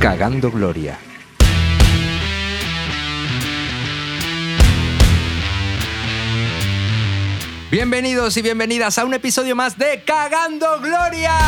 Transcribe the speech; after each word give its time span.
Cagando 0.00 0.50
Gloria. 0.50 0.98
Bienvenidos 7.70 8.36
y 8.36 8.42
bienvenidas 8.42 8.98
a 8.98 9.04
un 9.04 9.14
episodio 9.14 9.54
más 9.54 9.78
de 9.78 10.02
Cagando 10.04 10.80
Gloria. 10.80 11.38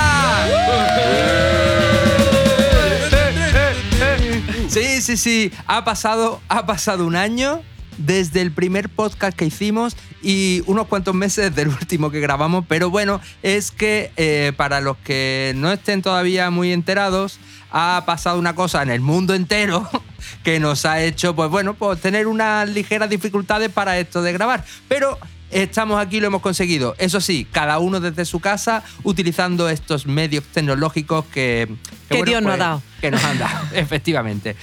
Sí, 4.69 5.03
sí, 5.03 5.17
sí. 5.17 5.53
Ha 5.67 5.85
pasado, 5.85 6.41
ha 6.49 6.65
pasado 6.65 7.07
un 7.07 7.17
año 7.17 7.63
desde 7.99 8.41
el 8.41 8.53
primer 8.53 8.89
podcast 8.89 9.37
que 9.37 9.47
hicimos 9.47 9.97
y 10.23 10.63
unos 10.67 10.87
cuantos 10.87 11.15
meses 11.15 11.55
del 11.55 11.69
último 11.69 12.11
que 12.11 12.21
grabamos, 12.21 12.65
pero 12.69 12.91
bueno, 12.91 13.21
es 13.43 13.71
que 13.71 14.13
eh, 14.17 14.53
para 14.57 14.81
los 14.81 14.97
que 14.99 15.53
no 15.57 15.73
estén 15.73 16.03
todavía 16.03 16.51
muy 16.51 16.73
enterados, 16.73 17.39
ha 17.71 18.05
pasado 18.07 18.39
una 18.39 18.55
cosa 18.55 18.83
en 18.83 18.91
el 18.91 19.01
mundo 19.01 19.35
entero 19.35 19.89
que 20.45 20.61
nos 20.61 20.87
ha 20.87 21.03
hecho, 21.03 21.35
pues 21.35 21.51
bueno, 21.51 21.75
pues 21.75 22.01
tener 22.01 22.27
unas 22.27 22.69
ligeras 22.69 23.11
dificultades 23.11 23.71
para 23.71 23.99
esto 23.99 24.23
de 24.23 24.33
grabar. 24.33 24.65
Pero 24.89 25.19
estamos 25.51 26.01
aquí, 26.01 26.21
lo 26.21 26.29
hemos 26.29 26.41
conseguido. 26.41 26.95
Eso 26.99 27.21
sí, 27.21 27.47
cada 27.51 27.79
uno 27.79 28.01
desde 28.01 28.25
su 28.25 28.41
casa, 28.41 28.83
utilizando 29.03 29.69
estos 29.69 30.07
medios 30.07 30.45
tecnológicos 30.45 31.25
que... 31.27 31.69
Que 32.09 32.23
Dios 32.23 32.43
nos 32.43 32.53
ha 32.53 32.57
pues, 32.57 32.59
dado. 32.59 32.83
Que 33.01 33.11
nos 33.11 33.25
han 33.25 33.39
dado, 33.39 33.67
efectivamente. 33.75 34.57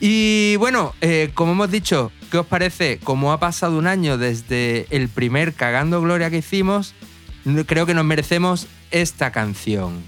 Y 0.00 0.56
bueno, 0.56 0.94
eh, 1.00 1.30
como 1.34 1.52
hemos 1.52 1.70
dicho, 1.70 2.12
¿qué 2.34 2.38
os 2.38 2.46
parece? 2.46 2.98
Como 2.98 3.30
ha 3.30 3.38
pasado 3.38 3.78
un 3.78 3.86
año 3.86 4.18
desde 4.18 4.88
el 4.90 5.08
primer 5.08 5.54
Cagando 5.54 6.00
Gloria 6.00 6.30
que 6.30 6.38
hicimos, 6.38 6.92
creo 7.68 7.86
que 7.86 7.94
nos 7.94 8.04
merecemos 8.04 8.66
esta 8.90 9.30
canción. 9.30 10.02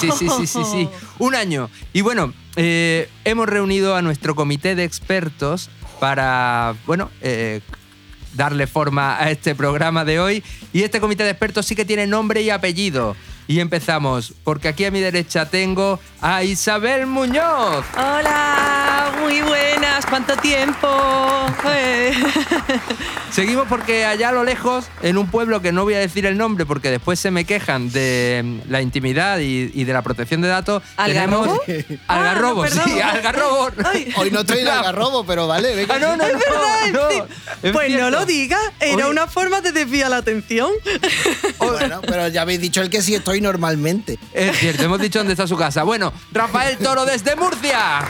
Sí, 0.00 0.10
sí, 0.10 0.10
sí, 0.10 0.28
sí, 0.28 0.46
sí, 0.48 0.64
sí. 0.64 0.88
Un 1.20 1.36
año. 1.36 1.70
Y 1.92 2.00
bueno, 2.00 2.32
eh, 2.56 3.08
hemos 3.24 3.48
reunido 3.48 3.94
a 3.94 4.02
nuestro 4.02 4.34
comité 4.34 4.74
de 4.74 4.82
expertos 4.82 5.70
para, 6.04 6.74
bueno, 6.84 7.10
eh, 7.22 7.62
darle 8.34 8.66
forma 8.66 9.16
a 9.18 9.30
este 9.30 9.54
programa 9.54 10.04
de 10.04 10.20
hoy. 10.20 10.44
Y 10.70 10.82
este 10.82 11.00
comité 11.00 11.24
de 11.24 11.30
expertos 11.30 11.64
sí 11.64 11.74
que 11.74 11.86
tiene 11.86 12.06
nombre 12.06 12.42
y 12.42 12.50
apellido. 12.50 13.16
Y 13.46 13.60
empezamos, 13.60 14.32
porque 14.42 14.68
aquí 14.68 14.86
a 14.86 14.90
mi 14.90 15.00
derecha 15.00 15.50
tengo 15.50 16.00
a 16.22 16.42
Isabel 16.44 17.06
Muñoz. 17.06 17.84
Hola, 17.94 19.12
muy 19.20 19.42
buenas, 19.42 20.06
¿cuánto 20.06 20.34
tiempo? 20.36 20.88
Eh. 21.68 22.14
Seguimos 23.30 23.66
porque 23.68 24.06
allá 24.06 24.30
a 24.30 24.32
lo 24.32 24.44
lejos, 24.44 24.86
en 25.02 25.18
un 25.18 25.26
pueblo 25.26 25.60
que 25.60 25.72
no 25.72 25.82
voy 25.82 25.94
a 25.94 25.98
decir 25.98 26.24
el 26.24 26.38
nombre 26.38 26.64
porque 26.64 26.90
después 26.90 27.18
se 27.20 27.30
me 27.30 27.44
quejan 27.44 27.90
de 27.90 28.60
la 28.68 28.80
intimidad 28.80 29.40
y, 29.40 29.70
y 29.74 29.84
de 29.84 29.92
la 29.92 30.02
protección 30.02 30.40
de 30.40 30.48
datos, 30.48 30.82
¿Algarrobo? 30.96 31.60
tenemos 31.66 32.00
Algarrobo, 32.06 32.64
Ah, 32.64 32.68
no, 32.74 32.84
sí. 32.84 33.00
Algarrobo. 33.00 33.68
Ay. 33.84 34.14
Hoy 34.16 34.30
no 34.30 34.40
estoy 34.40 34.60
en 34.60 34.68
algarrobo, 34.68 35.26
pero 35.26 35.46
vale, 35.46 35.74
venga. 35.74 35.96
Ah, 35.96 35.98
no, 35.98 36.16
no, 36.16 36.24
Es 36.24 36.32
verdad, 36.38 36.86
no, 36.92 37.10
sí. 37.10 37.22
es 37.62 37.72
Pues 37.72 37.90
no 37.92 38.08
lo 38.08 38.24
digas, 38.24 38.60
era 38.80 39.08
una 39.08 39.26
forma 39.26 39.60
de 39.60 39.72
desviar 39.72 40.08
la 40.10 40.18
atención. 40.18 40.70
Bueno, 41.58 42.00
pero 42.06 42.28
ya 42.28 42.42
habéis 42.42 42.60
dicho 42.60 42.80
el 42.80 42.88
que 42.88 43.02
sí 43.02 43.14
estoy 43.14 43.33
normalmente. 43.40 44.18
Es 44.32 44.58
cierto, 44.58 44.84
hemos 44.84 45.00
dicho 45.00 45.18
dónde 45.18 45.32
está 45.32 45.46
su 45.46 45.56
casa. 45.56 45.82
Bueno, 45.82 46.12
Rafael 46.32 46.76
Toro 46.78 47.04
desde 47.04 47.36
Murcia. 47.36 48.00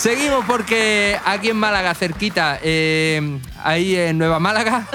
Seguimos 0.00 0.46
porque 0.46 1.20
aquí 1.26 1.50
en 1.50 1.58
Málaga, 1.58 1.94
cerquita, 1.94 2.58
eh, 2.62 3.38
ahí 3.62 3.94
en 3.94 4.16
Nueva 4.16 4.38
Málaga, 4.38 4.86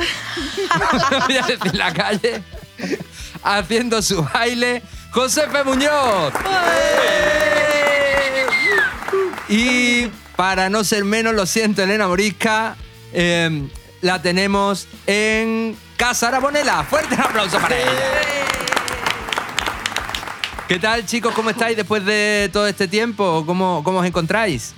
voy 1.28 1.38
a 1.38 1.46
decir 1.46 1.76
la 1.76 1.94
calle, 1.94 2.42
haciendo 3.44 4.02
su 4.02 4.24
baile, 4.24 4.82
Josefe 5.12 5.64
Muñoz. 5.64 6.34
Y 9.48 10.08
para 10.36 10.70
no 10.72 10.84
ser 10.84 11.06
menos, 11.06 11.36
lo 11.36 11.46
siento, 11.46 11.84
Elena 11.84 12.08
Morisca, 12.08 12.76
eh, 13.14 13.68
la 14.02 14.22
tenemos 14.22 14.88
en 15.08 15.76
Casa 15.98 16.28
Arabonela. 16.28 16.84
Fuerte 16.84 17.16
el 17.16 17.22
aplauso 17.22 17.60
para 17.60 17.78
ella. 17.78 17.92
¿Qué 20.68 20.80
tal, 20.80 21.06
chicos? 21.06 21.34
¿Cómo 21.34 21.52
estáis 21.52 21.78
después 21.78 22.04
de 22.06 22.50
todo 22.52 22.68
este 22.68 22.88
tiempo? 22.88 23.44
¿Cómo, 23.46 23.82
cómo 23.84 24.00
os 24.00 24.06
encontráis? 24.06 24.74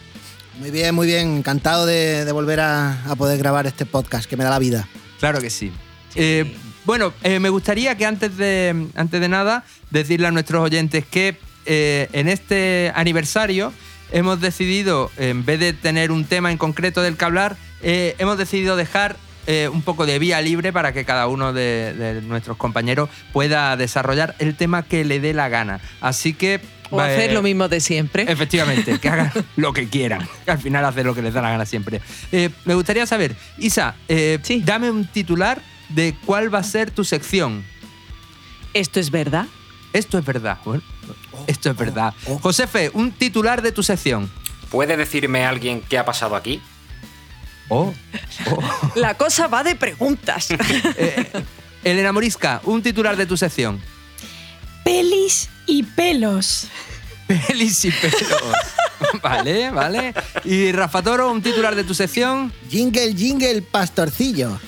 Muy 0.59 0.71
bien, 0.71 0.93
muy 0.93 1.07
bien. 1.07 1.37
Encantado 1.37 1.85
de, 1.85 2.25
de 2.25 2.31
volver 2.31 2.59
a, 2.59 3.03
a 3.09 3.15
poder 3.15 3.37
grabar 3.37 3.67
este 3.67 3.85
podcast 3.85 4.29
que 4.29 4.35
me 4.35 4.43
da 4.43 4.49
la 4.49 4.59
vida. 4.59 4.87
Claro 5.19 5.39
que 5.39 5.49
sí. 5.49 5.71
Eh, 6.15 6.55
bueno, 6.83 7.13
eh, 7.23 7.39
me 7.39 7.49
gustaría 7.49 7.95
que 7.95 8.05
antes 8.05 8.37
de, 8.37 8.87
antes 8.95 9.21
de 9.21 9.29
nada 9.29 9.63
decirle 9.91 10.27
a 10.27 10.31
nuestros 10.31 10.63
oyentes 10.63 11.05
que 11.05 11.37
eh, 11.65 12.09
en 12.11 12.27
este 12.27 12.91
aniversario 12.95 13.71
hemos 14.11 14.39
decidido, 14.41 15.11
en 15.17 15.45
vez 15.45 15.59
de 15.59 15.73
tener 15.73 16.11
un 16.11 16.25
tema 16.25 16.51
en 16.51 16.57
concreto 16.57 17.01
del 17.01 17.17
que 17.17 17.25
hablar, 17.25 17.57
eh, 17.81 18.15
hemos 18.19 18.37
decidido 18.37 18.75
dejar 18.75 19.17
eh, 19.45 19.69
un 19.71 19.81
poco 19.81 20.05
de 20.05 20.19
vía 20.19 20.41
libre 20.41 20.73
para 20.73 20.91
que 20.93 21.05
cada 21.05 21.27
uno 21.27 21.53
de, 21.53 21.93
de 21.93 22.21
nuestros 22.21 22.57
compañeros 22.57 23.09
pueda 23.31 23.75
desarrollar 23.77 24.35
el 24.39 24.55
tema 24.55 24.83
que 24.83 25.05
le 25.05 25.19
dé 25.19 25.33
la 25.33 25.47
gana. 25.49 25.79
Así 26.01 26.33
que... 26.33 26.59
O 26.89 27.01
eh, 27.01 27.03
hacer 27.03 27.33
lo 27.33 27.41
mismo 27.41 27.67
de 27.67 27.79
siempre. 27.81 28.25
Efectivamente, 28.29 28.97
que 28.99 29.09
hagan 29.09 29.31
lo 29.57 29.73
que 29.73 29.89
quieran. 29.89 30.27
Que 30.45 30.51
al 30.51 30.57
final 30.59 30.83
hacen 30.85 31.05
lo 31.05 31.13
que 31.15 31.21
les 31.21 31.33
da 31.33 31.41
la 31.41 31.49
gana 31.51 31.65
siempre. 31.65 32.01
Eh, 32.31 32.49
me 32.65 32.75
gustaría 32.75 33.05
saber, 33.05 33.35
Isa, 33.57 33.95
eh, 34.07 34.39
Sí. 34.43 34.61
dame 34.65 34.89
un 34.89 35.05
titular 35.05 35.61
de 35.89 36.15
cuál 36.25 36.53
va 36.53 36.59
a 36.59 36.63
ser 36.63 36.91
tu 36.91 37.03
sección. 37.03 37.63
¿Esto 38.73 38.99
es 38.99 39.11
verdad? 39.11 39.45
Esto 39.93 40.17
es 40.17 40.25
verdad. 40.25 40.57
Bueno, 40.65 40.83
esto 41.47 41.69
es 41.71 41.77
verdad. 41.77 42.13
oh. 42.27 42.39
Josefe, 42.39 42.89
un 42.93 43.11
titular 43.11 43.61
de 43.61 43.71
tu 43.71 43.83
sección. 43.83 44.29
¿Puede 44.69 44.97
decirme 44.97 45.45
alguien 45.45 45.81
qué 45.87 45.97
ha 45.97 46.05
pasado 46.05 46.35
aquí? 46.35 46.61
Oh, 47.69 47.93
oh. 48.51 48.91
La 48.95 49.15
cosa 49.15 49.47
va 49.47 49.63
de 49.63 49.75
preguntas. 49.75 50.47
Eh, 50.99 51.31
Elena 51.83 52.11
Morisca, 52.11 52.61
un 52.63 52.81
titular 52.81 53.15
de 53.15 53.25
tu 53.25 53.37
sección. 53.37 53.79
Pelis 54.83 55.49
y 55.65 55.83
pelos. 55.83 56.67
Pelis 57.27 57.85
y 57.85 57.91
pelos. 57.91 58.41
vale, 59.21 59.69
vale. 59.69 60.13
Y 60.43 60.71
Rafa 60.71 61.01
Toro, 61.01 61.31
un 61.31 61.41
titular 61.41 61.75
de 61.75 61.83
tu 61.83 61.93
sección. 61.93 62.51
Jingle, 62.69 63.13
jingle, 63.13 63.61
pastorcillo. 63.61 64.59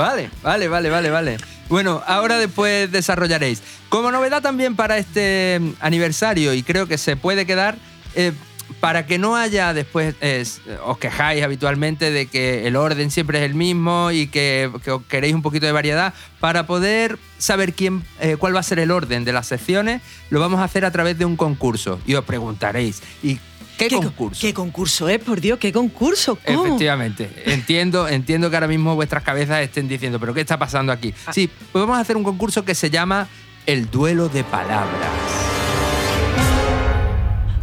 Vale, 0.00 0.30
vale, 0.42 0.68
vale, 0.68 0.88
vale, 0.88 1.10
vale. 1.10 1.36
Bueno, 1.68 2.02
ahora 2.06 2.38
después 2.38 2.90
desarrollaréis. 2.90 3.62
Como 3.90 4.10
novedad 4.10 4.40
también 4.40 4.74
para 4.74 4.96
este 4.96 5.60
aniversario, 5.80 6.54
y 6.54 6.62
creo 6.62 6.86
que 6.86 6.96
se 6.96 7.16
puede 7.16 7.44
quedar, 7.44 7.76
eh, 8.14 8.32
para 8.78 9.06
que 9.06 9.18
no 9.18 9.36
haya 9.36 9.74
después, 9.74 10.14
eh, 10.20 10.44
os 10.84 10.98
quejáis 10.98 11.42
habitualmente 11.42 12.10
de 12.10 12.26
que 12.26 12.66
el 12.66 12.76
orden 12.76 13.10
siempre 13.10 13.38
es 13.38 13.44
el 13.44 13.54
mismo 13.54 14.10
y 14.12 14.28
que, 14.28 14.70
que 14.84 14.96
queréis 15.08 15.34
un 15.34 15.42
poquito 15.42 15.66
de 15.66 15.72
variedad, 15.72 16.14
para 16.38 16.66
poder 16.66 17.18
saber 17.38 17.74
quién, 17.74 18.02
eh, 18.20 18.36
cuál 18.38 18.54
va 18.54 18.60
a 18.60 18.62
ser 18.62 18.78
el 18.78 18.90
orden 18.90 19.24
de 19.24 19.32
las 19.32 19.46
secciones, 19.48 20.02
lo 20.30 20.40
vamos 20.40 20.60
a 20.60 20.64
hacer 20.64 20.84
a 20.84 20.90
través 20.90 21.18
de 21.18 21.24
un 21.24 21.36
concurso. 21.36 21.98
Y 22.06 22.14
os 22.14 22.24
preguntaréis, 22.24 23.02
¿y 23.22 23.38
qué, 23.76 23.88
co- 23.88 24.02
concurso? 24.02 24.40
¿Qué 24.40 24.54
concurso 24.54 25.08
es? 25.08 25.18
Por 25.18 25.40
Dios, 25.40 25.58
¿qué 25.58 25.72
concurso? 25.72 26.38
¿Cómo? 26.46 26.66
Efectivamente. 26.66 27.30
Entiendo, 27.46 28.08
entiendo 28.08 28.50
que 28.50 28.56
ahora 28.56 28.68
mismo 28.68 28.94
vuestras 28.94 29.22
cabezas 29.22 29.60
estén 29.62 29.88
diciendo, 29.88 30.20
pero 30.20 30.32
¿qué 30.34 30.40
está 30.42 30.58
pasando 30.58 30.92
aquí? 30.92 31.12
Sí, 31.32 31.50
pues 31.72 31.82
vamos 31.82 31.96
a 31.98 32.00
hacer 32.00 32.16
un 32.16 32.24
concurso 32.24 32.64
que 32.64 32.74
se 32.74 32.90
llama 32.90 33.28
El 33.66 33.90
Duelo 33.90 34.28
de 34.28 34.44
Palabras. 34.44 35.10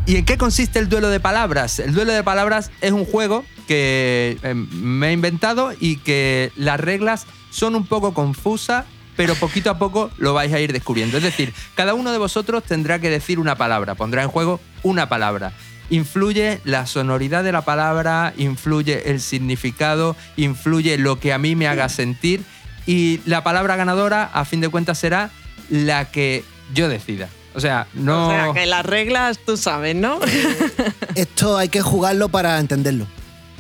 ¿Y 0.08 0.16
en 0.16 0.24
qué 0.24 0.38
consiste 0.38 0.80
el 0.80 0.88
duelo 0.88 1.10
de 1.10 1.20
palabras? 1.20 1.80
El 1.80 1.94
duelo 1.94 2.14
de 2.14 2.24
palabras 2.24 2.72
es 2.80 2.94
un 2.94 3.04
juego 3.04 3.44
que 3.68 4.38
eh, 4.42 4.54
me 4.54 5.10
he 5.10 5.12
inventado 5.12 5.74
y 5.78 5.98
que 5.98 6.54
las 6.56 6.80
reglas 6.80 7.28
son 7.52 7.76
un 7.76 7.86
poco 7.86 8.14
confusas, 8.14 8.86
pero 9.18 9.36
poquito 9.36 9.70
a 9.70 9.78
poco 9.78 10.10
lo 10.18 10.34
vais 10.34 10.54
a 10.54 10.62
ir 10.62 10.72
descubriendo. 10.72 11.18
Es 11.18 11.24
decir, 11.24 11.54
cada 11.76 11.94
uno 11.94 12.14
de 12.14 12.20
vosotros 12.20 12.64
tendrá 12.64 13.00
que 13.00 13.10
decir 13.10 13.38
una 13.38 13.58
palabra, 13.58 13.96
pondrá 13.96 14.24
en 14.24 14.30
juego 14.30 14.62
una 14.82 15.10
palabra. 15.10 15.52
Influye 15.90 16.62
la 16.64 16.86
sonoridad 16.86 17.44
de 17.44 17.52
la 17.52 17.66
palabra, 17.66 18.34
influye 18.38 19.12
el 19.12 19.20
significado, 19.20 20.16
influye 20.38 20.98
lo 20.98 21.20
que 21.20 21.34
a 21.34 21.38
mí 21.38 21.58
me 21.58 21.68
haga 21.68 21.90
sentir 21.90 22.44
y 22.86 23.20
la 23.26 23.44
palabra 23.44 23.76
ganadora, 23.76 24.24
a 24.24 24.46
fin 24.46 24.62
de 24.62 24.70
cuentas, 24.70 25.00
será 25.00 25.32
la 25.70 26.06
que 26.06 26.46
yo 26.74 26.88
decida. 26.88 27.28
O 27.58 27.60
sea, 27.60 27.88
no. 27.96 28.28
O 28.28 28.32
sea, 28.32 28.54
que 28.54 28.68
las 28.68 28.86
reglas 28.86 29.40
tú 29.44 29.58
sabes, 29.58 29.96
¿no? 29.96 30.20
Esto 31.16 31.58
hay 31.58 31.70
que 31.70 31.82
jugarlo 31.82 32.30
para 32.30 32.60
entenderlo. 32.60 33.08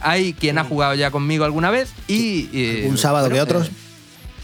Hay 0.01 0.33
quien 0.33 0.59
ha 0.59 0.63
jugado 0.63 0.93
ya 0.93 1.09
conmigo 1.09 1.43
alguna 1.45 1.71
vez 1.71 1.91
y. 2.07 2.47
eh, 2.53 2.85
Un 2.87 2.99
sábado 2.99 3.27
que 3.29 3.41
otros. 3.41 3.67
eh, 3.67 3.71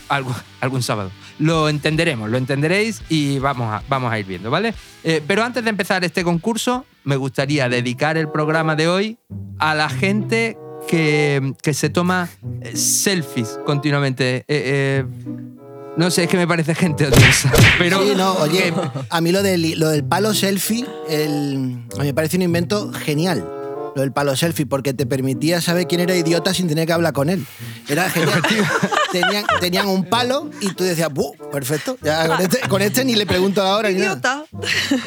algún, 0.09 0.33
algún 0.59 0.81
sábado. 0.81 1.11
Lo 1.37 1.69
entenderemos, 1.69 2.29
lo 2.31 2.37
entenderéis 2.37 3.01
y 3.09 3.37
vamos 3.37 3.71
a, 3.71 3.83
vamos 3.87 4.11
a 4.11 4.17
ir 4.17 4.25
viendo, 4.25 4.49
¿vale? 4.49 4.73
Eh, 5.03 5.21
pero 5.27 5.43
antes 5.43 5.63
de 5.63 5.69
empezar 5.69 6.03
este 6.03 6.23
concurso, 6.23 6.85
me 7.03 7.15
gustaría 7.15 7.69
dedicar 7.69 8.17
el 8.17 8.29
programa 8.29 8.75
de 8.75 8.87
hoy 8.87 9.17
a 9.59 9.75
la 9.75 9.89
gente 9.89 10.57
que, 10.87 11.53
que 11.61 11.73
se 11.75 11.89
toma 11.89 12.27
eh, 12.61 12.75
selfies 12.75 13.59
continuamente. 13.67 14.37
Eh, 14.37 14.43
eh, 14.47 15.05
no 15.97 16.09
sé, 16.11 16.23
es 16.23 16.29
que 16.29 16.37
me 16.37 16.47
parece 16.47 16.73
gente 16.75 17.05
odiosa. 17.07 17.51
Pero 17.77 18.01
sí, 18.03 18.13
no, 18.15 18.33
oye, 18.33 18.71
que- 18.73 18.73
a 19.09 19.21
mí 19.21 19.31
lo 19.31 19.43
del, 19.43 19.79
lo 19.79 19.89
del 19.89 20.03
palo 20.03 20.33
selfie, 20.33 20.85
el, 21.09 21.77
me 21.99 22.13
parece 22.13 22.37
un 22.37 22.43
invento 22.43 22.91
genial. 22.93 23.43
Lo 23.95 24.01
del 24.01 24.11
palo 24.11 24.35
selfie, 24.35 24.65
porque 24.65 24.93
te 24.93 25.05
permitía 25.05 25.61
saber 25.61 25.85
quién 25.87 26.01
era 26.01 26.15
idiota 26.15 26.53
sin 26.53 26.67
tener 26.67 26.87
que 26.87 26.93
hablar 26.93 27.13
con 27.13 27.29
él. 27.29 27.45
Era 27.87 28.09
genial. 28.09 28.41
tenían, 29.11 29.45
tenían 29.59 29.87
un 29.87 30.03
palo 30.05 30.49
y 30.61 30.73
tú 30.73 30.83
decías, 30.83 31.13
¡buh! 31.13 31.35
Perfecto. 31.51 31.97
Ya 32.01 32.27
con, 32.27 32.41
este, 32.41 32.59
con 32.67 32.81
este 32.81 33.05
ni 33.05 33.15
le 33.15 33.25
pregunto 33.27 33.61
ni 33.61 33.67
nada. 33.67 33.91
Idiota. 33.91 34.45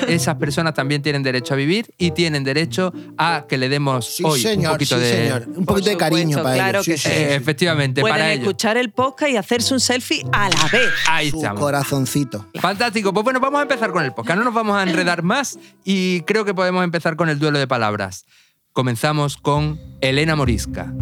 esas 0.07 0.37
personas 0.37 0.75
también 0.75 1.03
tienen 1.03 1.23
derecho 1.25 1.55
a 1.55 1.57
vivir 1.57 1.93
y 1.99 2.13
tienen 2.13 2.45
derecho 2.45 2.93
a 3.19 3.45
que 3.49 3.59
le 3.59 3.69
demos 3.69 4.07
Sí, 4.07 4.23
hoy 4.25 4.41
señor, 4.41 4.73
un 4.73 4.77
poquito 4.77 4.97
sí, 4.97 5.03
de. 5.03 5.11
señor. 5.11 5.45
Un 5.49 5.65
poquito 5.67 5.91
de 5.91 5.97
cariño 5.97 6.43
para 6.43 6.55
claro 6.55 6.79
ellos. 6.81 6.87
que 6.87 6.97
Sí, 6.99 7.09
Eh, 7.13 7.27
sí. 7.31 7.35
efectivamente, 7.35 8.01
Pueden 8.03 8.15
para 8.17 8.33
ellos. 8.33 8.43
escuchar 8.47 8.77
el 8.77 8.91
podcast 8.93 9.33
y 9.33 9.37
hacerse 9.37 9.75
un 9.75 9.81
selfie 9.81 10.25
a 10.33 10.49
la 10.49 10.69
vez. 10.71 10.91
Ahí 11.09 11.31
Su 11.31 11.39
estamos. 11.39 11.61
corazoncito. 11.61 12.47
Fantástico. 12.61 13.13
Pues 13.13 13.25
bueno, 13.25 13.41
vamos 13.41 13.59
a 13.59 13.63
empezar 13.63 13.91
con 13.91 14.05
el 14.05 14.13
podcast. 14.15 14.39
No 14.39 14.45
nos 14.45 14.55
vamos 14.55 14.77
a 14.77 14.85
enredar 14.85 15.23
más 15.25 15.59
y 15.85 16.21
creo 16.23 16.45
que 16.45 16.55
podemos 16.55 16.85
empezar 16.85 17.17
con 17.17 17.29
el 17.29 17.39
duelo 17.41 17.59
de 17.59 17.67
palabras. 17.67 18.25
Comenzamos 18.77 19.39
con 19.39 19.81
Elena 20.03 20.37
Morisca. 20.37 20.93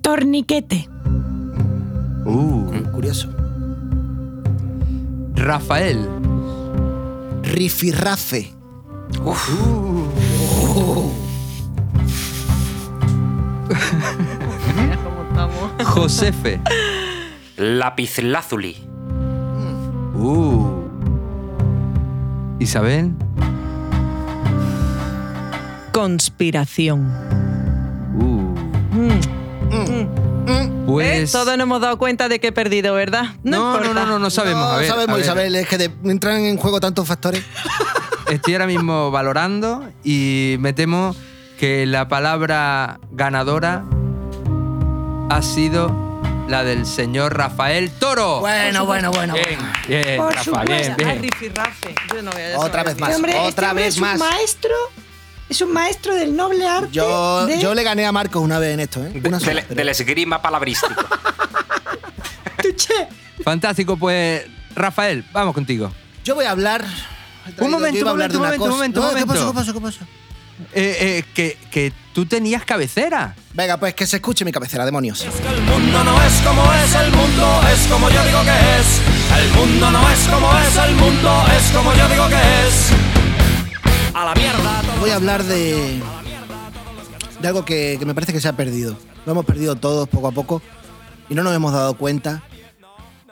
Torniquete. 0.00 0.88
Uh, 2.24 2.70
Curioso. 2.92 3.34
Rafael. 5.34 6.08
Rifirrafe. 7.42 8.54
Josefe. 15.84 16.60
Lapizlázuli. 17.56 18.76
Uh. 20.14 20.84
Isabel. 22.60 23.16
Conspiración. 25.94 27.06
Uh. 28.18 28.54
Mm. 28.96 30.86
Pues. 30.86 31.30
¿Eh? 31.30 31.32
Todos 31.32 31.56
nos 31.56 31.60
hemos 31.62 31.80
dado 31.80 31.98
cuenta 31.98 32.28
de 32.28 32.40
que 32.40 32.48
he 32.48 32.52
perdido, 32.52 32.94
¿verdad? 32.94 33.26
No, 33.44 33.78
no, 33.78 33.94
no, 33.94 34.04
no, 34.04 34.18
no 34.18 34.28
sabemos. 34.28 34.64
No 34.64 34.70
a 34.70 34.76
ver, 34.78 34.88
sabemos, 34.88 35.10
a 35.10 35.14
ver. 35.14 35.24
Isabel, 35.24 35.54
es 35.54 35.68
que 35.68 35.78
de- 35.78 35.90
entran 36.04 36.42
en 36.42 36.56
juego 36.56 36.80
tantos 36.80 37.06
factores. 37.06 37.44
Estoy 38.28 38.54
ahora 38.54 38.66
mismo 38.66 39.12
valorando 39.12 39.88
y 40.02 40.56
me 40.58 40.72
temo 40.72 41.14
que 41.60 41.86
la 41.86 42.08
palabra 42.08 42.98
ganadora 43.12 43.84
ha 45.30 45.42
sido 45.42 45.94
la 46.48 46.64
del 46.64 46.86
señor 46.86 47.36
Rafael 47.38 47.90
Toro. 47.92 48.40
Bueno, 48.40 48.84
bueno, 48.84 49.12
bueno. 49.12 49.34
Bien, 49.34 49.58
bien, 49.86 50.16
Por 50.18 50.32
Rafa, 50.34 50.42
supuesto. 50.44 50.96
Bien. 50.96 51.22
Yo 52.12 52.22
no 52.22 52.32
voy 52.32 52.42
a 52.42 52.58
Otra 52.58 52.82
vez 52.82 52.98
más. 52.98 53.10
Este 53.10 53.16
hombre, 53.16 53.38
otra 53.38 53.72
vez 53.72 53.94
es 53.94 54.00
más. 54.00 54.14
un 54.14 54.18
maestro, 54.28 54.74
es 55.48 55.60
un 55.60 55.72
maestro 55.72 56.14
del 56.14 56.34
noble 56.34 56.66
arte. 56.66 56.88
Yo, 56.92 57.46
de- 57.46 57.60
yo 57.60 57.74
le 57.74 57.82
gané 57.82 58.06
a 58.06 58.12
Marcos 58.12 58.42
una 58.42 58.58
vez 58.58 58.74
en 58.74 58.80
esto, 58.80 59.04
¿eh? 59.04 59.10
De- 59.14 59.28
Una 59.28 59.38
sola, 59.40 59.54
del, 59.54 59.64
pero- 59.64 59.74
del 59.76 59.88
esgrima 59.90 60.40
palabrístico. 60.42 60.94
Tuché. 62.62 63.08
Fantástico, 63.42 63.96
pues 63.96 64.42
Rafael, 64.74 65.24
vamos 65.32 65.54
contigo. 65.54 65.92
Yo 66.24 66.34
voy 66.34 66.46
a 66.46 66.50
hablar. 66.52 66.84
traído- 67.56 67.70
momento, 67.70 68.00
un 68.04 68.08
hablar 68.08 68.32
de 68.32 68.38
momento, 68.38 68.64
un 68.64 68.70
momento, 68.70 69.00
un 69.00 69.06
No, 69.06 69.14
¿Qué 69.14 69.26
pasó? 69.26 69.40
momento. 69.52 69.52
¿Qué 69.52 69.58
pasó? 69.58 69.72
¿Qué 69.74 69.80
pasó? 69.80 70.10
Eh, 70.72 70.96
eh, 71.00 71.24
que, 71.34 71.58
que 71.70 71.92
tú 72.14 72.24
tenías 72.26 72.64
cabecera. 72.64 73.34
Venga, 73.52 73.76
pues 73.76 73.92
que 73.94 74.06
se 74.06 74.16
escuche 74.16 74.44
mi 74.44 74.52
cabecera, 74.52 74.84
demonios. 74.86 75.22
El 75.24 75.60
mundo 75.62 76.04
no 76.04 76.22
es 76.22 76.32
como 76.46 76.72
es, 76.74 76.94
el 76.94 77.10
mundo 77.10 77.60
es 77.72 77.86
como 77.88 78.08
yo 78.08 78.24
digo 78.24 78.40
que 78.44 78.50
es. 78.80 79.40
El 79.42 79.48
mundo 79.50 79.90
no 79.90 80.08
es 80.10 80.18
como 80.28 80.58
es, 80.58 80.76
el 80.76 80.94
mundo 80.94 81.44
es 81.58 81.70
como 81.76 81.92
yo 81.94 82.08
digo 82.08 82.28
que 82.28 82.34
es. 82.36 83.03
A 84.14 84.24
la 84.24 84.34
mierda. 84.34 84.82
Voy 85.00 85.10
a 85.10 85.16
hablar 85.16 85.42
de. 85.42 86.00
de 87.40 87.48
algo 87.48 87.64
que, 87.64 87.96
que 87.98 88.06
me 88.06 88.14
parece 88.14 88.32
que 88.32 88.40
se 88.40 88.46
ha 88.46 88.56
perdido. 88.56 88.96
Lo 89.26 89.32
hemos 89.32 89.44
perdido 89.44 89.74
todos 89.74 90.08
poco 90.08 90.28
a 90.28 90.32
poco 90.32 90.62
y 91.28 91.34
no 91.34 91.42
nos 91.42 91.54
hemos 91.54 91.72
dado 91.72 91.98
cuenta. 91.98 92.44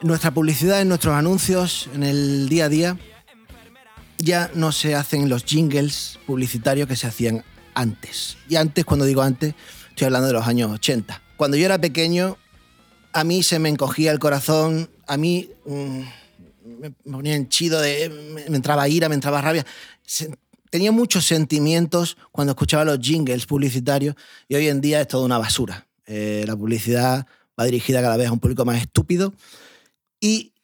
En 0.00 0.08
nuestra 0.08 0.32
publicidad, 0.32 0.80
en 0.80 0.88
nuestros 0.88 1.14
anuncios, 1.14 1.88
en 1.94 2.02
el 2.02 2.48
día 2.48 2.64
a 2.64 2.68
día, 2.68 2.98
ya 4.18 4.50
no 4.54 4.72
se 4.72 4.96
hacen 4.96 5.28
los 5.28 5.44
jingles 5.44 6.18
publicitarios 6.26 6.88
que 6.88 6.96
se 6.96 7.06
hacían 7.06 7.44
antes. 7.74 8.36
Y 8.48 8.56
antes, 8.56 8.84
cuando 8.84 9.04
digo 9.04 9.22
antes, 9.22 9.54
estoy 9.90 10.06
hablando 10.06 10.26
de 10.26 10.32
los 10.32 10.48
años 10.48 10.72
80. 10.72 11.22
Cuando 11.36 11.56
yo 11.56 11.64
era 11.64 11.78
pequeño, 11.80 12.36
a 13.12 13.22
mí 13.22 13.44
se 13.44 13.60
me 13.60 13.68
encogía 13.68 14.10
el 14.10 14.18
corazón, 14.18 14.90
a 15.06 15.16
mí 15.16 15.48
mm, 15.64 16.00
me 16.80 16.90
ponía 16.90 17.36
henchido, 17.36 17.80
de, 17.80 18.08
me, 18.34 18.50
me 18.50 18.56
entraba 18.56 18.88
ira, 18.88 19.08
me 19.08 19.14
entraba 19.14 19.40
rabia. 19.40 19.64
Tenía 20.72 20.90
muchos 20.90 21.26
sentimientos 21.26 22.16
cuando 22.30 22.52
escuchaba 22.52 22.82
los 22.86 22.98
jingles 22.98 23.44
publicitarios 23.44 24.14
y 24.48 24.54
hoy 24.54 24.68
en 24.68 24.80
día 24.80 25.02
es 25.02 25.08
toda 25.08 25.26
una 25.26 25.36
basura. 25.36 25.86
Eh, 26.06 26.44
la 26.46 26.56
publicidad 26.56 27.26
va 27.60 27.64
dirigida 27.66 28.00
cada 28.00 28.16
vez 28.16 28.28
a 28.28 28.32
un 28.32 28.40
público 28.40 28.64
más 28.64 28.80
estúpido 28.80 29.34
y 30.18 30.54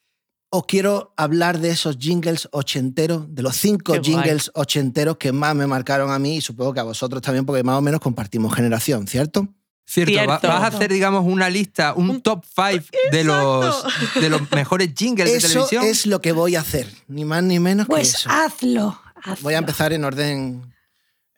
os 0.49 0.65
quiero 0.65 1.13
hablar 1.19 1.59
de 1.59 1.69
esos 1.69 1.99
jingles 1.99 2.49
ochenteros, 2.53 3.27
de 3.35 3.43
los 3.43 3.55
cinco 3.57 3.93
Qué 3.93 3.99
guay. 3.99 4.13
jingles 4.15 4.51
ochenteros 4.55 5.19
que 5.19 5.31
más 5.31 5.55
me 5.55 5.67
marcaron 5.67 6.11
a 6.11 6.19
mí 6.19 6.37
y 6.37 6.41
supongo 6.41 6.73
que 6.73 6.81
a 6.81 6.85
vosotros 6.85 7.21
también 7.21 7.45
porque 7.45 7.63
más 7.63 7.77
o 7.77 7.83
menos 7.83 8.01
compartimos 8.01 8.55
generación, 8.55 9.07
¿cierto? 9.07 9.47
Cierto, 9.85 10.13
Cierto. 10.13 10.49
vas 10.49 10.63
a 10.63 10.67
hacer, 10.69 10.91
digamos, 10.91 11.25
una 11.27 11.51
lista, 11.51 11.93
un 11.95 12.23
top 12.23 12.45
5 12.47 12.85
de 13.11 13.25
los, 13.25 13.85
de 14.21 14.29
los 14.31 14.51
mejores 14.53 14.91
jingles 14.95 15.31
de 15.31 15.37
Eso 15.39 15.49
televisión. 15.49 15.85
es 15.85 16.07
lo 16.07 16.21
que 16.23 16.33
voy 16.33 16.57
a 16.57 16.61
hacer, 16.61 16.87
ni 17.09 17.25
más 17.27 17.43
ni 17.43 17.59
menos 17.59 17.87
Pues 17.87 18.13
que 18.13 18.17
eso. 18.19 18.31
hazlo, 18.31 19.01
hazlo. 19.23 19.43
Voy 19.43 19.55
a 19.55 19.59
empezar 19.59 19.93
en 19.93 20.04
orden 20.04 20.75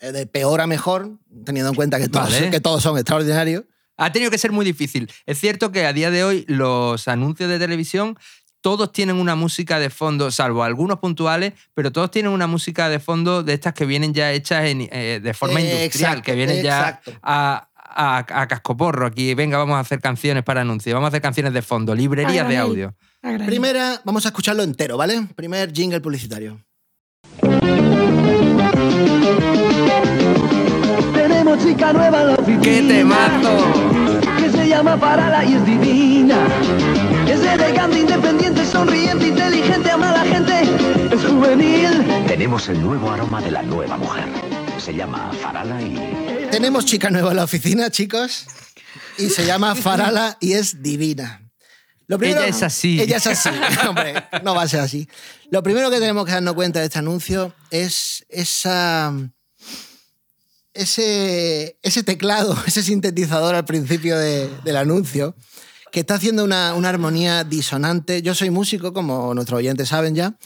eh, 0.00 0.12
de 0.12 0.26
peor 0.26 0.61
a 0.61 0.66
mejor, 0.66 1.19
teniendo 1.45 1.71
en 1.71 1.75
cuenta 1.76 1.99
que 1.99 2.09
todos, 2.09 2.31
Vale. 2.33 2.50
que 2.50 2.61
todos 2.61 2.83
son 2.83 2.97
extraordinarios. 2.97 3.64
Ha 3.97 4.12
tenido 4.12 4.31
que 4.31 4.38
ser 4.38 4.52
muy 4.52 4.64
difícil. 4.64 5.11
Es 5.26 5.38
cierto 5.38 5.73
que 5.73 5.85
a 5.85 5.93
día 5.93 6.11
de 6.11 6.25
hoy 6.25 6.45
los 6.49 7.07
anuncios 7.07 7.50
de 7.50 7.59
televisión 7.59 8.16
todos 8.62 8.93
tienen 8.93 9.16
una 9.16 9.35
música 9.37 9.78
de 9.78 9.88
fondo, 9.90 10.31
salvo 10.31 10.62
algunos 10.64 10.99
puntuales, 10.99 11.55
pero 11.75 11.93
todos 11.93 12.11
tienen 12.11 12.31
una 12.31 12.47
música 12.47 12.88
de 12.90 12.99
fondo 12.99 13.43
de 13.43 13.55
estas 13.55 13.73
que 13.73 13.87
vienen 13.87 14.12
ya 14.12 14.33
hechas 14.33 14.66
en, 14.66 14.88
eh, 14.93 15.21
de 15.23 15.35
forma 15.35 15.61
Eh, 15.61 15.64
industrial, 15.64 16.12
exacto, 16.12 16.23
que 16.25 16.35
vienen 16.35 16.62
ya 16.62 17.00
a, 17.23 17.69
a, 17.75 18.19
a 18.43 18.49
cascoporro. 18.49 19.07
Aquí, 19.07 19.33
venga, 19.35 19.57
vamos 19.57 19.76
a 19.76 19.81
hacer 19.81 20.00
canciones 20.00 20.45
para 20.45 20.61
anuncios, 20.61 20.93
vamos 20.93 21.07
a 21.07 21.09
hacer 21.09 21.23
canciones 21.23 21.52
de 21.55 21.62
fondo, 21.62 21.95
librerías 21.95 22.47
de 22.49 22.57
audio. 22.59 22.95
Primera, 23.47 24.00
vamos 24.05 24.25
a 24.26 24.28
escucharlo 24.28 24.62
entero, 24.62 24.97
¿vale? 24.97 25.26
Primer 25.37 25.73
jingle 25.73 26.00
publicitario. 26.00 26.62
Tenemos 31.14 31.59
chica 31.64 31.93
nueva 31.93 32.21
en 32.21 32.26
la 32.29 32.35
oficina. 32.35 32.62
¡Qué 32.62 32.83
temazo! 32.83 33.57
Que 34.38 34.50
se 34.50 34.69
llama 34.69 34.97
Parala 34.97 35.45
y 35.45 35.55
es 35.55 35.67
divina. 35.67 36.38
Es 37.29 37.43
elegante, 37.43 38.00
independiente, 38.00 38.64
sonriente, 38.64 39.29
inteligente, 39.29 39.90
ama 39.90 40.11
a 40.11 40.25
la 40.25 40.25
gente. 40.25 40.62
Es 41.14 41.25
juvenil. 41.25 42.05
Tenemos 42.26 42.69
el 42.69 42.81
nuevo 42.81 43.11
aroma 43.11 43.40
de 43.40 43.50
la 43.50 43.62
nueva 43.62 43.97
mujer. 43.97 44.25
Se 44.79 44.95
llama 44.95 45.31
Farala 45.40 45.81
y... 45.83 46.49
Tenemos 46.50 46.85
chica 46.85 47.11
nueva 47.11 47.31
en 47.31 47.37
la 47.37 47.45
oficina, 47.45 47.90
chicos, 47.90 48.47
y 49.19 49.29
se 49.29 49.47
llama 49.47 49.75
Farala 49.76 50.37
y 50.40 50.55
es 50.55 50.83
divina. 50.83 51.50
Lo 52.11 52.21
Ella 52.21 52.47
es 52.49 52.62
así. 52.64 53.00
Ella 53.00 53.19
es 53.19 53.26
así. 53.29 53.49
Hombre, 53.88 54.14
no 54.43 54.55
va 54.55 54.62
a 54.62 54.69
ser 54.69 54.81
así. 54.81 55.09
Lo 55.50 55.62
primero 55.62 55.90
que 55.90 56.00
tenemos 56.00 56.26
que 56.26 56.33
darnos 56.33 56.55
cuenta 56.55 56.81
de 56.81 56.87
este 56.87 56.99
anuncio 56.99 57.55
es 57.71 58.26
esa. 58.29 59.14
Ese, 60.73 61.79
ese 61.83 62.02
teclado, 62.05 62.57
ese 62.67 62.83
sintetizador 62.83 63.55
al 63.55 63.64
principio 63.64 64.19
de- 64.19 64.49
del 64.64 64.76
anuncio, 64.76 65.35
que 65.90 66.00
está 66.00 66.14
haciendo 66.14 66.45
una, 66.45 66.75
una 66.75 66.88
armonía 66.88 67.43
disonante. 67.45 68.23
Yo 68.23 68.35
soy 68.35 68.50
músico, 68.50 68.93
como 68.93 69.35
nuestros 69.35 69.59
oyentes 69.59 69.88
saben 69.88 70.14
ya. 70.14 70.37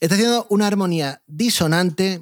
Está 0.00 0.14
haciendo 0.16 0.46
una 0.50 0.66
armonía 0.66 1.22
disonante 1.26 2.20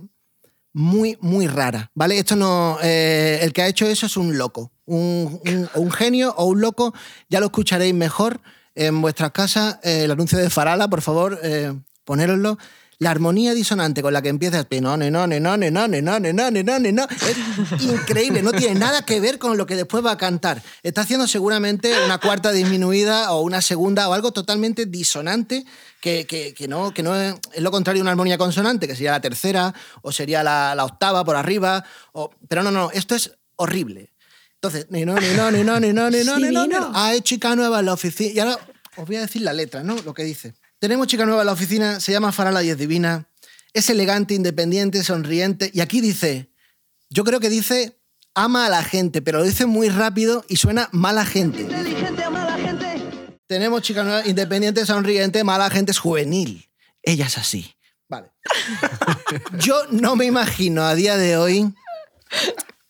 muy, 0.75 1.17
muy 1.21 1.47
rara, 1.47 1.91
¿vale? 1.95 2.19
Esto 2.19 2.37
no... 2.37 2.79
eh, 2.83 3.39
el 3.43 3.53
que 3.53 3.63
ha 3.63 3.69
hecho 3.69 3.87
eso 3.87 4.07
es 4.07 4.17
un 4.17 4.37
loco, 4.37 4.73
un, 4.85 5.41
un- 5.45 5.71
un 5.75 5.91
genio 5.91 6.35
o 6.37 6.45
un 6.47 6.61
loco, 6.61 6.93
ya 7.31 7.41
lo 7.41 7.47
escucharéis 7.47 7.95
mejor 7.95 8.41
en 8.79 9.03
vuestras 9.03 9.33
casas 9.33 9.79
eh, 9.83 10.05
el 10.05 10.11
anuncio 10.11 10.39
de 10.39 10.49
Farala, 10.51 10.89
por 10.89 11.03
favor, 11.03 11.39
eh, 11.43 11.75
ponéroslo. 12.05 12.59
La 13.01 13.13
armonía 13.13 13.55
disonante 13.55 14.03
con 14.03 14.13
la 14.13 14.23
que 14.23 14.29
empieza 14.29 14.67
es 14.69 14.83
no, 14.83 14.97
no, 14.97 15.09
no, 15.09 15.25
no, 15.27 15.39
no, 15.39 15.57
no, 15.57 15.71
no, 15.71 15.89
no, 15.89 16.21
no, 16.21 16.51
no, 16.51 16.79
no, 16.79 17.07
es 17.11 17.83
increíble, 17.85 18.43
no 18.43 18.51
tiene 18.51 18.75
nada 18.75 19.03
que 19.03 19.21
ver 19.21 19.39
con 19.39 19.57
lo 19.57 19.67
que 19.67 19.77
después 19.77 20.05
va 20.05 20.13
a 20.13 20.17
cantar. 20.17 20.61
Está 20.83 21.03
haciendo 21.03 21.29
seguramente 21.29 21.93
una 22.05 22.19
cuarta 22.19 22.51
disminuida 22.51 23.31
o 23.33 23.43
una 23.43 23.63
segunda 23.63 24.09
o 24.09 24.15
algo 24.15 24.33
totalmente 24.33 24.87
disonante 24.87 25.65
que, 26.01 26.27
que, 26.27 26.55
que 26.55 26.67
no, 26.67 26.93
que 26.93 27.05
no 27.05 27.15
es, 27.15 27.37
es 27.53 27.63
lo 27.63 27.71
contrario 27.71 28.01
de 28.01 28.03
una 28.03 28.11
armonía 28.11 28.37
consonante, 28.37 28.89
que 28.89 28.97
sería 28.97 29.13
la 29.13 29.21
tercera 29.21 29.73
o 30.03 30.11
sería 30.11 30.43
la, 30.43 30.75
la 30.75 30.85
octava 30.85 31.25
por 31.25 31.37
arriba. 31.37 31.85
O, 32.13 32.31
pero 32.49 32.65
no, 32.65 32.73
no, 32.73 32.91
esto 32.91 33.15
es 33.15 33.31
horrible. 33.55 34.11
Entonces, 34.61 34.89
ni 34.91 35.05
no, 35.05 35.15
ni 35.15 35.29
no, 35.37 35.53
ni 35.53 35.63
no, 35.63 35.79
ni 35.79 35.93
no, 35.93 36.11
ni 36.11 36.25
no, 36.25 36.37
ni 36.37 36.51
no, 36.51 36.67
no. 36.67 36.91
Hay 36.93 37.21
chica 37.21 37.55
nueva 37.55 37.79
en 37.79 37.87
la 37.87 37.93
oficina. 37.93 38.33
Y 38.35 38.39
ahora 38.41 38.59
os 38.99 39.07
voy 39.07 39.17
a 39.17 39.21
decir 39.21 39.43
la 39.43 39.53
letra, 39.53 39.83
¿no? 39.83 39.97
Lo 40.03 40.13
que 40.13 40.25
dice. 40.25 40.55
Tenemos 40.79 41.07
chica 41.07 41.25
nueva 41.25 41.43
en 41.43 41.47
la 41.47 41.53
oficina, 41.53 42.01
se 42.01 42.13
llama 42.13 42.33
Farala 42.33 42.63
y 42.63 42.71
es 42.71 42.79
divina. 42.79 43.29
Es 43.73 43.89
elegante, 43.91 44.35
independiente, 44.35 45.03
sonriente. 45.05 45.71
Y 45.73 45.81
aquí 45.81 46.01
dice, 46.01 46.51
yo 47.09 47.23
creo 47.25 47.39
que 47.39 47.49
dice 47.49 47.97
ama 48.35 48.67
a 48.67 48.69
la 48.69 48.83
gente, 48.83 49.23
pero 49.23 49.39
lo 49.39 49.45
dice 49.45 49.67
muy 49.67 49.89
rápido 49.89 50.45
y 50.49 50.57
suena 50.57 50.89
mala 50.93 51.25
gente. 51.25 51.63
Inteligente 51.63 52.25
a 52.25 52.31
mala 52.31 52.57
gente. 52.57 52.87
Tenemos 53.47 53.83
chica 53.83 54.03
nueva, 54.03 54.27
independiente, 54.27 54.85
sonriente, 54.85 55.45
mala 55.45 55.71
gente, 55.71 55.93
es 55.93 55.99
juvenil. 55.99 56.69
Ella 57.03 57.27
es 57.27 57.39
así. 57.39 57.75
Vale. 58.09 58.31
Yo 59.59 59.81
no 59.91 60.17
me 60.17 60.25
imagino 60.25 60.83
a 60.83 60.95
día 60.95 61.17
de 61.17 61.37
hoy 61.37 61.73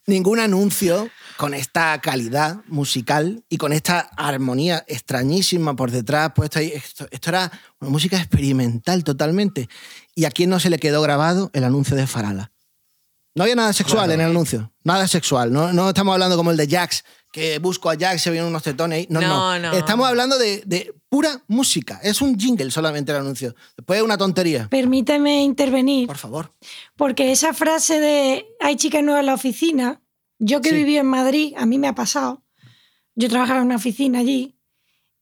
ningún 0.05 0.39
anuncio 0.39 1.09
con 1.39 1.53
esta 1.53 1.97
calidad 2.01 2.57
musical 2.67 3.45
y 3.47 3.55
con 3.55 3.71
esta 3.71 3.99
armonía 4.17 4.83
extrañísima 4.89 5.73
por 5.73 5.89
detrás 5.89 6.33
puesta 6.35 6.59
ahí. 6.59 6.73
Esto, 6.75 7.07
esto 7.11 7.29
era 7.29 7.49
una 7.79 7.89
música 7.89 8.17
experimental 8.17 9.05
totalmente. 9.05 9.69
¿Y 10.15 10.25
a 10.25 10.31
quién 10.31 10.49
no 10.49 10.59
se 10.59 10.69
le 10.69 10.79
quedó 10.79 11.01
grabado 11.01 11.49
el 11.53 11.63
anuncio 11.63 11.95
de 11.95 12.07
Farala? 12.07 12.51
No 13.35 13.43
había 13.43 13.55
nada 13.55 13.71
sexual 13.71 14.11
en 14.11 14.19
el 14.19 14.31
anuncio. 14.31 14.73
Nada 14.83 15.07
sexual. 15.07 15.53
No, 15.53 15.71
no 15.71 15.87
estamos 15.87 16.11
hablando 16.11 16.35
como 16.35 16.51
el 16.51 16.57
de 16.57 16.67
Jax, 16.67 17.05
que 17.31 17.57
busco 17.59 17.89
a 17.89 17.95
Jax, 17.97 18.21
se 18.21 18.31
vienen 18.31 18.49
unos 18.49 18.63
tetones 18.63 18.97
ahí. 18.97 19.07
No, 19.09 19.21
no. 19.21 19.27
No, 19.29 19.59
no. 19.59 19.77
Estamos 19.77 20.09
hablando 20.09 20.37
de, 20.37 20.61
de 20.65 20.93
pura 21.07 21.41
música. 21.47 22.01
Es 22.03 22.21
un 22.21 22.37
jingle 22.37 22.69
solamente 22.69 23.13
el 23.13 23.19
anuncio. 23.19 23.55
Después 23.77 24.01
una 24.01 24.17
tontería. 24.17 24.67
Permíteme 24.69 25.41
intervenir, 25.41 26.05
Por 26.05 26.17
favor. 26.17 26.53
porque 26.97 27.31
esa 27.31 27.53
frase 27.53 28.01
de 28.01 28.45
hay 28.59 28.75
chicas 28.75 29.01
nuevas 29.03 29.21
en 29.21 29.27
la 29.27 29.35
oficina, 29.35 30.01
yo 30.39 30.61
que 30.61 30.69
Sí. 30.69 30.75
viví 30.75 30.97
en 30.97 31.07
Madrid, 31.07 31.53
a 31.57 31.65
mí 31.65 31.77
me 31.77 31.87
ha 31.87 31.95
pasado. 31.95 32.43
Yo 33.15 33.29
trabajaba 33.29 33.59
en 33.59 33.65
una 33.67 33.75
oficina 33.75 34.19
allí 34.19 34.57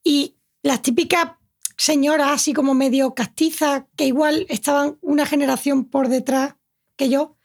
y 0.03 0.35
las 0.63 0.81
típicas 0.81 1.31
señoras 1.77 2.29
así 2.31 2.53
como 2.53 2.73
medio 2.73 3.13
castizas, 3.13 3.83
que 3.95 4.05
igual 4.05 4.45
estaban 4.49 4.97
una 5.01 5.25
generación 5.25 5.85
por 5.85 6.07
detrás 6.09 6.55
que 6.95 7.09
yo, 7.09 7.37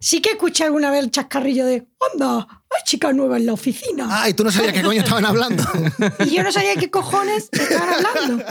sí 0.00 0.20
que 0.20 0.30
escuché 0.30 0.64
alguna 0.64 0.90
vez 0.90 1.04
el 1.04 1.10
chascarrillo 1.10 1.64
de 1.66 1.86
¡Anda! 2.12 2.46
¡Hay 2.70 2.82
chicas 2.84 3.14
nuevas 3.14 3.40
en 3.40 3.46
la 3.46 3.52
oficina! 3.52 4.06
Ah, 4.10 4.28
y 4.28 4.34
tú 4.34 4.42
no 4.44 4.50
sabías 4.50 4.72
qué 4.72 4.82
coño 4.82 5.00
estaban 5.00 5.24
hablando. 5.24 5.64
Y 6.26 6.30
yo 6.30 6.42
no 6.42 6.52
sabía 6.52 6.74
qué 6.76 6.90
cojones 6.90 7.48
estaban 7.52 7.88
hablando. 8.04 8.44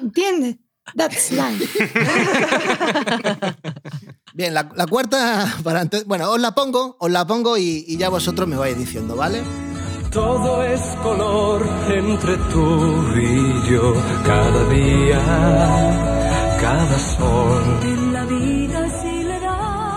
¿Entiendes? 0.00 0.56
That's 0.96 1.30
life. 1.30 1.68
Bien, 4.34 4.54
la, 4.54 4.68
la 4.76 4.86
cuarta 4.86 5.56
para 5.64 5.80
antes. 5.80 6.04
Bueno, 6.06 6.30
os 6.30 6.40
la 6.40 6.52
pongo, 6.52 6.96
os 6.98 7.10
la 7.10 7.26
pongo 7.26 7.56
y, 7.56 7.84
y 7.86 7.96
ya 7.96 8.08
vosotros 8.08 8.46
me 8.48 8.56
vais 8.56 8.76
diciendo, 8.76 9.16
¿vale? 9.16 9.42
Todo 10.10 10.62
es 10.64 10.80
color 11.02 11.64
entre 11.88 12.36
tú 12.52 13.06
y 13.16 13.70
yo, 13.70 13.94
cada 14.26 14.64
día, 14.68 15.20
cada 16.60 16.98
sol. 16.98 17.62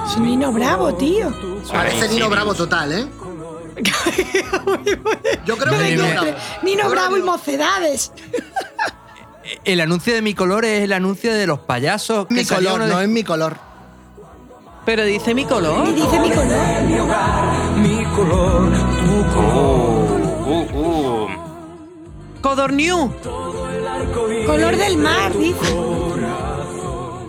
Es 0.06 0.20
Nino 0.20 0.52
Bravo, 0.52 0.94
tío. 0.94 1.34
Parece 1.72 2.08
Nino 2.10 2.30
Bravo 2.30 2.54
total, 2.54 2.92
¿eh? 2.94 3.08
Yo 5.46 5.58
creo 5.58 5.80
que 5.80 5.90
Nino 5.96 6.08
Bravo. 6.08 6.28
Nino 6.62 6.90
Bravo 6.92 7.18
y 7.18 7.22
mocedades. 7.24 8.12
El 9.66 9.82
anuncio 9.82 10.14
de 10.14 10.22
mi 10.22 10.36
color 10.36 10.64
es 10.66 10.84
el 10.84 10.94
anuncio 10.94 11.34
de 11.34 11.48
los 11.48 11.60
payasos. 11.60 12.28
Mi 12.30 12.46
color, 12.46 12.74
uno 12.76 12.86
de- 12.86 12.94
no 12.94 13.02
es 13.02 13.10
mi 13.10 13.24
color. 13.24 13.58
Pero 14.86 15.06
dice 15.06 15.34
mi 15.34 15.46
color. 15.46 15.88
Y 15.88 15.94
dice 15.94 16.20
mi 16.20 16.30
color. 16.30 16.84
Mi 16.88 17.00
hogar, 17.00 17.78
mi 17.78 18.04
color, 18.16 18.72
tu 19.00 19.34
color. 19.34 20.22
Uh, 20.46 20.78
uh. 20.78 21.28
Codorniu. 22.42 23.14
Color 24.46 24.76
del 24.76 24.98
mar, 24.98 25.38
dice. 25.38 25.74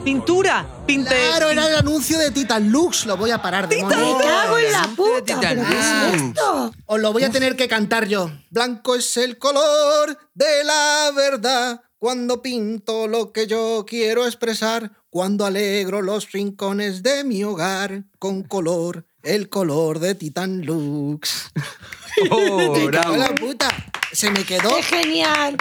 Pintura. 0.05 0.67
Pinte. 0.85 1.15
Claro, 1.15 1.49
era 1.49 1.67
el 1.69 1.77
anuncio 1.77 2.19
de 2.19 2.31
Titan 2.33 2.71
Lux. 2.71 3.07
Lo 3.07 3.17
voy 3.17 3.31
a 3.31 3.41
parar 3.41 3.69
de 3.69 3.77
Me 3.77 3.89
cago 3.89 4.59
en 4.59 4.73
la 4.73 4.89
puta. 4.95 5.41
¿Pero 5.41 5.63
qué 5.65 5.79
es 5.79 6.23
esto? 6.23 6.73
Os 6.87 7.01
lo 7.01 7.13
voy 7.13 7.23
a 7.23 7.31
tener 7.31 7.57
que 7.57 7.69
cantar 7.69 8.07
yo. 8.07 8.31
Blanco 8.51 8.97
es 8.97 9.17
el 9.17 9.39
color 9.39 10.19
de 10.35 10.65
la 10.65 11.11
verdad. 11.15 11.81
Cuando 12.05 12.43
pinto 12.43 13.09
lo 13.09 13.33
que 13.33 13.47
yo 13.47 13.87
quiero 13.89 14.27
expresar. 14.27 14.93
Cuando 15.09 15.47
alegro 15.47 16.03
los 16.03 16.33
rincones 16.33 17.03
de 17.03 17.25
mi 17.25 17.43
hogar. 17.45 18.05
Con 18.19 18.43
color, 18.43 19.07
el 19.23 19.49
color 19.49 20.01
de 20.01 20.15
Titan 20.15 20.61
Lux. 20.67 21.51
Oh, 22.31 22.73
bravo. 22.87 23.17
la 23.17 23.35
puta. 23.35 23.69
Se 24.13 24.31
me 24.31 24.45
quedó. 24.45 24.77
¡Qué 24.77 24.83
genial! 24.83 25.57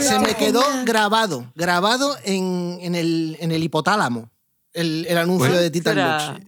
Se 0.00 0.20
me 0.20 0.36
quedó 0.36 0.62
genial. 0.62 0.84
grabado, 0.86 1.52
grabado 1.56 2.16
en, 2.24 2.78
en 2.80 2.94
el, 2.94 3.36
en 3.40 3.50
el 3.52 3.62
hipotálamo, 3.64 4.30
el, 4.72 5.04
el 5.06 5.18
anuncio 5.18 5.48
Bueno, 5.48 5.60
de 5.60 5.70
Titan. 5.70 5.96
Lux. 5.96 6.47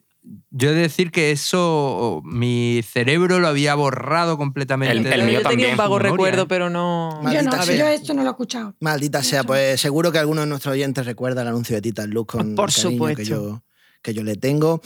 Yo 0.50 0.70
he 0.70 0.74
de 0.74 0.82
decir 0.82 1.10
que 1.10 1.32
eso 1.32 2.22
mi 2.24 2.82
cerebro 2.88 3.40
lo 3.40 3.48
había 3.48 3.74
borrado 3.74 4.38
completamente. 4.38 4.96
El- 4.96 5.02
de- 5.04 5.14
el 5.14 5.22
mío 5.24 5.40
Yo 5.40 5.48
tenía 5.48 5.48
también. 5.48 5.70
un 5.72 5.76
vago 5.76 5.96
Memoria, 5.98 6.12
recuerdo, 6.12 6.42
¿eh? 6.42 6.46
pero 6.48 6.70
no. 6.70 7.16
Yo 7.16 7.22
Maldita 7.24 7.56
no, 7.56 7.62
sea. 7.64 7.76
yo 7.76 7.88
esto 7.88 8.14
no 8.14 8.22
lo 8.22 8.28
he 8.28 8.32
escuchado. 8.32 8.74
Maldita 8.80 9.22
sea, 9.24 9.42
pues 9.44 9.80
seguro 9.80 10.12
que 10.12 10.18
alguno 10.18 10.42
de 10.42 10.46
nuestros 10.46 10.72
oyentes 10.72 11.04
recuerda 11.06 11.42
el 11.42 11.48
anuncio 11.48 11.74
de 11.74 11.82
Titan 11.82 12.10
Lux 12.10 12.32
con 12.32 12.54
Por 12.54 12.68
el 12.70 12.74
cariño 12.74 12.90
supuesto. 12.92 13.16
que 13.16 13.24
yo, 13.28 13.62
que 14.02 14.14
yo 14.14 14.22
le 14.22 14.36
tengo. 14.36 14.80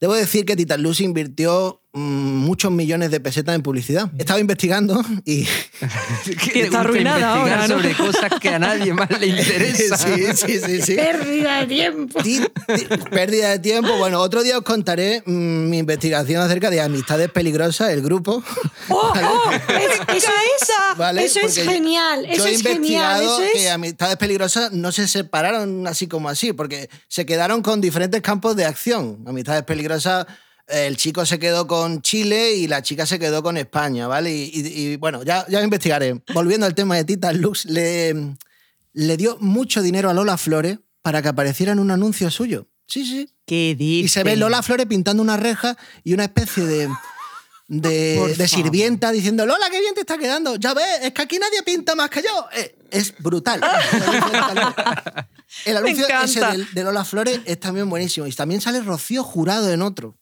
Debo 0.00 0.14
decir 0.14 0.44
que 0.44 0.54
Titan 0.56 0.82
Lux 0.82 1.00
invirtió 1.00 1.80
muchos 1.92 2.70
millones 2.70 3.10
de 3.10 3.18
pesetas 3.20 3.54
en 3.56 3.62
publicidad. 3.62 4.10
Estaba 4.16 4.38
investigando 4.38 5.02
y... 5.24 5.46
Está 6.54 6.80
arruinada 6.80 7.34
ahora, 7.36 7.66
¿no? 7.66 7.76
sobre 7.76 7.94
cosas 7.94 8.30
que 8.40 8.48
a 8.50 8.58
nadie 8.58 8.92
más 8.94 9.08
le 9.18 9.26
interesan. 9.38 9.98
sí, 9.98 10.24
sí, 10.34 10.60
sí, 10.60 10.82
sí. 10.82 10.94
Pérdida 10.94 11.60
de 11.60 11.66
tiempo. 11.66 12.22
Ti- 12.22 12.40
ti- 12.76 12.86
Pérdida 13.10 13.50
de 13.50 13.58
tiempo. 13.58 13.96
Bueno, 13.96 14.20
otro 14.20 14.42
día 14.42 14.58
os 14.58 14.64
contaré 14.64 15.22
mm, 15.26 15.68
mi 15.68 15.78
investigación 15.78 16.42
acerca 16.42 16.70
de 16.70 16.80
Amistades 16.80 17.30
Peligrosas, 17.30 17.90
el 17.90 18.02
grupo. 18.02 18.42
¡Oh, 18.88 19.12
oh! 19.14 19.50
Es- 19.70 20.16
eso 20.16 20.30
es, 20.30 20.96
¿Vale? 20.98 21.24
eso 21.24 21.40
es 21.40 21.56
genial. 21.56 22.24
Yo 22.26 22.32
Eso 22.32 22.46
he 22.46 22.52
es 22.52 22.62
genial. 22.62 22.76
investigado 23.22 23.40
Eso 23.42 23.52
que 23.52 23.64
es. 23.66 23.70
Amistades 23.70 24.16
Peligrosas 24.16 24.72
no 24.72 24.92
se 24.92 25.08
separaron 25.08 25.86
así 25.86 26.06
como 26.06 26.28
así, 26.28 26.52
porque 26.52 26.88
se 27.08 27.26
quedaron 27.26 27.62
con 27.62 27.80
diferentes 27.80 28.20
campos 28.22 28.54
de 28.56 28.64
acción. 28.64 29.24
Amistades 29.26 29.62
Peligrosas, 29.64 30.26
el 30.72 30.96
chico 30.96 31.24
se 31.26 31.38
quedó 31.38 31.66
con 31.66 32.02
Chile 32.02 32.54
y 32.54 32.66
la 32.68 32.82
chica 32.82 33.06
se 33.06 33.18
quedó 33.18 33.42
con 33.42 33.56
España, 33.56 34.06
¿vale? 34.06 34.32
Y, 34.34 34.50
y- 34.54 34.66
y, 34.92 34.96
bueno, 34.96 35.22
ya, 35.22 35.46
ya 35.48 35.62
investigaré. 35.62 36.20
Volviendo 36.34 36.66
al 36.66 36.74
tema 36.74 36.96
de 36.96 37.04
Titan 37.04 37.40
Lux, 37.40 37.64
le, 37.66 38.36
le 38.92 39.16
dio 39.16 39.36
mucho 39.40 39.82
dinero 39.82 40.10
a 40.10 40.14
Lola 40.14 40.36
Flores 40.38 40.78
para 41.02 41.22
que 41.22 41.28
apareciera 41.28 41.72
en 41.72 41.78
un 41.78 41.90
anuncio 41.90 42.30
suyo. 42.30 42.68
Sí, 42.86 43.04
sí. 43.04 43.30
¿Qué 43.46 43.74
dice? 43.78 44.04
Y 44.04 44.08
se 44.08 44.24
ve 44.24 44.36
Lola 44.36 44.62
Flores 44.62 44.86
pintando 44.86 45.22
una 45.22 45.36
reja 45.36 45.76
y 46.04 46.12
una 46.12 46.24
especie 46.24 46.64
de, 46.64 46.88
de, 47.68 48.48
sirvienta 48.48 49.12
diciendo, 49.12 49.46
Lola, 49.46 49.66
qué 49.70 49.80
bien 49.80 49.94
te 49.94 50.00
está 50.00 50.18
quedando. 50.18 50.56
Ya 50.56 50.74
ves, 50.74 50.84
es 51.02 51.12
que 51.12 51.22
aquí 51.22 51.38
nadie 51.38 51.62
pinta 51.62 51.94
más 51.94 52.10
que 52.10 52.22
yo. 52.22 52.46
Eh, 52.56 52.76
es 52.90 53.14
brutal. 53.18 53.60
El 55.64 55.76
anuncio 55.76 56.06
ese 56.24 56.40
de, 56.40 56.66
de 56.72 56.84
Lola 56.84 57.04
Flores 57.04 57.40
es 57.44 57.58
también 57.60 57.88
buenísimo. 57.90 58.26
Y 58.26 58.32
también 58.32 58.60
sale 58.60 58.80
Rocío 58.80 59.22
Jurado 59.24 59.70
en 59.72 59.82
otro. 59.82 60.16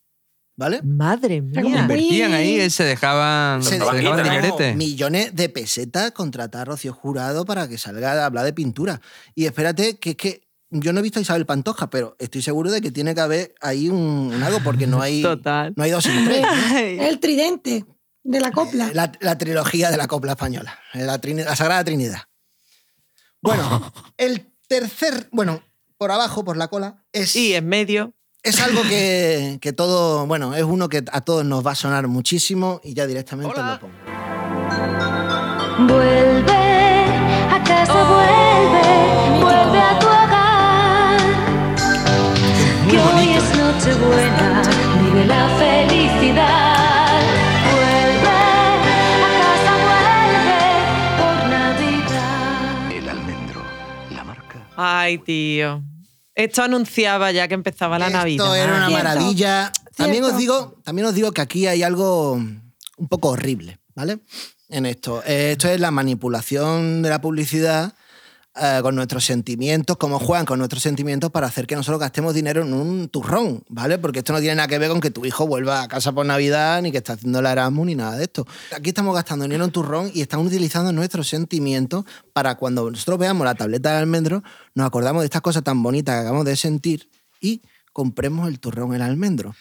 ¿Vale? 0.59 0.83
Madre 0.83 1.41
mía. 1.41 1.63
muy- 1.63 1.79
Invertían 1.79 2.33
ahí, 2.33 2.59
eh, 2.59 2.69
se 2.69 2.83
dejaban, 2.83 3.63
Se 3.63 3.79
se 3.79 3.97
dinerete. 3.97 4.75
millones 4.75 5.35
de 5.37 5.49
pesetas 5.49 6.11
contratar 6.11 6.63
a 6.63 6.65
Rocío 6.73 6.93
Jurado 6.93 7.45
para 7.45 7.69
que 7.69 7.79
salga 7.79 8.13
a 8.21 8.27
hablar 8.27 8.45
de 8.45 8.53
pintura. 8.53 9.01
Y 9.37 9.47
espérate, 9.47 9.99
que 10.01 10.11
es 10.11 10.17
que 10.17 10.49
yo 10.71 10.93
no 10.93 10.99
he 10.99 11.03
visto 11.05 11.21
a 11.21 11.23
Isabel 11.23 11.47
Pantoja, 11.47 11.89
pero 11.91 12.17
estoy 12.19 12.43
seguro 12.43 12.73
de 12.73 12.81
que 12.81 12.91
tiene 12.91 13.15
que 13.15 13.21
haber 13.21 13.55
ahí 13.61 13.89
un, 13.89 14.33
un 14.35 14.43
algo, 14.43 14.59
porque 14.65 14.89
no 14.89 15.01
hay, 15.01 15.23
Total. 15.23 15.73
no 15.77 15.85
hay 15.85 15.93
dos 15.93 16.03
sin 16.03 16.25
tres. 16.25 16.45
El 16.75 17.21
tridente 17.21 17.85
de 18.25 18.41
la 18.41 18.51
copla. 18.51 18.91
La, 18.93 19.13
la 19.21 19.39
trilogía 19.39 19.93
de 19.93 19.97
la 19.97 20.09
copla 20.09 20.33
española, 20.33 20.77
la, 20.93 21.21
la 21.23 21.55
Sagrada 21.57 21.85
Trinidad. 21.85 22.23
Bueno, 23.41 23.93
el 24.17 24.53
tercer, 24.67 25.29
bueno, 25.31 25.63
por 25.97 26.11
abajo, 26.11 26.45
por 26.45 26.57
la 26.57 26.67
cola, 26.67 27.05
es, 27.13 27.37
Y 27.37 27.55
en 27.55 27.69
medio. 27.69 28.13
Es 28.43 28.61
algo 28.61 28.83
que, 28.83 29.59
que 29.61 29.73
todo, 29.73 30.27
bueno, 30.27 30.55
es 30.55 30.63
uno 30.63 30.89
que 30.89 31.05
a 31.13 31.21
todos 31.21 31.45
nos 31.45 31.67
va 31.67 31.73
a 31.73 31.75
sonar 31.75 32.07
muchísimo 32.09 32.81
y 32.83 32.95
ya 32.95 33.07
directamente 33.07 33.61
lo 33.61 33.81
pongo. 33.81 33.95
Vuelve 35.87 37.05
a 37.51 37.63
casa 37.65 37.93
vuelve, 37.93 39.41
vuelve 39.41 39.81
a 39.81 39.99
tu 39.99 40.07
hogar. 40.07 41.21
Que 42.91 42.99
hoy 42.99 43.05
bonito. 43.05 43.39
es 43.39 43.57
Nochebuena, 43.59 44.63
vive 45.03 45.25
la 45.27 45.49
felicidad. 45.59 47.21
Vuelve 47.71 48.39
a 49.25 49.31
casa, 49.41 49.73
vuelve 49.87 50.63
por 51.19 51.37
Navidad. 51.51 52.93
El 52.93 53.09
almendro, 53.09 53.63
la 54.15 54.25
marca. 54.25 54.67
Ay, 54.77 55.19
tío. 55.19 55.83
Esto 56.39 56.63
anunciaba 56.63 57.33
ya 57.33 57.49
que 57.49 57.55
empezaba 57.55 57.99
la 57.99 58.07
Esto 58.07 58.19
Navidad. 58.19 58.57
era 58.57 58.75
una 58.77 58.87
Cierto. 58.87 59.05
maravilla. 59.05 59.73
También 59.97 60.23
os, 60.23 60.37
digo, 60.37 60.77
también 60.85 61.07
os 61.09 61.15
digo 61.15 61.33
que 61.33 61.41
aquí 61.41 61.67
hay 61.67 61.83
algo 61.83 62.35
un 62.35 63.09
poco 63.09 63.31
horrible, 63.31 63.81
¿vale? 63.97 64.21
En 64.69 64.87
esto. 64.87 65.21
Eh, 65.27 65.51
Esto 65.53 65.69
es 65.69 65.81
la 65.81 65.91
manipulación 65.91 67.03
de 67.03 67.09
la 67.11 67.21
publicidad 67.21 67.93
eh, 68.61 68.81
con 68.83 68.95
nuestros 68.95 69.25
sentimientos, 69.25 69.97
cómo 69.97 70.19
juegan 70.19 70.45
con 70.45 70.59
nuestros 70.59 70.83
sentimientos 70.83 71.31
para 71.31 71.47
hacer 71.47 71.67
que 71.67 71.77
nosotros 71.77 72.01
gastemos 72.01 72.35
dinero 72.35 72.63
en 72.63 72.73
un 72.73 73.09
turrón, 73.09 73.63
¿vale? 73.69 73.99
Porque 73.99 74.19
esto 74.19 74.33
no 74.33 74.41
tiene 74.41 74.57
nada 74.57 74.69
que 74.69 74.79
ver 74.79 74.89
con 74.91 75.01
que 75.01 75.11
tu 75.11 75.25
hijo 75.25 75.47
vuelva 75.47 75.83
a 75.83 75.89
casa 75.89 76.13
por 76.13 76.27
Navidad, 76.27 76.83
ni 76.83 76.91
que 76.91 76.99
está 76.99 77.13
haciendo 77.13 77.41
la 77.41 77.53
Erasmus, 77.53 77.87
ni 77.87 77.95
nada 77.95 78.17
de 78.17 78.25
esto. 78.25 78.47
Aquí 78.75 78.91
estamos 78.91 79.15
gastando 79.15 79.45
dinero 79.45 79.65
en 79.65 79.71
turrón 79.71 80.11
y 80.13 80.23
están 80.23 80.41
utilizando 80.41 80.93
nuestros 80.93 81.29
sentimientos 81.29 82.05
para 82.33 82.57
cuando 82.57 82.91
nosotros 82.91 83.19
veamos 83.19 83.45
la 83.45 83.55
tableta 83.55 83.93
de 83.93 83.99
almendro, 83.99 84.43
nos 84.75 84.87
acordamos 84.87 85.23
de 85.23 85.27
estas 85.27 85.43
cosas 85.43 85.63
tan 85.63 85.83
bonitas 85.83 86.17
que 86.17 86.21
acabamos 86.21 86.45
de 86.45 86.57
sentir 86.57 87.09
y 87.41 87.63
compremos 87.93 88.49
el 88.49 88.61
turrón 88.61 88.95
el 88.95 89.03
almendro. 89.03 89.55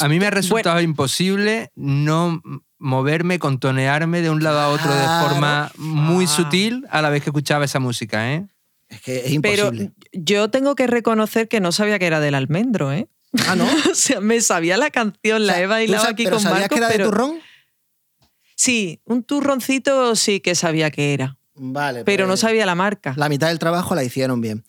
A 0.00 0.08
mí 0.08 0.18
me 0.18 0.26
ha 0.26 0.30
resultado 0.30 0.80
imposible 0.80 1.70
no 1.76 2.42
moverme, 2.78 3.38
contonearme 3.38 4.20
de 4.22 4.30
un 4.30 4.42
lado 4.42 4.60
a 4.60 4.68
otro 4.68 4.94
de 4.94 5.06
forma 5.28 5.70
muy 5.76 6.24
Ah. 6.26 6.28
sutil 6.28 6.86
a 6.90 7.00
la 7.02 7.10
vez 7.10 7.22
que 7.22 7.30
escuchaba 7.30 7.64
esa 7.64 7.78
música, 7.80 8.32
¿eh? 8.34 8.46
Es 8.88 9.00
que 9.00 9.16
es 9.26 9.40
Pero 9.42 9.64
imposible. 9.66 9.92
yo 10.12 10.50
tengo 10.50 10.74
que 10.76 10.86
reconocer 10.86 11.48
que 11.48 11.60
no 11.60 11.72
sabía 11.72 11.98
que 11.98 12.06
era 12.06 12.20
del 12.20 12.34
almendro, 12.34 12.92
¿eh? 12.92 13.08
ah, 13.48 13.56
¿no? 13.56 13.64
o 13.90 13.94
sea, 13.94 14.20
me 14.20 14.40
sabía 14.40 14.76
la 14.76 14.90
canción, 14.90 15.46
la 15.46 15.54
O 15.54 15.56
sea, 15.56 15.62
he 15.62 15.64
¿tú 15.64 15.70
bailado 15.70 16.04
sab- 16.04 16.10
aquí 16.10 16.24
pero 16.24 16.36
con 16.36 16.42
¿Sabías 16.42 16.60
Marcos, 16.60 16.74
que 16.76 16.78
era 16.78 16.88
de 16.88 16.94
pero 16.96 17.10
turrón? 17.10 17.38
sí, 18.54 19.00
un 19.04 19.22
turroncito 19.24 20.14
sí 20.16 20.40
que 20.40 20.54
sabía 20.54 20.90
que 20.90 21.14
era, 21.14 21.36
Vale. 21.54 22.04
pero 22.04 22.24
no 22.26 22.32
pues, 22.32 22.40
sabía 22.40 22.64
la 22.66 22.74
marca. 22.74 23.14
La 23.16 23.28
mitad 23.28 23.48
del 23.48 23.58
trabajo 23.58 23.94
la 23.94 24.04
hicieron 24.04 24.40
bien. 24.40 24.64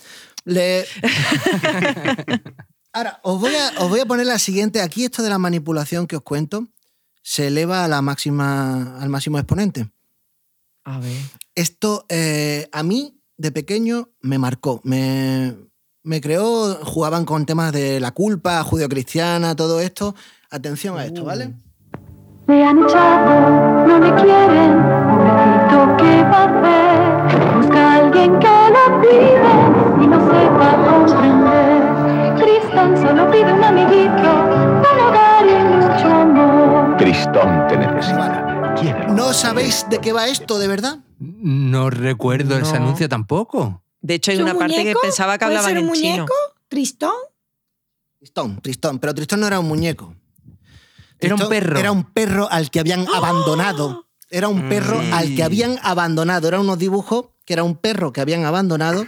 Le... 0.45 0.85
Ahora, 2.93 3.19
os 3.21 3.39
voy, 3.39 3.53
a, 3.53 3.81
os 3.83 3.89
voy 3.89 3.99
a 3.99 4.05
poner 4.05 4.25
la 4.25 4.39
siguiente. 4.39 4.81
Aquí 4.81 5.03
esto 5.05 5.21
de 5.21 5.29
la 5.29 5.37
manipulación 5.37 6.07
que 6.07 6.15
os 6.15 6.23
cuento 6.23 6.67
se 7.27 7.47
eleva 7.47 7.83
a 7.83 7.89
la 7.89 8.01
máxima, 8.01 8.97
al 9.01 9.09
máximo 9.09 9.37
exponente. 9.37 9.89
A 10.85 10.97
ver. 10.97 11.17
Esto 11.55 12.05
eh, 12.07 12.69
a 12.71 12.83
mí, 12.83 13.19
de 13.35 13.51
pequeño, 13.51 14.11
me 14.21 14.37
marcó. 14.37 14.79
Me, 14.85 15.53
me 16.03 16.21
creó, 16.21 16.75
jugaban 16.85 17.25
con 17.25 17.45
temas 17.45 17.73
de 17.73 17.99
la 17.99 18.11
culpa, 18.11 18.63
judio-cristiana, 18.63 19.57
todo 19.57 19.81
esto. 19.81 20.15
Atención 20.49 20.97
a 20.97 21.03
esto, 21.03 21.25
¿vale? 21.25 21.53
Me 22.47 22.65
han 22.65 22.81
echado, 22.85 23.85
no 23.85 23.99
me 23.99 24.21
quieren, 24.21 24.77
pobrecito, 25.09 25.97
¿qué 25.97 26.23
va 26.23 26.43
a 26.43 27.25
hacer? 27.25 27.57
Busca 27.57 27.91
a 27.91 27.95
alguien 27.97 28.39
que 28.39 28.57
lo 28.71 28.99
cuide 29.01 30.01
y 30.01 30.07
no 30.07 30.19
sepa 30.31 30.69
comprender. 30.87 32.35
Tristán 32.37 32.95
solo 32.95 33.29
pide 33.29 33.51
un 33.51 33.63
amiguito, 33.65 34.46
amor. 37.05 37.13
Tristón 37.13 37.67
te 37.67 37.77
necesita. 37.77 39.07
¿No 39.09 39.33
sabéis 39.33 39.85
de 39.89 39.99
qué 39.99 40.13
va 40.13 40.27
esto, 40.27 40.59
de 40.59 40.67
verdad? 40.67 40.99
No 41.19 41.89
recuerdo 41.89 42.57
ese 42.57 42.75
anuncio 42.75 43.09
tampoco. 43.09 43.83
De 44.01 44.15
hecho, 44.15 44.31
hay 44.31 44.37
¿Es 44.37 44.43
un 44.43 44.49
una 44.49 44.59
parte 44.59 44.75
que 44.75 44.81
muñeco? 44.81 44.99
pensaba 45.01 45.37
que 45.37 45.45
¿Puede 45.45 45.57
hablaban 45.57 45.73
ser 45.75 45.83
un 45.83 45.89
en 45.89 45.95
chino. 45.95 46.13
muñeco? 46.17 46.33
¿Tristón? 46.67 47.13
Tristón, 48.19 48.61
Tristón. 48.61 48.99
Pero 48.99 49.13
Tristón 49.15 49.39
no 49.39 49.47
era 49.47 49.59
un 49.59 49.67
muñeco. 49.67 50.13
Era 51.19 51.33
un 51.33 51.39
Tristón 51.39 51.49
perro. 51.49 51.79
Era 51.79 51.91
un 51.91 52.03
perro 52.03 52.47
al 52.51 52.69
que 52.69 52.79
habían 52.79 53.07
abandonado. 53.13 54.05
Era 54.29 54.47
un 54.49 54.69
perro 54.69 55.01
Sí. 55.01 55.09
al 55.11 55.35
que 55.35 55.43
habían 55.43 55.79
abandonado. 55.81 56.47
Eran 56.47 56.61
unos 56.61 56.77
dibujos 56.77 57.25
que 57.45 57.53
era 57.53 57.63
un 57.63 57.75
perro 57.77 58.11
que 58.13 58.21
habían 58.21 58.45
abandonado 58.45 59.05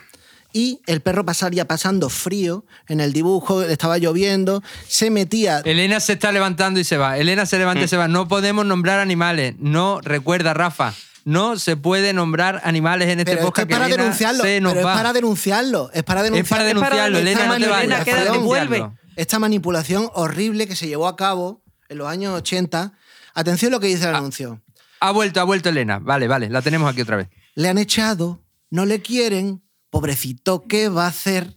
y 0.53 0.81
el 0.87 1.01
perro 1.01 1.25
pasaría 1.25 1.65
pasando 1.67 2.09
frío 2.09 2.65
en 2.87 2.99
el 3.01 3.13
dibujo, 3.13 3.61
estaba 3.61 3.97
lloviendo, 3.97 4.63
se 4.87 5.09
metía... 5.11 5.59
Elena 5.65 5.99
se 5.99 6.13
está 6.13 6.31
levantando 6.31 6.79
y 6.79 6.83
se 6.83 6.97
va. 6.97 7.17
Elena 7.17 7.45
se 7.45 7.57
levanta 7.59 7.83
y 7.83 7.87
se 7.87 7.97
va. 7.97 8.07
No 8.07 8.27
podemos 8.27 8.65
nombrar 8.65 8.99
animales. 8.99 9.55
No, 9.59 10.01
recuerda, 10.01 10.53
Rafa. 10.53 10.93
No 11.25 11.59
se 11.59 11.77
puede 11.77 12.13
nombrar 12.13 12.61
animales 12.63 13.09
en 13.09 13.19
este 13.19 13.33
pero 13.33 13.45
podcast 13.45 13.69
es 13.69 13.75
para 13.75 13.85
que 13.85 13.93
Elena 13.93 14.03
denunciarlo. 14.05 14.43
se 14.43 14.61
nos 14.61 14.73
Pero 14.73 14.85
va. 14.85 14.93
es 14.93 14.97
para 14.97 15.13
denunciarlo. 15.13 15.91
Es 15.93 16.03
para 16.03 16.23
denunciarlo. 16.23 16.43
Es 16.45 16.49
para 16.49 16.63
denunciarlo, 16.63 17.17
Elena, 17.19 17.39
no 17.45 17.53
te 17.53 17.59
manipulación- 17.59 17.89
vayas. 17.89 18.05
queda- 18.05 18.17
para 18.17 18.31
devuelve. 18.31 18.75
denunciarlo. 18.77 18.99
esta 19.15 19.37
manipulación 19.39 20.09
horrible 20.13 20.65
que 20.67 20.75
se 20.77 20.87
llevó 20.87 21.07
a 21.07 21.15
cabo 21.15 21.61
en 21.89 21.97
los 21.97 22.07
años 22.07 22.33
80. 22.33 22.93
Atención 23.35 23.71
a 23.73 23.75
lo 23.75 23.79
que 23.81 23.87
dice 23.87 24.07
el 24.07 24.15
Ah. 24.15 24.19
anuncio. 24.19 24.61
Ha 25.01 25.11
vuelto, 25.11 25.39
ha 25.41 25.43
vuelto 25.43 25.69
Elena. 25.69 25.99
Vale, 25.99 26.27
vale, 26.27 26.49
la 26.49 26.61
tenemos 26.61 26.89
aquí 26.91 27.01
otra 27.01 27.17
vez. 27.17 27.27
Le 27.53 27.67
han 27.69 27.77
echado, 27.77 28.41
no 28.71 28.85
le 28.85 29.01
quieren, 29.01 29.61
pobrecito, 29.89 30.65
¿qué 30.67 30.89
va 30.89 31.05
a 31.05 31.09
hacer? 31.09 31.55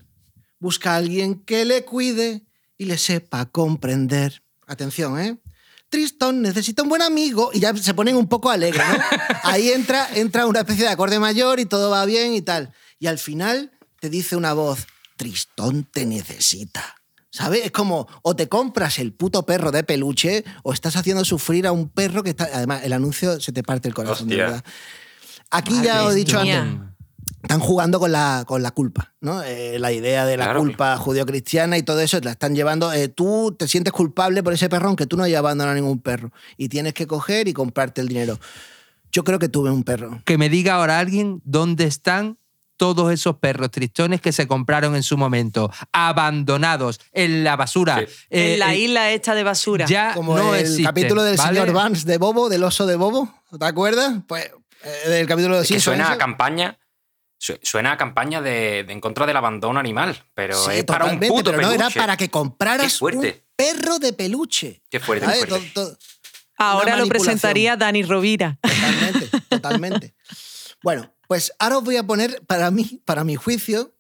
Busca 0.59 0.95
a 0.95 0.97
alguien 0.97 1.41
que 1.45 1.65
le 1.65 1.85
cuide 1.85 2.47
y 2.79 2.87
le 2.87 2.99
sepa 2.99 3.47
comprender. 3.47 4.43
Atención, 4.67 5.19
¿eh? 5.21 5.39
Tristón 5.89 6.41
necesita 6.41 6.83
un 6.83 6.89
buen 6.89 7.03
amigo 7.03 7.51
y 7.53 7.61
ya 7.61 7.77
se 7.77 7.93
ponen 7.93 8.17
un 8.17 8.27
poco 8.27 8.51
alegres, 8.51 8.87
¿no? 8.89 8.95
Ahí 9.43 9.71
entra, 9.71 10.09
entra 10.15 10.47
una 10.47 10.61
especie 10.61 10.85
de 10.85 10.91
acorde 10.91 11.19
mayor 11.19 11.61
y 11.61 11.67
todo 11.67 11.91
va 11.91 12.07
bien 12.07 12.33
y 12.33 12.41
tal. 12.41 12.73
Y 12.99 13.09
al 13.09 13.19
final 13.19 13.73
te 14.01 14.09
dice 14.09 14.35
una 14.35 14.55
voz, 14.55 14.87
Tristón 15.17 15.85
te 15.85 16.07
necesita. 16.07 16.97
¿Sabes? 17.31 17.65
Es 17.65 17.71
como, 17.71 18.09
o 18.23 18.37
te 18.37 18.49
compras 18.49 18.99
el 18.99 19.13
puto 19.13 19.47
perro 19.47 19.71
de 19.71 19.85
peluche 19.85 20.45
o 20.63 20.73
estás 20.73 20.97
haciendo 20.97 21.25
sufrir 21.25 21.67
a 21.67 21.73
un 21.73 21.89
perro 21.89 22.23
que 22.23 22.31
está... 22.31 22.49
Además, 22.53 22.85
el 22.85 22.93
anuncio 22.93 23.41
se 23.41 23.53
te 23.53 23.63
parte 23.63 23.89
el 23.89 23.95
corazón, 23.95 24.29
de 24.29 24.37
verdad. 24.37 24.65
Aquí 25.51 25.81
ya 25.83 26.05
os 26.05 26.13
he 26.13 26.17
dicho 26.17 26.43
mía. 26.43 26.61
antes, 26.63 26.92
están 27.43 27.61
jugando 27.61 27.99
con 28.01 28.13
la, 28.13 28.45
con 28.47 28.63
la 28.63 28.71
culpa, 28.71 29.13
¿no? 29.21 29.43
Eh, 29.43 29.79
la 29.79 29.93
idea 29.93 30.25
de 30.27 30.37
la 30.37 30.45
Claro. 30.45 30.61
culpa 30.61 30.97
judío-cristiana 30.97 31.77
y 31.79 31.83
todo 31.83 32.01
eso, 32.01 32.19
la 32.21 32.31
están 32.33 32.55
llevando. 32.55 32.93
eh, 32.93 33.09
tú 33.09 33.55
te 33.59 33.67
sientes 33.69 33.93
culpable 33.93 34.43
por 34.43 34.53
ese 34.53 34.69
perro, 34.69 34.89
aunque 34.89 35.07
tú 35.07 35.17
no 35.17 35.25
hayas 35.25 35.41
abandonado 35.41 35.73
a 35.73 35.75
ningún 35.81 36.01
perro. 36.01 36.31
Y 36.57 36.69
tienes 36.69 36.95
que 36.95 37.07
coger 37.07 37.49
y 37.49 37.53
comprarte 37.53 38.01
el 38.01 38.09
dinero. 38.09 38.39
Yo 39.11 39.25
creo 39.25 39.39
que 39.39 39.49
tuve 39.49 39.71
un 39.71 39.83
perro. 39.85 40.23
Que 40.25 40.39
me 40.39 40.49
diga 40.49 40.75
ahora 40.75 40.99
alguien 40.99 41.43
dónde 41.45 41.85
están 41.85 42.39
todos 42.79 43.13
esos 43.13 43.37
perros 43.37 43.71
tristones 43.71 44.21
que 44.21 44.33
se 44.33 44.49
compraron 44.49 44.97
en 44.97 45.03
su 45.03 45.17
momento, 45.17 45.71
abandonados 45.93 47.01
en 47.13 47.45
la 47.45 47.57
basura. 47.57 47.99
Sí. 47.99 48.05
Eh, 48.31 48.53
en 48.55 48.59
la 48.59 48.75
eh, 48.75 48.79
isla 48.79 49.11
hecha 49.13 49.35
de 49.35 49.43
basura. 49.45 49.87
Ya 49.87 50.15
Como 50.15 50.37
no 50.37 50.55
el 50.55 50.61
existen, 50.63 50.85
capítulo 50.87 51.23
del 51.23 51.37
¿vale? 51.37 51.61
señor 51.61 51.73
Vance 51.75 52.07
de 52.07 52.19
Bobo, 52.19 52.49
del 52.49 52.65
oso 52.65 52.87
de 52.87 52.97
Bobo. 52.97 53.33
¿Te 53.59 53.65
acuerdas? 53.65 54.15
Pues 54.27 54.51
eh, 54.85 55.09
del 55.11 55.27
capítulo 55.27 55.57
de 55.57 55.63
Es 55.63 55.69
que 55.69 55.81
suena 55.81 56.11
a 56.13 56.19
campaña. 56.19 56.79
Su- 57.45 57.59
Suena 57.63 57.91
a 57.93 57.97
campaña 57.97 58.41
de, 58.41 58.85
de 58.85 58.93
en 58.93 59.01
contra 59.01 59.27
del 59.27 59.37
abandono 59.37 59.81
animal, 59.81 60.23
pero 60.33 60.55
Sí, 60.65 60.71
es 60.75 60.85
para 60.85 61.07
un 61.07 61.19
puto 61.19 61.51
pero 61.51 61.61
no 61.63 61.71
era 61.73 61.79
peluche. 61.87 61.99
para 61.99 62.17
que 62.17 62.31
compraras 62.31 63.03
un 63.03 63.35
perro 63.57 63.99
de 63.99 64.13
peluche. 64.13 64.83
Qué 64.89 65.01
fuerte, 65.01 65.27
qué 65.27 65.47
fuerte. 65.47 65.97
Ahora 66.57 66.97
lo 66.97 67.07
presentaría 67.09 67.77
Dani 67.77 68.05
Rovira. 68.05 68.59
Totalmente, 68.63 69.31
totalmente. 69.49 70.15
Bueno, 70.85 71.13
pues 71.27 71.53
ahora 71.59 71.79
os 71.79 71.85
voy 71.85 71.97
a 71.97 72.05
poner, 72.05 72.43
para 72.47 72.71
mí, 72.71 73.01
para 73.05 73.25
mi 73.25 73.35
juicio, 73.35 73.93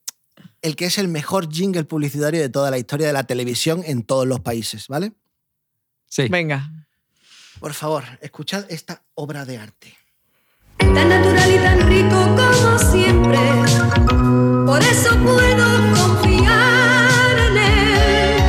el 0.61 0.76
que 0.76 0.85
es 0.85 0.98
el 0.98 1.09
mejor 1.09 1.52
jingle 1.52 1.83
publicitario 1.85 2.40
de 2.40 2.48
toda 2.48 2.70
la 2.70 2.78
historia 2.78 3.09
de 3.09 3.12
la 3.12 3.24
televisión 3.24 3.83
en 3.85 4.05
todos 4.05 4.24
los 4.26 4.38
países, 4.40 4.87
¿vale? 4.87 5.12
Sí. 6.09 6.28
Venga. 6.28 6.70
Por 7.59 7.74
favor, 7.74 8.05
escuchad 8.20 8.66
esta 8.70 9.02
obra 9.14 9.44
de 9.44 9.59
arte. 9.59 9.96
Tan 10.94 11.08
natural 11.08 11.50
y 11.50 11.58
tan 11.58 11.80
rico 11.88 12.18
como 12.36 12.78
siempre. 12.78 13.38
Por 14.66 14.80
eso 14.82 15.16
puedo 15.18 15.66
confiar 15.94 17.38
en 17.48 17.56
él. 17.56 18.42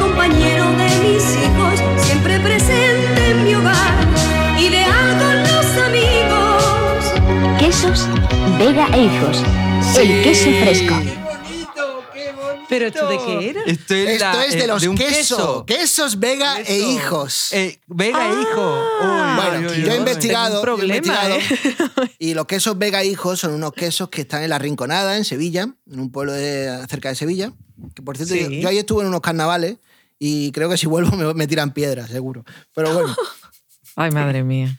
Compañero 0.00 0.64
de 0.72 0.88
mis 1.04 1.24
hijos, 1.36 1.82
siempre 1.98 2.40
presente 2.40 3.30
en 3.30 3.44
mi 3.44 3.54
hogar. 3.54 3.94
Ideal 4.58 5.18
con 5.18 5.36
los 5.42 5.66
amigos. 5.86 7.58
Quesos 7.58 8.08
Vega 8.58 8.86
e 8.94 9.02
Hijos. 9.04 9.44
El 9.98 10.22
queso 10.22 10.50
fresco. 10.60 10.94
¿Pero 12.68 12.86
esto 12.86 13.08
de 13.08 13.18
qué 13.18 13.50
era? 13.50 13.62
Esto 13.64 13.94
es, 13.94 14.08
Esto 14.10 14.24
la- 14.24 14.44
es 14.44 14.52
de 14.54 14.64
eh, 14.64 14.66
los 14.66 14.82
un 14.86 14.96
queso. 14.96 15.64
Quesos 15.66 16.18
Vega 16.18 16.60
e 16.60 16.64
Queso. 16.64 16.90
hijos. 16.90 17.52
Eh, 17.52 17.80
Vega 17.86 18.28
e 18.28 18.42
hijo. 18.42 18.84
Ah. 19.02 19.36
Uy, 19.40 19.50
Bueno, 19.50 19.68
uy, 19.70 19.76
uy, 19.78 19.84
yo 19.86 19.92
he 19.92 19.96
investigado, 19.96 20.54
yo 20.54 20.58
he 20.60 20.62
problema, 20.62 20.96
investigado, 20.96 21.34
¿eh? 21.34 22.10
y 22.18 22.34
los 22.34 22.46
quesos 22.46 22.76
Vega 22.78 23.02
Hijos 23.04 23.40
son 23.40 23.54
unos 23.54 23.72
quesos 23.72 24.08
que 24.10 24.20
están 24.22 24.42
en 24.42 24.50
la 24.50 24.58
Rinconada, 24.58 25.16
en 25.16 25.24
Sevilla, 25.24 25.62
en 25.90 26.00
un 26.00 26.10
pueblo 26.12 26.32
de- 26.32 26.86
cerca 26.88 27.08
de 27.08 27.14
Sevilla. 27.14 27.52
Que 27.94 28.02
por 28.02 28.16
cierto, 28.16 28.34
Sí. 28.34 28.40
yo, 28.42 28.50
yo 28.50 28.68
ahí 28.68 28.78
estuve 28.78 29.02
en 29.02 29.08
unos 29.08 29.20
carnavales 29.20 29.76
y 30.18 30.50
creo 30.52 30.68
que 30.68 30.76
si 30.76 30.86
vuelvo 30.86 31.10
me, 31.16 31.32
me 31.34 31.46
tiran 31.46 31.72
piedras, 31.72 32.10
seguro. 32.10 32.44
Pero 32.74 32.92
bueno, 32.92 33.14
Ay, 33.96 34.10
madre 34.12 34.44
mía. 34.44 34.78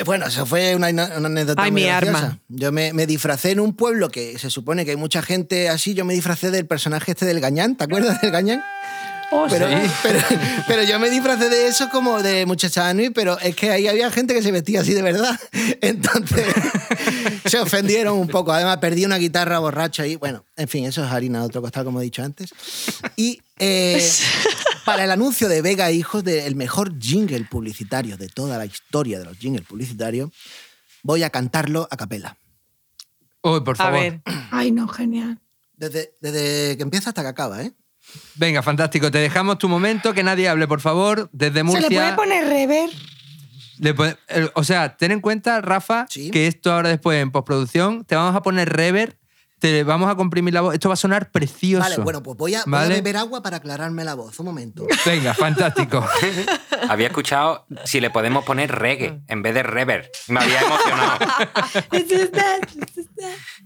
Eh, 0.00 0.04
Bueno, 0.04 0.26
eso 0.26 0.46
fue 0.46 0.74
una, 0.74 0.88
una 0.88 1.04
anécdota 1.26 1.62
Ay, 1.62 1.70
muy 1.70 1.82
mi 1.82 1.86
graciosa. 1.86 2.18
arma. 2.18 2.38
Yo 2.48 2.72
me, 2.72 2.92
me 2.92 3.06
disfracé 3.06 3.50
en 3.50 3.60
un 3.60 3.74
pueblo 3.74 4.08
que 4.10 4.38
se 4.38 4.50
supone 4.50 4.84
que 4.84 4.92
hay 4.92 4.96
mucha 4.96 5.22
gente 5.22 5.68
así. 5.68 5.94
Yo 5.94 6.04
me 6.04 6.14
disfracé 6.14 6.50
del 6.50 6.66
personaje 6.66 7.12
este 7.12 7.26
del 7.26 7.40
Gañán. 7.40 7.76
¿Te 7.76 7.84
acuerdas 7.84 8.20
del 8.20 8.30
Gañán? 8.30 8.62
Oh, 9.32 9.46
Pero, 9.48 9.68
Sí. 9.68 9.74
pero, 10.02 10.18
pero 10.66 10.82
yo 10.82 10.98
me 10.98 11.08
disfracé 11.08 11.48
de 11.48 11.68
eso 11.68 11.88
como 11.90 12.20
de 12.22 12.46
muchacha 12.46 12.88
Anui, 12.88 13.10
pero 13.10 13.38
es 13.38 13.54
que 13.54 13.70
ahí 13.70 13.86
había 13.86 14.10
gente 14.10 14.34
que 14.34 14.42
se 14.42 14.50
vestía 14.50 14.80
así 14.80 14.92
de 14.92 15.02
verdad. 15.02 15.38
Entonces 15.80 16.46
se 17.46 17.58
ofendieron 17.60 18.18
un 18.18 18.26
poco. 18.28 18.52
Además, 18.52 18.78
perdí 18.78 19.04
una 19.04 19.18
guitarra 19.18 19.58
borracha 19.60 20.02
ahí. 20.02 20.16
Bueno, 20.16 20.44
en 20.56 20.66
fin, 20.68 20.84
eso 20.84 21.04
es 21.04 21.10
harina 21.12 21.40
de 21.40 21.46
otro 21.46 21.62
costal, 21.62 21.84
como 21.84 22.00
he 22.00 22.04
dicho 22.04 22.22
antes. 22.24 22.50
Y 23.16 23.40
eh, 23.58 24.04
para 24.84 25.04
el 25.04 25.10
anuncio 25.12 25.48
de 25.48 25.62
Vega 25.62 25.90
Hijos, 25.92 26.24
del 26.24 26.56
mejor 26.56 26.98
jingle 26.98 27.44
publicitario 27.44 28.16
de 28.16 28.28
toda 28.28 28.58
la 28.58 28.66
historia 28.66 29.18
de 29.20 29.26
los 29.26 29.38
jingles 29.38 29.64
publicitarios, 29.66 30.30
voy 31.04 31.22
a 31.22 31.30
cantarlo 31.30 31.86
a 31.90 31.96
capela. 31.96 32.36
Uy, 33.42 33.60
por 33.60 33.74
A 33.74 33.78
favor. 33.78 34.00
ver. 34.00 34.20
Ay, 34.50 34.72
no, 34.72 34.88
genial. 34.88 35.38
Desde, 35.76 36.14
desde 36.20 36.76
que 36.76 36.82
empieza 36.82 37.10
hasta 37.10 37.22
que 37.22 37.28
acaba, 37.28 37.62
¿eh? 37.62 37.72
Venga, 38.36 38.62
fantástico. 38.62 39.10
Te 39.10 39.18
dejamos 39.18 39.58
tu 39.58 39.68
momento, 39.68 40.12
que 40.14 40.22
nadie 40.22 40.48
hable, 40.48 40.66
por 40.68 40.80
favor. 40.80 41.28
Desde 41.32 41.62
Murcia. 41.62 41.88
¿Se 41.88 41.94
le 41.94 42.00
puede 42.00 42.12
poner 42.14 42.44
rever? 42.48 42.90
Le 43.78 43.94
pone- 43.94 44.16
el- 44.28 44.50
o 44.54 44.64
sea, 44.64 44.96
ten 44.96 45.10
en 45.12 45.20
cuenta, 45.20 45.60
Rafa, 45.60 46.06
que 46.32 46.46
esto 46.46 46.72
ahora 46.72 46.88
después 46.90 47.20
en 47.22 47.30
postproducción 47.30 48.04
te 48.04 48.14
vamos 48.14 48.36
a 48.36 48.42
poner 48.42 48.68
reverb, 48.70 49.16
te 49.58 49.84
vamos 49.84 50.10
a 50.10 50.14
comprimir 50.16 50.52
la 50.54 50.60
voz. 50.62 50.74
Esto 50.74 50.88
va 50.88 50.94
a 50.94 50.96
sonar 50.96 51.30
precioso. 51.30 51.82
Vale, 51.82 51.96
bueno, 51.98 52.22
pues 52.22 52.36
voy 52.38 52.54
a, 52.54 52.62
voy 52.64 52.74
a 52.74 52.78
¿Vale? 52.82 52.94
beber 52.96 53.16
agua 53.18 53.42
para 53.42 53.58
aclararme 53.58 54.04
la 54.04 54.14
voz. 54.14 54.38
Un 54.38 54.46
momento. 54.46 54.86
Venga, 55.04 55.34
fantástico. 55.34 56.06
Había 56.88 57.08
escuchado 57.08 57.66
si 57.84 58.00
le 58.00 58.08
podemos 58.10 58.44
poner 58.44 58.70
reggae 58.70 59.20
en 59.28 59.42
vez 59.42 59.54
de 59.54 59.62
rever. 59.62 60.10
Me 60.28 60.40
había 60.40 60.60
emocionado. 60.60 61.18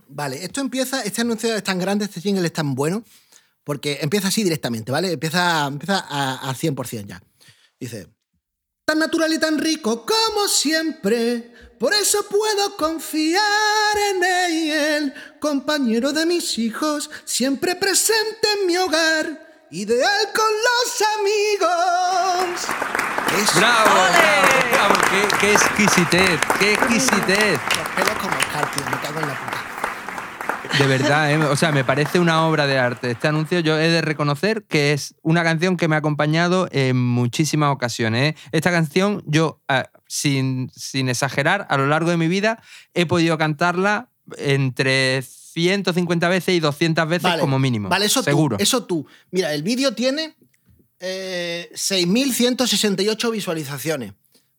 Vale, 0.08 0.44
esto 0.44 0.60
empieza, 0.60 1.02
este 1.02 1.22
anuncio 1.22 1.54
es 1.54 1.62
tan 1.64 1.78
grande, 1.78 2.04
este 2.04 2.20
jingle 2.20 2.46
es 2.46 2.52
tan 2.52 2.74
bueno, 2.74 3.02
porque 3.64 3.98
empieza 4.02 4.28
así 4.28 4.42
directamente, 4.44 4.92
¿vale? 4.92 5.12
Empieza, 5.12 5.66
empieza 5.66 5.98
a- 6.08 6.48
al 6.48 6.54
100% 6.54 7.06
ya. 7.06 7.22
Dice, 7.80 8.08
tan 8.86 8.98
natural 8.98 9.32
y 9.32 9.38
tan 9.38 9.58
rico 9.58 10.04
como 10.06 10.46
siempre, 10.48 11.52
por 11.80 11.92
eso 11.94 12.26
puedo 12.28 12.76
confiar 12.76 13.96
en 14.14 14.24
él, 14.24 15.14
compañero 15.40 16.12
de 16.12 16.26
mis 16.26 16.58
hijos, 16.58 17.10
siempre 17.24 17.74
presente 17.76 18.46
en 18.60 18.66
mi 18.66 18.76
hogar, 18.76 19.66
ideal 19.70 20.28
con 20.34 20.46
los 20.46 21.02
amigos. 21.18 22.60
Eso. 23.42 23.58
¡Bravo! 23.58 23.90
¡Bravo! 23.90 24.70
bravo! 24.72 24.94
¡Qué, 25.10 25.36
qué 25.40 25.52
exquisitez! 25.54 26.40
¡Qué 26.60 26.72
exquisitez! 26.74 27.58
Los 27.76 27.88
pelos 27.96 28.18
como 28.20 28.36
Oscar, 28.38 28.70
tío, 28.72 28.84
me 28.90 29.00
cago 29.00 29.20
en 29.20 29.26
la 29.28 29.34
puta. 29.40 29.63
De 30.78 30.86
verdad, 30.86 31.30
¿eh? 31.30 31.36
o 31.36 31.56
sea, 31.56 31.72
me 31.72 31.84
parece 31.84 32.18
una 32.18 32.46
obra 32.46 32.66
de 32.66 32.78
arte. 32.78 33.12
Este 33.12 33.28
anuncio 33.28 33.60
yo 33.60 33.78
he 33.78 33.88
de 33.88 34.00
reconocer 34.00 34.64
que 34.64 34.92
es 34.92 35.14
una 35.22 35.42
canción 35.44 35.76
que 35.76 35.88
me 35.88 35.94
ha 35.94 35.98
acompañado 35.98 36.68
en 36.72 36.96
muchísimas 36.96 37.72
ocasiones. 37.72 38.34
¿eh? 38.34 38.36
Esta 38.52 38.70
canción 38.70 39.22
yo, 39.26 39.60
ah, 39.68 39.90
sin, 40.08 40.70
sin 40.74 41.08
exagerar, 41.08 41.66
a 41.68 41.76
lo 41.76 41.86
largo 41.86 42.10
de 42.10 42.16
mi 42.16 42.28
vida 42.28 42.60
he 42.94 43.06
podido 43.06 43.38
cantarla 43.38 44.08
entre 44.38 45.22
150 45.22 46.28
veces 46.28 46.54
y 46.54 46.60
200 46.60 47.08
veces 47.08 47.22
Vale, 47.22 47.40
como 47.40 47.58
mínimo. 47.58 47.88
Vale, 47.88 48.06
eso 48.06 48.22
Seguro. 48.22 48.56
tú. 48.56 48.62
Eso 48.62 48.84
tú. 48.84 49.06
Mira, 49.30 49.52
el 49.54 49.62
vídeo 49.62 49.94
tiene 49.94 50.34
eh, 50.98 51.70
6.168 51.74 53.30
visualizaciones. 53.30 54.14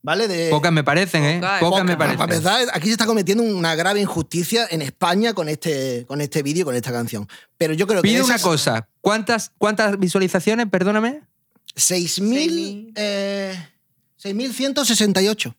¿Vale? 0.05 0.27
De, 0.27 0.51
Pocas 0.51 0.71
me 0.71 0.83
parecen, 0.83 1.23
¿eh? 1.23 1.39
Pocas, 1.39 1.59
Pocas 1.61 1.83
me 1.83 1.97
Para 1.97 2.15
parecen. 2.15 2.37
empezar, 2.37 2.67
aquí 2.75 2.85
se 2.85 2.91
está 2.91 3.07
cometiendo 3.07 3.43
una 3.43 3.73
grave 3.73 3.99
injusticia 4.01 4.67
en 4.69 4.83
España 4.83 5.33
con 5.33 5.49
este, 5.49 6.05
con 6.07 6.21
este 6.21 6.43
vídeo 6.43 6.61
y 6.61 6.65
con 6.65 6.75
esta 6.75 6.91
canción. 6.91 7.27
Pero 7.57 7.73
yo 7.73 7.87
creo 7.87 8.03
que. 8.03 8.07
Pide 8.09 8.21
una 8.21 8.37
cosa. 8.37 8.87
¿Cuántas, 9.01 9.51
¿Cuántas 9.57 9.97
visualizaciones? 9.97 10.67
Perdóname. 10.69 11.21
6.000. 11.75 12.91
eh, 12.95 13.57
6.168. 14.23 15.55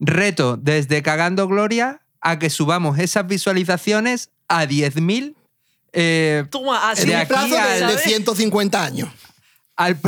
Reto 0.00 0.56
desde 0.56 1.00
Cagando 1.04 1.46
Gloria 1.46 2.02
a 2.20 2.40
que 2.40 2.50
subamos 2.50 2.98
esas 2.98 3.28
visualizaciones 3.28 4.30
a 4.48 4.64
10.000 4.66 5.36
eh, 5.92 6.46
Toma, 6.50 6.90
así 6.90 7.06
De 7.06 7.14
aquí 7.14 7.28
plazo 7.28 7.54
de, 7.54 7.86
de 7.92 7.98
150 7.98 8.84
años. 8.84 9.08
Al... 9.84 9.98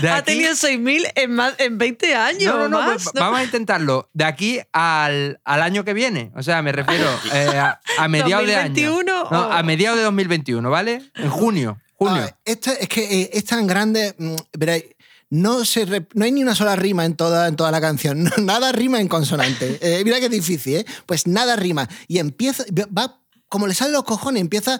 de 0.00 0.08
Ha 0.08 0.16
aquí- 0.16 0.24
tenido 0.32 0.52
6.000 0.52 1.12
en, 1.14 1.30
más, 1.32 1.54
en 1.58 1.78
20 1.78 2.14
años. 2.14 2.54
No, 2.54 2.60
no, 2.60 2.68
no, 2.68 2.78
más, 2.80 3.04
pues 3.04 3.14
vamos 3.14 3.40
a 3.40 3.44
intentarlo. 3.44 4.08
De 4.12 4.24
aquí 4.24 4.60
al, 4.72 5.40
al 5.44 5.62
año 5.62 5.84
que 5.84 5.94
viene. 5.94 6.30
O 6.34 6.42
sea, 6.42 6.62
me 6.62 6.72
refiero 6.72 7.08
eh, 7.32 7.48
a, 7.58 7.80
a 7.98 8.08
mediados 8.08 8.46
de 8.46 8.56
año. 8.56 8.68
2021 8.68 9.02
No, 9.30 9.40
o- 9.48 9.52
a 9.52 9.62
mediados 9.62 9.98
de 9.98 10.04
2021, 10.04 10.68
¿vale? 10.70 11.02
En 11.14 11.30
junio. 11.30 11.78
Junio. 11.94 12.24
Ah, 12.30 12.36
esto 12.44 12.70
es 12.78 12.88
que 12.88 13.22
eh, 13.22 13.30
es 13.32 13.44
tan 13.46 13.66
grande. 13.66 14.14
mm, 14.18 14.34
veréis, 14.58 14.84
no, 15.30 15.64
se 15.64 15.86
re- 15.86 16.06
no 16.14 16.24
hay 16.24 16.30
ni 16.32 16.42
una 16.42 16.54
sola 16.54 16.76
rima 16.76 17.04
en 17.06 17.16
toda, 17.16 17.48
en 17.48 17.56
toda 17.56 17.70
la 17.70 17.80
canción. 17.80 18.22
No, 18.24 18.30
nada 18.42 18.70
rima 18.72 19.00
en 19.00 19.08
consonante. 19.08 19.78
Eh, 19.80 20.02
mira 20.04 20.20
que 20.20 20.28
difícil, 20.28 20.76
¿eh? 20.76 20.86
Pues 21.06 21.26
nada 21.26 21.56
rima. 21.56 21.88
Y 22.06 22.18
empieza. 22.18 22.64
Va 22.96 23.20
como 23.48 23.66
le 23.68 23.74
salen 23.74 23.94
los 23.94 24.02
cojones, 24.04 24.40
empieza 24.42 24.78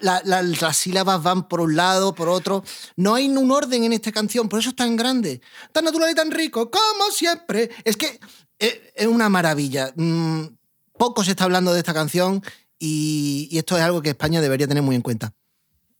la, 0.00 0.22
la, 0.24 0.42
las 0.42 0.76
sílabas 0.76 1.22
van 1.22 1.48
por 1.48 1.60
un 1.60 1.76
lado, 1.76 2.14
por 2.14 2.28
otro. 2.28 2.64
No 2.96 3.14
hay 3.14 3.28
un 3.28 3.50
orden 3.50 3.84
en 3.84 3.92
esta 3.92 4.12
canción, 4.12 4.48
por 4.48 4.60
eso 4.60 4.70
es 4.70 4.76
tan 4.76 4.96
grande, 4.96 5.40
tan 5.72 5.84
natural 5.84 6.10
y 6.10 6.14
tan 6.14 6.30
rico, 6.30 6.70
como 6.70 7.10
siempre. 7.12 7.70
Es 7.84 7.96
que 7.96 8.20
eh, 8.58 8.92
es, 8.94 9.06
una 9.06 9.28
maravilla. 9.28 9.92
Mm, 9.96 10.44
poco 10.98 11.24
se 11.24 11.30
está 11.32 11.44
hablando 11.44 11.72
de 11.72 11.78
esta 11.78 11.94
canción 11.94 12.42
y, 12.78 13.48
y 13.50 13.58
esto 13.58 13.76
es 13.76 13.82
algo 13.82 14.02
que 14.02 14.10
España 14.10 14.40
debería 14.40 14.68
tener 14.68 14.82
muy 14.82 14.96
en 14.96 15.02
cuenta. 15.02 15.32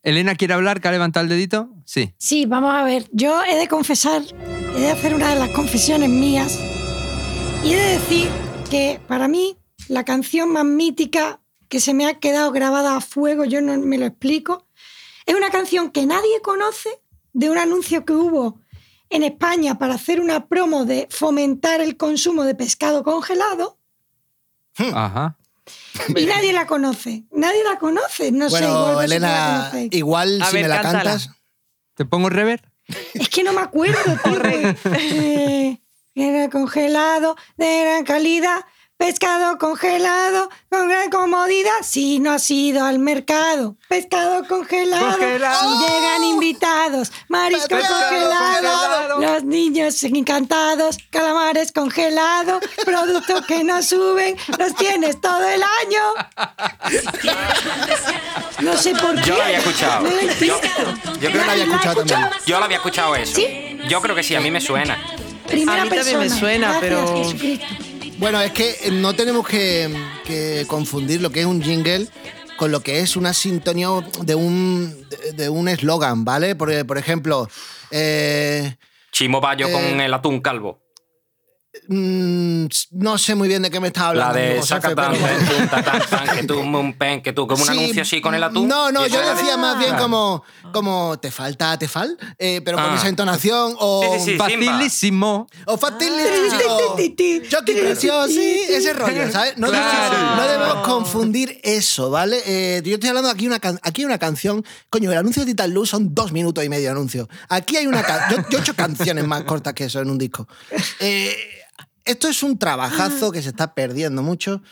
Elena 0.03 0.35
quiere 0.35 0.55
hablar, 0.55 0.81
que 0.81 0.89
ha 0.89 0.93
levantado 0.93 1.25
el 1.25 1.31
dedito. 1.31 1.69
Sí. 1.85 2.15
Sí, 2.19 2.47
vamos 2.47 2.75
a 2.75 2.83
ver. 2.85 3.09
Yo 3.13 3.43
he 3.45 3.57
de 3.57 3.69
confesar, 3.69 4.23
he 4.77 4.81
de 4.81 4.91
hacer 4.91 5.15
una 5.15 5.31
de 5.31 5.39
las 5.39 5.51
confesiones 5.51 6.09
mías 6.09 6.59
y 7.65 7.73
he 7.73 7.77
de 7.77 7.99
decir 7.99 8.29
que 8.71 9.01
para 9.07 9.29
mí 9.29 9.59
la 9.89 10.05
canción 10.05 10.53
más 10.53 10.65
mítica 10.65 11.40
que 11.71 11.81
se 11.81 11.95
me 11.95 12.07
ha 12.07 12.19
quedado 12.19 12.53
grabada 12.53 12.97
a 12.97 13.01
fuego, 13.01 13.47
yo 13.47 13.63
no 13.63 13.79
me 13.79 13.97
lo 13.97 14.05
explico, 14.05 14.67
es 15.25 15.35
una 15.35 15.51
canción 15.51 15.91
que 15.91 16.05
nadie 16.05 16.43
conoce 16.43 16.91
de 17.33 17.49
un 17.49 17.57
anuncio 17.57 18.05
que 18.05 18.13
hubo 18.13 18.61
en 19.09 19.23
España 19.23 19.79
para 19.79 19.95
hacer 19.95 20.21
una 20.21 20.47
promo 20.47 20.85
de 20.85 21.07
fomentar 21.11 21.81
el 21.81 21.97
consumo 21.97 22.45
de 22.45 22.55
pescado 22.55 23.03
congelado 23.05 23.79
Ajá. 24.77 25.37
y 26.09 26.27
nadie 26.27 26.53
la 26.53 26.67
conoce. 26.67 27.25
Nadie 27.31 27.63
la 27.65 27.79
conoce. 27.79 28.33
No 28.33 28.49
sé, 28.51 28.61
bueno, 28.67 29.01
Elena, 29.03 29.71
igual 29.91 30.41
A 30.43 30.47
si 30.47 30.55
ver, 30.55 30.63
me 30.65 30.69
la 30.69 30.83
cántala. 30.83 31.11
cantas. 31.11 31.31
¿Te 31.95 32.05
pongo 32.05 32.29
rever? 32.31 32.63
Es 33.15 33.29
que 33.29 33.45
no 33.45 33.53
me 33.53 33.61
acuerdo, 33.61 34.17
tío. 34.25 34.41
Eh, 34.95 35.79
era 36.15 36.51
congelado, 36.51 37.37
de 37.57 37.81
gran 37.83 38.05
calidad, 38.05 38.65
pescado 39.01 39.57
congelado, 39.57 40.51
con 40.69 40.87
gran 40.87 41.09
comodidad. 41.09 41.71
Si 41.83 42.19
no 42.19 42.33
has 42.33 42.51
ido 42.51 42.85
al 42.85 42.99
mercado, 42.99 43.77
pescado 43.89 44.47
congelado. 44.47 45.09
Congelado. 45.17 45.59
Si 45.79 45.87
llegan 45.91 46.25
invitados, 46.25 47.11
marisco 47.29 47.69
Pescado 47.77 47.99
congelado, 47.99 49.09
congelado. 49.09 49.21
los 49.21 49.45
niños 49.45 50.03
encantados, 50.03 50.99
calamares 51.11 51.73
congelados, 51.73 52.63
productos 52.85 53.47
que 53.47 53.65
no 53.65 53.83
suben, 53.83 54.37
los 54.59 54.75
tienes 54.77 55.19
todo 55.19 55.49
el 55.49 55.63
año. 55.63 56.03
No 58.61 58.77
sé 58.77 58.95
por 58.95 59.15
qué. 59.15 59.23
Yo 59.31 59.37
lo 59.37 59.43
había 59.43 59.59
escuchado. 59.59 60.03
No 60.03 60.11
lo 60.11 60.21
Yo, 60.21 60.61
creo 60.61 61.31
Yo 61.31 61.31
la 61.47 61.53
había 61.53 61.65
escuchado 61.65 62.05
también. 62.05 62.31
Yo 62.47 62.59
lo 62.59 62.65
había 62.67 62.77
escuchado 62.77 63.17
eso. 63.17 63.35
¿Sí? 63.37 63.79
Yo 63.89 64.03
creo 64.03 64.15
que 64.15 64.23
sí, 64.23 64.35
a 64.35 64.41
mí 64.41 64.51
me 64.51 64.61
suena. 64.61 64.99
Primera 65.47 65.83
A 65.83 65.85
mí 65.87 65.91
también 65.91 66.19
me 66.19 66.25
persona. 66.27 66.39
suena, 66.41 66.69
Gracias, 66.79 66.83
pero- 67.01 67.17
Jesucristo. 67.25 67.67
Bueno, 68.21 68.39
es 68.43 68.53
que 68.53 68.77
eh, 68.83 68.91
no 68.91 69.15
tenemos 69.15 69.49
que, 69.49 69.89
que 70.27 70.65
confundir 70.69 71.23
lo 71.23 71.31
que 71.31 71.41
es 71.41 71.47
un 71.47 71.63
jingle 71.63 72.07
con 72.59 72.71
lo 72.71 72.81
que 72.81 73.01
es 73.01 73.17
una 73.17 73.33
sintonía 73.33 73.89
de 74.23 74.35
un 74.35 75.09
de, 75.35 75.49
un 75.49 75.69
eslogan, 75.69 76.27
¿vale? 76.27 76.55
Por, 76.55 76.87
por 76.87 76.99
ejemplo, 76.99 77.49
eh, 77.91 78.77
Chimo 79.11 79.41
Bayo 79.41 79.69
Eh. 79.69 79.73
con 79.73 80.01
el 80.03 80.13
atún 80.13 80.41
calvo. 80.41 80.80
Mm, 81.89 82.67
no 82.93 83.19
sé 83.19 83.35
muy 83.35 83.49
bien 83.49 83.63
de 83.63 83.71
qué 83.71 83.81
me 83.81 83.89
estás 83.89 84.05
hablando. 84.05 84.35
La 84.35 84.41
de 84.41 84.63
saca 84.63 84.95
tan, 84.95 85.13
pero- 85.13 85.25
pen, 85.27 85.69
tan, 85.71 85.85
tan, 85.85 86.01
tan, 86.09 86.37
que 86.37 86.43
tú 86.45 86.59
un 86.61 86.93
pen, 86.95 87.23
que 87.23 87.33
tú 87.33 87.47
como 87.47 87.63
un 87.63 87.69
Sí, 87.69 87.79
anuncio 87.79 88.03
así 88.03 88.21
con 88.21 88.35
el 88.35 88.43
atún. 88.43 88.69
No, 88.69 88.91
no, 88.93 89.07
yo 89.07 89.21
decía 89.35 89.57
más 89.57 89.79
bien 89.79 89.95
Ah. 89.95 89.99
como, 89.99 90.45
como 90.73 91.19
te 91.19 91.31
falta, 91.31 91.79
te 91.79 91.89
fal, 91.89 92.17
eh, 92.39 92.61
pero 92.65 92.77
con 92.79 92.87
Ah. 92.91 92.97
esa 92.97 93.09
entonación 93.09 93.75
o 93.79 94.03
Sí, 94.15 94.19
sí, 94.25 94.31
sí, 94.33 94.37
Facilísimo. 94.39 95.49
o 95.67 95.77
facilísimo. 95.77 96.97
Choque 97.49 97.73
preciosi, 97.75 98.61
ese 98.69 98.93
rollo, 98.93 99.31
¿sabes? 99.31 99.57
No, 99.59 99.69
Claro. 99.69 100.11
debemos, 100.17 100.37
no 100.37 100.49
debemos 100.49 100.87
confundir 100.87 101.61
eso, 101.63 102.11
¿vale? 102.11 102.41
Eh, 102.47 102.83
yo 102.85 102.95
estoy 102.95 103.09
hablando 103.09 103.31
aquí 103.31 103.47
una 103.47 103.57
aquí 103.83 104.03
hay 104.03 104.05
una 104.05 104.19
canción, 104.19 104.65
coño, 104.89 105.11
el 105.13 105.19
anuncio 105.19 105.45
de 105.45 105.51
Titan 105.53 105.73
Luz 105.73 105.91
son 105.91 106.15
dos 106.15 106.33
minutos 106.33 106.65
y 106.65 106.69
medio 106.69 106.85
de 106.85 106.91
anuncio. 106.91 107.29
Aquí 107.49 107.77
hay 107.77 107.87
una 107.87 108.03
ca- 108.03 108.29
yo, 108.31 108.37
yo 108.51 108.59
he 108.59 108.61
hecho 108.61 108.75
canciones 108.75 109.27
más 109.27 109.43
cortas 109.45 109.75
que 109.75 109.85
eso 109.85 110.01
en 110.01 110.11
un 110.11 110.19
disco. 110.19 110.47
Eh, 111.01 111.37
esto 112.11 112.29
es 112.29 112.43
un 112.43 112.59
trabajazo 112.59 113.33
que 113.33 113.43
se 113.43 113.51
está 113.51 113.75
perdiendo 113.75 114.23
mucho 114.23 114.63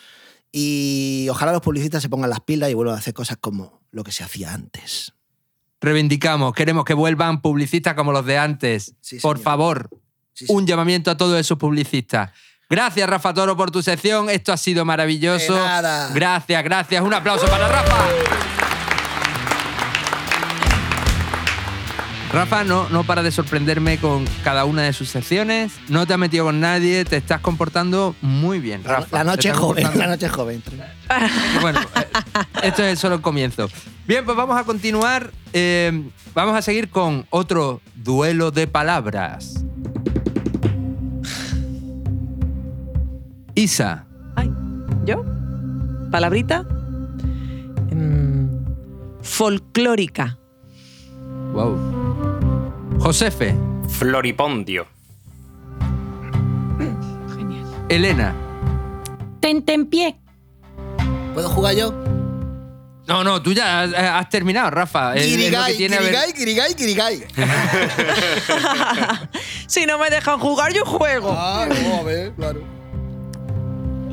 y 0.51 1.29
ojalá 1.31 1.53
los 1.53 1.63
publicistas 1.63 2.03
se 2.03 2.09
pongan 2.09 2.31
las 2.31 2.41
pilas 2.41 2.71
y 2.71 2.75
vuelvan 2.75 2.97
a 2.97 2.99
hacer 2.99 3.15
cosas 3.15 3.37
como 3.41 3.81
lo 3.91 4.05
que 4.05 4.13
se 4.13 4.25
hacía 4.25 4.53
antes. 4.53 5.13
Reivindicamos, 5.81 6.53
queremos 6.55 6.85
que 6.85 6.95
vuelvan 6.95 7.41
publicistas 7.41 7.95
como 7.95 8.11
los 8.13 8.27
de 8.27 8.39
antes. 8.39 8.95
Sí, 9.01 9.21
por 9.21 9.39
favor, 9.39 9.89
Sí, 10.33 10.47
un 10.49 10.67
llamamiento 10.67 11.11
a 11.11 11.17
todos 11.17 11.39
esos 11.39 11.59
publicistas. 11.59 12.31
Gracias, 12.71 13.09
Rafa 13.09 13.33
Toro, 13.35 13.57
por 13.57 13.71
tu 13.71 13.83
sección. 13.83 14.29
Esto 14.31 14.53
ha 14.53 14.57
sido 14.57 14.85
maravilloso. 14.85 15.55
Gracias, 16.15 16.65
gracias. 16.65 17.03
Un 17.03 17.15
aplauso 17.15 17.47
para 17.47 17.67
Rafa. 17.67 18.78
Rafa 22.33 22.63
no, 22.63 22.89
no 22.91 23.05
para 23.05 23.23
de 23.23 23.31
sorprenderme 23.33 23.97
con 23.99 24.25
cada 24.45 24.65
una 24.67 24.83
de 24.83 24.93
sus 24.93 25.09
secciones. 25.09 25.73
No 25.89 26.07
te 26.07 26.13
has 26.13 26.19
metido 26.19 26.45
con 26.45 26.61
nadie, 26.61 27.05
te 27.05 27.17
estás 27.17 27.41
comportando 27.41 28.15
muy 28.21 28.61
bien, 28.61 28.85
Rafa. 28.85 29.19
La 29.19 29.25
noche 29.25 29.53
joven, 29.53 29.85
comportando- 29.85 29.99
la 29.99 30.07
noche 30.09 30.29
joven. 30.29 30.63
bueno, 31.63 31.81
eh, 31.81 32.07
esto 32.65 32.83
es 32.85 32.99
solo 32.99 33.15
el 33.17 33.21
comienzo. 33.23 33.69
Bien, 34.07 34.25
pues 34.25 34.37
vamos 34.37 34.59
a 34.59 34.65
continuar. 34.65 35.31
Eh, 35.55 36.11
vamos 36.35 36.55
a 36.55 36.61
seguir 36.63 36.91
con 36.91 37.27
otro 37.31 37.81
duelo 37.97 38.51
de 38.51 38.67
palabras. 38.67 39.65
Isa, 43.55 44.05
Ay, 44.37 44.51
¿yo? 45.05 45.25
¿Palabrita? 46.13 46.63
Mm, 47.91 48.49
folclórica. 49.23 50.39
wow. 51.53 51.98
Josefe, 53.01 53.55
Floripondio. 53.89 54.87
Elena. 57.89 58.35
Tentempié. 59.41 60.19
¿Puedo 61.33 61.49
jugar 61.49 61.75
yo? 61.75 61.93
No, 63.07 63.25
no, 63.25 63.41
tú 63.41 63.55
ya 63.55 63.81
has, 63.83 63.95
has 63.95 64.29
terminado, 64.29 64.71
Rafa. 64.71 65.15
Es- 65.15 65.25
es 65.27 66.35
kirigay, 66.35 66.75
kirigay. 66.75 67.25
si 69.67 69.87
no 69.87 69.99
me 69.99 70.11
dejan 70.11 70.39
jugar, 70.39 70.75
yo 70.75 70.85
juego. 70.85 71.35
Ah, 71.35 71.67
no, 71.67 72.01
a 72.01 72.03
ver, 72.03 72.35
claro. 72.35 72.61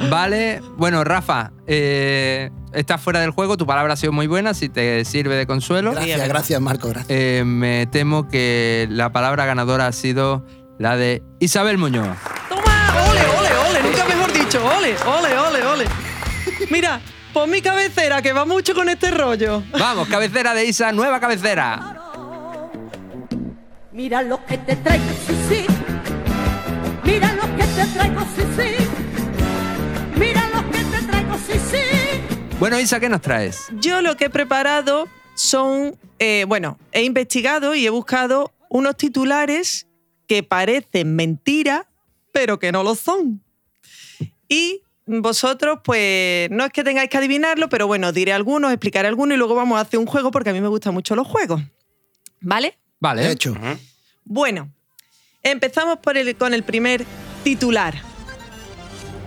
Vale, 0.09 0.61
bueno, 0.77 1.03
Rafa, 1.03 1.51
eh, 1.67 2.49
estás 2.75 3.01
fuera 3.01 3.19
del 3.19 3.31
juego, 3.31 3.57
tu 3.57 3.65
palabra 3.65 3.93
ha 3.93 3.97
sido 3.97 4.11
muy 4.11 4.27
buena, 4.27 4.53
si 4.53 4.69
te 4.69 5.03
sirve 5.05 5.35
de 5.35 5.47
consuelo. 5.47 5.91
Gracias, 5.93 6.27
gracias, 6.27 6.61
Marco, 6.61 6.89
gracias. 6.89 7.09
Eh, 7.09 7.43
me 7.45 7.87
temo 7.87 8.27
que 8.27 8.87
la 8.89 9.11
palabra 9.11 9.45
ganadora 9.45 9.87
ha 9.87 9.91
sido 9.91 10.45
la 10.77 10.97
de 10.97 11.23
Isabel 11.39 11.77
Muñoz. 11.77 12.17
¡Toma! 12.49 12.93
¡Ole, 13.09 13.21
ole, 13.21 13.69
ole! 13.69 13.83
Nunca 13.83 14.05
mejor 14.05 14.33
dicho. 14.33 14.61
¡Ole, 14.65 14.95
ole, 15.05 15.37
ole, 15.37 15.65
ole! 15.65 15.85
Mira, 16.69 16.99
pon 17.33 17.49
mi 17.49 17.61
cabecera, 17.61 18.21
que 18.21 18.33
va 18.33 18.45
mucho 18.45 18.73
con 18.73 18.89
este 18.89 19.11
rollo. 19.11 19.63
Vamos, 19.79 20.07
cabecera 20.07 20.53
de 20.53 20.65
Isa, 20.65 20.91
nueva 20.91 21.19
cabecera. 21.19 22.01
Mira 23.91 24.21
lo 24.21 24.45
que 24.45 24.57
te 24.57 24.75
traigo, 24.75 25.05
sí, 25.25 25.35
sí. 25.49 25.65
Mira 27.03 27.33
lo 27.33 27.55
que 27.55 27.63
te 27.63 27.85
traigo, 27.93 28.21
sí, 28.35 28.43
sí. 28.57 30.19
Mira 30.19 30.49
lo 30.53 30.69
que 30.69 30.79
te 30.79 31.01
traigo, 31.07 31.35
sí, 31.37 31.59
sí. 31.71 31.94
Bueno, 32.59 32.79
Isa, 32.79 32.99
¿qué 32.99 33.09
nos 33.09 33.21
traes? 33.21 33.67
Yo 33.79 34.01
lo 34.01 34.15
que 34.15 34.25
he 34.25 34.29
preparado 34.29 35.07
son, 35.35 35.97
eh, 36.19 36.45
bueno, 36.47 36.77
he 36.91 37.03
investigado 37.03 37.75
y 37.75 37.85
he 37.85 37.89
buscado 37.89 38.53
unos 38.69 38.95
titulares 38.95 39.87
que 40.27 40.41
parecen 40.41 41.15
mentira, 41.15 41.87
pero 42.31 42.57
que 42.57 42.71
no 42.71 42.83
lo 42.83 42.95
son. 42.95 43.43
Y 44.47 44.81
vosotros, 45.05 45.79
pues, 45.83 46.49
no 46.49 46.65
es 46.65 46.71
que 46.71 46.83
tengáis 46.83 47.09
que 47.09 47.17
adivinarlo, 47.17 47.69
pero 47.69 47.87
bueno, 47.87 48.11
diré 48.11 48.33
algunos, 48.33 48.71
explicaré 48.71 49.07
algunos 49.07 49.35
y 49.35 49.37
luego 49.37 49.53
vamos 49.55 49.77
a 49.77 49.81
hacer 49.81 49.99
un 49.99 50.05
juego 50.05 50.31
porque 50.31 50.49
a 50.49 50.53
mí 50.53 50.61
me 50.61 50.67
gustan 50.69 50.93
mucho 50.93 51.15
los 51.15 51.27
juegos. 51.27 51.61
¿Vale? 52.39 52.77
Vale. 52.99 53.29
Hecho. 53.31 53.55
Bueno, 54.23 54.71
empezamos 55.43 55.97
por 55.99 56.17
el- 56.17 56.35
con 56.35 56.53
el 56.53 56.63
primer 56.63 57.05
titular. 57.43 57.95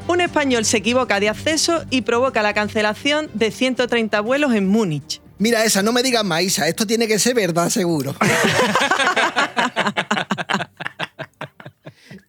Un 0.09 0.21
español 0.21 0.65
se 0.65 0.79
equivoca 0.79 1.21
de 1.21 1.29
acceso 1.29 1.85
y 1.91 2.01
provoca 2.03 2.43
la 2.43 2.55
cancelación 2.55 3.31
de 3.35 3.51
130 3.53 4.21
vuelos 4.23 4.53
en 4.55 4.67
Múnich. 4.67 5.21
Mira 5.39 5.65
esa, 5.65 5.83
no 5.83 5.93
me 5.93 6.03
digas 6.03 6.25
más, 6.25 6.43
Isa, 6.43 6.67
esto 6.67 6.85
tiene 6.87 7.07
que 7.07 7.19
ser 7.21 7.35
verdad 7.35 7.69
seguro. 7.69 8.15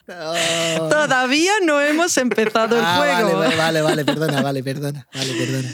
No. 0.07 0.33
Todavía 0.89 1.51
no 1.63 1.79
hemos 1.81 2.17
empezado 2.17 2.77
el 2.77 2.83
Ah, 2.83 2.97
juego. 2.97 3.37
Vale, 3.39 3.55
vale, 3.55 3.81
vale, 3.81 4.05
perdona, 4.05 4.41
vale, 4.41 4.63
perdona, 4.63 5.07
vale, 5.13 5.33
perdona. 5.33 5.69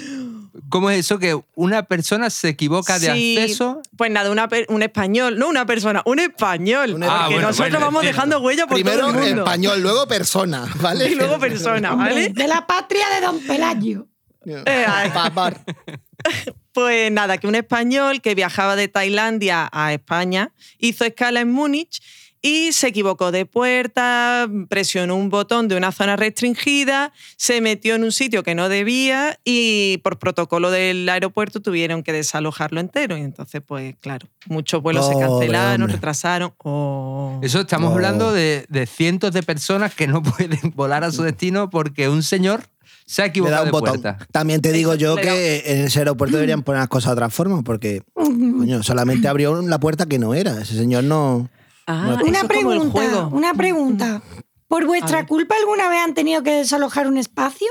¿Cómo 0.70 0.90
es 0.90 1.00
eso 1.00 1.20
que 1.20 1.40
una 1.56 1.84
persona 1.84 2.30
se 2.30 2.50
equivoca 2.50 2.98
de 3.00 3.14
Sí, 3.14 3.38
acceso? 3.38 3.82
Pues 3.98 4.10
nada, 4.12 4.32
una 4.32 4.48
un 4.70 4.82
español, 4.84 5.38
no 5.38 5.50
una 5.50 5.66
persona, 5.66 6.02
un 6.06 6.20
español. 6.20 6.94
Un 6.94 7.02
porque 7.02 7.14
Ah, 7.14 7.26
bueno, 7.28 7.42
nosotros 7.48 7.72
bueno, 7.72 7.86
vamos 7.86 8.04
entiendo. 8.04 8.16
dejando 8.16 8.40
huella 8.40 8.68
por 8.68 8.76
Primero 8.76 9.00
todo 9.00 9.10
el 9.10 9.16
mundo. 9.28 9.42
español, 9.44 9.82
luego 9.82 10.08
persona, 10.08 10.66
¿vale? 10.82 11.08
Y 11.12 11.16
luego 11.16 11.40
persona, 11.40 11.94
¿vale? 11.94 12.30
De 12.30 12.48
la 12.48 12.66
patria 12.66 13.06
de 13.16 13.26
Don 13.26 13.40
Pelagio. 13.42 14.08
Eh. 14.46 14.86
Pues 16.74 17.10
nada, 17.12 17.38
que 17.38 17.48
un 17.48 17.56
español 17.56 18.22
que 18.22 18.36
viajaba 18.36 18.76
de 18.76 18.88
Tailandia 18.90 19.70
a 19.72 19.94
España 19.94 20.52
hizo 20.78 21.06
escala 21.06 21.40
en 21.40 21.50
Múnich 21.50 22.02
y 22.48 22.74
se 22.74 22.88
equivocó 22.88 23.32
de 23.32 23.46
puerta, 23.48 24.48
presionó 24.70 25.16
un 25.16 25.30
botón 25.30 25.68
de 25.68 25.76
una 25.76 25.92
zona 25.92 26.16
restringida, 26.16 27.12
se 27.38 27.60
metió 27.60 27.96
en 27.96 28.04
un 28.04 28.12
sitio 28.12 28.44
que 28.44 28.54
no 28.54 28.70
debía 28.70 29.40
y 29.44 29.98
por 30.04 30.20
protocolo 30.20 30.70
del 30.70 31.10
aeropuerto 31.10 31.60
tuvieron 31.60 32.04
que 32.04 32.14
desalojarlo 32.14 32.80
entero. 32.80 33.18
Y 33.18 33.22
entonces, 33.22 33.62
pues 33.66 33.96
claro, 34.00 34.28
muchos 34.48 34.82
vuelos 34.84 35.08
se 35.08 35.14
cancelaron, 35.18 35.82
hombre. 35.82 35.96
retrasaron. 35.96 36.54
Oh. 36.60 37.40
Eso 37.42 37.62
estamos 37.62 37.90
No. 37.90 37.96
hablando 37.96 38.32
de, 38.32 38.66
de 38.70 38.86
cientos 38.86 39.32
de 39.32 39.42
personas 39.42 39.96
que 39.96 40.06
no 40.08 40.22
pueden 40.24 40.60
volar 40.76 41.04
a 41.04 41.12
su 41.12 41.24
destino 41.24 41.70
porque 41.72 42.10
un 42.10 42.22
señor 42.22 42.62
se 43.08 43.22
ha 43.22 43.26
Le 43.26 43.30
da 43.30 43.32
equivocado 43.32 43.62
un 43.64 43.66
de 43.66 43.72
botón. 43.72 44.02
puerta. 44.02 44.28
También 44.32 44.62
te 44.62 44.72
digo 44.72 44.94
yo 44.96 45.16
que 45.16 45.64
en 45.66 45.86
ese 45.86 46.00
aeropuerto 46.00 46.36
deberían 46.38 46.62
poner 46.64 46.80
las 46.82 46.90
cosas 46.90 47.10
de 47.10 47.14
otra 47.14 47.30
forma, 47.30 47.64
porque, 47.64 48.04
coño, 48.14 48.84
solamente 48.84 49.28
abrió 49.28 49.60
la 49.62 49.80
puerta 49.80 50.06
que 50.06 50.20
no 50.20 50.34
era. 50.36 50.62
Ese 50.62 50.76
señor 50.76 51.04
no. 51.06 51.50
Ah, 51.88 52.06
Una 52.08 52.16
eso 52.16 52.26
es 52.26 52.26
como 52.26 52.42
el 52.42 52.48
pregunta, 52.48 52.92
juego. 52.92 53.28
una 53.32 53.54
pregunta. 53.54 54.22
¿Por 54.68 54.86
vuestra 54.86 55.26
culpa 55.28 55.56
alguna 55.60 55.88
vez 55.90 56.00
han 56.04 56.14
tenido 56.16 56.42
que 56.44 56.52
desalojar 56.52 57.08
un 57.08 57.18
espacio? 57.18 57.68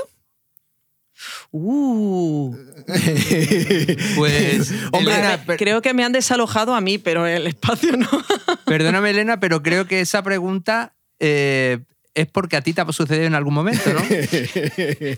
Uh. 1.51 2.55
Pues, 4.15 4.71
Hombre, 4.91 5.13
Elena, 5.13 5.33
A 5.33 5.37
ver, 5.37 5.45
per- 5.45 5.57
creo 5.57 5.81
que 5.81 5.93
me 5.93 6.03
han 6.03 6.11
desalojado 6.11 6.75
a 6.75 6.81
mí, 6.81 6.97
pero 6.97 7.25
el 7.25 7.47
espacio 7.47 7.97
no. 7.97 8.07
perdóname, 8.65 9.09
Elena, 9.11 9.39
pero 9.39 9.61
creo 9.63 9.85
que 9.87 10.01
esa 10.01 10.21
pregunta 10.23 10.95
eh, 11.19 11.79
es 12.13 12.27
porque 12.27 12.55
a 12.57 12.61
ti 12.61 12.73
te 12.73 12.81
ha 12.81 12.91
sucedido 12.91 13.25
en 13.25 13.35
algún 13.35 13.53
momento, 13.53 13.91
¿no? 13.93 14.01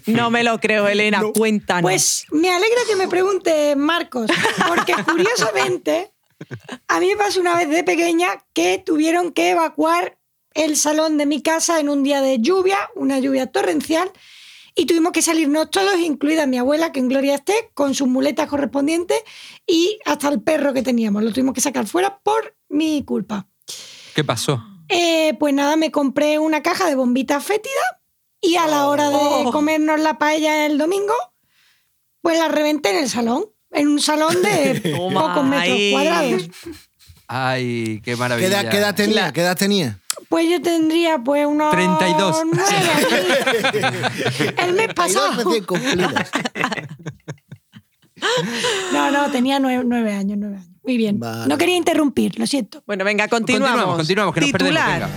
No 0.08 0.30
me 0.32 0.44
lo 0.44 0.60
creo, 0.60 0.88
Elena. 0.88 1.22
Cuéntanos. 1.36 1.84
Pues 1.84 2.26
me 2.32 2.50
alegra 2.50 2.80
que 2.88 2.96
me 2.96 3.08
pregunte 3.08 3.76
Marcos, 3.76 4.30
porque 4.68 4.94
curiosamente 5.04 6.12
a 6.88 7.00
mí 7.00 7.08
me 7.08 7.18
pasó 7.18 7.40
una 7.40 7.56
vez 7.56 7.70
de 7.70 7.84
pequeña 7.84 8.28
que 8.54 8.82
tuvieron 8.84 9.32
que 9.32 9.52
evacuar 9.52 10.18
el 10.54 10.76
salón 10.76 11.18
de 11.18 11.26
mi 11.26 11.42
casa 11.42 11.80
en 11.80 11.90
un 11.90 12.04
día 12.04 12.22
de 12.22 12.40
lluvia, 12.40 12.78
una 12.96 13.20
lluvia 13.20 13.48
torrencial, 13.52 14.12
y 14.76 14.86
tuvimos 14.86 15.12
que 15.12 15.22
salirnos 15.22 15.72
todos, 15.72 15.98
incluida 16.00 16.46
mi 16.46 16.58
abuela, 16.58 16.92
que 16.92 17.00
en 17.00 17.08
gloria 17.10 17.36
esté, 17.36 17.72
con 17.74 17.96
sus 17.96 18.08
muletas 18.08 18.48
correspondientes 18.48 19.18
y 19.66 20.00
hasta 20.06 20.30
el 20.30 20.42
perro 20.42 20.74
que 20.74 20.84
teníamos. 20.84 21.24
Lo 21.24 21.32
tuvimos 21.34 21.54
que 21.56 21.62
sacar 21.62 21.88
fuera 21.88 22.20
por 22.20 22.56
mi 22.70 23.04
culpa. 23.04 23.48
¿Qué 24.16 24.24
pasó? 24.24 24.64
Eh, 24.90 25.36
pues 25.40 25.54
nada, 25.54 25.76
me 25.76 25.92
compré 25.92 26.40
una 26.40 26.62
caja 26.62 26.88
de 26.88 26.96
bombitas 26.96 27.44
fétidas 27.44 27.86
y 28.40 28.56
a 28.56 28.68
la 28.68 28.88
hora 28.88 29.10
de 29.10 29.18
Oh. 29.20 29.52
comernos 29.52 30.00
la 30.00 30.18
paella 30.20 30.66
el 30.68 30.78
domingo, 30.78 31.14
pues 32.22 32.38
la 32.38 32.48
reventé 32.48 32.92
en 32.92 32.98
el 32.98 33.10
salón, 33.10 33.46
en 33.72 33.88
un 33.88 34.02
salón 34.02 34.36
de 34.42 34.80
Toma 34.96 35.28
pocos 35.28 35.46
metros 35.46 35.78
cuadrados. 35.92 36.50
Ay, 37.28 38.00
qué 38.04 38.12
¿Qué 38.12 38.16
maravilla. 38.16 38.48
edad, 38.48 38.70
qué 38.72 38.78
edad 38.78 38.96
tenía? 38.96 39.34
¿Qué 39.34 39.42
edad 39.42 39.58
tenía? 39.58 40.00
Pues 40.30 40.50
yo 40.50 40.62
tendría 40.62 41.20
pues 41.20 41.46
unos 41.46 41.72
32. 41.72 42.44
nueve. 42.46 42.64
El 44.58 44.74
mes 44.74 44.94
pasado. 44.94 45.44
No, 48.94 49.12
no, 49.12 49.32
tenía 49.32 49.60
nueve, 49.60 49.84
nueve 49.86 50.14
años, 50.14 50.38
nueve 50.40 50.58
años. 50.58 50.70
Muy 50.84 50.98
bien. 50.98 51.20
Vale. 51.20 51.48
No 51.48 51.58
quería 51.58 51.76
interrumpir, 51.76 52.40
lo 52.40 52.48
siento. 52.48 52.82
Bueno, 52.88 53.04
venga, 53.04 53.28
continuamos. 53.28 53.98
Continuamos, 53.98 53.98
continuamos, 53.98 54.34
que 54.34 54.42
nos 54.42 54.52
perdemos. 54.52 54.80
Titular. 54.80 55.02
Venga. 55.02 55.10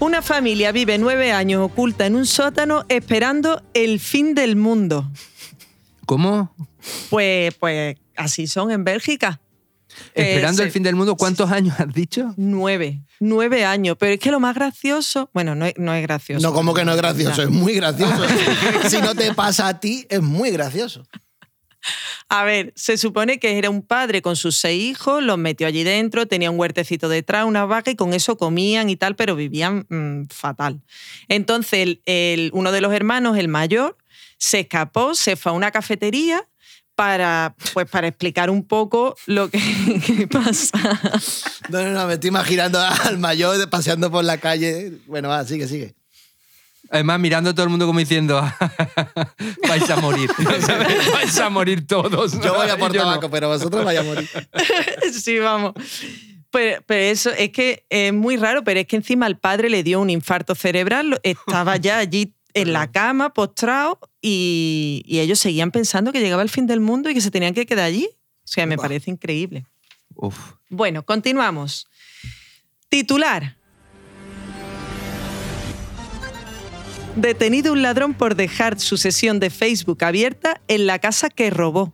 Una 0.00 0.22
familia 0.22 0.72
vive 0.72 0.98
nueve 0.98 1.30
años 1.32 1.62
oculta 1.62 2.06
en 2.06 2.16
un 2.16 2.26
sótano 2.26 2.84
esperando 2.88 3.62
el 3.74 4.00
fin 4.00 4.34
del 4.34 4.56
mundo. 4.56 5.10
¿Cómo? 6.06 6.54
Pues, 7.10 7.54
pues 7.54 7.96
así 8.16 8.46
son 8.46 8.70
en 8.70 8.84
Bélgica. 8.84 9.40
Esperando 10.14 10.62
Eh, 10.62 10.66
el 10.66 10.70
fin 10.72 10.82
del 10.84 10.94
mundo, 10.94 11.16
¿cuántos 11.16 11.50
años 11.50 11.74
has 11.80 11.92
dicho? 11.92 12.32
Nueve. 12.36 13.00
Nueve 13.18 13.64
años. 13.64 13.96
Pero 13.98 14.14
es 14.14 14.20
que 14.20 14.30
lo 14.30 14.38
más 14.38 14.54
gracioso. 14.54 15.30
Bueno, 15.34 15.54
no 15.56 15.66
es, 15.66 15.74
no 15.76 15.92
es 15.94 16.02
gracioso. 16.02 16.46
No, 16.46 16.54
como 16.54 16.72
que 16.74 16.84
no 16.84 16.92
es 16.92 16.96
gracioso, 16.96 17.36
Ya. 17.38 17.42
es 17.44 17.50
muy 17.50 17.74
gracioso. 17.74 18.22
si 18.88 18.98
no 19.00 19.14
te 19.14 19.34
pasa 19.34 19.66
a 19.66 19.80
ti, 19.80 20.06
es 20.08 20.22
muy 20.22 20.50
gracioso. 20.52 21.02
A 22.28 22.44
ver, 22.44 22.72
se 22.76 22.98
supone 22.98 23.38
que 23.40 23.56
era 23.58 23.70
un 23.70 23.82
padre 23.82 24.20
con 24.22 24.36
sus 24.36 24.56
seis 24.58 24.84
hijos, 24.84 25.22
los 25.22 25.38
metió 25.38 25.66
allí 25.66 25.82
dentro, 25.82 26.26
tenía 26.26 26.50
un 26.50 26.60
huertecito 26.60 27.08
detrás, 27.08 27.46
una 27.46 27.64
vaca 27.64 27.90
y 27.90 27.96
con 27.96 28.12
eso 28.12 28.36
comían 28.36 28.90
y 28.90 28.96
tal, 28.96 29.16
pero 29.16 29.34
vivían 29.34 29.86
mm, 29.88 30.26
fatal. 30.28 30.82
Entonces, 31.28 31.80
el- 31.80 32.02
el- 32.04 32.50
uno 32.52 32.70
de 32.70 32.80
los 32.82 32.92
hermanos, 32.92 33.38
el 33.38 33.48
mayor, 33.48 33.96
se 34.38 34.60
escapó, 34.60 35.14
se 35.14 35.36
fue 35.36 35.50
a 35.52 35.54
una 35.54 35.70
cafetería 35.70 36.46
para, 37.00 37.54
pues, 37.72 37.88
para 37.88 38.08
explicar 38.08 38.50
un 38.50 38.62
poco 38.62 39.16
lo 39.24 39.48
que, 39.48 39.58
que 40.06 40.26
pasa. 40.28 40.78
No, 41.70 41.82
no, 41.82 41.92
no, 41.92 42.06
me 42.06 42.12
estoy 42.12 42.28
imaginando 42.28 42.78
al 42.78 43.16
mayor 43.16 43.70
paseando 43.70 44.10
por 44.10 44.22
la 44.22 44.36
calle. 44.36 44.98
Bueno, 45.06 45.30
va, 45.30 45.42
sigue, 45.46 45.66
sigue. 45.66 45.94
Además, 46.90 47.18
mirando 47.18 47.48
a 47.48 47.54
todo 47.54 47.64
el 47.64 47.70
mundo 47.70 47.86
como 47.86 48.00
diciendo, 48.00 48.42
vais 49.66 49.88
a 49.88 49.96
morir. 49.96 50.28
vais 51.14 51.38
a 51.38 51.48
morir 51.48 51.86
todos. 51.86 52.38
Yo 52.38 52.52
voy 52.52 52.68
a 52.68 52.76
por 52.76 52.92
yo 52.92 53.00
no. 53.00 53.06
tabaco, 53.06 53.30
pero 53.30 53.48
vosotros 53.48 53.82
vais 53.82 53.98
a 53.98 54.02
morir. 54.02 54.28
sí, 55.10 55.38
vamos. 55.38 55.72
Pero, 56.50 56.82
pero 56.84 57.00
eso 57.00 57.30
es 57.30 57.48
que 57.48 57.86
es 57.88 58.12
muy 58.12 58.36
raro, 58.36 58.62
pero 58.62 58.78
es 58.78 58.86
que 58.86 58.96
encima 58.96 59.24
al 59.24 59.38
padre 59.38 59.70
le 59.70 59.82
dio 59.82 60.00
un 60.00 60.10
infarto 60.10 60.54
cerebral, 60.54 61.18
estaba 61.22 61.78
ya 61.78 61.96
allí 61.96 62.34
en 62.54 62.72
la 62.72 62.90
cama, 62.90 63.32
postrado, 63.32 63.98
y, 64.20 65.02
y 65.06 65.20
ellos 65.20 65.38
seguían 65.38 65.70
pensando 65.70 66.12
que 66.12 66.20
llegaba 66.20 66.42
el 66.42 66.50
fin 66.50 66.66
del 66.66 66.80
mundo 66.80 67.10
y 67.10 67.14
que 67.14 67.20
se 67.20 67.30
tenían 67.30 67.54
que 67.54 67.66
quedar 67.66 67.84
allí. 67.84 68.08
O 68.44 68.48
sea, 68.52 68.66
me 68.66 68.76
parece 68.76 69.10
increíble. 69.10 69.66
Uf. 70.16 70.36
Bueno, 70.68 71.04
continuamos. 71.04 71.86
Titular. 72.88 73.56
Detenido 77.16 77.72
un 77.72 77.82
ladrón 77.82 78.14
por 78.14 78.34
dejar 78.34 78.78
su 78.78 78.96
sesión 78.96 79.40
de 79.40 79.50
Facebook 79.50 80.04
abierta 80.04 80.60
en 80.68 80.86
la 80.86 80.98
casa 80.98 81.28
que 81.28 81.50
robó. 81.50 81.92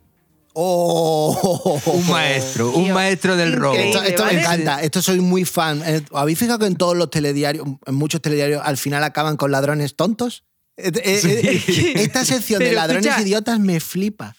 Oh. 0.53 1.79
Un 1.85 2.09
maestro, 2.09 2.71
un 2.71 2.91
maestro 2.91 3.35
del 3.35 3.53
robo. 3.53 3.75
Esto, 3.75 4.25
me 4.25 4.39
encanta, 4.39 4.81
esto 4.81 5.03
soy 5.03 5.19
muy 5.19 5.45
fan. 5.45 5.83
Eh, 5.85 6.01
¿Habéis 6.13 6.39
fijado 6.39 6.57
que 6.57 6.65
en 6.65 6.75
todos 6.75 6.97
los 6.97 7.11
telediarios, 7.11 7.67
en 7.85 7.95
muchos 7.95 8.21
telediarios, 8.21 8.61
al 8.63 8.77
final 8.77 9.03
acaban 9.03 9.37
con 9.37 9.51
ladrones 9.51 9.95
tontos? 9.95 10.45
Eh, 10.77 10.91
eh, 11.03 11.61
eh, 11.67 11.93
Esta 11.95 12.23
sección 12.23 12.59
de 12.59 12.65
Pero 12.65 12.75
ladrones 12.75 13.05
escucha, 13.05 13.21
idiotas 13.21 13.59
me 13.59 13.79
flipa. 13.79 14.35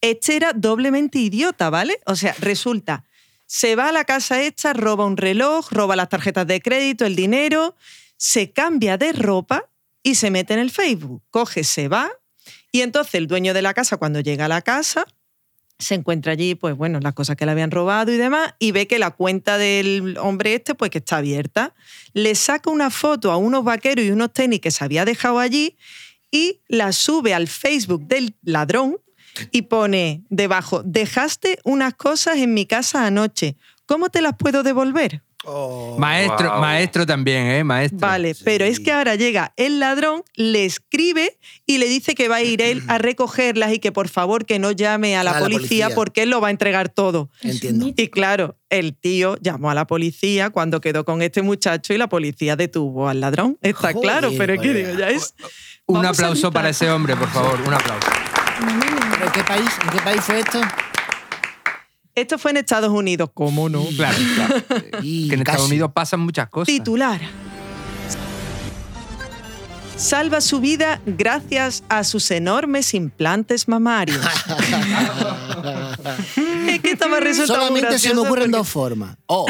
este 0.00 0.36
era 0.36 0.52
doblemente 0.52 1.18
idiota, 1.18 1.68
¿vale? 1.70 2.00
O 2.06 2.16
sea, 2.16 2.34
resulta, 2.38 3.04
se 3.46 3.76
va 3.76 3.88
a 3.88 3.92
la 3.92 4.04
casa 4.04 4.40
hecha, 4.42 4.72
roba 4.72 5.04
un 5.04 5.16
reloj, 5.16 5.70
roba 5.72 5.96
las 5.96 6.08
tarjetas 6.08 6.46
de 6.46 6.60
crédito, 6.62 7.04
el 7.04 7.16
dinero, 7.16 7.76
se 8.16 8.52
cambia 8.52 8.96
de 8.96 9.12
ropa 9.12 9.68
y 10.02 10.14
se 10.14 10.30
mete 10.30 10.54
en 10.54 10.60
el 10.60 10.70
Facebook. 10.70 11.22
Coge, 11.30 11.64
se 11.64 11.88
va 11.88 12.10
y 12.72 12.82
entonces 12.82 13.14
el 13.16 13.26
dueño 13.26 13.54
de 13.54 13.62
la 13.62 13.74
casa, 13.74 13.96
cuando 13.96 14.20
llega 14.20 14.44
a 14.44 14.48
la 14.48 14.62
casa, 14.62 15.06
se 15.80 15.94
encuentra 15.94 16.32
allí, 16.32 16.54
pues 16.54 16.76
bueno, 16.76 17.00
las 17.00 17.14
cosas 17.14 17.36
que 17.36 17.44
le 17.44 17.52
habían 17.52 17.70
robado 17.70 18.12
y 18.12 18.16
demás, 18.16 18.54
y 18.58 18.72
ve 18.72 18.86
que 18.86 18.98
la 18.98 19.10
cuenta 19.10 19.58
del 19.58 20.16
hombre 20.18 20.54
este, 20.54 20.74
pues 20.74 20.90
que 20.90 20.98
está 20.98 21.16
abierta. 21.16 21.74
Le 22.12 22.34
saca 22.34 22.70
una 22.70 22.90
foto 22.90 23.32
a 23.32 23.36
unos 23.36 23.64
vaqueros 23.64 24.04
y 24.04 24.10
unos 24.10 24.32
tenis 24.32 24.60
que 24.60 24.70
se 24.70 24.84
había 24.84 25.04
dejado 25.04 25.38
allí 25.38 25.76
y 26.30 26.60
la 26.68 26.92
sube 26.92 27.34
al 27.34 27.48
Facebook 27.48 28.06
del 28.06 28.36
ladrón 28.42 28.98
y 29.50 29.62
pone 29.62 30.24
debajo, 30.28 30.82
dejaste 30.84 31.58
unas 31.64 31.94
cosas 31.94 32.38
en 32.38 32.54
mi 32.54 32.66
casa 32.66 33.06
anoche, 33.06 33.56
¿cómo 33.86 34.10
te 34.10 34.20
las 34.20 34.36
puedo 34.36 34.62
devolver? 34.62 35.22
Maestro, 35.98 36.50
Wow. 36.52 36.60
maestro 36.60 37.06
también, 37.06 37.46
¿eh? 37.46 37.64
Maestro. 37.64 37.98
Vale, 37.98 38.34
pero 38.44 38.64
es 38.64 38.78
que 38.78 38.92
ahora 38.92 39.14
llega 39.14 39.52
el 39.56 39.80
ladrón, 39.80 40.22
le 40.34 40.64
escribe 40.66 41.38
y 41.66 41.78
le 41.78 41.86
dice 41.88 42.14
que 42.14 42.28
va 42.28 42.36
a 42.36 42.42
ir 42.42 42.60
él 42.60 42.82
a 42.88 42.98
recogerlas 42.98 43.72
y 43.72 43.78
que 43.78 43.90
por 43.90 44.08
favor 44.08 44.44
que 44.44 44.58
no 44.58 44.70
llame 44.70 45.16
a 45.16 45.24
la, 45.24 45.30
A 45.30 45.34
la 45.34 45.40
policía, 45.40 45.86
policía. 45.86 45.94
porque 45.94 46.22
él 46.24 46.30
lo 46.30 46.40
va 46.40 46.48
a 46.48 46.50
entregar 46.50 46.88
todo. 46.90 47.30
Entiendo. 47.42 47.90
Y 47.96 48.08
claro, 48.08 48.56
el 48.68 48.94
tío 48.94 49.36
llamó 49.40 49.70
a 49.70 49.74
la 49.74 49.86
policía 49.86 50.50
cuando 50.50 50.80
quedó 50.80 51.04
con 51.04 51.22
este 51.22 51.40
muchacho 51.42 51.94
y 51.94 51.98
la 51.98 52.08
policía 52.08 52.56
detuvo 52.56 53.08
al 53.08 53.20
ladrón. 53.20 53.56
Está 53.62 53.92
Joder, 53.92 54.02
claro, 54.02 54.30
pero 54.36 54.52
es 54.54 54.60
que 54.60 54.74
digo, 54.74 54.98
ya 54.98 55.08
es... 55.08 55.34
Un 55.86 56.04
aplauso 56.06 56.52
para 56.52 56.68
ese 56.68 56.88
hombre, 56.90 57.16
por 57.16 57.28
favor, 57.30 57.58
un 57.66 57.72
aplauso. 57.74 58.06
¿Pero 59.12 59.24
¿En 59.26 59.32
qué 59.32 59.42
país, 59.42 59.68
en 59.84 59.90
qué 59.90 59.98
país 60.04 60.20
fue 60.20 60.38
esto? 60.40 60.60
Esto 62.14 62.38
fue 62.38 62.50
en 62.50 62.58
Estados 62.58 62.90
Unidos, 62.90 63.30
¿cómo 63.32 63.68
no? 63.68 63.84
Claro, 63.96 64.16
claro. 64.34 64.54
Y 65.02 65.28
que 65.28 65.34
en 65.34 65.40
Estados. 65.40 65.66
Unidos 65.66 65.92
pasan 65.94 66.20
muchas 66.20 66.48
cosas. 66.48 66.66
Titular. 66.66 67.20
Salva 69.96 70.40
su 70.40 70.60
vida 70.60 71.00
gracias 71.04 71.84
a 71.90 72.04
sus 72.04 72.30
enormes 72.30 72.94
implantes 72.94 73.68
mamarios. 73.68 74.18
es 76.68 76.80
que 76.80 76.92
esto 76.92 77.08
me 77.10 77.20
resulta 77.20 77.52
muy 77.54 77.80
Solamente 77.80 77.98
se 77.98 78.14
me 78.14 78.20
ocurren 78.20 78.50
porque- 78.50 78.56
dos 78.56 78.68
formas. 78.68 79.16
O 79.26 79.46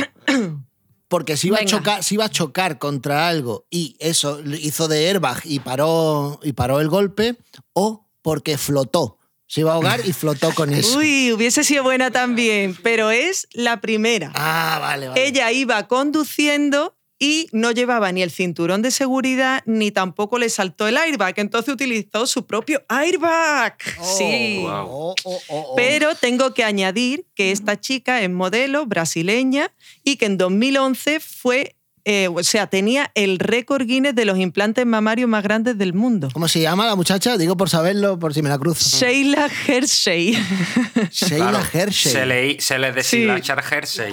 porque 1.06 1.36
si 1.36 1.48
iba, 1.48 1.58
a 1.58 1.64
chocar, 1.64 2.02
si 2.04 2.14
iba 2.14 2.24
a 2.24 2.30
chocar 2.30 2.78
contra 2.78 3.28
algo 3.28 3.66
y 3.70 3.96
eso 4.00 4.40
hizo 4.60 4.86
de 4.88 5.08
airbag 5.08 5.40
y 5.44 5.60
paró, 5.60 6.38
y 6.42 6.52
paró 6.52 6.80
el 6.80 6.88
golpe, 6.88 7.36
o 7.72 8.06
porque 8.22 8.58
flotó. 8.58 9.18
Se 9.50 9.62
iba 9.62 9.72
a 9.72 9.74
ahogar 9.74 10.00
y 10.06 10.12
flotó 10.12 10.54
con 10.54 10.72
eso. 10.72 10.98
Uy, 10.98 11.32
hubiese 11.32 11.64
sido 11.64 11.82
buena 11.82 12.12
también, 12.12 12.78
pero 12.84 13.10
es 13.10 13.48
la 13.50 13.80
primera. 13.80 14.30
Ah, 14.36 14.78
vale, 14.80 15.08
vale. 15.08 15.26
Ella 15.26 15.50
iba 15.50 15.88
conduciendo 15.88 16.96
y 17.18 17.48
no 17.50 17.72
llevaba 17.72 18.12
ni 18.12 18.22
el 18.22 18.30
cinturón 18.30 18.80
de 18.80 18.92
seguridad 18.92 19.64
ni 19.66 19.90
tampoco 19.90 20.38
le 20.38 20.48
saltó 20.50 20.86
el 20.86 20.96
airbag, 20.96 21.34
entonces 21.40 21.74
utilizó 21.74 22.28
su 22.28 22.46
propio 22.46 22.84
airbag. 22.88 23.76
Oh, 23.98 24.16
sí. 24.16 24.60
wow. 24.62 24.70
oh, 24.70 25.14
oh, 25.24 25.40
oh, 25.48 25.66
oh. 25.72 25.74
Pero 25.74 26.14
tengo 26.14 26.54
que 26.54 26.62
añadir 26.62 27.26
que 27.34 27.50
esta 27.50 27.80
chica 27.80 28.22
es 28.22 28.30
modelo 28.30 28.86
brasileña 28.86 29.74
y 30.04 30.14
que 30.14 30.26
en 30.26 30.38
2011 30.38 31.18
fue, 31.18 31.74
eh, 32.04 32.28
o 32.28 32.42
sea, 32.42 32.66
tenía 32.66 33.10
el 33.14 33.38
récord 33.38 33.86
Guinness 33.86 34.14
de 34.14 34.24
los 34.24 34.38
implantes 34.38 34.86
mamarios 34.86 35.28
más 35.28 35.42
grandes 35.42 35.76
del 35.78 35.92
mundo. 35.92 36.28
¿Cómo 36.32 36.48
se 36.48 36.60
llama 36.60 36.86
la 36.86 36.96
muchacha? 36.96 37.36
Digo 37.36 37.56
por 37.56 37.68
saberlo, 37.68 38.18
por 38.18 38.34
si 38.34 38.42
me 38.42 38.48
la 38.48 38.58
cruzo. 38.58 38.96
Sheila 38.98 39.48
Hershey. 39.66 40.32
Sheila 41.10 41.50
Claro, 41.50 41.66
Hershey. 41.72 42.12
Se 42.12 42.26
le, 42.26 42.60
se 42.60 42.78
le 42.78 43.02
Sí. 43.02 43.26
Hershey. 43.70 44.12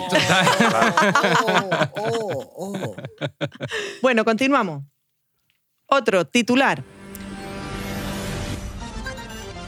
Oh, 1.95 2.51
oh, 2.55 2.73
oh. 2.83 2.95
bueno, 4.01 4.23
continuamos. 4.25 4.83
Otro 5.87 6.25
titular. 6.25 6.83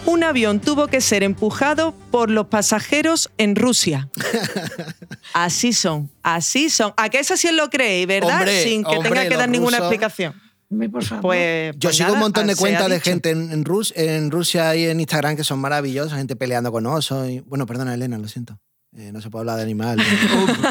Un 0.05 0.23
avión 0.23 0.59
tuvo 0.59 0.87
que 0.87 1.01
ser 1.01 1.23
empujado 1.23 1.93
por 2.11 2.29
los 2.31 2.47
pasajeros 2.47 3.29
en 3.37 3.55
Rusia. 3.55 4.09
Así 5.33 5.73
son, 5.73 6.09
así 6.23 6.71
son. 6.71 6.91
¿A 6.97 7.09
qué 7.09 7.19
eso 7.19 7.37
sí 7.37 7.47
os 7.47 7.53
lo 7.53 7.69
creéis, 7.69 8.07
verdad? 8.07 8.39
Hombre, 8.39 8.63
Sin 8.63 8.83
que 8.83 8.95
hombre, 8.97 9.09
tenga 9.11 9.29
que 9.29 9.37
dar 9.37 9.47
ninguna 9.49 9.77
rusos. 9.77 9.91
explicación. 9.93 10.33
Favor. 11.01 11.21
Pues, 11.21 11.73
Yo 11.75 11.79
pues 11.89 11.95
sigo 11.97 12.07
nada, 12.07 12.13
un 12.13 12.19
montón 12.19 12.47
de 12.47 12.55
cuentas 12.55 12.89
de 12.89 12.99
gente 12.99 13.29
en, 13.31 13.51
en, 13.51 13.63
Rus- 13.63 13.93
en 13.95 14.31
Rusia 14.31 14.75
y 14.75 14.85
en 14.85 14.99
Instagram 14.99 15.35
que 15.35 15.43
son 15.43 15.59
maravillosas, 15.59 16.17
gente 16.17 16.35
peleando 16.35 16.71
con 16.71 16.85
osos. 16.87 17.29
y- 17.29 17.39
Bueno, 17.41 17.65
perdona, 17.67 17.93
Elena, 17.93 18.17
lo 18.17 18.27
siento. 18.27 18.59
Eh, 18.99 19.13
no 19.13 19.21
se 19.21 19.29
puede 19.29 19.43
hablar 19.43 19.55
de 19.55 19.63
animales. 19.63 20.05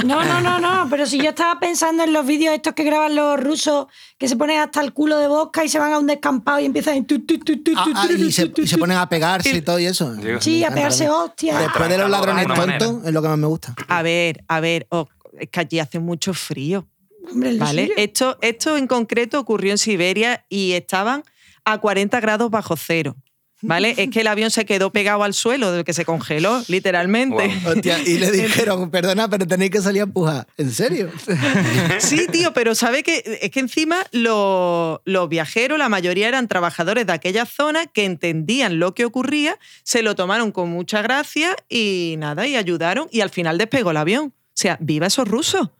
No, 0.04 0.22
no, 0.22 0.40
no, 0.42 0.60
no, 0.60 0.86
pero 0.90 1.06
si 1.06 1.16
yo 1.16 1.30
estaba 1.30 1.58
pensando 1.58 2.04
en 2.04 2.12
los 2.12 2.26
vídeos 2.26 2.54
estos 2.54 2.74
que 2.74 2.84
graban 2.84 3.14
los 3.16 3.40
rusos, 3.40 3.86
que 4.18 4.28
se 4.28 4.36
ponen 4.36 4.60
hasta 4.60 4.82
el 4.82 4.92
culo 4.92 5.16
de 5.16 5.28
bosca 5.28 5.64
y 5.64 5.70
se 5.70 5.78
van 5.78 5.94
a 5.94 5.98
un 5.98 6.06
descampado 6.06 6.60
y 6.60 6.66
empiezan... 6.66 7.06
tu, 7.06 7.20
tu, 7.24 7.38
tu, 7.38 7.62
tu, 7.62 7.72
Ah, 7.74 7.86
ah, 7.94 8.08
y, 8.12 8.30
se, 8.30 8.52
y 8.54 8.76
ponen 8.76 8.98
a 8.98 9.08
pegarse 9.08 9.56
y 9.56 9.62
todo 9.62 9.78
y 9.78 9.86
eso. 9.86 10.14
Dios. 10.14 10.44
Sí, 10.44 10.62
a 10.62 10.70
pegarse 10.70 11.08
hostias. 11.08 11.58
Después 11.58 11.88
de 11.88 11.96
los 11.96 12.10
ladrones 12.10 12.46
tontos, 12.46 13.06
es 13.06 13.12
lo 13.14 13.22
que 13.22 13.28
más 13.28 13.38
me 13.38 13.46
gusta. 13.46 13.74
A 13.88 14.02
ver, 14.02 14.44
a 14.46 14.60
ver, 14.60 14.86
oh, 14.90 15.08
es 15.40 15.48
que 15.48 15.60
allí 15.60 15.78
hace 15.78 15.98
mucho 15.98 16.34
frío. 16.34 16.86
Hombre, 17.32 17.56
¿Vale? 17.56 17.92
Esto, 17.96 18.36
esto 18.42 18.76
en 18.76 18.86
concreto 18.86 19.40
ocurrió 19.40 19.72
en 19.72 19.78
Siberia 19.78 20.44
y 20.50 20.72
estaban 20.72 21.22
a 21.64 21.78
40 21.78 22.20
grados 22.20 22.50
bajo 22.50 22.76
cero. 22.76 23.16
¿Vale? 23.62 23.94
Es 23.96 24.11
que 24.11 24.20
el 24.20 24.26
avión 24.26 24.50
se 24.50 24.64
quedó 24.64 24.92
pegado 24.92 25.22
al 25.24 25.34
suelo, 25.34 25.72
del 25.72 25.84
que 25.84 25.92
se 25.92 26.04
congeló, 26.04 26.62
literalmente. 26.68 27.50
Hostia, 27.66 27.98
y 28.00 28.18
le 28.18 28.30
dijeron, 28.32 28.90
perdona, 28.90 29.28
pero 29.28 29.46
tenéis 29.46 29.70
que 29.70 29.80
salir 29.80 30.02
a 30.02 30.04
empujar. 30.04 30.46
¿En 30.56 30.70
serio? 30.72 31.11
Sí, 31.98 32.26
tío, 32.30 32.52
pero 32.52 32.74
sabe 32.74 33.02
que 33.02 33.40
es 33.42 33.50
que 33.50 33.61
encima 33.61 33.98
los, 34.12 35.00
los 35.04 35.28
viajeros, 35.28 35.78
la 35.78 35.88
mayoría 35.88 36.28
eran 36.28 36.48
trabajadores 36.48 37.06
de 37.06 37.12
aquella 37.12 37.44
zona 37.46 37.86
que 37.86 38.04
entendían 38.04 38.78
lo 38.78 38.94
que 38.94 39.04
ocurría, 39.04 39.59
se 39.82 40.02
lo 40.02 40.14
tomaron 40.14 40.52
con 40.52 40.70
mucha 40.70 41.02
gracia 41.02 41.56
y 41.68 42.14
nada, 42.18 42.46
y 42.46 42.56
ayudaron 42.56 43.09
y 43.11 43.20
al 43.20 43.30
final 43.30 43.59
despegó 43.59 43.90
el 43.90 43.96
avión. 43.96 44.26
O 44.26 44.61
sea, 44.61 44.76
viva 44.80 45.06
esos 45.06 45.28
rusos. 45.28 45.70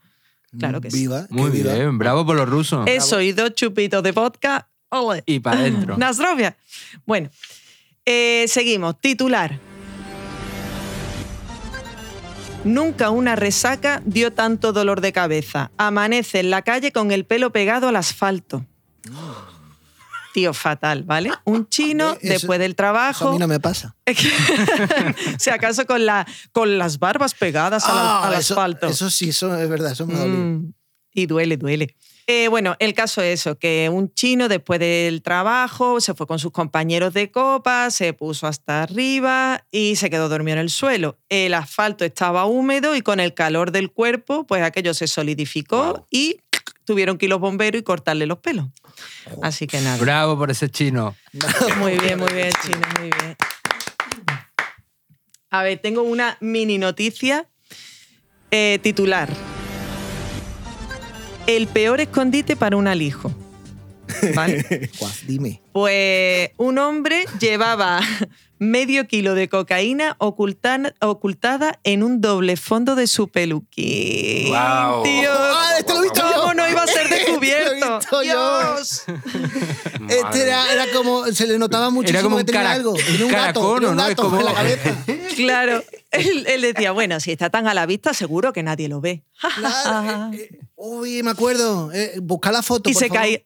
Claro 0.59 0.81
que 0.81 0.91
sí. 0.91 0.99
Viva. 1.01 1.27
Muy 1.31 1.51
que 1.51 1.59
viva. 1.59 1.75
bien, 1.75 1.99
bravo 1.99 2.25
por 2.25 2.37
los 2.37 2.49
rusos. 2.49 2.87
Eso 2.89 3.21
y 3.21 3.33
dos 3.33 3.55
chupitos 3.55 4.03
de 4.03 4.13
vodka. 4.13 4.69
ole. 4.89 5.23
Y 5.27 5.41
para 5.41 5.61
adentro. 5.61 5.97
Nasrovia. 5.99 6.57
Bueno, 7.05 7.29
eh, 8.11 8.45
seguimos. 8.49 8.99
Titular. 9.01 9.59
Nunca 12.65 13.11
una 13.11 13.37
resaca 13.37 14.03
dio 14.05 14.33
tanto 14.33 14.73
dolor 14.73 15.01
de 15.01 15.13
cabeza. 15.13 15.71
Amanece 15.77 16.41
en 16.41 16.51
la 16.51 16.63
calle 16.63 16.91
con 16.93 17.13
el 17.13 17.25
pelo 17.25 17.51
pegado 17.53 17.89
al 17.89 17.97
asfalto. 17.97 18.65
Tío, 20.35 20.53
fatal, 20.53 21.05
¿vale? 21.05 21.31
Un 21.45 21.69
chino, 21.69 22.13
Eso- 22.13 22.21
después 22.23 22.59
del 22.59 22.73
Eso 22.73 22.75
a 22.75 22.77
trabajo, 22.77 23.33
mí 23.33 23.39
no 23.39 23.47
me 23.49 23.61
pasa. 23.61 23.95
si 25.39 25.51
acaso 25.51 25.87
con, 25.87 26.05
la, 26.05 26.27
con 26.53 26.79
las 26.79 26.99
barbas 26.99 27.35
pegadas 27.35 27.85
al, 27.85 27.91
Ah, 27.95 28.27
al 28.29 28.35
eso, 28.35 28.55
asfalto. 28.55 28.87
Eso 28.89 29.11
sí, 29.11 29.31
eso 29.31 29.55
es 29.57 29.69
verdad, 29.69 29.93
eso 29.93 30.07
me 30.07 30.15
ha 30.15 30.19
dolido. 30.19 30.39
Mm, 30.39 30.73
y 31.15 31.27
duele, 31.27 31.57
duele. 31.57 31.97
Eh, 32.31 32.49
bueno, 32.49 32.77
el 32.79 32.93
caso 32.93 33.23
es 33.23 33.41
eso, 33.41 33.59
que 33.59 33.89
un 33.91 34.13
chino 34.13 34.49
después 34.49 34.79
del 34.79 35.23
trabajo 35.23 35.99
se 35.99 36.13
fue 36.13 36.27
con 36.27 36.39
sus 36.39 36.53
compañeros 36.53 37.15
de 37.15 37.31
copa, 37.31 37.91
se 37.91 38.13
puso 38.13 38.47
hasta 38.47 38.83
arriba 38.83 39.65
y 39.71 39.97
se 39.97 40.11
quedó 40.11 40.29
dormido 40.29 40.59
en 40.59 40.61
el 40.61 40.69
suelo. 40.69 41.17
El 41.31 41.55
asfalto 41.55 42.05
estaba 42.05 42.45
húmedo 42.45 42.95
y 42.95 43.01
con 43.01 43.19
el 43.19 43.33
calor 43.33 43.73
del 43.73 43.91
cuerpo, 43.91 44.47
pues 44.47 44.63
aquello 44.63 44.93
se 44.93 45.07
solidificó 45.07 46.07
y 46.11 46.37
tuvieron 46.85 47.17
que 47.17 47.25
ir 47.25 47.31
los 47.31 47.41
bomberos 47.41 47.81
y 47.81 47.83
cortarle 47.83 48.27
los 48.27 48.41
pelos. 48.41 48.67
Así 49.43 49.67
que 49.67 49.81
nada. 49.81 49.97
Bravo 49.97 50.37
por 50.37 50.51
ese 50.51 50.69
chino. 50.69 51.17
Muy 51.79 51.97
bien, 51.97 52.19
muy 52.19 52.31
bien, 52.31 52.51
chino, 52.63 52.87
muy 53.01 53.09
bien. 53.09 53.37
A 55.49 55.63
ver, 55.63 55.79
tengo 55.79 56.03
una 56.03 56.37
mini 56.41 56.77
noticia 56.77 57.49
eh, 58.51 58.79
titular. 58.83 59.31
El 61.49 61.67
peor 61.67 61.99
escondite 61.99 62.57
para 62.57 62.77
un 62.77 62.87
alijo. 62.87 63.33
¿Vale? 64.35 64.91
Dime. 65.27 65.63
Pues 65.73 66.51
un 66.59 66.77
hombre 66.77 67.25
llevaba 67.41 68.01
medio 68.59 69.07
kilo 69.07 69.35
de 69.35 69.49
cocaína 69.49 70.17
ocultan- 70.19 70.95
ocultada 71.01 71.79
en 71.85 72.03
un 72.03 72.21
doble 72.21 72.57
fondo 72.57 72.95
de 72.95 73.07
su 73.07 73.29
peluquín. 73.29 74.49
Guau. 74.49 75.03
Tío, 75.03 75.31
Ah, 75.33 75.73
este 75.79 75.93
lo 75.93 75.99
he 76.01 76.03
visto 76.03 76.21
¿Cómo 76.23 76.47
yo. 76.49 76.55
no 76.55 76.69
iba 76.69 76.83
a 76.83 76.87
ser 76.87 77.07
lo 77.11 77.17
he 77.17 77.19
descubierto? 77.21 77.99
visto. 77.99 78.21
Dios. 78.21 79.05
Este 80.09 80.43
era, 80.43 80.73
era 80.73 80.87
como, 80.95 81.27
se 81.27 81.47
le 81.47 81.59
notaba 81.59 81.91
muchísimo 81.91 82.23
como 82.25 82.37
que 82.37 82.41
un 82.43 82.47
tenía 82.47 82.63
cara- 82.63 82.73
algo. 82.75 82.97
Era 82.97 83.25
un 83.25 83.31
gato, 83.33 83.77
era 83.77 83.89
un 83.91 83.97
¿no? 83.97 84.03
Es 84.03 84.09
gato 84.11 84.23
como- 84.23 84.39
en 84.39 84.45
la 84.45 84.55
cabeza. 84.55 84.97
Claro, 85.39 85.85
él, 86.11 86.47
él 86.49 86.63
decía, 86.63 86.91
bueno, 86.91 87.21
si 87.21 87.31
está 87.31 87.49
tan 87.49 87.69
a 87.69 87.75
la 87.75 87.87
vista, 87.87 88.13
seguro 88.13 88.53
que 88.53 88.65
nadie 88.65 88.89
lo 88.89 89.01
ve. 89.01 89.23
Claro, 89.55 90.33
eh, 90.35 90.49
eh, 90.53 90.59
uy, 90.75 91.23
me 91.23 91.31
acuerdo. 91.31 91.93
Eh, 91.93 92.15
busca 92.21 92.51
la 92.51 92.61
foto, 92.63 92.91
y 92.91 92.93
por 92.93 93.01
se 93.03 93.07
favor. 93.09 93.23
caía, 93.23 93.39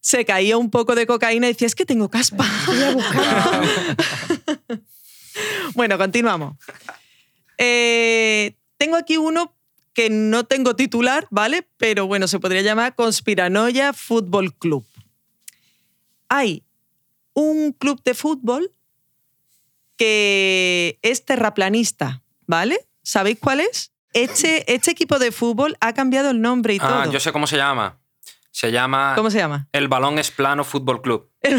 se 0.00 0.24
caía 0.24 0.56
un 0.56 0.70
poco 0.70 0.94
de 0.94 1.06
cocaína 1.06 1.46
y 1.48 1.52
decía, 1.52 1.66
es 1.66 1.74
que 1.74 1.84
tengo 1.86 2.08
caspa. 2.08 2.44
bueno, 5.74 5.98
continuamos. 5.98 6.56
Eh, 7.58 8.56
tengo 8.78 8.96
aquí 8.96 9.16
uno 9.16 9.54
que 9.92 10.08
no 10.08 10.44
tengo 10.44 10.76
titular, 10.76 11.26
¿vale? 11.30 11.68
Pero 11.76 12.06
bueno, 12.06 12.28
se 12.28 12.38
podría 12.38 12.62
llamar 12.62 12.94
Conspiranoia 12.94 13.92
Fútbol 13.92 14.54
Club. 14.54 14.86
Hay 16.28 16.64
un 17.34 17.72
club 17.72 18.02
de 18.04 18.14
fútbol 18.14 18.72
que 19.96 20.98
es 21.02 21.24
terraplanista, 21.24 22.22
¿vale? 22.46 22.86
¿Sabéis 23.02 23.38
cuál 23.40 23.60
es? 23.60 23.92
Este, 24.12 24.72
este 24.72 24.90
equipo 24.92 25.18
de 25.18 25.30
fútbol 25.32 25.76
ha 25.80 25.92
cambiado 25.92 26.30
el 26.30 26.40
nombre 26.40 26.74
y 26.74 26.78
Ah, 26.80 27.02
todo. 27.04 27.12
yo 27.12 27.20
sé 27.20 27.32
cómo 27.32 27.46
se 27.46 27.56
llama. 27.56 27.99
Se 28.52 28.72
llama 28.72 29.12
¿Cómo 29.14 29.30
se 29.30 29.38
llama? 29.38 29.68
El 29.72 29.86
Balón 29.88 30.18
es 30.18 30.30
Plano 30.30 30.64
Fútbol 30.64 31.00
Club. 31.02 31.30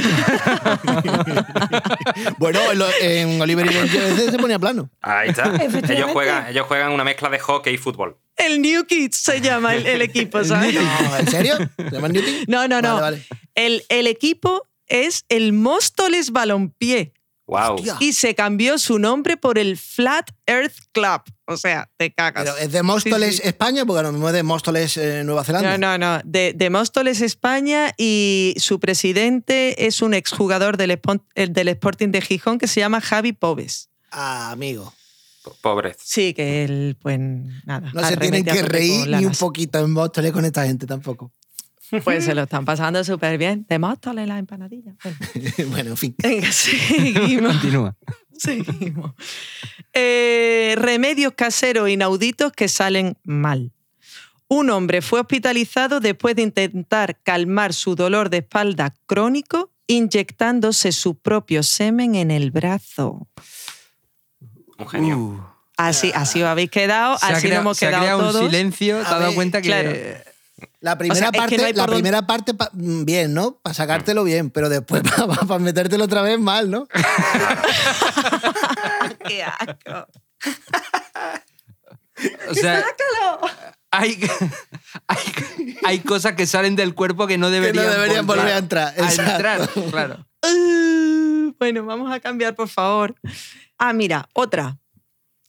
Bueno, 2.37 2.59
en, 2.71 2.79
lo- 2.79 2.89
en 3.01 3.41
Oliver 3.41 3.65
y 3.65 3.73
Benji 3.73 3.97
se 4.31 4.37
ponía 4.37 4.59
plano. 4.59 4.89
Ahí 5.01 5.29
está. 5.29 5.51
Ellos, 5.89 6.11
juegan, 6.11 6.47
ellos 6.47 6.65
juegan 6.67 6.91
una 6.91 7.03
mezcla 7.03 7.29
de 7.29 7.39
hockey 7.39 7.75
y 7.75 7.77
fútbol. 7.77 8.17
El 8.35 8.61
New 8.61 8.85
Kids 8.85 9.17
se 9.17 9.41
llama 9.41 9.75
el, 9.75 9.85
el 9.85 10.01
equipo, 10.01 10.43
¿sabes? 10.43 10.73
No, 10.73 11.17
¿En 11.17 11.27
serio? 11.27 11.57
¿Se 11.77 11.91
llama 11.91 12.07
Newton? 12.09 12.33
No, 12.47 12.67
no, 12.67 12.81
no. 12.81 12.95
Vale, 12.99 13.01
vale. 13.01 13.25
El, 13.55 13.83
el 13.89 14.07
equipo 14.07 14.67
es 14.87 15.25
el 15.29 15.53
Móstoles 15.53 16.31
Balompié 16.31 17.13
Wow. 17.51 17.75
Hostia. 17.75 17.97
y 17.99 18.13
se 18.13 18.33
cambió 18.33 18.77
su 18.77 18.97
nombre 18.97 19.35
por 19.35 19.57
el 19.57 19.75
Flat 19.77 20.31
Earth 20.45 20.73
Club. 20.93 21.21
O 21.47 21.57
sea, 21.57 21.89
te 21.97 22.13
cagas. 22.13 22.45
Pero 22.45 22.55
es 22.55 22.71
de 22.71 22.81
Móstoles, 22.81 23.35
Sí, 23.35 23.41
sí. 23.41 23.47
España, 23.49 23.85
porque 23.85 24.03
lo 24.03 24.13
mismo 24.13 24.29
es 24.29 24.33
de 24.33 24.43
Móstoles, 24.43 24.95
eh, 24.95 25.23
Nueva 25.25 25.43
Zelanda. 25.43 25.77
No, 25.77 25.97
no, 25.97 26.15
no. 26.15 26.21
De, 26.23 26.53
de 26.55 26.69
Móstoles, 26.69 27.19
España, 27.19 27.93
y 27.97 28.53
su 28.55 28.79
presidente 28.79 29.85
es 29.85 30.01
un 30.01 30.13
exjugador 30.13 30.77
del, 30.77 30.97
el 31.35 31.51
del 31.51 31.67
Sporting 31.67 32.07
de 32.11 32.21
Gijón 32.21 32.57
que 32.57 32.67
se 32.67 32.79
llama 32.79 33.01
Javi 33.01 33.33
Pobes. 33.33 33.89
Ah, 34.11 34.51
amigo. 34.51 34.93
Pobre. 35.59 35.93
Sí, 36.01 36.33
que 36.33 36.63
él, 36.63 36.97
pues 37.01 37.19
nada. 37.65 37.91
No 37.93 38.07
se 38.07 38.15
tienen 38.15 38.45
que 38.45 38.61
reír 38.61 39.09
ni 39.09 39.25
un 39.25 39.33
poquito 39.33 39.79
en 39.79 39.91
Móstoles 39.91 40.31
con 40.31 40.45
esta 40.45 40.65
gente 40.65 40.85
tampoco. 40.85 41.33
Pues 42.03 42.25
se 42.25 42.33
lo 42.35 42.43
están 42.43 42.65
pasando 42.65 43.03
súper 43.03 43.37
bien. 43.37 43.65
De 43.67 43.79
Móstoles 43.79 44.27
la 44.27 44.37
empanadilla. 44.39 44.93
Bueno, 45.03 45.17
bueno, 45.71 45.89
en 45.91 45.97
fin. 45.97 46.15
venga, 46.17 46.51
seguimos. 46.51 47.51
Continúa. 47.53 47.95
Seguimos. 48.37 49.11
Eh, 49.93 50.73
remedios 50.77 51.33
caseros 51.35 51.89
inauditos 51.89 52.51
que 52.51 52.67
salen 52.67 53.15
mal. 53.23 53.71
Un 54.47 54.71
hombre 54.71 55.03
fue 55.03 55.19
hospitalizado 55.19 55.99
después 55.99 56.35
de 56.35 56.41
intentar 56.41 57.19
calmar 57.21 57.73
su 57.73 57.93
dolor 57.95 58.31
de 58.31 58.37
espalda 58.37 58.95
crónico 59.05 59.71
inyectándose 59.85 60.91
su 60.91 61.19
propio 61.19 61.61
semen 61.61 62.15
en 62.15 62.31
el 62.31 62.49
brazo. 62.49 63.27
Un 64.79 64.87
genio. 64.89 65.17
Uh, 65.17 65.41
Así, 65.77 66.11
así 66.13 66.41
os 66.41 66.47
habéis 66.47 66.69
quedado, 66.69 67.17
se 67.17 67.25
ha 67.25 67.29
así 67.29 67.47
nos 67.47 67.57
hemos 67.57 67.77
se 67.77 67.85
ha 67.85 67.89
quedado 67.89 68.03
creado 68.03 68.19
todos. 68.21 68.41
un 68.43 68.49
silencio. 68.49 68.97
Te 68.97 69.03
has 69.03 69.09
dado 69.19 69.33
cuenta 69.35 69.61
que. 69.61 69.67
claro. 69.67 69.91
La 70.79 70.97
primera 70.97 71.25
es 71.27 71.31
que 71.31 71.37
parte, 71.37 71.57
no 71.57 71.63
la 71.63 71.73
dónde- 71.73 71.93
primera 71.93 72.27
parte 72.27 72.53
pa- 72.53 72.69
mm, 72.73 73.05
bien, 73.05 73.33
¿no? 73.33 73.57
Para 73.61 73.73
sacártelo 73.73 74.23
bien, 74.23 74.49
pero 74.49 74.69
después 74.69 75.01
para 75.47 75.59
metértelo 75.59 76.05
otra 76.05 76.21
vez 76.21 76.39
mal, 76.39 76.69
¿no? 76.71 76.87
¡Qué 79.27 79.43
asco! 79.43 80.07
O 82.49 82.53
sea, 82.53 82.83
hay, 83.89 84.19
hay, 85.07 85.77
hay 85.83 85.99
cosas 85.99 86.33
que 86.33 86.45
salen 86.45 86.75
del 86.75 86.93
cuerpo 86.93 87.25
que 87.27 87.37
no 87.37 87.49
deberían, 87.49 87.89
deberían 87.89 88.27
volver 88.27 88.47
a 88.53 88.57
entrar, 88.57 88.87
A 88.89 89.09
exacto. 89.09 89.31
entrar, 89.31 89.69
claro. 89.91 90.25
Uh, 90.43 91.53
Bueno, 91.59 91.85
vamos 91.85 92.11
a 92.11 92.19
cambiar, 92.19 92.55
por 92.55 92.67
favor. 92.67 93.13
Ah, 93.77 93.93
mira, 93.93 94.27
otra. 94.33 94.79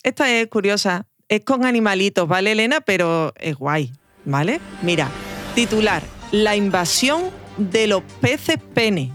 Esta 0.03 0.31
es 0.31 0.49
curiosa. 0.49 1.07
Es 1.29 1.41
con 1.47 1.65
animalitos, 1.65 2.29
¿vale, 2.29 2.53
Elena? 2.53 2.83
Pero 2.83 3.33
es 3.39 3.57
guay, 3.57 3.91
¿vale? 4.25 4.61
Mira, 4.83 5.09
titular. 5.55 6.03
La 6.31 6.57
invasión 6.57 7.31
de 7.57 7.87
los 7.87 8.03
peces 8.21 8.57
pene. 8.75 9.13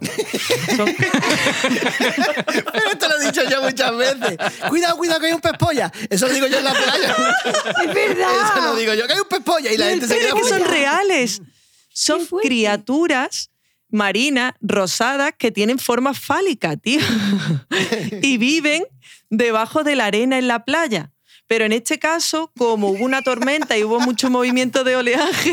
Pero 0.00 0.86
esto 2.90 3.08
lo 3.08 3.20
he 3.20 3.26
dicho 3.26 3.42
yo 3.48 3.62
muchas 3.62 3.96
veces. 3.96 4.38
Cuidado, 4.68 4.96
cuidado, 4.96 5.20
que 5.20 5.26
hay 5.26 5.32
un 5.32 5.40
pez 5.40 5.52
polla. 5.58 5.92
Eso 6.08 6.26
lo 6.26 6.32
digo 6.32 6.46
yo 6.46 6.58
en 6.58 6.64
la 6.64 6.72
playa. 6.72 7.16
Es 7.82 7.94
verdad. 7.94 8.30
Eso 8.44 8.62
lo 8.62 8.76
digo 8.76 8.94
yo, 8.94 9.06
que 9.06 9.12
hay 9.12 9.20
un 9.20 9.28
pez 9.28 9.40
polla 9.40 9.72
y 9.72 9.76
la 9.76 9.90
gente 9.90 10.06
se 10.06 10.14
Pero 10.14 10.28
queda 10.28 10.38
es 10.38 10.42
que 10.42 10.48
son 10.48 10.64
reales. 10.68 11.42
Son 11.92 12.26
criaturas 12.42 13.50
marinas 13.90 14.54
rosadas 14.60 15.32
que 15.36 15.50
tienen 15.50 15.78
forma 15.78 16.14
fálica, 16.14 16.76
tío. 16.76 17.00
y 18.22 18.38
viven 18.38 18.84
debajo 19.28 19.84
de 19.84 19.96
la 19.96 20.06
arena 20.06 20.38
en 20.38 20.48
la 20.48 20.64
playa. 20.64 21.12
Pero 21.50 21.64
en 21.64 21.72
este 21.72 21.98
caso, 21.98 22.52
como 22.56 22.90
hubo 22.90 23.04
una 23.04 23.22
tormenta 23.22 23.76
y 23.76 23.82
hubo 23.82 23.98
mucho 23.98 24.30
movimiento 24.30 24.84
de 24.84 24.94
oleaje, 24.94 25.52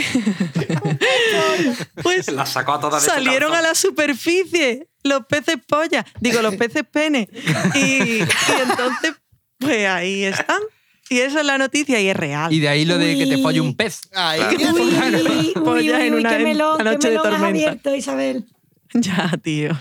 pues 2.03 2.31
La 2.31 2.45
sacó 2.45 2.73
a 2.73 2.99
salieron 2.99 3.55
a 3.55 3.63
la 3.63 3.73
superficie 3.73 4.87
los 5.01 5.25
peces 5.25 5.55
polla, 5.67 6.05
digo, 6.19 6.43
los 6.43 6.55
peces 6.55 6.83
pene. 6.91 7.27
Y, 7.73 7.79
y 8.19 8.21
entonces, 8.61 9.15
pues 9.57 9.87
ahí 9.87 10.25
están. 10.25 10.61
Y 11.09 11.21
esa 11.21 11.39
es 11.39 11.45
la 11.47 11.57
noticia 11.57 11.99
y 11.99 12.09
es 12.09 12.15
real. 12.15 12.53
Y 12.53 12.59
de 12.59 12.69
ahí 12.69 12.85
lo 12.85 12.99
de 12.99 13.17
que 13.17 13.25
te 13.25 13.39
folle 13.41 13.59
un 13.61 13.75
pez. 13.75 14.01
Ahí. 14.13 14.39
Uy, 14.55 14.93
uy, 14.93 15.53
uy, 15.55 15.61
Pollas 15.63 16.01
en 16.01 16.13
una- 16.13 16.29
qué 16.29 16.35
en 16.35 16.43
melón, 16.43 16.77
la 16.77 16.91
qué 16.91 16.95
noche 16.97 17.09
de 17.09 17.17
has 17.17 17.23
tormenta. 17.23 17.47
abierto, 17.47 17.95
Isabel. 17.95 18.45
Ya, 18.93 19.31
tío. 19.41 19.71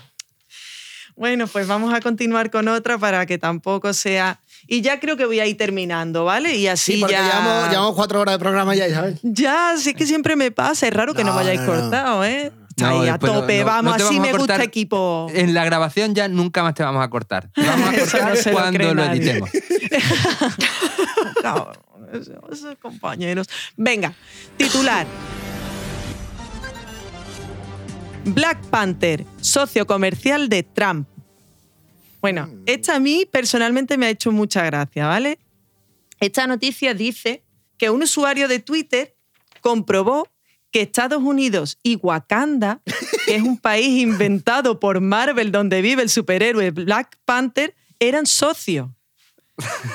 Bueno, 1.14 1.46
pues 1.46 1.66
vamos 1.66 1.92
a 1.92 2.00
continuar 2.00 2.50
con 2.50 2.68
otra 2.68 2.96
para 2.96 3.26
que 3.26 3.36
tampoco 3.36 3.92
sea. 3.92 4.40
Y 4.68 4.80
ya 4.80 4.98
creo 5.00 5.16
que 5.16 5.24
voy 5.26 5.38
a 5.40 5.46
ir 5.46 5.56
terminando, 5.56 6.24
¿vale? 6.24 6.56
Y 6.56 6.66
así 6.66 6.94
Sí, 6.94 6.98
porque 7.00 7.14
ya. 7.14 7.22
llevamos, 7.24 7.70
llevamos 7.70 7.94
cuatro 7.94 8.20
horas 8.20 8.34
de 8.34 8.38
programa 8.40 8.74
ya, 8.74 8.88
Isabel. 8.88 9.18
Ya, 9.22 9.74
sí 9.78 9.94
que 9.94 10.06
siempre 10.06 10.34
me 10.36 10.50
pasa. 10.50 10.86
Es 10.88 10.92
raro 10.92 11.14
que 11.14 11.22
no, 11.24 11.30
No, 11.30 11.36
me 11.36 11.42
hayáis 11.42 11.60
no, 11.60 11.66
cortado, 11.66 12.24
¿eh? 12.24 12.52
No, 12.78 12.88
ahí 13.00 13.08
a 13.08 13.18
tope, 13.18 13.60
no- 13.60 13.64
vamos, 13.66 13.96
no 13.98 14.04
así 14.04 14.16
vamos 14.18 14.32
me 14.32 14.38
gusta 14.38 14.62
equipo. 14.62 15.28
En 15.32 15.54
la 15.54 15.64
grabación 15.64 16.14
ya 16.14 16.28
nunca 16.28 16.62
más 16.62 16.74
te 16.74 16.82
vamos 16.82 17.02
a 17.02 17.08
cortar. 17.08 17.48
Te 17.54 17.62
vamos 17.62 17.88
a 17.88 17.92
cortar 17.98 18.36
lo 18.46 18.52
cuando 18.52 18.84
lo 18.88 18.94
nadie. 18.94 19.22
editemos. 19.22 19.50
Esos 22.52 22.76
compañeros. 22.80 23.48
Venga, 23.76 24.12
titular. 24.56 25.06
Black 28.24 28.58
Panther, 28.66 29.24
socio 29.40 29.86
comercial 29.86 30.48
de 30.48 30.62
Trump. 30.64 31.08
Bueno, 32.26 32.50
esta 32.66 32.96
a 32.96 32.98
mí 32.98 33.24
personalmente 33.24 33.96
me 33.96 34.06
ha 34.06 34.10
hecho 34.10 34.32
mucha 34.32 34.64
gracia, 34.64 35.06
¿vale? 35.06 35.38
Esta 36.18 36.48
noticia 36.48 36.92
dice 36.92 37.44
que 37.78 37.88
un 37.88 38.02
usuario 38.02 38.48
de 38.48 38.58
Twitter 38.58 39.14
comprobó 39.60 40.26
que 40.72 40.80
Estados 40.80 41.22
Unidos 41.22 41.78
y 41.84 41.94
Wakanda, 41.94 42.82
que 43.26 43.36
es 43.36 43.42
un 43.42 43.56
país 43.56 44.02
inventado 44.02 44.80
por 44.80 45.00
Marvel 45.00 45.52
donde 45.52 45.80
vive 45.82 46.02
el 46.02 46.08
superhéroe 46.08 46.72
Black 46.72 47.16
Panther, 47.24 47.76
eran 48.00 48.26
socios. 48.26 48.88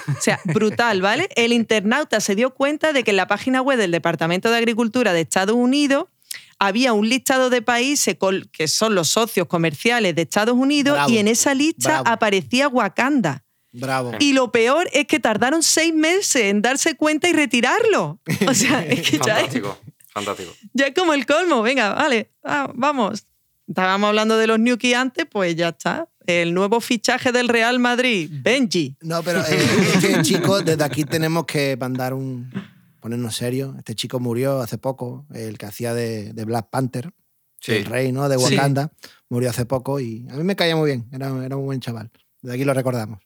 O 0.08 0.22
sea, 0.22 0.40
brutal, 0.46 1.02
¿vale? 1.02 1.28
El 1.36 1.52
internauta 1.52 2.22
se 2.22 2.36
dio 2.36 2.54
cuenta 2.54 2.94
de 2.94 3.04
que 3.04 3.12
en 3.12 3.18
la 3.18 3.28
página 3.28 3.62
web 3.62 3.78
del 3.78 3.92
Departamento 3.92 4.50
de 4.50 4.56
Agricultura 4.56 5.12
de 5.12 5.20
Estados 5.20 5.58
Unidos 5.58 6.06
había 6.64 6.94
un 6.94 7.10
listado 7.10 7.50
de 7.50 7.64
países 7.64 8.16
que 8.52 8.68
son 8.68 8.94
los 8.94 9.10
socios 9.10 9.48
comerciales 9.48 10.14
de 10.14 10.22
Estados 10.22 10.56
Unidos 10.56 10.94
Bravo, 10.94 11.10
y 11.12 11.18
en 11.18 11.28
esa 11.28 11.56
lista 11.56 11.90
bravo. 12.02 12.08
aparecía 12.10 12.68
Wakanda. 12.68 13.44
Bravo. 13.72 14.12
Y 14.20 14.34
lo 14.34 14.52
peor 14.52 14.88
es 14.94 15.08
que 15.08 15.20
tardaron 15.20 15.64
seis 15.64 15.92
meses 15.92 16.44
en 16.44 16.62
darse 16.62 16.96
cuenta 16.96 17.28
y 17.28 17.34
retirarlo. 17.34 18.20
O 18.48 18.54
sea, 18.54 18.86
es 18.86 19.02
que 19.10 19.18
ya 19.18 19.40
es, 19.40 19.46
Fantástico, 19.48 19.78
fantástico. 20.10 20.52
ya 20.74 20.86
es 20.88 20.94
como 20.94 21.14
el 21.14 21.26
colmo. 21.26 21.64
Venga, 21.64 21.96
vale, 21.96 22.30
ah, 22.44 22.72
vamos. 22.76 23.26
Estábamos 23.68 24.10
hablando 24.10 24.38
de 24.38 24.46
los 24.46 24.60
Nuki 24.60 24.94
antes, 24.94 25.26
pues 25.32 25.56
ya 25.56 25.70
está. 25.70 26.08
El 26.28 26.54
nuevo 26.54 26.80
fichaje 26.80 27.32
del 27.32 27.48
Real 27.48 27.80
Madrid, 27.80 28.30
Benji. 28.32 28.96
No, 29.02 29.24
pero 29.24 29.40
eh, 29.40 29.68
es 29.96 30.06
que, 30.06 30.22
chicos, 30.22 30.64
desde 30.64 30.84
aquí 30.84 31.06
tenemos 31.06 31.46
que 31.48 31.76
mandar 31.76 32.14
un. 32.14 32.52
Ponernos 33.02 33.36
serios. 33.36 33.76
Este 33.78 33.96
chico 33.96 34.20
murió 34.22 34.62
hace 34.62 34.78
poco, 34.78 35.26
el 35.34 35.58
que 35.58 35.66
hacía 35.66 35.94
de, 35.94 36.32
de 36.34 36.46
Black 36.46 36.70
Panther, 36.70 37.12
Sí. 37.60 37.74
el 37.74 37.86
rey 37.86 38.12
¿no? 38.12 38.28
de 38.30 38.38
Sí. 38.40 38.56
Wakanda. 38.56 38.92
Murió 39.30 39.50
hace 39.50 39.66
poco 39.66 40.00
y 40.00 40.26
a 40.30 40.36
mí 40.36 40.44
me 40.44 40.56
caía 40.56 40.76
muy 40.76 40.88
bien. 40.90 41.08
Era, 41.12 41.28
era 41.46 41.58
un 41.58 41.66
buen 41.66 41.80
chaval. 41.80 42.10
Desde 42.42 42.56
aquí 42.56 42.64
lo 42.64 42.74
recordamos. 42.74 43.20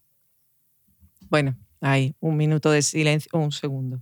Bueno, 1.30 1.55
ahí, 1.82 2.15
un 2.19 2.36
minuto 2.38 2.69
de 2.71 2.82
silencio, 2.82 3.30
un 3.34 3.51
segundo. 3.51 4.01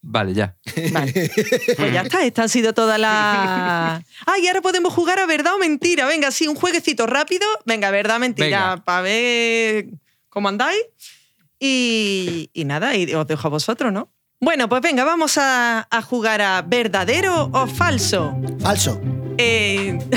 Vale, 0.00 0.32
ya. 0.32 0.56
Vale. 0.92 1.12
Pues 1.76 1.92
ya 1.92 2.02
está, 2.02 2.24
esta 2.24 2.44
ha 2.44 2.48
sido 2.48 2.72
toda 2.72 2.96
la. 2.98 4.02
Ah, 4.26 4.38
y 4.42 4.46
ahora 4.46 4.62
podemos 4.62 4.94
jugar 4.94 5.18
a 5.18 5.26
verdad 5.26 5.54
o 5.54 5.58
mentira. 5.58 6.06
Venga, 6.06 6.30
sí, 6.30 6.48
un 6.48 6.54
jueguecito 6.54 7.06
rápido. 7.06 7.46
Venga, 7.66 7.90
verdad 7.90 8.16
o 8.16 8.20
mentira, 8.20 8.82
para 8.84 9.02
ver 9.02 9.88
cómo 10.30 10.48
andáis. 10.48 10.80
Y, 11.60 12.50
y 12.52 12.64
nada, 12.64 12.96
y 12.96 13.12
os 13.14 13.26
dejo 13.26 13.48
a 13.48 13.50
vosotros, 13.50 13.92
¿no? 13.92 14.10
Bueno, 14.40 14.68
pues 14.68 14.80
venga, 14.82 15.04
vamos 15.04 15.36
a, 15.36 15.86
a 15.90 16.02
jugar 16.02 16.40
a 16.40 16.62
verdadero 16.62 17.50
o 17.52 17.66
falso. 17.66 18.36
Falso. 18.60 19.00
Eh, 19.36 19.98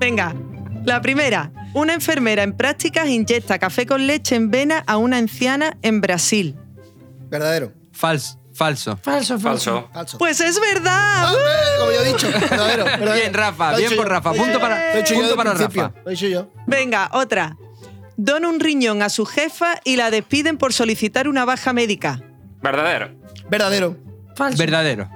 Venga, 0.00 0.34
la 0.84 1.00
primera. 1.02 1.52
Una 1.74 1.92
enfermera 1.94 2.42
en 2.42 2.54
prácticas 2.56 3.06
inyecta 3.08 3.58
café 3.58 3.86
con 3.86 4.06
leche 4.06 4.34
en 4.34 4.50
vena 4.50 4.82
a 4.86 4.96
una 4.96 5.18
anciana 5.18 5.76
en 5.82 6.00
Brasil. 6.00 6.56
Verdadero. 7.28 7.72
Falso. 7.92 8.38
Falso. 8.54 8.96
Falso, 8.98 9.38
falso. 9.38 9.88
Falso. 9.92 10.18
Pues 10.18 10.40
es 10.40 10.58
verdad. 10.60 11.26
Ah, 11.26 11.32
eh, 11.34 11.78
como 11.80 11.92
yo 11.92 12.00
he 12.00 12.04
dicho. 12.08 12.26
Verdadero. 12.28 12.84
verdadero. 12.84 13.14
Bien, 13.14 13.34
Rafa, 13.34 13.76
bien 13.76 13.96
por. 13.96 14.08
Rafa. 14.08 14.32
Punto 14.32 14.58
para- 14.60 14.92
punto 15.14 15.36
para. 15.36 15.54
Rafa. 15.54 15.92
Lo 16.04 16.10
he 16.10 16.14
dicho 16.14 16.26
yo. 16.28 16.50
Venga, 16.66 17.10
otra. 17.12 17.56
Dona 18.16 18.48
un 18.48 18.60
riñón 18.60 19.02
a 19.02 19.08
su 19.08 19.24
jefa 19.26 19.80
y 19.84 19.96
la 19.96 20.10
despiden 20.10 20.58
por 20.58 20.72
solicitar 20.72 21.28
una 21.28 21.44
baja 21.44 21.72
médica. 21.72 22.20
Verdadero. 22.62 23.10
Verdadero. 23.50 23.96
Falso. 24.36 24.58
Verdadero. 24.58 25.10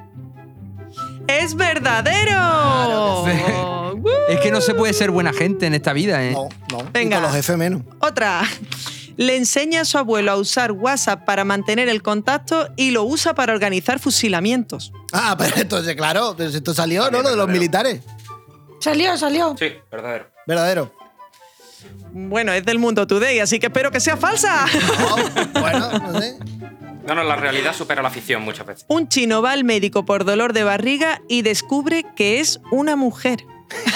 ¡Es 1.27 1.55
verdadero! 1.55 3.25
Es 4.29 4.41
que 4.41 4.51
no 4.51 4.61
se 4.61 4.75
puede 4.75 4.93
ser 4.93 5.11
buena 5.11 5.33
gente 5.33 5.67
en 5.67 5.75
esta 5.75 5.93
vida, 5.93 6.25
¿eh? 6.25 6.33
No, 6.33 6.49
no. 6.71 6.89
Venga. 6.93 7.17
Y 7.17 7.21
con 7.21 7.23
los 7.23 7.33
jefes 7.33 7.57
menos. 7.57 7.83
Otra. 7.99 8.43
Le 9.17 9.37
enseña 9.37 9.81
a 9.81 9.85
su 9.85 9.99
abuelo 9.99 10.31
a 10.31 10.37
usar 10.37 10.73
WhatsApp 10.73 11.25
para 11.25 11.45
mantener 11.45 11.89
el 11.89 12.03
contacto 12.03 12.69
y 12.77 12.91
lo 12.91 13.03
usa 13.05 13.35
para 13.35 13.53
organizar 13.53 13.99
fusilamientos. 13.99 14.93
Ah, 15.13 15.35
pero 15.39 15.57
entonces, 15.57 15.97
claro, 15.97 16.37
esto 16.39 16.75
salió, 16.75 17.11
¿no? 17.11 17.23
Lo 17.23 17.31
de 17.31 17.37
los 17.37 17.49
militares. 17.49 18.03
Salió, 18.79 19.17
salió. 19.17 19.57
Sí, 19.59 19.73
verdadero. 19.91 20.27
Verdadero. 20.47 20.93
Bueno, 22.19 22.53
es 22.53 22.65
del 22.65 22.79
mundo 22.79 23.07
today, 23.07 23.41
así 23.41 23.59
que 23.59 23.67
espero 23.67 23.91
que 23.91 24.01
sea 24.01 24.17
falsa. 24.17 24.65
No, 24.99 25.17
bueno, 25.61 25.99
no 25.99 26.19
sé. 26.21 26.39
No, 27.07 27.15
no, 27.15 27.23
la 27.23 27.37
realidad 27.37 27.75
supera 27.75 28.01
la 28.03 28.09
ficción 28.11 28.43
muchas 28.43 28.67
veces. 28.67 28.85
Un 28.89 29.07
chino 29.09 29.43
va 29.43 29.53
al 29.53 29.65
médico 29.65 30.05
por 30.07 30.25
dolor 30.25 30.53
de 30.55 30.65
barriga 30.65 31.21
y 31.29 31.43
descubre 31.43 32.07
que 32.17 32.41
es 32.41 32.59
una 32.71 32.97
mujer. 32.97 33.45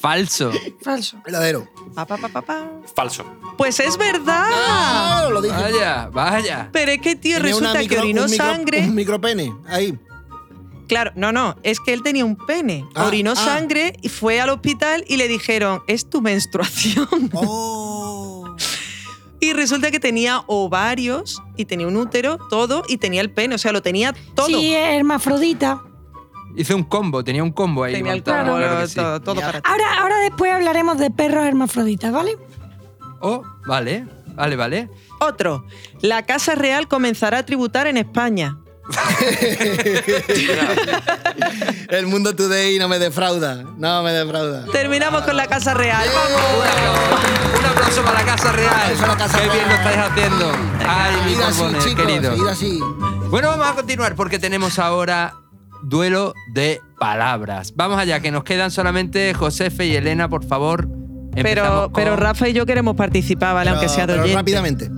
Falso. 0.00 0.52
Falso. 0.82 1.16
Verdadero. 1.24 1.66
Pa, 1.94 2.04
pa, 2.06 2.16
pa, 2.18 2.28
pa, 2.28 2.42
pa. 2.42 2.66
Falso. 2.94 3.24
Pues 3.56 3.80
es 3.80 3.96
verdad. 3.96 4.44
Ah, 4.52 5.28
lo 5.32 5.40
dije. 5.40 5.54
Vaya, 5.56 6.08
vaya. 6.12 6.68
Pero 6.72 6.92
es 6.92 7.00
que, 7.00 7.16
tío, 7.16 7.38
Tenía 7.38 7.56
una 7.56 7.72
resulta 7.72 7.88
que 7.94 7.98
orinó 8.00 8.24
un 8.24 8.30
micro- 8.30 8.46
sangre. 8.46 8.80
Un 8.80 8.94
micropene, 8.94 9.54
ahí. 9.68 9.98
Claro, 10.88 11.12
no, 11.16 11.32
no, 11.32 11.56
es 11.62 11.80
que 11.80 11.92
él 11.92 12.02
tenía 12.02 12.24
un 12.24 12.36
pene. 12.36 12.84
Ah, 12.94 13.06
orinó 13.06 13.32
ah. 13.32 13.36
sangre 13.36 13.94
y 14.02 14.08
fue 14.08 14.40
al 14.40 14.50
hospital 14.50 15.04
y 15.08 15.16
le 15.16 15.28
dijeron, 15.28 15.82
es 15.86 16.08
tu 16.08 16.20
menstruación. 16.20 17.30
Oh. 17.32 18.56
Y 19.40 19.52
resulta 19.52 19.90
que 19.90 20.00
tenía 20.00 20.42
ovarios 20.46 21.42
y 21.56 21.66
tenía 21.66 21.86
un 21.86 21.96
útero, 21.96 22.38
todo, 22.48 22.82
y 22.88 22.96
tenía 22.96 23.20
el 23.20 23.30
pene, 23.30 23.54
o 23.54 23.58
sea, 23.58 23.72
lo 23.72 23.82
tenía 23.82 24.14
todo. 24.34 24.46
Sí, 24.46 24.74
hermafrodita. 24.74 25.82
Hice 26.56 26.74
un 26.74 26.84
combo, 26.84 27.22
tenía 27.22 27.42
un 27.42 27.52
combo 27.52 27.84
ahí. 27.84 27.92
tenía 27.92 28.12
el 28.12 28.18
montado, 28.18 28.52
cuerpo, 28.52 28.66
claro 28.66 28.80
que 28.80 28.88
sí. 28.88 28.94
todo, 29.24 29.40
para 29.40 29.60
ti. 29.60 29.68
Ahora, 29.70 29.98
ahora 30.00 30.18
después 30.20 30.52
hablaremos 30.52 30.98
de 30.98 31.10
perros 31.10 31.44
hermafroditas, 31.44 32.10
¿vale? 32.12 32.38
Oh, 33.20 33.42
vale, 33.66 34.06
vale, 34.34 34.56
vale. 34.56 34.90
Otro, 35.20 35.66
la 36.00 36.24
Casa 36.24 36.54
Real 36.54 36.88
comenzará 36.88 37.38
a 37.38 37.46
tributar 37.46 37.86
en 37.86 37.98
España. 37.98 38.58
El 41.88 42.06
mundo 42.06 42.34
today 42.34 42.78
no 42.78 42.88
me 42.88 42.98
defrauda. 42.98 43.64
No 43.78 44.02
me 44.02 44.12
defrauda. 44.12 44.64
Terminamos 44.72 45.22
con 45.22 45.36
la 45.36 45.46
Casa 45.46 45.74
Real. 45.74 46.06
¡Vamos! 46.14 47.58
Un 47.58 47.64
aplauso 47.66 48.02
para 48.02 48.20
la 48.20 48.24
Casa 48.36 48.52
Real. 48.52 48.92
Eso, 48.92 49.06
la 49.06 49.16
Casa 49.16 49.38
Qué 49.38 49.44
bien 49.48 49.64
Real. 49.66 49.68
lo 49.68 49.74
estáis 49.76 49.98
haciendo. 49.98 50.52
Ay, 50.86 51.36
así, 51.46 51.88
chicos, 51.88 52.48
así. 52.50 52.80
Bueno, 53.30 53.48
vamos 53.48 53.66
a 53.68 53.74
continuar 53.74 54.14
porque 54.14 54.38
tenemos 54.38 54.78
ahora 54.78 55.34
duelo 55.82 56.32
de 56.52 56.80
palabras. 56.98 57.72
Vamos 57.76 57.98
allá, 57.98 58.20
que 58.20 58.30
nos 58.30 58.44
quedan 58.44 58.70
solamente 58.70 59.34
Josefe 59.34 59.86
y 59.86 59.96
Elena, 59.96 60.28
por 60.28 60.44
favor. 60.44 60.88
Empezamos 61.34 61.44
Pero, 61.44 61.82
con- 61.82 61.92
pero 61.92 62.16
Rafa 62.16 62.48
y 62.48 62.52
yo 62.54 62.64
queremos 62.64 62.96
participar, 62.96 63.54
¿vale? 63.54 63.70
Aunque 63.70 63.88
sea 63.88 64.06
de 64.06 64.14
pero 64.14 64.34
rápidamente. 64.34 64.90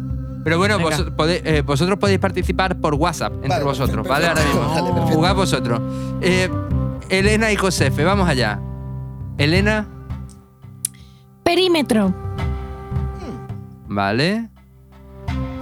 Pero 0.49 0.59
bueno, 0.59 0.78
vos- 0.78 1.11
pode- 1.16 1.42
eh, 1.44 1.62
vosotros 1.62 1.99
podéis 1.99 2.18
participar 2.18 2.80
por 2.80 2.94
WhatsApp 2.94 3.32
entre 3.34 3.49
Vale, 3.51 3.64
vosotros, 3.64 4.07
perfecto, 4.07 4.11
¿vale? 4.11 4.26
Ahora 4.28 4.42
mismo. 4.94 5.07
Jugad 5.14 5.34
vosotros. 5.34 5.80
Eh, 6.22 6.49
Elena 7.11 7.53
y 7.53 7.57
Josefe, 7.57 8.03
vamos 8.05 8.28
allá. 8.28 8.59
Elena, 9.36 9.86
Perímetro. 11.42 12.14
vale. 13.88 14.49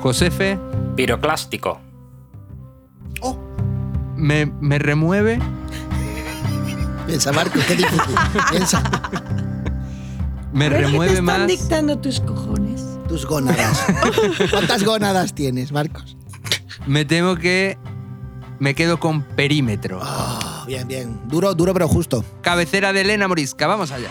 Josefe, 0.03 0.59
Piroclástico. 0.95 1.81
Oh, 3.23 3.37
me, 4.17 4.47
me 4.61 4.79
remueve. 4.79 5.39
piensa, 7.07 7.33
Marco, 7.33 7.59
qué 7.67 7.75
difícil. 7.77 8.15
piensa. 8.51 8.83
Me 10.53 10.67
es 10.67 10.73
que 10.73 10.77
te 10.79 10.85
remueve 10.87 11.13
están 11.13 11.25
más. 11.25 11.47
dictando 11.49 11.99
tus 11.99 12.21
cojones. 12.21 12.96
Tus 13.09 13.25
gónadas. 13.25 13.85
¿Cuántas 14.51 14.83
gónadas 14.83 15.35
tienes, 15.35 15.71
Marcos? 15.71 16.17
Me 16.87 17.05
temo 17.05 17.37
que 17.37 17.79
me 18.59 18.75
quedo 18.75 18.99
con 18.99 19.23
perímetro. 19.23 20.01
Ah, 20.03 20.65
bien, 20.67 20.89
bien. 20.89 21.21
Duro, 21.29 21.55
duro, 21.55 21.73
pero 21.73 21.89
justo. 21.89 22.25
Cabecera 22.43 22.93
de 22.93 23.03
Elena 23.03 23.29
Morisca, 23.29 23.67
vamos 23.67 23.93
allá. 23.93 24.11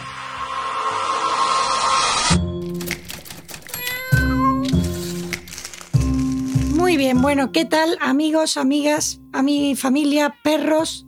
Muy 6.74 6.98
bien, 6.98 7.22
bueno, 7.22 7.52
¿qué 7.52 7.66
tal 7.66 7.98
amigos, 8.00 8.58
amigas, 8.58 9.20
a 9.34 9.42
mi 9.42 9.76
familia, 9.76 10.36
perros, 10.44 11.06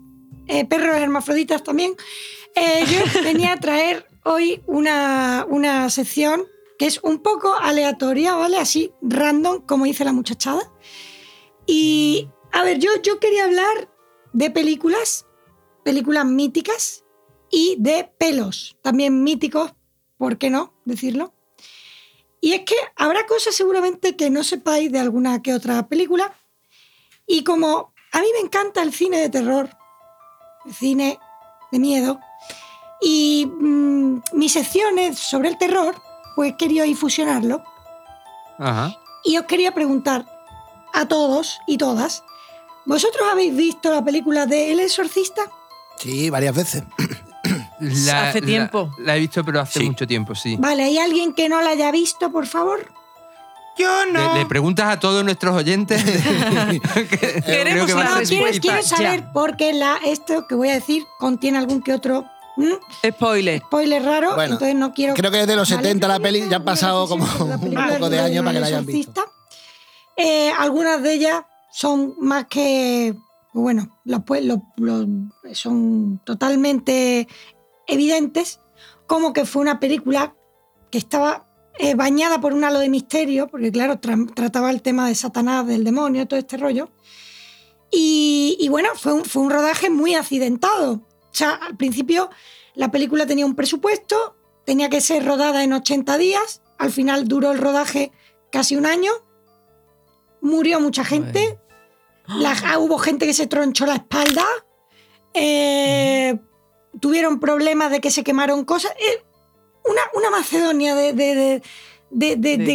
eh, 0.48 0.66
perros 0.66 0.98
hermafroditas 0.98 1.64
también? 1.64 1.94
Eh, 2.56 2.86
yo 2.90 3.22
venía 3.24 3.54
a 3.54 3.58
traer 3.58 4.08
hoy 4.24 4.62
una, 4.66 5.46
una 5.48 5.90
sección 5.90 6.44
que 6.78 6.86
es 6.86 7.00
un 7.04 7.20
poco 7.20 7.54
aleatoria, 7.56 8.36
¿vale? 8.36 8.58
Así, 8.58 8.94
random, 9.02 9.62
como 9.66 9.86
dice 9.86 10.06
la 10.06 10.14
muchachada. 10.14 10.72
Y, 11.66 12.30
a 12.52 12.64
ver, 12.64 12.80
yo, 12.80 12.92
yo 13.02 13.20
quería 13.20 13.46
hablar 13.46 13.90
de 14.34 14.52
películas, 14.52 15.26
películas 15.84 16.26
míticas 16.26 17.04
y 17.50 17.76
de 17.80 18.10
pelos, 18.18 18.78
también 18.82 19.24
míticos, 19.24 19.74
¿por 20.18 20.38
qué 20.38 20.50
no 20.50 20.74
decirlo? 20.86 21.34
Y 22.40 22.54
es 22.54 22.62
que 22.62 22.76
habrá 22.96 23.26
cosas 23.26 23.56
seguramente 23.56 24.16
que 24.16 24.30
no 24.30 24.44
sepáis 24.44 24.92
de 24.92 25.00
alguna 25.00 25.42
que 25.42 25.54
otra 25.54 25.88
película. 25.88 26.36
Y 27.26 27.44
como 27.44 27.94
a 28.12 28.22
mí 28.22 28.28
me 28.34 28.46
encanta 28.46 28.84
el 28.84 28.94
cine 28.94 29.20
de 29.20 29.30
terror, 29.30 29.70
el 30.66 30.74
cine 30.74 31.20
de 31.72 31.80
miedo, 31.80 32.20
y 33.02 33.46
mm, 33.46 34.22
mis 34.34 34.54
secciones 34.54 35.20
sobre 35.20 35.50
el 35.50 35.58
terror, 35.58 35.96
pues 36.38 36.54
quería 36.58 36.84
ahí 36.84 36.94
fusionarlo. 36.94 37.64
Ajá. 38.60 38.96
Y 39.24 39.38
os 39.38 39.46
quería 39.46 39.74
preguntar 39.74 40.24
a 40.94 41.08
todos 41.08 41.60
y 41.66 41.78
todas, 41.80 42.24
¿vosotros 42.86 43.28
habéis 43.32 43.56
visto 43.56 43.92
la 43.92 44.06
película 44.06 44.46
de 44.46 44.72
El 44.72 44.80
Exorcista? 44.80 45.42
Sí, 45.98 46.30
varias 46.30 46.56
veces. 46.56 46.84
La- 47.80 48.30
Hace 48.30 48.42
tiempo. 48.42 48.92
La, 49.00 49.16
he 49.16 49.20
visto, 49.20 49.44
pero 49.44 49.62
hace 49.62 49.80
Sí. 49.80 49.86
mucho 49.88 50.06
tiempo, 50.06 50.36
sí. 50.36 50.56
Vale, 50.60 50.84
¿hay 50.84 50.98
alguien 51.00 51.34
que 51.34 51.50
no 51.50 51.60
la 51.62 51.72
haya 51.72 51.92
visto, 51.92 52.32
por 52.32 52.46
favor? 52.46 52.92
Yo 53.80 54.06
Le, 54.06 54.40
le 54.40 54.46
preguntas 54.46 54.88
a 54.90 55.00
todos 55.00 55.24
nuestros 55.24 55.56
oyentes. 55.56 56.04
Que 56.94 57.42
creo 57.42 57.86
que 57.88 57.94
la 57.96 58.04
No, 58.16 58.22
quiero, 58.28 58.46
quiero 58.62 58.82
ya. 58.82 58.84
saber 58.84 59.26
porque 59.34 59.74
la, 59.74 59.98
esto 60.06 60.46
que 60.48 60.54
voy 60.56 60.70
a 60.70 60.74
decir 60.74 61.04
contiene 61.20 61.58
algún 61.58 61.82
que 61.82 61.94
otro 61.94 62.26
¿m? 62.58 62.78
Spoiler. 63.12 63.60
spoiler 63.62 64.04
raro, 64.04 64.36
Bueno, 64.36 64.54
entonces 64.54 64.76
no 64.76 64.94
quiero... 64.94 65.14
creo 65.14 65.32
que 65.32 65.42
es 65.42 65.48
de 65.48 65.56
los 65.56 65.70
Vale, 65.70 65.82
70 65.84 66.08
la 66.08 66.20
peli, 66.20 66.48
ya 66.50 66.58
han 66.58 66.66
pasado 66.66 67.08
como 67.08 67.24
un 67.26 67.74
poco 67.74 68.10
de 68.10 68.20
años 68.20 68.44
para 68.44 68.54
que 68.54 68.60
la 68.60 68.68
hayan 68.68 68.86
visto. 68.86 69.24
Eh, 70.16 70.52
algunas 70.58 71.02
de 71.04 71.14
ellas 71.14 71.42
son 71.72 72.16
más 72.20 72.46
que... 72.48 73.16
Bueno, 73.54 73.98
los, 74.04 74.24
pues, 74.24 74.44
los- 74.46 74.60
los- 74.78 75.08
son 75.54 76.20
totalmente 76.26 77.28
evidentes, 77.88 78.60
como 79.08 79.34
que 79.34 79.46
fue 79.46 79.62
una 79.62 79.80
película 79.80 80.36
que 80.92 80.98
estaba 80.98 81.48
eh, 81.80 81.96
bañada 81.96 82.40
por 82.42 82.54
un 82.54 82.64
halo 82.64 82.80
de 82.80 82.90
misterio, 82.90 83.48
porque 83.48 83.72
claro, 83.72 84.00
tra- 84.02 84.32
trataba 84.34 84.70
el 84.72 84.82
tema 84.82 85.08
de 85.08 85.16
Satanás, 85.16 85.66
del 85.66 85.84
demonio, 85.84 86.28
todo 86.28 86.40
este 86.40 86.58
rollo. 86.58 86.90
Y, 87.92 88.58
y 88.60 88.68
bueno, 88.70 88.90
fue 88.96 89.14
un, 89.14 89.24
fue 89.26 89.42
un 89.44 89.50
rodaje 89.50 89.90
muy 89.90 90.16
accidentado. 90.16 91.02
Sea, 91.32 91.52
al 91.56 91.78
principio 91.78 92.30
la 92.76 92.92
película 92.92 93.26
tenía 93.26 93.46
un 93.46 93.56
presupuesto, 93.56 94.36
tenía 94.66 94.90
que 94.90 95.02
ser 95.02 95.26
rodada 95.26 95.64
en 95.64 95.74
80 95.74 96.18
días, 96.18 96.62
al 96.78 96.92
final 96.92 97.28
duró 97.28 97.52
el 97.52 97.58
rodaje 97.60 98.12
casi 98.52 98.76
un 98.76 98.86
año, 98.86 99.12
murió 100.42 100.80
mucha 100.80 101.04
gente, 101.04 101.60
la- 102.28 102.56
ah, 102.66 102.78
hubo 102.80 102.98
gente 102.98 103.26
que 103.26 103.34
se 103.34 103.48
tronchó 103.48 103.86
la 103.86 103.96
espalda, 103.96 104.46
eh, 105.34 106.38
tuvieron 107.00 107.40
problemas 107.40 107.92
de 107.92 108.00
que 108.02 108.12
se 108.12 108.24
quemaron 108.24 108.66
cosas. 108.66 108.92
eh, 109.00 109.24
una, 109.86 110.02
una 110.16 110.30
Macedonia 110.30 110.96
de, 110.96 111.14
de- 111.14 111.62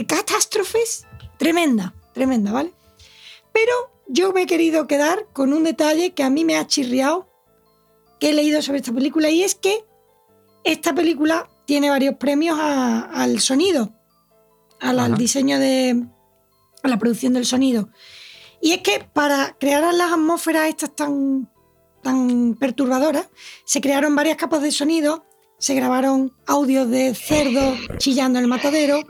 catástrofes 0.07 1.07
tremenda, 1.39 1.95
tremenda, 2.15 2.53
¿vale? 2.53 2.73
Pero 3.53 3.73
yo 4.09 4.33
me 4.33 4.43
he 4.43 4.47
querido 4.47 4.87
quedar 4.87 5.27
con 5.35 5.53
un 5.53 5.65
detalle 5.65 6.15
que 6.15 6.23
a 6.23 6.31
mí 6.31 6.45
me 6.45 6.57
ha 6.57 6.67
chirriado, 6.67 7.29
que 8.23 8.29
he 8.31 8.33
leído 8.35 8.63
sobre 8.63 8.79
esta 8.79 8.93
película, 8.93 9.31
y 9.31 9.43
es 9.43 9.57
que 9.57 9.85
esta 10.63 10.95
película 10.95 11.51
tiene 11.67 11.91
varios 11.91 12.15
premios 12.19 12.57
a- 12.57 13.01
al 13.01 13.41
sonido, 13.41 13.93
al, 14.79 15.17
diseño 15.19 15.59
de. 15.59 16.07
a 16.85 16.89
la 16.89 16.99
producción 17.01 17.33
del 17.33 17.45
sonido. 17.47 17.89
Y 18.61 18.71
es 18.75 18.79
que 18.83 19.05
para 19.13 19.57
crear 19.59 19.93
las 19.93 20.13
atmósferas 20.13 20.69
estas 20.69 20.95
tan, 20.95 21.51
tan 22.01 22.55
perturbadoras, 22.55 23.27
se 23.65 23.81
crearon 23.81 24.15
varias 24.15 24.37
capas 24.37 24.63
de 24.63 24.71
sonido, 24.71 25.27
se 25.59 25.75
grabaron 25.75 26.33
audios 26.47 26.89
de 26.91 27.17
cerdos 27.17 27.77
chillando 27.99 28.39
en 28.39 28.45
el 28.45 28.49
matadero, 28.49 29.01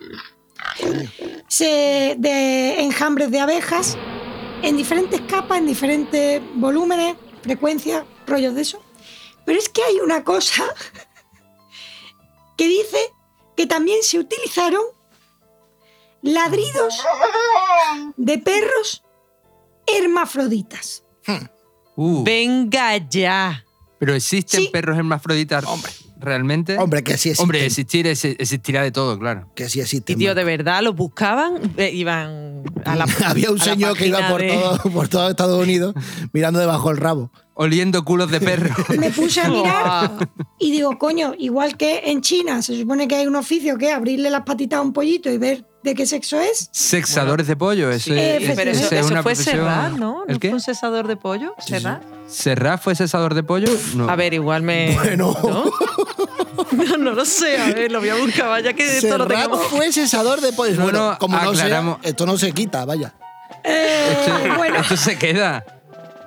se, 1.49 2.15
de 2.19 2.81
enjambres 2.81 3.31
de 3.31 3.41
abejas, 3.41 3.99
en 4.63 4.79
diferentes 4.79 5.21
capas, 5.23 5.59
en 5.59 5.67
diferentes 5.67 6.41
volúmenes, 6.55 7.15
frecuencias, 7.43 8.05
rollos 8.27 8.55
de 8.55 8.63
eso. 8.63 8.83
Pero 9.45 9.59
es 9.59 9.69
que 9.69 9.83
hay 9.83 9.97
una 10.01 10.25
cosa 10.25 10.65
que 12.57 12.69
dice 12.69 12.99
que 13.57 13.67
también 13.67 13.99
se 14.03 14.19
utilizaron 14.19 14.83
ladridos 16.23 17.01
de 18.17 18.39
perros 18.39 19.03
hermafroditas. 19.87 21.05
Uh, 21.97 22.23
Venga 22.25 22.97
ya. 22.97 23.65
pero 23.99 24.15
existen 24.15 24.63
Sí. 24.63 24.69
perros 24.69 24.97
hermafroditas. 24.97 25.65
Hombre. 25.65 25.93
¿Realmente? 26.19 26.79
Hombre, 26.79 27.03
que 27.03 27.19
sí 27.19 27.31
existen. 27.31 27.43
Hombre, 27.43 27.67
existir 27.67 28.07
es- 28.07 28.25
existirá 28.25 28.83
de 28.83 28.93
todo, 28.93 29.19
claro. 29.19 29.51
Que 29.57 29.69
sí 29.69 29.81
existen. 29.81 30.15
Y 30.15 30.19
tío, 30.21 30.35
de 30.37 30.45
verdad, 30.45 30.81
los 30.83 30.95
buscaban, 30.95 31.75
eh, 31.77 31.91
iban 31.93 32.63
a 32.85 32.95
la 32.95 33.05
Había 33.27 33.51
un 33.51 33.61
a 33.61 33.65
señor 33.65 33.97
que 33.97 34.07
iba 34.07 34.29
por 34.29 34.41
de- 34.41 34.53
todo, 34.53 34.79
por 34.93 35.09
todo 35.09 35.29
Estados 35.29 35.61
Unidos 35.61 35.95
mirando 36.33 36.61
debajo 36.61 36.89
del 36.91 36.99
rabo. 36.99 37.33
Oliendo 37.55 38.05
culos 38.05 38.31
de 38.31 38.41
perro. 38.41 38.75
Me 38.99 39.11
puse 39.11 39.41
a 39.43 39.49
mirar 39.49 40.11
y 40.59 40.71
digo, 40.71 40.99
coño, 40.99 41.35
igual 41.39 41.77
que 41.77 42.03
en 42.07 42.23
China 42.23 42.63
se 42.63 42.79
supone 42.81 43.07
que 43.09 43.17
hay 43.17 43.27
un 43.27 43.37
oficio 43.37 43.77
que 43.77 43.91
es 43.91 43.95
abrirle 43.95 44.31
las 44.31 44.43
patitas 44.43 44.79
a 44.79 44.83
un 44.83 44.93
pollito 44.93 45.29
y 45.31 45.37
ver 45.39 45.67
de 45.83 45.95
qué 45.95 46.07
sexo 46.07 46.41
es. 46.41 46.69
Sexadores 46.73 47.47
de 47.49 47.57
pollo. 47.57 47.91
Eso, 47.91 48.07
Sí, 48.07 48.13
es- 48.19 48.43
Eh, 48.49 48.53
pero 48.57 48.71
eso, 48.71 48.87
esa 48.87 48.95
es 48.95 49.01
eso 49.05 49.13
una 49.13 49.23
fue 49.23 49.33
profesión- 49.33 49.57
Serrat, 49.67 49.93
¿no? 49.93 50.25
¿El 50.29 50.35
¿No 50.35 50.41
qué? 50.41 50.49
fue 50.49 50.55
un 50.55 50.61
cesador 50.63 51.07
de 51.09 51.17
pollo? 51.17 51.55
¿Serrat? 51.59 52.03
¿Serrat 52.29 52.81
fue 52.83 52.95
cesador 52.95 53.35
de 53.35 53.43
pollo? 53.43 53.69
No. 53.97 54.09
A 54.09 54.17
ver, 54.17 54.33
igual 54.33 54.63
me. 54.63 54.95
Bueno. 54.95 55.37
¿no? 55.43 55.65
No, 56.73 56.97
no 56.99 57.11
lo 57.13 57.25
sé, 57.25 57.59
a 57.59 57.67
ver, 57.67 57.91
lo 57.93 58.01
voy 58.01 58.09
a 58.11 58.15
buscar, 58.15 58.49
vaya 58.49 58.73
que 58.73 58.99
esto 58.99 59.19
lo 59.19 59.25
Serrat 59.27 59.43
tengamos. 59.43 59.67
fue 59.67 59.93
cesador 59.93 60.41
de 60.41 60.53
pollos. 60.53 60.79
No, 60.79 60.85
Bueno, 60.85 61.11
no, 61.13 61.19
como 61.19 61.37
no 61.37 61.55
sea, 61.55 61.65
aclaramos. 61.67 61.99
esto 62.03 62.25
no 62.27 62.39
se 62.39 62.53
quita, 62.53 62.85
vaya. 62.85 63.13
Eh, 63.65 64.17
Esto, 64.19 64.57
bueno, 64.57 64.77
esto 64.79 64.97
se 64.97 65.19
queda. 65.19 65.65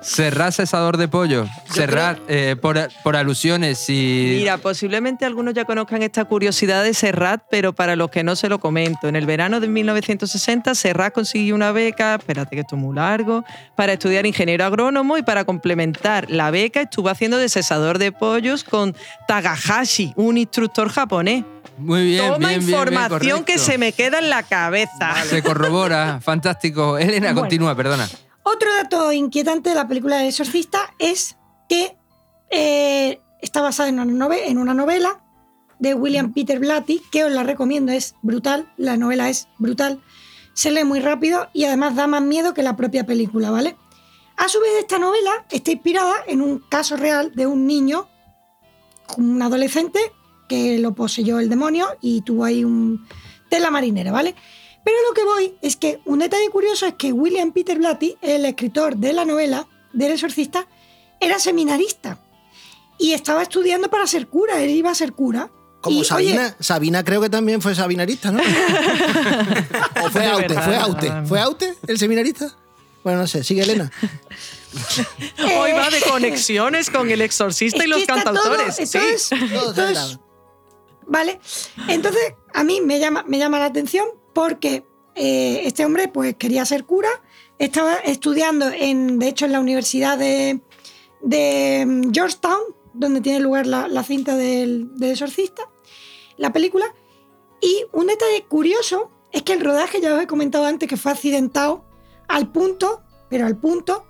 Serrat 0.00 0.52
cesador 0.54 0.96
de 0.96 1.08
pollo. 1.08 1.46
Serrat 1.70 2.18
eh, 2.28 2.56
por, 2.60 2.78
por 3.02 3.16
alusiones 3.16 3.88
y. 3.88 4.36
Mira, 4.38 4.58
posiblemente 4.58 5.24
algunos 5.24 5.54
ya 5.54 5.64
conozcan 5.64 6.02
esta 6.02 6.24
curiosidad 6.24 6.84
de 6.84 6.94
Serrat, 6.94 7.42
pero 7.50 7.72
para 7.72 7.96
los 7.96 8.10
que 8.10 8.22
no 8.22 8.36
se 8.36 8.48
lo 8.48 8.58
comento, 8.60 9.08
en 9.08 9.16
el 9.16 9.26
verano 9.26 9.58
de 9.60 9.68
1960 9.68 10.74
Serrat 10.74 11.12
consiguió 11.12 11.54
una 11.54 11.72
beca, 11.72 12.14
espérate 12.16 12.54
que 12.56 12.60
esto 12.60 12.76
es 12.76 12.82
muy 12.82 12.94
largo, 12.94 13.44
para 13.74 13.94
estudiar 13.94 14.26
ingeniero 14.26 14.64
agrónomo 14.64 15.18
y 15.18 15.22
para 15.22 15.44
complementar 15.44 16.30
la 16.30 16.50
beca 16.50 16.82
estuvo 16.82 17.08
haciendo 17.08 17.38
de 17.38 17.48
cesador 17.48 17.98
de 17.98 18.12
pollos 18.12 18.62
con 18.64 18.94
Tagahashi, 19.26 20.12
un 20.16 20.38
instructor 20.38 20.88
japonés. 20.88 21.44
Muy 21.78 22.06
bien, 22.06 22.24
Toma 22.32 22.48
bien, 22.48 22.60
bien, 22.60 22.66
bien, 22.66 22.78
información 22.80 23.44
que 23.44 23.58
se 23.58 23.76
me 23.76 23.92
queda 23.92 24.18
en 24.18 24.30
la 24.30 24.42
cabeza. 24.42 25.14
Se 25.28 25.42
corrobora. 25.42 26.20
Fantástico. 26.24 26.96
Elena, 26.96 27.26
Bueno. 27.28 27.40
continúa, 27.40 27.74
perdona. 27.74 28.08
Otro 28.48 28.72
dato 28.74 29.12
inquietante 29.12 29.70
de 29.70 29.74
la 29.74 29.88
película 29.88 30.20
El 30.20 30.28
Exorcista 30.28 30.94
es 30.98 31.36
que 31.68 31.96
eh, 32.50 33.20
está 33.42 33.60
basada 33.60 33.88
en 33.88 33.98
una, 33.98 34.26
nove- 34.26 34.42
en 34.46 34.58
una 34.58 34.72
novela 34.72 35.20
de 35.80 35.94
William 35.94 36.32
Peter 36.32 36.58
Blatty, 36.60 37.02
que 37.10 37.24
os 37.24 37.32
la 37.32 37.42
recomiendo, 37.42 37.92
es 37.92 38.14
brutal, 38.22 38.72
la 38.76 38.96
novela 38.96 39.28
es 39.28 39.48
brutal, 39.58 40.00
se 40.54 40.70
lee 40.70 40.84
muy 40.84 41.00
rápido 41.00 41.48
y 41.52 41.64
además 41.64 41.96
da 41.96 42.06
más 42.06 42.22
miedo 42.22 42.54
que 42.54 42.62
la 42.62 42.76
propia 42.76 43.04
película, 43.04 43.50
¿vale? 43.50 43.76
A 44.36 44.48
su 44.48 44.60
vez, 44.60 44.70
esta 44.78 44.98
novela 44.98 45.44
está 45.50 45.72
inspirada 45.72 46.14
en 46.28 46.40
un 46.40 46.60
caso 46.60 46.96
real 46.96 47.32
de 47.34 47.46
un 47.46 47.66
niño, 47.66 48.08
un 49.18 49.42
adolescente, 49.42 49.98
que 50.48 50.78
lo 50.78 50.94
poseyó 50.94 51.40
el 51.40 51.48
demonio 51.48 51.88
y 52.00 52.20
tuvo 52.22 52.44
ahí 52.44 52.64
un 52.64 53.04
tela 53.50 53.70
marinera, 53.70 54.12
¿vale? 54.12 54.34
Pero 54.86 54.96
lo 55.08 55.14
que 55.14 55.24
voy 55.24 55.54
es 55.62 55.74
que 55.74 55.98
un 56.04 56.20
detalle 56.20 56.48
curioso 56.48 56.86
es 56.86 56.94
que 56.94 57.12
William 57.12 57.50
Peter 57.50 57.76
Blatty, 57.76 58.16
el 58.22 58.44
escritor 58.44 58.94
de 58.96 59.12
la 59.12 59.24
novela 59.24 59.66
del 59.92 60.12
exorcista, 60.12 60.68
era 61.18 61.40
seminarista 61.40 62.20
y 62.96 63.12
estaba 63.12 63.42
estudiando 63.42 63.90
para 63.90 64.06
ser 64.06 64.28
cura, 64.28 64.62
él 64.62 64.70
iba 64.70 64.88
a 64.90 64.94
ser 64.94 65.12
cura. 65.12 65.50
Como 65.80 66.00
Y, 66.02 66.04
Sabina, 66.04 66.42
oye, 66.46 66.54
Sabina 66.60 67.02
creo 67.04 67.20
que 67.20 67.28
también 67.28 67.60
fue 67.60 67.74
seminarista, 67.74 68.30
¿no? 68.30 68.38
o 70.04 70.10
fue 70.10 70.24
Aute, 70.26 70.54
fue 70.54 70.76
Aute. 70.76 71.12
¿Fue 71.26 71.40
Aute 71.40 71.74
el 71.88 71.98
seminarista? 71.98 72.56
Bueno, 73.02 73.18
no 73.22 73.26
sé, 73.26 73.42
sigue 73.42 73.62
Elena. 73.62 73.90
Hoy 75.58 75.72
va 75.72 75.90
de 75.90 76.00
conexiones 76.00 76.90
con 76.90 77.10
el 77.10 77.22
exorcista 77.22 77.78
es 77.78 77.84
y 77.86 77.88
los 77.88 78.04
cantautores. 78.04 78.76
todo- 78.76 78.76
sí. 78.76 78.82
esto 78.84 78.98
es- 79.00 79.28
Todo 79.30 79.70
esto 79.70 79.74
se 79.74 79.82
es- 79.92 79.98
graba. 79.98 80.20
Vale, 81.08 81.40
entonces 81.88 82.34
a 82.54 82.62
mí 82.62 82.80
me 82.80 83.00
llama, 83.00 83.24
me 83.26 83.38
llama 83.38 83.58
la 83.58 83.64
atención 83.66 84.06
porque 84.36 84.84
eh, 85.14 85.62
este 85.64 85.86
hombre 85.86 86.08
pues 86.08 86.36
quería 86.36 86.66
ser 86.66 86.84
cura, 86.84 87.08
estaba 87.58 87.94
estudiando 87.94 88.68
en, 88.68 89.18
de 89.18 89.28
hecho 89.28 89.46
en 89.46 89.52
la 89.52 89.60
Universidad 89.60 90.18
de, 90.18 90.60
de 91.22 91.86
mm, 91.86 92.12
Georgetown, 92.12 92.60
donde 92.92 93.22
tiene 93.22 93.40
lugar 93.40 93.66
la, 93.66 93.88
la 93.88 94.02
cinta 94.02 94.36
del, 94.36 94.94
del 94.98 95.12
exorcista, 95.12 95.62
la 96.36 96.52
película. 96.52 96.94
Y 97.62 97.86
un 97.92 98.08
detalle 98.08 98.44
curioso 98.46 99.10
es 99.32 99.42
que 99.42 99.54
el 99.54 99.60
rodaje, 99.60 100.02
ya 100.02 100.14
os 100.14 100.22
he 100.22 100.26
comentado 100.26 100.66
antes, 100.66 100.86
que 100.86 100.98
fue 100.98 101.12
accidentado 101.12 101.86
al 102.28 102.52
punto, 102.52 103.02
pero 103.30 103.46
al 103.46 103.56
punto, 103.56 104.04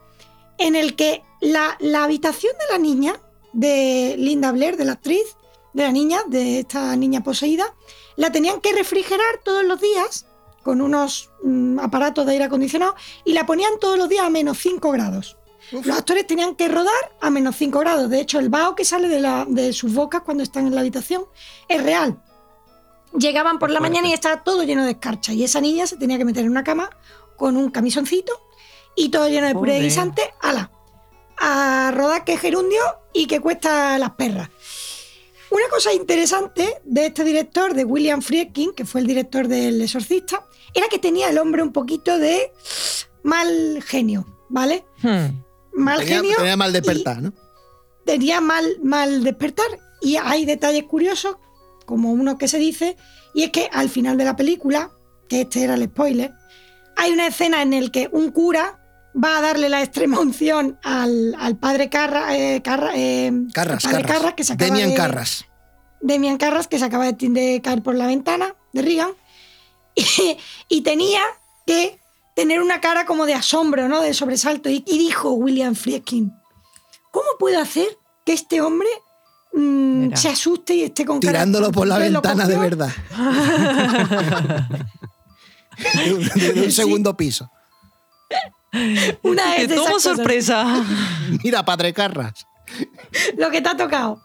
en 0.59 0.74
el 0.74 0.97
que 0.97 1.22
la, 1.41 1.77
la 1.79 2.03
habitación 2.03 2.53
de 2.59 2.72
la 2.72 2.79
niña, 2.79 3.20
de 3.53 4.16
Linda 4.18 4.51
Blair, 4.51 4.77
de 4.77 4.87
la 4.87 4.95
actriz, 4.95 5.36
de 5.77 5.83
la 5.85 5.93
niña, 5.93 6.20
de 6.27 6.61
esta 6.61 6.97
niña 6.97 7.22
poseída, 7.22 7.74
la 8.16 8.33
tenían 8.33 8.61
que 8.62 8.72
refrigerar 8.72 9.41
todos 9.45 9.62
los 9.62 9.79
días 9.81 10.27
con 10.62 10.81
unos 10.81 11.31
mm, 11.45 11.79
aparatos 11.79 12.24
de 12.24 12.33
aire 12.33 12.45
acondicionado 12.45 12.95
y 13.24 13.35
la 13.35 13.45
ponían 13.45 13.79
todos 13.79 13.99
los 13.99 14.09
días 14.09 14.24
a 14.24 14.31
menos 14.31 14.57
5 14.59 14.91
grados. 14.91 15.37
Los 15.72 15.99
actores 15.99 16.27
tenían 16.27 16.55
que 16.55 16.68
rodar 16.68 16.95
a 17.20 17.29
menos 17.29 17.57
5 17.57 17.79
grados. 17.81 18.09
De 18.09 18.20
hecho, 18.20 18.39
el 18.39 18.49
vaho 18.49 18.74
que 18.74 18.85
sale 18.85 19.09
de, 19.09 19.20
la- 19.20 19.45
de 19.49 19.72
sus 19.72 19.93
bocas 19.93 20.22
cuando 20.22 20.43
están 20.43 20.66
en 20.66 20.74
la 20.74 20.81
habitación 20.81 21.24
es 21.68 21.83
real. 21.83 22.22
Llegaban 23.18 23.59
por 23.59 23.70
la 23.70 23.81
mañana 23.81 24.09
y 24.09 24.12
estaba 24.12 24.43
todo 24.45 24.62
lleno 24.62 24.85
de 24.85 24.93
escarcha. 24.93 25.33
Y 25.33 25.45
esa 25.45 25.61
niña 25.61 25.87
se 25.87 25.97
tenía 25.97 26.18
que 26.18 26.24
meter 26.24 26.45
en 26.45 26.51
una 26.53 26.64
cama 26.64 26.89
con 27.37 27.57
un 27.57 27.70
camisoncito 27.70 28.33
y 28.95 29.11
todo 29.11 29.29
lleno 29.29 29.47
de 29.47 29.53
puré 29.55 29.72
de 29.74 29.79
guisante. 29.89 30.22
¡Hala! 30.41 30.70
A 31.39 31.91
rodar 31.95 32.24
que 32.24 32.33
es 32.35 32.41
gerundio 32.41 32.81
y 33.12 33.27
que 33.27 33.41
cuesta 33.41 33.99
las 33.99 34.12
perras. 34.12 34.49
Una 35.51 35.68
cosa 35.70 35.92
interesante 35.92 36.80
de 36.84 37.07
este 37.07 37.24
director, 37.24 37.74
de 37.74 37.84
William 37.84 38.20
Friedkin, 38.20 38.72
que 38.72 38.84
fue 38.84 39.01
el 39.01 39.07
director 39.07 39.47
del 39.49 39.80
Exorcista, 39.80 40.44
era 40.74 40.88
que 40.88 40.99
tenía 40.99 41.30
el 41.30 41.38
hombre 41.38 41.62
un 41.62 41.72
poquito 41.72 42.18
de 42.18 42.53
mal 43.22 43.82
genio, 43.84 44.26
¿vale? 44.49 44.84
Hmm. 45.03 45.42
Mal 45.72 45.99
Tenía, 46.01 46.16
genio. 46.16 46.36
tenía 46.36 46.57
mal 46.57 46.72
despertar, 46.72 47.22
¿no? 47.22 47.32
Tenía 48.05 48.40
mal, 48.40 48.78
mal 48.82 49.22
despertar. 49.22 49.66
Y 50.01 50.16
hay 50.16 50.44
detalles 50.44 50.84
curiosos, 50.84 51.36
como 51.84 52.12
uno 52.12 52.38
que 52.38 52.49
se 52.49 52.59
dice, 52.59 52.97
y 53.34 53.44
es 53.44 53.51
que 53.51 53.68
al 53.72 53.88
final 53.88 54.16
de 54.16 54.24
la 54.24 54.36
película, 54.36 54.90
que 55.28 55.42
este 55.42 55.62
era 55.62 55.74
el 55.74 55.84
spoiler, 55.84 56.32
hay 56.97 57.12
una 57.12 57.26
escena 57.26 57.62
en 57.62 57.84
la 57.84 57.90
que 57.90 58.09
un 58.11 58.30
cura 58.30 58.86
va 59.23 59.39
a 59.39 59.41
darle 59.41 59.69
la 59.69 59.83
extrema 59.83 60.21
unción 60.21 60.79
al, 60.83 61.35
al 61.39 61.57
padre 61.57 61.89
Carra, 61.89 62.37
eh, 62.37 62.61
Carra- 62.62 62.93
eh, 62.95 63.33
Carras, 63.53 63.83
padre 63.85 64.03
Carras. 64.03 64.17
Carras, 64.19 64.35
que 64.35 64.45
se 64.45 64.53
acaba 64.53 64.71
Demian 64.71 64.91
de- 64.91 64.97
Carras. 64.97 65.45
Demian 66.01 66.37
Carras, 66.37 66.69
que 66.69 66.79
se 66.79 66.85
acaba 66.85 67.11
de, 67.11 67.29
de 67.31 67.61
caer 67.62 67.83
por 67.83 67.95
la 67.95 68.07
ventana 68.07 68.55
de 68.73 68.83
Reagan, 68.83 69.11
y, 69.95 70.05
y 70.69 70.81
tenía 70.83 71.23
que 71.67 71.99
tener 72.35 72.61
una 72.61 72.81
cara 72.83 73.07
como 73.07 73.25
de 73.27 73.33
asombro, 73.35 73.89
¿no? 73.89 74.03
De 74.03 74.12
sobresalto. 74.12 74.69
Y, 74.69 74.85
y 74.87 74.99
dijo 74.99 75.33
William 75.33 75.75
Friedkin, 75.75 76.33
¿cómo 77.11 77.27
puedo 77.39 77.59
hacer 77.61 77.87
que 78.27 78.35
este 78.35 78.61
hombre 78.61 78.89
mm, 79.55 80.01
Mira. 80.09 80.17
se 80.19 80.29
asuste 80.29 80.75
y 80.75 80.83
esté 80.83 81.07
con 81.07 81.19
cara 81.21 81.33
Tirándolo 81.33 81.73
por 81.73 81.87
la 81.87 81.97
ventana 81.99 82.47
de 82.47 82.59
verdad. 82.59 82.93
de, 85.95 86.53
de 86.53 86.61
un 86.62 86.73
segundo 86.73 87.17
piso. 87.17 87.51
Una 89.23 89.55
de 89.55 89.69
tomo 89.69 89.83
esas 89.83 89.93
cosas. 89.93 90.17
sorpresa. 90.17 90.85
Mira, 91.45 91.64
Padre 91.64 91.93
Carras. 91.93 92.47
lo 93.37 93.51
que 93.51 93.61
te 93.61 93.69
ha 93.69 93.77
tocado. 93.77 94.23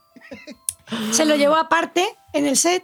Se 1.12 1.26
lo 1.26 1.36
llevó 1.36 1.56
aparte 1.56 2.08
en 2.34 2.46
el 2.46 2.58
set 2.58 2.84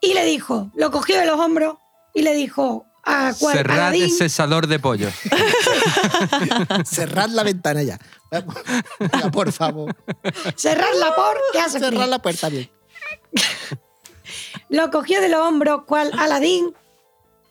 y 0.00 0.14
le 0.14 0.24
dijo, 0.24 0.70
lo 0.74 0.90
cogió 0.90 1.18
de 1.18 1.26
los 1.26 1.38
hombros 1.38 1.76
y 2.14 2.22
le 2.22 2.34
dijo 2.34 2.86
a 3.04 3.32
cuál, 3.38 3.56
Cerrad 3.56 3.78
Aladín, 3.78 4.04
el 4.04 4.10
cesador 4.10 4.66
de 4.66 4.78
pollo. 4.78 5.08
Cerrad 6.84 7.30
la 7.30 7.42
ventana 7.42 7.82
ya. 7.82 7.98
Venga, 8.30 9.30
por 9.32 9.50
favor. 9.52 9.96
cerrarla 10.56 11.14
por, 11.16 11.36
¿qué 11.52 11.60
hace 11.60 11.78
frío? 11.78 11.90
Cerrad 11.90 12.08
la 12.08 12.20
puerta 12.20 12.48
bien. 12.48 12.70
Lo 14.68 14.90
cogió 14.90 15.20
de 15.20 15.28
los 15.28 15.40
hombros 15.40 15.82
cual 15.84 16.12
Aladín 16.18 16.72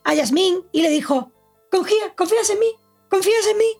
a 0.06 0.14
Yasmín 0.14 0.64
y 0.72 0.82
le 0.82 0.89
dijo, 0.89 1.32
confía, 1.70 2.14
confías 2.16 2.50
en 2.50 2.60
mí, 2.60 2.68
confías 3.10 3.45
en 3.51 3.57
mí. 3.57 3.72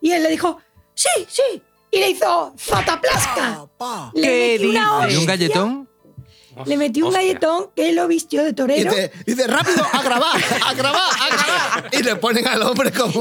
Y 0.00 0.12
él 0.12 0.22
le 0.22 0.30
dijo, 0.30 0.58
sí, 0.94 1.08
sí. 1.28 1.62
Y 1.90 2.00
le 2.00 2.10
hizo 2.10 2.54
Zataplasca. 2.58 3.66
Le 4.14 4.22
¿Qué 4.22 4.58
metió 4.58 4.70
una 4.70 5.06
dices? 5.06 5.12
¿Y 5.12 5.16
un 5.16 5.18
hostia, 5.20 5.26
galletón? 5.26 5.88
Le 6.66 6.76
metió 6.76 7.04
un 7.06 7.08
Hostia. 7.14 7.22
galletón 7.28 7.70
que 7.76 7.92
lo 7.92 8.08
vistió 8.08 8.42
de 8.42 8.50
Y 8.50 8.52
torero. 8.52 8.90
dice, 8.90 9.12
dice, 9.24 9.46
rápido, 9.46 9.86
a 9.92 10.02
grabar, 10.02 10.36
a 10.66 10.74
grabar, 10.74 11.10
a 11.20 11.28
grabar. 11.28 11.90
Y 11.92 12.02
le 12.02 12.16
ponen 12.16 12.46
al 12.48 12.62
hombre 12.62 12.90
como. 12.92 13.12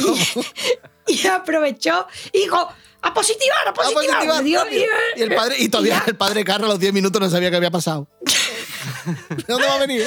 como 0.00 0.16
y 1.08 1.26
aprovechó 1.26 2.06
y 2.32 2.38
dijo, 2.42 2.68
a 3.02 3.14
positivar, 3.14 3.66
a 3.66 3.70
a 3.70 3.74
positivar. 3.74 4.04
positivar, 4.04 4.42
Le 4.42 4.48
dio- 4.48 4.64
rápido. 4.64 4.84
y, 5.16 5.22
el 5.22 5.34
padre, 5.34 5.56
y 5.58 5.68
todavía 5.68 6.04
el 6.06 6.16
padre 6.16 6.44
Carras 6.44 6.64
a 6.64 6.68
los 6.68 6.78
10 6.80 6.92
minutos 6.92 7.20
no 7.20 7.28
sabía 7.28 7.50
qué 7.50 7.56
había 7.56 7.70
pasado. 7.70 8.06
¿De 9.28 9.44
dónde 9.48 9.66
va 9.66 9.74
a 9.74 9.78
venir? 9.78 10.04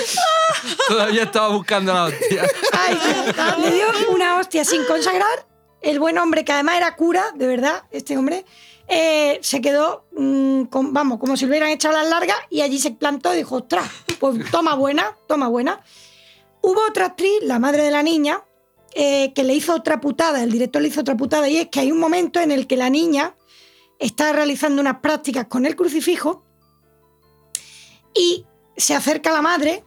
Todavía 0.87 1.23
estaba 1.23 1.49
buscando 1.49 1.93
la 1.93 2.05
hostia. 2.05 2.45
Ay, 2.71 2.97
le 3.61 3.71
dio 3.71 3.85
una 4.21 4.37
hostia 4.39 4.63
sin 4.65 4.83
consagrar. 4.85 5.47
El 5.81 5.99
buen 5.99 6.17
hombre, 6.17 6.45
que 6.45 6.51
además 6.51 6.75
era 6.77 6.95
cura, 6.95 7.31
de 7.35 7.47
verdad, 7.47 7.83
este 7.91 8.17
hombre, 8.17 8.45
eh, 8.87 9.39
se 9.41 9.61
quedó, 9.61 10.05
mm, 10.15 10.63
con- 10.65 10.93
vamos, 10.93 11.17
como 11.19 11.35
si 11.35 11.45
lo 11.45 11.49
hubieran 11.49 11.69
echado 11.69 11.95
las 11.97 12.07
largas 12.07 12.37
y 12.49 12.61
allí 12.61 12.77
se 12.77 12.91
plantó 12.91 13.33
y 13.33 13.37
dijo, 13.37 13.55
ostras, 13.55 13.89
pues 14.19 14.49
toma 14.51 14.75
buena, 14.75 15.15
toma 15.27 15.47
buena. 15.47 15.81
Hubo 16.61 16.81
otra 16.87 17.07
actriz, 17.07 17.39
la 17.41 17.57
madre 17.57 17.83
de 17.83 17.89
la 17.91 18.03
niña, 18.03 18.43
eh, 18.93 19.33
que 19.33 19.43
le 19.43 19.53
hizo 19.55 19.73
otra 19.73 19.99
putada, 20.01 20.43
el 20.43 20.51
director 20.51 20.81
le 20.81 20.89
hizo 20.89 21.01
otra 21.01 21.17
putada, 21.17 21.47
y 21.49 21.57
es 21.57 21.69
que 21.69 21.79
hay 21.79 21.91
un 21.91 21.99
momento 21.99 22.39
en 22.39 22.51
el 22.51 22.67
que 22.67 22.77
la 22.77 22.89
niña 22.89 23.35
está 23.97 24.33
realizando 24.33 24.81
unas 24.81 24.99
prácticas 24.99 25.45
con 25.47 25.65
el 25.65 25.75
crucifijo 25.75 26.43
y 28.13 28.45
se 28.77 28.93
acerca 28.93 29.31
la 29.31 29.41
madre 29.41 29.83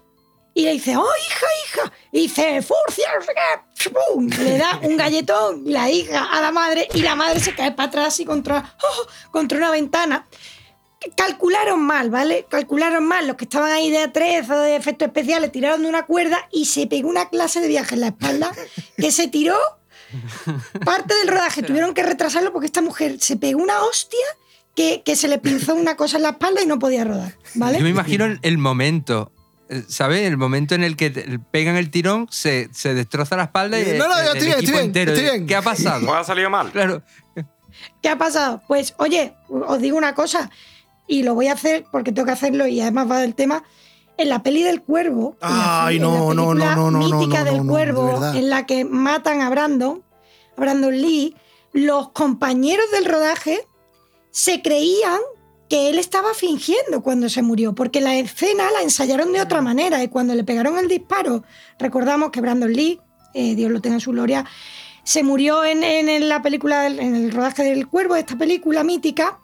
y 0.54 0.62
le 0.64 0.72
dice, 0.72 0.96
¡oh, 0.96 1.02
hija, 1.02 1.46
hija! 1.66 1.92
Y 2.12 2.20
dice, 2.22 2.62
¡Furcia! 2.62 3.08
¡pum! 3.92 4.28
Le 4.28 4.56
da 4.56 4.78
un 4.82 4.96
galletón 4.96 5.62
la 5.66 5.90
hija 5.90 6.24
a 6.24 6.40
la 6.40 6.52
madre 6.52 6.88
y 6.94 7.00
la 7.02 7.14
madre 7.16 7.40
se 7.40 7.54
cae 7.54 7.72
para 7.72 7.88
atrás 7.88 8.18
y 8.20 8.24
contra, 8.24 8.76
¡oh! 8.82 9.30
contra 9.32 9.58
una 9.58 9.70
ventana. 9.70 10.26
Calcularon 11.16 11.80
mal, 11.82 12.08
¿vale? 12.08 12.46
Calcularon 12.48 13.04
mal. 13.04 13.26
Los 13.26 13.36
que 13.36 13.44
estaban 13.44 13.70
ahí 13.72 13.90
de 13.90 14.10
A3 14.10 14.48
o 14.50 14.58
de 14.60 14.76
efectos 14.76 15.06
especiales 15.08 15.52
tiraron 15.52 15.82
de 15.82 15.88
una 15.88 16.06
cuerda 16.06 16.48
y 16.50 16.64
se 16.64 16.86
pegó 16.86 17.08
una 17.10 17.28
clase 17.28 17.60
de 17.60 17.68
viaje 17.68 17.94
en 17.96 18.00
la 18.00 18.06
espalda 18.08 18.50
que 18.96 19.10
se 19.12 19.28
tiró 19.28 19.56
parte 20.84 21.14
del 21.16 21.28
rodaje. 21.28 21.62
Tuvieron 21.62 21.92
que 21.94 22.02
retrasarlo 22.02 22.52
porque 22.52 22.66
esta 22.66 22.80
mujer 22.80 23.16
se 23.20 23.36
pegó 23.36 23.62
una 23.62 23.82
hostia 23.82 24.24
que, 24.74 25.02
que 25.04 25.14
se 25.14 25.28
le 25.28 25.38
pinzó 25.38 25.74
una 25.74 25.96
cosa 25.96 26.16
en 26.16 26.22
la 26.22 26.30
espalda 26.30 26.62
y 26.62 26.66
no 26.66 26.78
podía 26.78 27.04
rodar, 27.04 27.36
¿vale? 27.54 27.78
Yo 27.78 27.84
me 27.84 27.90
imagino 27.90 28.24
el- 28.24 28.58
momento, 28.58 29.30
¿sabes? 29.88 30.22
El 30.22 30.36
momento 30.36 30.74
en 30.74 30.84
el 30.84 30.96
que 30.96 31.10
te- 31.10 31.38
pegan 31.50 31.76
el 31.76 31.90
tirón, 31.90 32.26
se, 32.30 32.68
se 32.72 32.94
destroza 32.94 33.36
la 33.36 33.44
espalda 33.44 33.78
y 33.80 33.98
No, 33.98 34.08
no, 34.08 34.18
el, 34.18 34.24
yo 34.26 34.30
el 34.32 34.36
estoy 34.36 34.46
bien, 34.46 34.58
estoy 34.58 34.72
bien, 34.72 34.84
entero. 34.84 35.12
estoy 35.12 35.24
bien. 35.30 35.46
¿Qué 35.46 35.56
ha 35.56 35.62
pasado? 35.62 36.00
¿No 36.00 36.14
ha 36.14 36.24
salido 36.24 36.50
mal? 36.50 36.70
Claro. 36.72 37.02
¿Qué 38.02 38.08
ha 38.08 38.16
pasado? 38.18 38.62
Pues, 38.68 38.94
oye, 38.98 39.34
os 39.48 39.80
digo 39.80 39.96
una 39.98 40.14
cosa, 40.14 40.50
y 41.06 41.22
lo 41.22 41.34
voy 41.34 41.48
a 41.48 41.52
hacer 41.52 41.84
porque 41.92 42.12
tengo 42.12 42.26
que 42.26 42.32
hacerlo 42.32 42.66
y 42.66 42.80
además 42.80 43.10
va 43.10 43.18
del 43.18 43.34
tema. 43.34 43.64
En 44.16 44.28
la 44.28 44.44
peli 44.44 44.62
del 44.62 44.80
cuervo, 44.80 45.36
en 45.42 45.48
la- 45.50 45.86
Ay, 45.86 45.96
en 45.96 46.02
la 46.02 46.08
no, 46.08 46.34
no, 46.34 46.54
no, 46.54 46.74
no, 46.76 46.90
no, 46.92 47.18
mítica 47.18 47.40
no, 47.40 47.44
del 47.50 47.66
no, 47.66 47.72
cuervo, 47.72 48.20
de 48.20 48.38
en 48.38 48.48
la 48.48 48.64
que 48.64 48.84
matan 48.84 49.40
a 49.40 49.50
Brandon, 49.50 50.02
a 50.56 50.60
Brandon 50.60 50.96
Lee, 50.96 51.36
los 51.72 52.10
compañeros 52.12 52.84
del 52.92 53.06
rodaje 53.06 53.66
se 54.30 54.62
creían 54.62 55.18
que 55.68 55.88
él 55.88 55.98
estaba 55.98 56.34
fingiendo 56.34 57.02
cuando 57.02 57.28
se 57.28 57.42
murió, 57.42 57.74
porque 57.74 58.00
la 58.00 58.14
escena 58.16 58.70
la 58.70 58.82
ensayaron 58.82 59.32
de 59.32 59.40
otra 59.40 59.62
manera 59.62 60.02
y 60.02 60.08
cuando 60.08 60.34
le 60.34 60.44
pegaron 60.44 60.78
el 60.78 60.88
disparo, 60.88 61.42
recordamos 61.78 62.30
que 62.30 62.40
Brandon 62.40 62.72
Lee, 62.72 63.00
eh, 63.32 63.54
Dios 63.54 63.70
lo 63.70 63.80
tenga 63.80 63.96
en 63.96 64.00
su 64.00 64.10
gloria, 64.12 64.44
se 65.04 65.22
murió 65.22 65.64
en, 65.64 65.82
en 65.82 66.28
la 66.28 66.42
película, 66.42 66.86
en 66.86 67.14
el 67.14 67.30
rodaje 67.32 67.62
del 67.64 67.88
cuervo, 67.88 68.14
de 68.14 68.20
esta 68.20 68.36
película 68.36 68.84
mítica, 68.84 69.38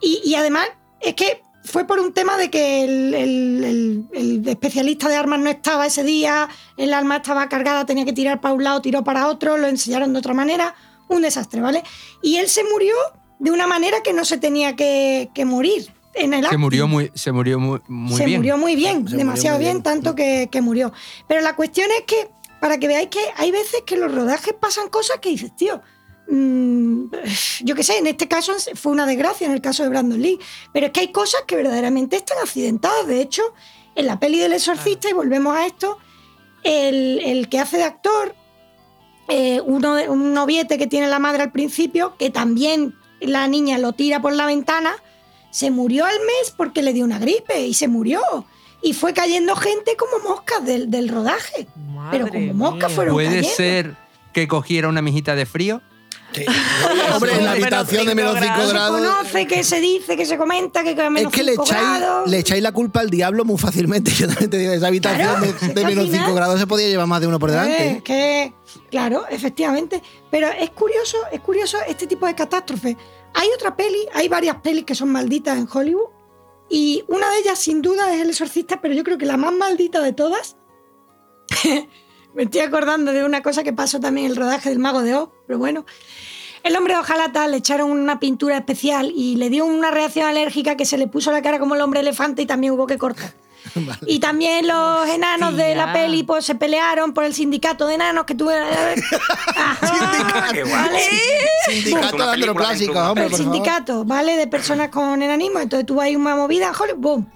y, 0.00 0.20
y 0.24 0.34
además 0.34 0.66
es 1.00 1.14
que 1.14 1.42
fue 1.64 1.86
por 1.86 2.00
un 2.00 2.12
tema 2.12 2.36
de 2.36 2.50
que 2.50 2.84
el, 2.84 3.14
el- 3.14 4.04
el- 4.12 4.48
especialista 4.48 5.08
de 5.08 5.16
armas 5.16 5.38
no 5.40 5.48
estaba 5.48 5.86
ese 5.86 6.02
día, 6.02 6.48
el 6.76 6.92
arma 6.92 7.16
estaba 7.16 7.48
cargada, 7.48 7.86
tenía 7.86 8.04
que 8.04 8.12
tirar 8.12 8.40
para 8.40 8.54
un 8.54 8.64
lado, 8.64 8.82
tiró 8.82 9.04
para 9.04 9.28
otro, 9.28 9.56
lo 9.58 9.68
enseñaron 9.68 10.12
de 10.12 10.18
otra 10.18 10.34
manera, 10.34 10.74
un 11.08 11.22
desastre, 11.22 11.60
¿vale? 11.60 11.82
Y 12.22 12.36
él 12.36 12.48
se 12.48 12.64
murió 12.64 12.94
de 13.42 13.50
una 13.50 13.66
manera 13.66 14.02
que 14.04 14.12
no 14.12 14.24
se 14.24 14.38
tenía 14.38 14.76
que, 14.76 15.28
que 15.34 15.44
morir. 15.44 15.92
En 16.14 16.32
el 16.34 16.46
Se 16.46 16.56
murió 16.58 16.86
muy, 16.86 17.10
se 17.14 17.32
murió 17.32 17.58
muy, 17.58 17.80
muy 17.88 18.16
se 18.16 18.26
bien. 18.26 18.38
murió 18.40 18.56
muy 18.56 18.76
bien, 18.76 18.96
Se 18.98 19.00
murió 19.02 19.18
demasiado 19.18 19.56
muy 19.56 19.64
bien, 19.64 19.74
bien. 19.78 19.82
tanto 19.82 20.14
que, 20.14 20.48
que 20.50 20.60
murió. 20.60 20.92
Pero 21.26 21.40
la 21.40 21.56
cuestión 21.56 21.88
es 21.98 22.04
que, 22.06 22.28
para 22.60 22.78
que 22.78 22.86
veáis 22.86 23.08
que 23.08 23.18
hay 23.36 23.50
veces 23.50 23.82
que 23.84 23.96
los 23.96 24.14
rodajes 24.14 24.54
pasan 24.60 24.88
cosas 24.90 25.18
que 25.20 25.30
dices, 25.30 25.56
tío, 25.56 25.80
mm, 26.28 27.04
yo 27.64 27.74
qué 27.74 27.82
sé, 27.82 27.98
en 27.98 28.06
este 28.06 28.28
caso 28.28 28.52
fue 28.74 28.92
una 28.92 29.06
desgracia, 29.06 29.46
en 29.46 29.52
el 29.54 29.60
caso 29.60 29.82
de 29.82 29.88
Brandon 29.88 30.20
Lee, 30.22 30.38
pero 30.72 30.86
es 30.86 30.92
que 30.92 31.00
hay 31.00 31.12
cosas 31.12 31.42
que 31.46 31.56
verdaderamente 31.56 32.14
están 32.16 32.38
accidentadas. 32.38 33.06
De 33.08 33.20
hecho, 33.20 33.42
en 33.96 34.06
la 34.06 34.20
peli 34.20 34.38
del 34.38 34.52
exorcista, 34.52 35.08
y 35.10 35.14
volvemos 35.14 35.56
a 35.56 35.66
esto, 35.66 35.98
el, 36.62 37.20
el 37.24 37.48
que 37.48 37.58
hace 37.58 37.78
de 37.78 37.84
actor, 37.84 38.34
eh, 39.28 39.60
uno 39.64 39.94
de- 39.94 40.08
un 40.08 40.32
noviete 40.34 40.78
que 40.78 40.86
tiene 40.86 41.08
la 41.08 41.18
madre 41.18 41.42
al 41.42 41.52
principio, 41.52 42.16
que 42.18 42.30
también 42.30 42.94
la 43.26 43.46
niña 43.48 43.78
lo 43.78 43.92
tira 43.92 44.20
por 44.20 44.32
la 44.34 44.46
ventana, 44.46 44.94
se 45.50 45.70
murió 45.70 46.04
al 46.04 46.18
mes 46.20 46.52
porque 46.56 46.82
le 46.82 46.92
dio 46.92 47.04
una 47.04 47.18
gripe 47.18 47.66
y 47.66 47.74
se 47.74 47.88
murió. 47.88 48.20
Y 48.82 48.94
fue 48.94 49.12
cayendo 49.12 49.54
gente 49.54 49.96
como 49.96 50.28
moscas 50.28 50.64
del, 50.64 50.90
del 50.90 51.08
rodaje. 51.08 51.68
Pero 52.10 52.28
como 52.28 52.52
moscas 52.54 52.92
fueron 52.92 53.14
¿Puede 53.14 53.28
cayendo. 53.28 53.48
ser 53.48 53.96
que 54.32 54.48
cogiera 54.48 54.88
una 54.88 55.02
mijita 55.02 55.36
de 55.36 55.46
frío? 55.46 55.82
Sí. 56.34 56.44
Hombre, 57.14 57.34
en 57.34 57.44
la 57.44 57.50
habitación 57.52 58.06
de 58.06 58.14
menos 58.14 58.34
5 58.38 58.44
cinco 58.54 58.66
Se 58.66 58.72
grados. 58.72 59.00
conoce, 59.00 59.46
que 59.46 59.64
se 59.64 59.80
dice, 59.80 60.16
que 60.16 60.24
se 60.26 60.36
comenta, 60.38 60.82
que 60.82 60.90
Es 60.92 61.28
que 61.28 61.42
le 61.42 61.52
echáis, 61.52 61.98
grados. 61.98 62.30
le 62.30 62.38
echáis 62.38 62.62
la 62.62 62.72
culpa 62.72 63.00
al 63.00 63.10
diablo 63.10 63.44
muy 63.44 63.58
fácilmente. 63.58 64.10
Yo 64.12 64.26
también 64.28 64.50
te 64.50 64.58
digo, 64.58 64.72
esa 64.72 64.86
habitación 64.86 65.28
Claro, 65.28 65.40
de, 65.42 65.48
es 65.50 65.74
de 65.74 65.84
menos 65.84 66.04
5 66.04 66.16
final- 66.16 66.34
grados 66.34 66.60
se 66.60 66.66
podía 66.66 66.88
llevar 66.88 67.06
más 67.06 67.20
de 67.20 67.26
uno 67.26 67.38
por 67.38 67.50
delante. 67.50 67.88
Eh, 67.90 68.02
que, 68.02 68.52
claro, 68.90 69.24
efectivamente. 69.30 70.02
Pero 70.30 70.48
es 70.48 70.70
curioso, 70.70 71.18
es 71.30 71.40
curioso 71.40 71.78
este 71.86 72.06
tipo 72.06 72.26
de 72.26 72.34
catástrofes. 72.34 72.96
Hay 73.34 73.48
otra 73.56 73.76
peli, 73.76 74.06
hay 74.14 74.28
varias 74.28 74.56
pelis 74.56 74.84
que 74.84 74.94
son 74.94 75.10
malditas 75.10 75.56
en 75.58 75.68
Hollywood. 75.72 76.08
Y 76.70 77.04
una 77.08 77.28
de 77.30 77.38
ellas, 77.38 77.58
sin 77.58 77.82
duda, 77.82 78.14
es 78.14 78.22
El 78.22 78.30
Exorcista, 78.30 78.80
pero 78.80 78.94
yo 78.94 79.04
creo 79.04 79.18
que 79.18 79.26
la 79.26 79.36
más 79.36 79.52
maldita 79.52 80.00
de 80.00 80.12
todas. 80.14 80.56
me 82.34 82.44
estoy 82.44 82.60
acordando 82.60 83.12
de 83.12 83.24
una 83.24 83.42
cosa 83.42 83.62
que 83.62 83.72
pasó 83.72 84.00
también 84.00 84.26
en 84.26 84.32
el 84.32 84.36
rodaje 84.36 84.68
del 84.68 84.78
Mago 84.78 85.02
de 85.02 85.14
Oz, 85.14 85.30
pero 85.46 85.58
bueno. 85.58 85.84
El 86.62 86.76
hombre 86.76 86.94
de 86.94 87.00
hojalata 87.00 87.48
le 87.48 87.56
echaron 87.56 87.90
una 87.90 88.20
pintura 88.20 88.56
especial 88.56 89.12
y 89.14 89.34
le 89.36 89.50
dio 89.50 89.64
una 89.66 89.90
reacción 89.90 90.26
alérgica 90.26 90.76
que 90.76 90.84
se 90.84 90.96
le 90.96 91.08
puso 91.08 91.32
la 91.32 91.42
cara 91.42 91.58
como 91.58 91.74
el 91.74 91.80
hombre 91.80 92.00
elefante 92.00 92.42
y 92.42 92.46
también 92.46 92.72
hubo 92.74 92.86
que 92.86 92.98
cortar. 92.98 93.34
Y 94.06 94.18
también 94.18 94.66
los 94.66 95.08
enanos 95.08 95.56
de 95.56 95.74
la 95.74 95.92
peli 95.92 96.24
pues, 96.24 96.44
se 96.44 96.54
pelearon 96.54 97.14
por 97.14 97.24
el 97.24 97.32
sindicato 97.34 97.86
de 97.86 97.94
enanos 97.94 98.24
que 98.24 98.34
tuve. 98.34 98.54
Sindicato. 99.80 100.52
Qué 100.52 100.62
guay. 100.64 100.74
¿Vale? 100.74 101.00
Sindicato 101.66 102.16
de 102.16 102.32
androplásicos, 102.32 102.96
hombre, 102.96 103.24
El 103.24 103.30
por 103.30 103.38
favor. 103.38 103.54
sindicato, 103.54 104.04
¿vale? 104.04 104.36
De 104.36 104.46
personas 104.46 104.88
con 104.88 105.22
enanismo. 105.22 105.60
Entonces 105.60 105.86
tú 105.86 106.00
hay 106.00 106.16
una 106.16 106.34
movida 106.36 106.68
en 106.68 106.74
Hollywood. 106.74 106.98
boom. 107.00 107.32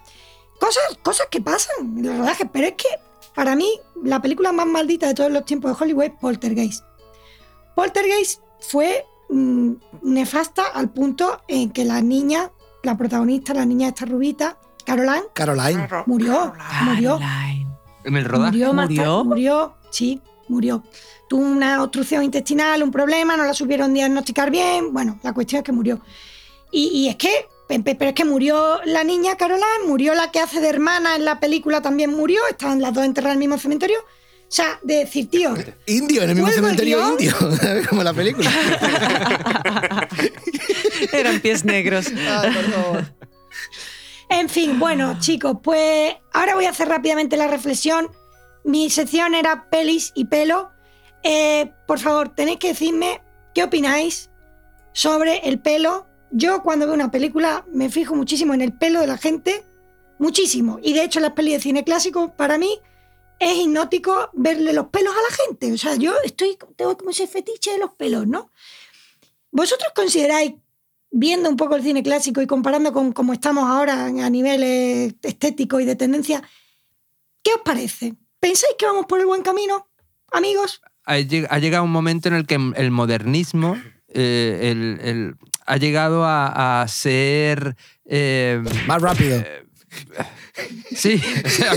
Cosas, 0.58 0.82
cosas 1.02 1.28
que 1.30 1.40
pasan 1.40 1.96
en 1.98 2.06
los 2.06 2.18
rodajes. 2.18 2.48
Pero 2.52 2.66
es 2.66 2.74
que 2.74 2.88
para 3.36 3.54
mí 3.54 3.68
la 4.02 4.20
película 4.20 4.50
más 4.50 4.66
maldita 4.66 5.06
de 5.06 5.14
todos 5.14 5.30
los 5.30 5.44
tiempos 5.44 5.70
de 5.70 5.84
Hollywood 5.84 6.04
es 6.04 6.12
Poltergeist. 6.18 6.84
Poltergeist 7.74 8.40
fue 8.60 9.04
mm, 9.28 9.72
nefasta 10.02 10.64
al 10.74 10.88
punto 10.88 11.42
en 11.46 11.70
que 11.70 11.84
la 11.84 12.00
niña, 12.00 12.50
la 12.82 12.96
protagonista, 12.96 13.52
la 13.52 13.66
niña 13.66 13.88
esta 13.88 14.06
rubita, 14.06 14.58
Caroline, 14.86 15.26
Caroline. 15.34 15.86
murió. 16.06 16.54
Murió. 16.84 17.18
Caroline. 17.18 17.66
En 18.04 18.16
el 18.16 18.24
rodaje. 18.24 18.52
Murió 18.52 18.72
más 18.72 18.88
¿Murió? 18.88 19.24
Murió, 19.24 19.74
sí, 19.90 20.22
murió. 20.48 20.82
Tuvo 21.28 21.42
una 21.42 21.82
obstrucción 21.82 22.24
intestinal, 22.24 22.82
un 22.82 22.90
problema, 22.90 23.36
no 23.36 23.44
la 23.44 23.52
supieron 23.52 23.92
diagnosticar 23.92 24.50
bien. 24.50 24.94
Bueno, 24.94 25.18
la 25.22 25.34
cuestión 25.34 25.58
es 25.58 25.64
que 25.64 25.72
murió. 25.72 26.00
Y, 26.70 26.86
y 26.88 27.08
es 27.08 27.16
que, 27.16 27.48
pero 27.68 28.08
es 28.08 28.14
que 28.14 28.24
murió 28.24 28.80
la 28.84 29.02
niña 29.04 29.36
Caroline, 29.36 29.86
murió 29.86 30.14
la 30.14 30.30
que 30.30 30.40
hace 30.40 30.60
de 30.60 30.68
hermana 30.68 31.16
en 31.16 31.24
la 31.24 31.40
película, 31.40 31.82
también 31.82 32.14
murió. 32.14 32.40
Estaban 32.48 32.80
las 32.80 32.94
dos 32.94 33.04
enterradas 33.04 33.36
en 33.36 33.42
el 33.42 33.48
mismo 33.48 33.58
cementerio. 33.60 33.98
O 33.98 34.48
sea, 34.48 34.78
de 34.84 34.98
decir, 34.98 35.28
tío, 35.28 35.54
Indio, 35.86 36.22
en 36.22 36.30
el 36.30 36.36
mismo 36.36 36.48
el 36.48 36.54
cementerio 36.54 36.98
guion. 36.98 37.10
indio, 37.12 37.34
como 37.88 38.04
la 38.04 38.14
película. 38.14 38.48
Eran 41.12 41.40
pies 41.40 41.64
negros. 41.64 42.06
Ay, 42.08 42.52
por 42.52 42.64
favor. 42.72 43.04
En 44.28 44.48
fin, 44.48 44.78
bueno, 44.78 45.18
chicos, 45.18 45.56
pues 45.62 46.14
ahora 46.32 46.54
voy 46.54 46.66
a 46.66 46.70
hacer 46.70 46.88
rápidamente 46.88 47.36
la 47.36 47.48
reflexión. 47.48 48.10
Mi 48.64 48.88
sección 48.90 49.34
era 49.34 49.68
pelis 49.68 50.12
y 50.14 50.26
pelo. 50.26 50.70
Eh, 51.24 51.72
por 51.88 51.98
favor, 51.98 52.28
tenéis 52.34 52.58
que 52.58 52.68
decirme 52.68 53.22
qué 53.52 53.64
opináis 53.64 54.30
sobre 54.92 55.38
el 55.48 55.58
pelo. 55.58 56.06
Yo 56.30 56.62
cuando 56.62 56.86
veo 56.86 56.94
una 56.94 57.10
película 57.10 57.64
me 57.72 57.88
fijo 57.88 58.14
muchísimo 58.14 58.52
en 58.54 58.60
el 58.62 58.72
pelo 58.72 59.00
de 59.00 59.06
la 59.06 59.16
gente, 59.18 59.62
muchísimo. 60.18 60.78
Y 60.82 60.92
de 60.92 61.04
hecho 61.04 61.20
las 61.20 61.32
pelis 61.32 61.54
de 61.54 61.60
cine 61.60 61.84
clásico 61.84 62.34
para 62.36 62.58
mí 62.58 62.78
es 63.38 63.56
hipnótico 63.58 64.30
verle 64.32 64.72
los 64.72 64.86
pelos 64.88 65.14
a 65.14 65.18
la 65.30 65.36
gente. 65.44 65.72
O 65.72 65.78
sea, 65.78 65.94
yo 65.96 66.14
estoy, 66.24 66.56
tengo 66.76 66.96
como 66.96 67.10
ese 67.10 67.26
fetiche 67.26 67.72
de 67.72 67.78
los 67.78 67.92
pelos, 67.92 68.26
¿no? 68.26 68.50
¿Vosotros 69.50 69.88
consideráis 69.94 70.54
viendo 71.10 71.48
un 71.48 71.56
poco 71.56 71.76
el 71.76 71.82
cine 71.82 72.02
clásico 72.02 72.42
y 72.42 72.46
comparando 72.46 72.92
con 72.92 73.12
cómo 73.12 73.32
estamos 73.32 73.64
ahora 73.64 74.06
a 74.06 74.30
nivel 74.30 74.62
estético 75.22 75.80
y 75.80 75.84
de 75.84 75.96
tendencia, 75.96 76.42
¿qué 77.42 77.52
os 77.54 77.60
parece? 77.64 78.14
¿Pensáis 78.40 78.74
que 78.78 78.84
vamos 78.86 79.06
por 79.06 79.20
el 79.20 79.26
buen 79.26 79.42
camino, 79.42 79.88
amigos? 80.32 80.82
ha 81.04 81.18
lleg- 81.18 81.46
ha 81.48 81.58
llegado 81.60 81.84
un 81.84 81.92
momento 81.92 82.28
en 82.28 82.34
el 82.34 82.46
que 82.46 82.56
el 82.76 82.90
modernismo 82.90 83.80
eh, 84.08 84.58
el- 85.00 85.36
ha 85.66 85.76
llegado 85.76 86.24
a, 86.24 86.82
a 86.82 86.88
ser... 86.88 87.76
eh, 88.08 88.62
Más 88.86 89.02
rápido. 89.02 89.42
sí, 90.94 91.22
o 91.44 91.48
sea, 91.48 91.72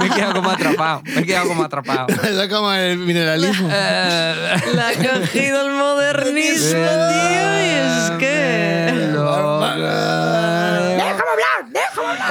me, 0.00 0.06
he 0.06 0.10
quedado 0.10 0.34
como 0.34 0.50
atrapado. 0.50 1.02
Me 1.04 1.20
he 1.20 1.26
quedado 1.26 1.48
como 1.48 1.64
atrapado. 1.64 2.06
Eso 2.08 2.42
es 2.44 2.48
como 2.52 2.72
el 2.72 2.98
mineralismo. 2.98 3.68
Eh, 3.70 4.56
La 4.74 4.88
ha 4.88 4.94
cogido 4.94 5.66
el 5.66 5.72
modernismo, 5.74 6.78
tío, 6.80 7.62
y 7.62 7.70
es 7.70 8.10
que... 8.18 9.12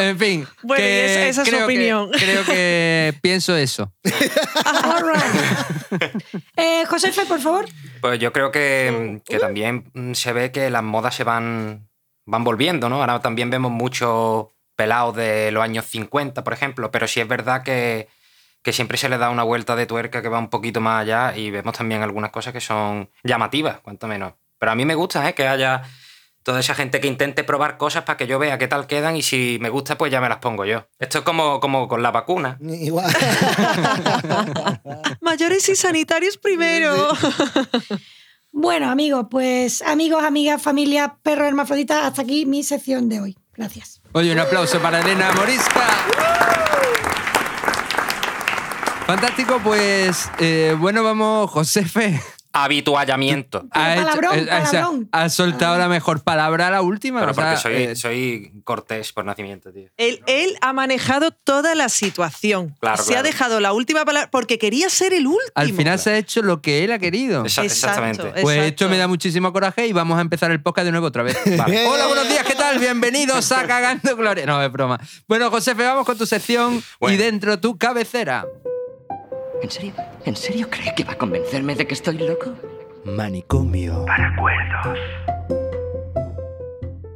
En 0.10 0.18
fin. 0.20 0.48
Bueno, 0.64 0.82
que 0.82 1.06
esa- 1.06 1.26
esa 1.28 1.42
es 1.44 1.48
su 1.48 1.54
creo 1.56 1.68
que- 1.68 1.74
opinión. 1.74 2.10
creo 2.20 2.44
que 2.46 3.14
pienso 3.22 3.56
eso. 3.56 3.94
All 4.84 5.04
right. 5.14 6.24
Eh, 6.58 6.86
Josefe, 6.88 7.26
por 7.26 7.40
favor. 7.40 7.66
Pues 8.02 8.20
yo 8.20 8.32
creo 8.34 8.52
que, 8.52 9.22
que 9.26 9.40
también 9.40 9.90
mm, 9.94 10.14
se 10.14 10.34
ve 10.34 10.52
que 10.52 10.70
las 10.70 10.84
modas 10.84 11.16
se 11.16 11.24
van, 11.24 11.88
van 12.26 12.44
volviendo, 12.44 12.90
¿no? 12.90 13.00
Ahora 13.02 13.20
también 13.20 13.50
vemos 13.50 13.72
muchos 13.72 14.48
pelados 14.76 15.16
de 15.16 15.52
los 15.52 15.64
años 15.64 15.86
50, 15.86 16.44
por 16.44 16.54
ejemplo, 16.54 16.90
pero 16.92 17.08
sí 17.08 17.20
es 17.20 17.28
verdad 17.28 17.62
que, 17.64 18.08
que 18.64 18.74
siempre 18.74 18.98
se 18.98 19.10
le 19.10 19.18
da 19.18 19.30
una 19.30 19.44
vuelta 19.44 19.76
de 19.76 19.86
tuerca 19.86 20.22
que 20.22 20.30
va 20.30 20.40
un 20.40 20.50
poquito 20.50 20.82
más 20.82 21.02
allá 21.02 21.36
y 21.38 21.52
vemos 21.52 21.78
también 21.78 22.02
algunas 22.02 22.32
cosas 22.32 22.54
que 22.54 22.62
son 22.62 23.10
llamativas, 23.24 23.80
cuanto 23.82 24.08
menos. 24.08 24.34
Pero 24.58 24.72
a 24.72 24.76
mí 24.76 24.86
me 24.86 24.96
gusta 24.96 25.28
¿eh? 25.28 25.34
que 25.34 25.48
haya 25.48 25.82
toda 26.44 26.60
esa 26.60 26.76
gente 26.76 27.00
que 27.00 27.08
intente 27.08 27.44
probar 27.44 27.78
cosas 27.78 28.04
para 28.04 28.18
que 28.18 28.28
yo 28.28 28.40
vea 28.40 28.58
qué 28.58 28.68
tal 28.68 28.88
quedan 28.88 29.16
y 29.16 29.22
si 29.22 29.58
me 29.62 29.70
gusta, 29.70 29.98
pues 29.98 30.12
ya 30.12 30.22
me 30.22 30.30
las 30.30 30.40
pongo 30.40 30.66
yo. 30.66 30.88
Esto 31.00 31.20
es 31.20 31.24
como, 31.24 31.60
como 31.60 31.88
con 31.88 32.02
la 32.02 32.12
vacuna. 32.12 32.58
Igual. 32.62 33.12
Mayores 35.22 35.68
y 35.70 35.76
sanitarios 35.76 36.38
primero. 36.38 37.08
Bueno, 38.54 38.90
amigos, 38.90 39.28
pues 39.32 39.82
amigos, 39.82 40.24
amigas, 40.24 40.62
familia, 40.62 41.18
perro 41.24 41.48
hermafrodita, 41.48 42.06
hasta 42.06 42.24
aquí 42.24 42.46
mi 42.46 42.64
sección 42.64 43.08
de 43.08 43.22
hoy. 43.22 43.38
Gracias. 43.56 44.02
Oye, 44.12 44.34
un 44.34 44.40
aplauso 44.40 44.80
para 44.80 45.00
Elena 45.00 45.32
Morisca. 45.32 45.88
Fantástico, 49.06 49.60
pues 49.64 50.30
eh, 50.40 50.76
bueno, 50.78 51.04
vamos, 51.04 51.50
Josefe. 51.52 52.20
Habituallamiento. 52.54 53.66
Ha, 53.72 53.96
Palabrón, 53.96 54.38
eh, 54.40 54.42
o 54.44 54.46
sea, 54.46 54.64
palabrón. 54.82 55.10
ha 55.12 55.30
soltado 55.30 55.78
la 55.78 55.88
mejor 55.88 56.24
palabra 56.24 56.68
a 56.68 56.72
la 56.72 56.82
última. 56.82 57.20
Pero 57.22 57.32
o 57.32 57.36
sea, 57.36 57.44
porque 57.46 57.62
soy, 57.62 57.74
eh, 57.76 57.96
soy 57.96 58.52
cortés 58.64 59.14
por 59.14 59.26
nacimiento, 59.26 59.72
tío. 59.72 59.90
Él, 59.98 60.22
él 60.28 60.58
ha 60.62 60.74
manejado 60.74 61.32
toda 61.32 61.76
la 61.76 61.90
situación. 61.90 62.76
Claro, 62.80 62.98
Se 63.04 63.14
claro. 63.14 63.20
ha 63.20 63.24
dejado 63.24 63.60
la 63.60 63.74
última 63.74 64.06
palabra 64.06 64.30
porque 64.32 64.58
quería 64.58 64.90
ser 64.90 65.14
el 65.14 65.28
último. 65.28 65.52
al 65.56 65.74
final 65.74 66.00
se 66.00 66.12
ha 66.12 66.18
hecho 66.18 66.42
lo 66.42 66.62
que 66.62 66.84
él 66.84 66.92
ha 66.92 67.00
querido. 67.00 67.44
Exacto, 67.44 67.72
exactamente. 67.72 68.24
Pues 68.42 68.58
exacto. 68.58 68.64
esto 68.64 68.90
me 68.90 68.98
da 68.98 69.08
muchísimo 69.08 69.52
coraje 69.54 69.88
y 69.88 69.94
vamos 69.94 70.18
a 70.18 70.22
empezar 70.22 70.52
el 70.52 70.62
podcast 70.62 70.86
de 70.86 70.92
nuevo 70.92 71.08
otra 71.08 71.24
vez. 71.24 71.38
Vale. 71.58 71.86
Hola, 71.88 72.08
buenos 72.08 72.28
días, 72.28 72.46
¿qué 72.46 72.56
tal? 72.56 72.80
Bienvenidos 72.80 73.52
a 73.52 73.66
Cagando 73.66 74.16
Gloria. 74.16 74.46
No, 74.46 74.62
es 74.62 74.72
broma. 74.72 75.00
Bueno, 75.28 75.50
Josefe, 75.50 75.84
vamos 75.84 76.06
con 76.06 76.18
tu 76.18 76.26
sección 76.26 76.76
y 76.78 76.84
Bueno. 77.00 77.18
dentro 77.24 77.60
tu 77.60 77.78
cabecera. 77.78 78.46
¿En 79.62 79.70
serio? 79.70 79.94
¿En 80.26 80.36
serio 80.36 80.70
cree 80.70 80.94
que 80.96 81.04
va 81.04 81.14
a 81.14 81.18
convencerme 81.18 81.76
de 81.76 81.86
que 81.88 81.94
estoy 81.94 82.18
loco? 82.18 82.54
Manicomio. 83.06 84.06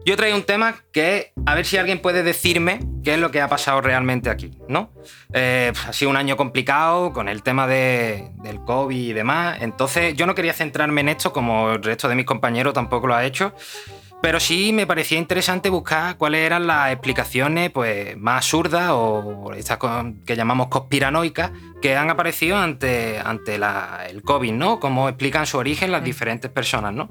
Yo 0.05 0.15
traigo 0.15 0.37
un 0.37 0.43
tema 0.43 0.75
que 0.91 1.33
a 1.47 1.55
ver 1.55 1.65
si 1.65 1.77
alguien 1.77 1.99
puede 1.99 2.21
decirme 2.21 2.79
qué 3.03 3.15
es 3.15 3.19
lo 3.19 3.31
que 3.31 3.41
ha 3.41 3.47
pasado 3.47 3.81
realmente 3.81 4.29
aquí, 4.29 4.51
¿no? 4.67 4.91
Eh, 5.33 5.73
ha 5.87 5.93
sido 5.93 6.11
un 6.11 6.17
año 6.17 6.37
complicado 6.37 7.11
con 7.11 7.27
el 7.27 7.41
tema 7.41 7.65
de- 7.65 8.29
del 8.43 8.63
COVID 8.63 8.95
y 8.95 9.13
demás, 9.13 9.57
entonces 9.61 10.13
yo 10.15 10.27
no 10.27 10.35
quería 10.35 10.53
centrarme 10.53 11.01
en 11.01 11.09
esto 11.09 11.33
como 11.33 11.71
el 11.71 11.81
resto 11.83 12.07
de 12.07 12.13
mis 12.15 12.25
compañeros 12.25 12.73
tampoco 12.75 13.07
lo 13.07 13.15
ha 13.15 13.25
hecho, 13.25 13.53
pero 14.25 14.39
sí 14.39 14.73
me 14.73 14.87
parecía 14.87 15.19
interesante 15.19 15.69
buscar 15.69 16.17
cuáles 16.17 16.43
eran 16.43 16.65
las 16.65 16.91
explicaciones 16.91 17.69
pues, 17.69 18.17
más 18.17 18.37
absurdas 18.37 18.89
o 18.91 19.53
estas 19.55 19.77
que 20.25 20.35
llamamos 20.35 20.69
conspiranoicas 20.69 21.51
que 21.79 21.95
han 21.95 22.09
aparecido 22.09 22.57
ante, 22.57 23.19
ante 23.23 23.59
la- 23.59 24.07
el 24.09 24.23
COVID, 24.23 24.51
¿no? 24.53 24.79
Cómo 24.79 25.09
explican 25.09 25.45
su 25.45 25.59
origen 25.59 25.91
las 25.91 26.03
diferentes 26.03 26.49
personas, 26.49 26.91
¿no? 26.91 27.07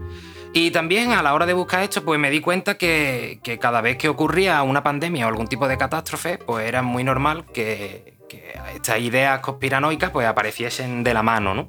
Y 0.55 0.73
también 0.73 1.13
a 1.13 1.23
la 1.23 1.35
hora 1.35 1.47
de 1.47 1.53
buscar 1.53 1.85
esto, 1.85 2.05
pues 2.05 2.19
me 2.19 2.31
di 2.31 2.41
cuenta 2.41 2.77
que, 2.77 3.39
que 3.45 3.61
cada 3.61 3.81
vez 3.81 3.97
que 3.97 4.09
ocurría 4.09 4.61
una 4.65 4.83
pandemia 4.83 5.27
o 5.27 5.29
algún 5.29 5.47
tipo 5.47 5.69
de 5.69 5.79
catástrofe, 5.79 6.39
pues 6.39 6.67
era 6.67 6.83
muy 6.83 7.05
normal 7.05 7.45
que, 7.47 8.19
que 8.29 8.55
estas 8.75 8.99
ideas 8.99 9.39
conspiranoicas 9.39 10.11
pues 10.11 10.27
apareciesen 10.27 11.05
de 11.05 11.15
la 11.15 11.23
mano, 11.23 11.55
¿no? 11.55 11.69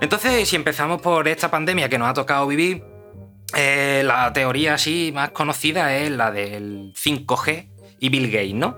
Entonces, 0.00 0.48
si 0.48 0.56
empezamos 0.56 1.00
por 1.00 1.28
esta 1.28 1.48
pandemia 1.48 1.88
que 1.88 1.98
nos 1.98 2.08
ha 2.08 2.14
tocado 2.14 2.44
vivir, 2.48 2.82
eh, 3.56 4.02
la 4.04 4.32
teoría 4.32 4.74
así 4.74 5.10
más 5.14 5.30
conocida 5.30 5.96
es 5.96 6.10
la 6.10 6.30
del 6.30 6.92
5G 6.94 7.68
y 8.00 8.08
Bill 8.08 8.30
Gates, 8.30 8.54
¿no? 8.54 8.76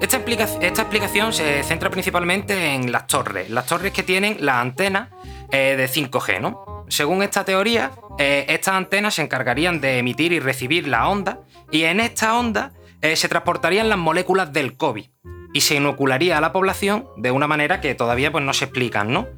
Esta, 0.00 0.16
explica- 0.16 0.48
esta 0.60 0.82
explicación 0.82 1.32
se 1.32 1.62
centra 1.62 1.88
principalmente 1.90 2.74
en 2.74 2.92
las 2.92 3.06
torres, 3.06 3.48
las 3.50 3.66
torres 3.66 3.92
que 3.92 4.02
tienen 4.02 4.36
las 4.40 4.56
antenas 4.56 5.08
eh, 5.50 5.74
de 5.76 5.88
5G, 5.88 6.40
¿no? 6.40 6.84
Según 6.88 7.22
esta 7.22 7.44
teoría, 7.44 7.92
eh, 8.18 8.44
estas 8.48 8.74
antenas 8.74 9.14
se 9.14 9.22
encargarían 9.22 9.80
de 9.80 9.98
emitir 9.98 10.32
y 10.32 10.40
recibir 10.40 10.86
la 10.88 11.08
onda, 11.08 11.40
y 11.70 11.84
en 11.84 12.00
esta 12.00 12.38
onda 12.38 12.72
se 13.14 13.28
transportarían 13.28 13.88
las 13.88 13.98
moléculas 13.98 14.52
del 14.52 14.76
COVID 14.76 15.04
y 15.52 15.60
se 15.60 15.76
inocularía 15.76 16.38
a 16.38 16.40
la 16.40 16.52
población 16.52 17.06
de 17.16 17.30
una 17.30 17.46
manera 17.46 17.80
que 17.80 17.94
todavía 17.94 18.32
pues, 18.32 18.42
no 18.42 18.52
se 18.52 18.64
explican, 18.64 19.12
¿no? 19.12 19.28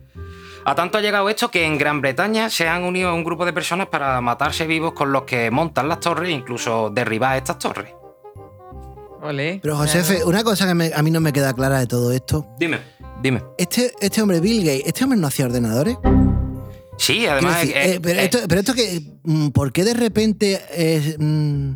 A 0.64 0.74
tanto 0.74 0.98
ha 0.98 1.00
llegado 1.00 1.28
esto 1.28 1.50
que 1.50 1.64
en 1.64 1.78
Gran 1.78 2.00
Bretaña 2.00 2.50
se 2.50 2.68
han 2.68 2.84
unido 2.84 3.08
a 3.10 3.14
un 3.14 3.24
grupo 3.24 3.44
de 3.46 3.52
personas 3.52 3.86
para 3.88 4.20
matarse 4.20 4.66
vivos 4.66 4.92
con 4.92 5.12
los 5.12 5.22
que 5.22 5.50
montan 5.50 5.88
las 5.88 6.00
torres 6.00 6.28
e 6.28 6.32
incluso 6.32 6.90
derribar 6.90 7.36
estas 7.36 7.58
torres. 7.58 7.92
Ole. 9.22 9.58
Pero 9.62 9.76
Josefe, 9.76 10.24
una 10.24 10.44
cosa 10.44 10.66
que 10.66 10.74
me- 10.74 10.92
a 10.94 11.02
mí 11.02 11.10
no 11.10 11.20
me 11.20 11.32
queda 11.32 11.52
clara 11.52 11.78
de 11.80 11.86
todo 11.86 12.12
esto. 12.12 12.46
Dime, 12.58 12.78
dime. 13.22 13.42
Este, 13.56 13.92
este 14.00 14.22
hombre, 14.22 14.40
Bill 14.40 14.64
Gates, 14.64 14.82
¿este 14.86 15.04
hombre 15.04 15.18
no 15.18 15.26
hacía 15.26 15.46
ordenadores? 15.46 15.96
Sí, 16.98 17.26
además... 17.26 17.60
Decir, 17.60 17.76
eh, 17.76 17.94
eh, 17.94 18.00
pero, 18.00 18.20
eh, 18.20 18.24
esto, 18.24 18.38
pero 18.48 18.60
esto 18.60 18.74
que. 18.74 19.02
mm, 19.24 19.48
¿Por 19.48 19.72
qué 19.72 19.84
de 19.84 19.94
repente 19.94 21.16
mm, 21.18 21.72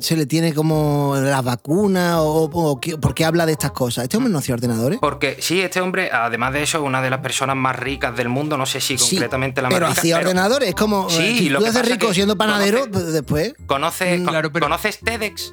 se 0.00 0.16
le 0.16 0.26
tiene 0.26 0.52
como 0.54 1.14
la 1.16 1.40
vacuna 1.42 2.20
o, 2.20 2.44
o 2.52 2.80
qué- 2.80 2.96
por 2.98 3.14
qué 3.14 3.24
habla 3.24 3.46
de 3.46 3.52
estas 3.52 3.70
cosas? 3.72 4.04
¿Este 4.04 4.16
hombre 4.16 4.32
no 4.32 4.38
hacía 4.40 4.54
ordenadores? 4.54 4.98
Porque 5.00 5.36
sí, 5.40 5.60
este 5.60 5.80
hombre, 5.80 6.10
además 6.12 6.52
de 6.52 6.62
eso, 6.64 6.78
es 6.78 6.84
una 6.84 7.00
de 7.00 7.10
las 7.10 7.20
personas 7.20 7.56
más 7.56 7.76
ricas 7.78 8.16
del 8.16 8.28
mundo, 8.28 8.56
no 8.56 8.66
sé 8.66 8.80
si 8.80 8.98
Sí, 8.98 9.10
concretamente 9.16 9.62
la 9.62 9.68
más 9.68 9.74
pero 9.76 9.88
rica. 9.88 10.00
hacía 10.00 10.16
pero 10.16 10.28
ordenadores. 10.30 10.68
Es 10.70 10.74
como. 10.74 11.08
Sí, 11.10 11.22
eh, 11.22 11.38
si 11.38 11.48
lo 11.48 11.58
tú 11.58 11.64
que 11.64 11.70
haces 11.70 11.88
rico 11.88 12.08
que 12.08 12.14
siendo 12.14 12.36
panadero, 12.36 12.80
conoce- 12.80 12.90
pues 12.92 13.12
después. 13.12 13.54
¿Conoces, 13.66 14.20
Mm, 14.20 14.24
claro, 14.26 14.52
pero- 14.52 14.64
¿Conoces 14.66 14.98
TEDx? 15.00 15.52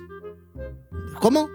¿Cómo? 1.20 1.50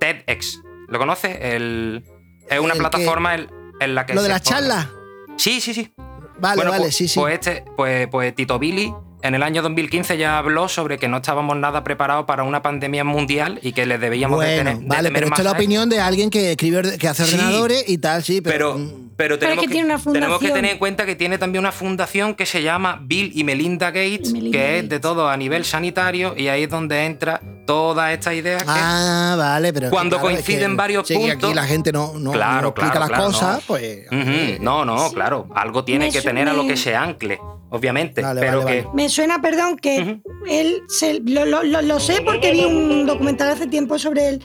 TEDx. 0.00 0.60
¿Lo 0.88 0.98
conoces? 0.98 1.36
El, 1.40 2.04
es 2.50 2.58
una 2.60 2.74
¿El 2.74 2.78
plataforma 2.80 3.34
en, 3.36 3.48
en 3.80 3.94
la 3.94 4.06
que 4.06 4.14
Lo 4.14 4.22
de 4.22 4.28
las 4.28 4.42
charlas. 4.42 4.88
Sí, 5.36 5.60
sí, 5.60 5.72
sí. 5.74 5.92
Vale, 6.38 6.56
Bueno, 6.56 6.70
vale, 6.72 6.82
pues, 6.84 6.96
sí, 6.96 7.08
sí. 7.08 7.18
Pues, 7.18 7.34
este, 7.34 7.64
pues, 7.76 8.08
pues 8.08 8.34
Tito 8.34 8.58
Billy 8.58 8.92
en 9.24 9.34
el 9.34 9.42
año 9.42 9.62
2015 9.62 10.16
ya 10.18 10.38
habló 10.38 10.68
sobre 10.68 10.98
que 10.98 11.08
no 11.08 11.16
estábamos 11.16 11.56
nada 11.56 11.82
preparados 11.82 12.26
para 12.26 12.42
una 12.44 12.62
pandemia 12.62 13.04
mundial 13.04 13.58
y 13.62 13.72
que 13.72 13.86
les 13.86 14.00
debíamos 14.00 14.38
de 14.40 14.46
bueno, 14.46 14.70
tener. 14.70 14.82
de 14.82 14.86
vale, 14.86 15.10
pero 15.10 15.26
más 15.28 15.38
esto 15.38 15.48
es 15.48 15.52
la 15.52 15.58
opinión 15.58 15.88
de 15.88 16.00
alguien 16.00 16.30
que 16.30 16.50
escribe, 16.52 16.98
que 16.98 17.08
hace 17.08 17.24
Sí. 17.24 17.34
ordenadores 17.34 17.84
y 17.88 17.98
tal, 17.98 18.22
sí, 18.22 18.40
pero. 18.40 18.74
Pero, 18.74 18.78
mm, 18.78 19.04
pero, 19.16 19.38
tenemos, 19.38 19.64
que 19.64 19.70
tiene 19.70 19.96
tenemos 20.12 20.38
que 20.40 20.50
tener 20.50 20.72
en 20.72 20.78
cuenta 20.78 21.06
que 21.06 21.14
tiene 21.16 21.38
también 21.38 21.60
una 21.60 21.72
fundación 21.72 22.34
que 22.34 22.46
se 22.46 22.62
llama 22.62 22.98
Bill 23.02 23.32
y 23.34 23.44
Melinda 23.44 23.86
Gates, 23.92 24.30
Y 24.30 24.32
Melinda 24.34 24.58
que 24.58 24.64
es 24.70 24.74
Gates. 24.82 24.90
de 24.90 25.00
todo 25.00 25.28
a 25.28 25.36
nivel 25.36 25.64
sanitario 25.64 26.34
y 26.36 26.48
ahí 26.48 26.64
es 26.64 26.68
donde 26.70 27.04
entra 27.06 27.40
toda 27.66 28.12
esta 28.12 28.34
idea 28.34 28.58
que 28.58 28.64
Ah, 28.66 29.36
vale, 29.38 29.72
pero. 29.72 29.88
Cuando 29.90 30.16
claro, 30.18 30.30
es 30.30 30.42
coinciden 30.42 30.72
que- 30.72 30.76
varios 30.76 31.06
sí, 31.08 31.14
puntos- 31.14 31.44
aquí 31.44 31.54
la 31.54 31.64
gente 31.64 31.92
no, 31.92 32.12
no, 32.18 32.32
Claro, 32.32 32.60
no 32.62 32.68
explica 32.68 32.90
claro, 32.90 33.00
las 33.00 33.08
claro, 33.08 33.24
cosas, 33.26 33.54
no. 33.56 33.62
pues. 33.66 34.06
Ujú, 34.12 34.62
No, 34.64 34.84
no, 34.84 35.10
claro. 35.12 35.46
Algo 35.54 35.82
tiene 35.84 36.06
Me 36.06 36.12
que 36.12 36.20
tener 36.20 36.48
a 36.48 36.52
lo 36.52 36.66
que 36.66 36.76
se 36.76 36.94
ancle, 36.94 37.38
obviamente. 37.74 38.22
Vale, 38.22 38.40
pero 38.40 38.58
vale, 38.64 38.70
que. 38.78 38.82
vale. 38.86 38.94
Me 38.94 39.08
suena, 39.08 39.40
perdón, 39.42 39.76
que 39.76 40.20
él 40.48 40.82
se, 40.88 41.20
lo, 41.20 41.44
lo- 41.44 41.62
lo- 41.62 41.82
lo 41.82 42.00
sé 42.00 42.22
porque 42.24 42.52
vi 42.52 42.64
un 42.64 43.06
documental 43.06 43.50
hace 43.50 43.66
tiempo 43.66 43.98
sobre 43.98 44.28
él. 44.28 44.42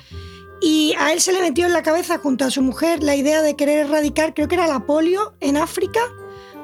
Y 0.61 0.93
a 0.99 1.13
él 1.13 1.21
se 1.21 1.31
le 1.31 1.39
metió 1.41 1.65
en 1.65 1.71
la 1.73 1.83
cabeza 1.83 2.17
junto 2.17 2.43
a 2.43 2.51
su 2.51 2.61
mujer 2.61 3.01
la 3.01 3.15
idea 3.15 3.41
de 3.41 3.55
querer 3.55 3.85
erradicar, 3.87 4.33
creo 4.33 4.47
que 4.49 4.55
era 4.55 4.67
la 4.67 4.81
polio 4.85 5.33
en 5.39 5.55
África, 5.55 6.01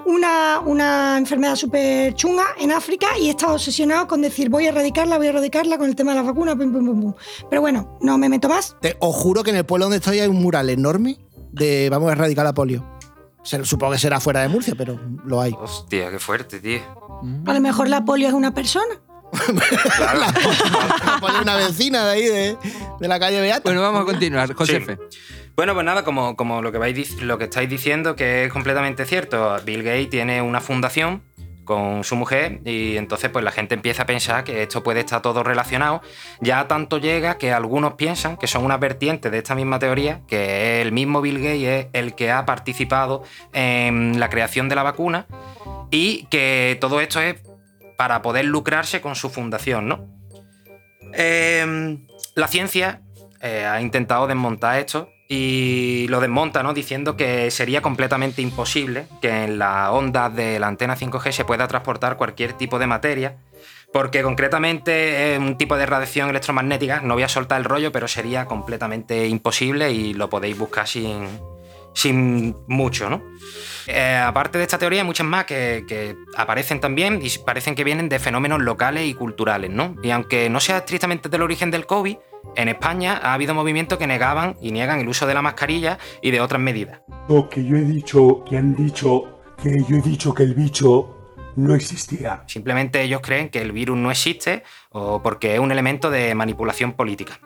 una, 0.06 0.60
una 0.60 1.18
enfermedad 1.18 1.56
súper 1.56 2.14
chunga 2.14 2.44
en 2.60 2.72
África 2.72 3.08
y 3.20 3.30
estaba 3.30 3.54
obsesionado 3.54 4.06
con 4.08 4.22
decir 4.22 4.50
voy 4.50 4.66
a 4.66 4.70
erradicarla, 4.70 5.18
voy 5.18 5.28
a 5.28 5.30
erradicarla 5.30 5.78
con 5.78 5.88
el 5.90 5.96
tema 5.96 6.12
de 6.12 6.18
las 6.18 6.26
vacunas, 6.28 6.56
pum, 6.58 6.72
pum, 6.74 6.86
pum, 6.86 7.02
pum. 7.02 7.14
Pero 7.50 7.62
bueno, 7.62 7.98
no 8.02 8.18
me 8.18 8.28
meto 8.30 8.50
más. 8.50 8.76
Te, 8.82 8.98
os 9.00 9.16
juro 9.16 9.44
que 9.44 9.52
en 9.52 9.56
el 9.58 9.66
pueblo 9.66 9.86
donde 9.86 9.98
estoy 9.98 10.20
hay 10.20 10.28
un 10.28 10.42
mural 10.42 10.70
enorme 10.70 11.18
de 11.54 11.88
vamos 11.90 12.10
a 12.10 12.12
erradicar 12.12 12.44
la 12.46 12.54
polio. 12.54 12.95
Se- 13.46 13.64
Supongo 13.64 13.94
que 13.94 14.00
será 14.00 14.20
fuera 14.20 14.42
de 14.42 14.50
Murcia, 14.50 14.74
pero 14.78 15.00
lo 15.26 15.40
hay. 15.40 15.56
Hostia, 15.58 16.12
qué 16.12 16.20
fuerte, 16.20 16.60
tío. 16.60 16.82
A 17.48 17.54
lo 17.54 17.62
mejor 17.62 17.88
la 17.88 18.04
polio 18.04 18.28
es 18.28 18.34
una 18.34 18.54
persona. 18.54 18.94
La 20.00 21.18
polio 21.20 21.36
es 21.38 21.42
una 21.42 21.56
vecina 21.56 22.06
de 22.06 22.12
ahí, 22.12 22.24
de, 22.26 22.58
de 23.00 23.08
la 23.08 23.20
calle 23.20 23.42
Beata. 23.42 23.62
Bueno, 23.66 23.82
vamos 23.82 24.02
a 24.02 24.06
continuar. 24.06 24.54
Josefe. 24.54 24.98
Bueno, 25.56 25.74
pues 25.74 25.86
nada, 25.86 26.04
como, 26.04 26.36
como 26.36 26.62
lo, 26.62 26.72
que 26.72 26.78
vais, 26.78 27.22
lo 27.22 27.38
que 27.38 27.46
estáis 27.46 27.70
diciendo, 27.70 28.16
que 28.16 28.46
es 28.46 28.52
completamente 28.54 29.06
cierto. 29.06 29.56
Bill 29.66 29.84
Gates 29.84 30.10
tiene 30.10 30.42
una 30.42 30.60
fundación 30.62 31.22
con 31.66 32.04
su 32.04 32.16
mujer 32.16 32.62
y 32.64 32.98
entonces 32.98 33.30
pues 33.30 33.44
la 33.44 33.52
gente 33.52 33.76
empieza 33.76 34.04
a 34.04 34.06
pensar 34.06 34.44
que 34.44 34.64
esto 34.64 34.84
puede 34.84 35.02
estar 35.02 35.22
todo 35.22 35.44
relacionado. 35.44 36.02
Ya 36.40 36.68
tanto 36.68 36.98
llega 36.98 37.38
que 37.38 37.52
algunos 37.52 37.94
piensan 37.94 38.38
que 38.38 38.48
son 38.48 38.64
unas 38.64 38.80
vertientes 38.80 39.32
de 39.32 39.40
esta 39.40 39.56
misma 39.56 39.80
teoría, 39.80 40.22
que 40.28 40.82
el 40.82 40.92
mismo 40.92 41.22
Bill 41.22 41.40
Gates 41.40 41.64
es 41.64 41.88
el 41.94 42.16
que 42.16 42.32
ha 42.32 42.46
participado 42.46 43.24
en 43.52 44.20
la 44.20 44.30
creación 44.30 44.70
de 44.70 44.76
la 44.76 44.84
vacuna 44.84 45.26
y 45.92 46.26
que 46.28 46.78
todo 46.80 47.02
esto 47.02 47.20
es 47.20 47.42
para 47.98 48.22
poder 48.22 48.46
lucrarse 48.46 49.02
con 49.02 49.16
su 49.16 49.30
fundación, 49.30 49.88
¿no? 49.88 50.08
Eh, 51.14 51.98
la 52.36 52.48
ciencia 52.48 53.02
eh, 53.42 53.66
ha 53.66 53.82
intentado 53.82 54.28
desmontar 54.28 54.80
esto 54.80 55.10
y 55.28 56.08
lo 56.10 56.20
desmonta, 56.20 56.62
¿no? 56.64 56.74
Diciendo 56.74 57.18
que 57.18 57.50
sería 57.52 57.82
completamente 57.82 58.42
imposible 58.42 59.08
que 59.22 59.46
en 59.46 59.58
las 59.58 59.90
ondas 59.90 60.36
de 60.36 60.60
la 60.60 60.68
antena 60.68 60.96
5G 60.96 61.32
se 61.32 61.46
pueda 61.46 61.68
transportar 61.68 62.18
cualquier 62.18 62.54
tipo 62.54 62.78
de 62.80 62.88
materia, 62.88 63.38
porque 63.92 64.22
concretamente 64.22 65.38
un 65.40 65.58
tipo 65.58 65.78
de 65.78 65.86
radiación 65.86 66.30
electromagnética, 66.30 67.02
no 67.02 67.16
voy 67.16 67.24
a 67.24 67.30
soltar 67.30 67.60
el 67.60 67.66
rollo, 67.66 67.92
pero 67.92 68.08
sería 68.08 68.46
completamente 68.46 69.28
imposible 69.28 69.92
y 69.92 70.14
lo 70.14 70.30
podéis 70.30 70.58
buscar 70.58 70.88
sin, 70.88 71.28
sin 71.96 72.56
mucho, 72.68 73.10
¿no? 73.10 73.24
Eh, 73.88 74.16
aparte 74.16 74.58
de 74.58 74.66
esta 74.66 74.78
teoría, 74.78 75.02
hay 75.02 75.08
muchas 75.08 75.26
más 75.26 75.46
que, 75.46 75.86
que 75.88 76.16
aparecen 76.36 76.80
también 76.80 77.22
y 77.24 77.30
parecen 77.40 77.74
que 77.74 77.84
vienen 77.84 78.10
de 78.10 78.20
fenómenos 78.20 78.62
locales 78.62 79.08
y 79.08 79.14
culturales, 79.14 79.72
¿no? 79.72 79.96
Y 80.04 80.12
aunque 80.12 80.50
no 80.50 80.60
sea 80.60 80.78
estrictamente 80.78 81.30
del 81.30 81.42
origen 81.42 81.72
del 81.72 81.86
COVID, 81.86 82.18
en 82.56 82.70
España 82.70 83.20
ha 83.24 83.34
habido 83.34 83.54
movimientos 83.54 83.98
que 83.98 84.08
negaban 84.08 84.56
y 84.62 84.72
niegan 84.72 85.00
el 85.00 85.08
uso 85.08 85.26
de 85.26 85.34
la 85.34 85.42
mascarilla 85.42 85.98
y 86.22 86.32
de 86.32 86.42
otras 86.42 86.62
medidas. 86.62 87.02
No, 87.28 87.50
que 87.50 87.64
yo 87.64 87.78
he 87.78 87.82
dicho, 87.82 88.44
que 88.48 88.58
han 88.58 88.76
dicho, 88.76 89.40
que 89.62 89.84
yo 89.90 89.98
he 89.98 90.02
dicho 90.02 90.34
que 90.34 90.44
el 90.44 90.54
bicho 90.54 91.16
no 91.56 91.74
existía. 91.74 92.44
Simplemente 92.48 93.02
ellos 93.02 93.22
creen 93.22 93.50
que 93.50 93.62
el 93.62 93.72
virus 93.72 93.98
no 93.98 94.12
existe 94.12 94.64
o 94.90 95.22
porque 95.22 95.56
es 95.56 95.60
un 95.60 95.72
elemento 95.72 96.10
de 96.10 96.36
manipulación 96.36 96.94
política. 96.94 97.40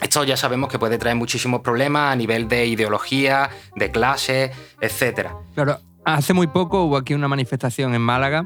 Esto 0.00 0.24
ya 0.24 0.36
sabemos 0.36 0.68
que 0.70 0.78
puede 0.78 0.98
traer 0.98 1.16
muchísimos 1.16 1.60
problemas 1.60 2.12
a 2.12 2.16
nivel 2.16 2.48
de 2.48 2.66
ideología, 2.66 3.50
de 3.76 3.90
clase, 3.90 4.50
etcétera. 4.80 5.34
Claro, 5.54 5.78
hace 6.04 6.32
muy 6.32 6.46
poco 6.46 6.84
hubo 6.84 6.96
aquí 6.96 7.14
una 7.14 7.28
manifestación 7.28 7.94
en 7.94 8.00
Málaga 8.02 8.42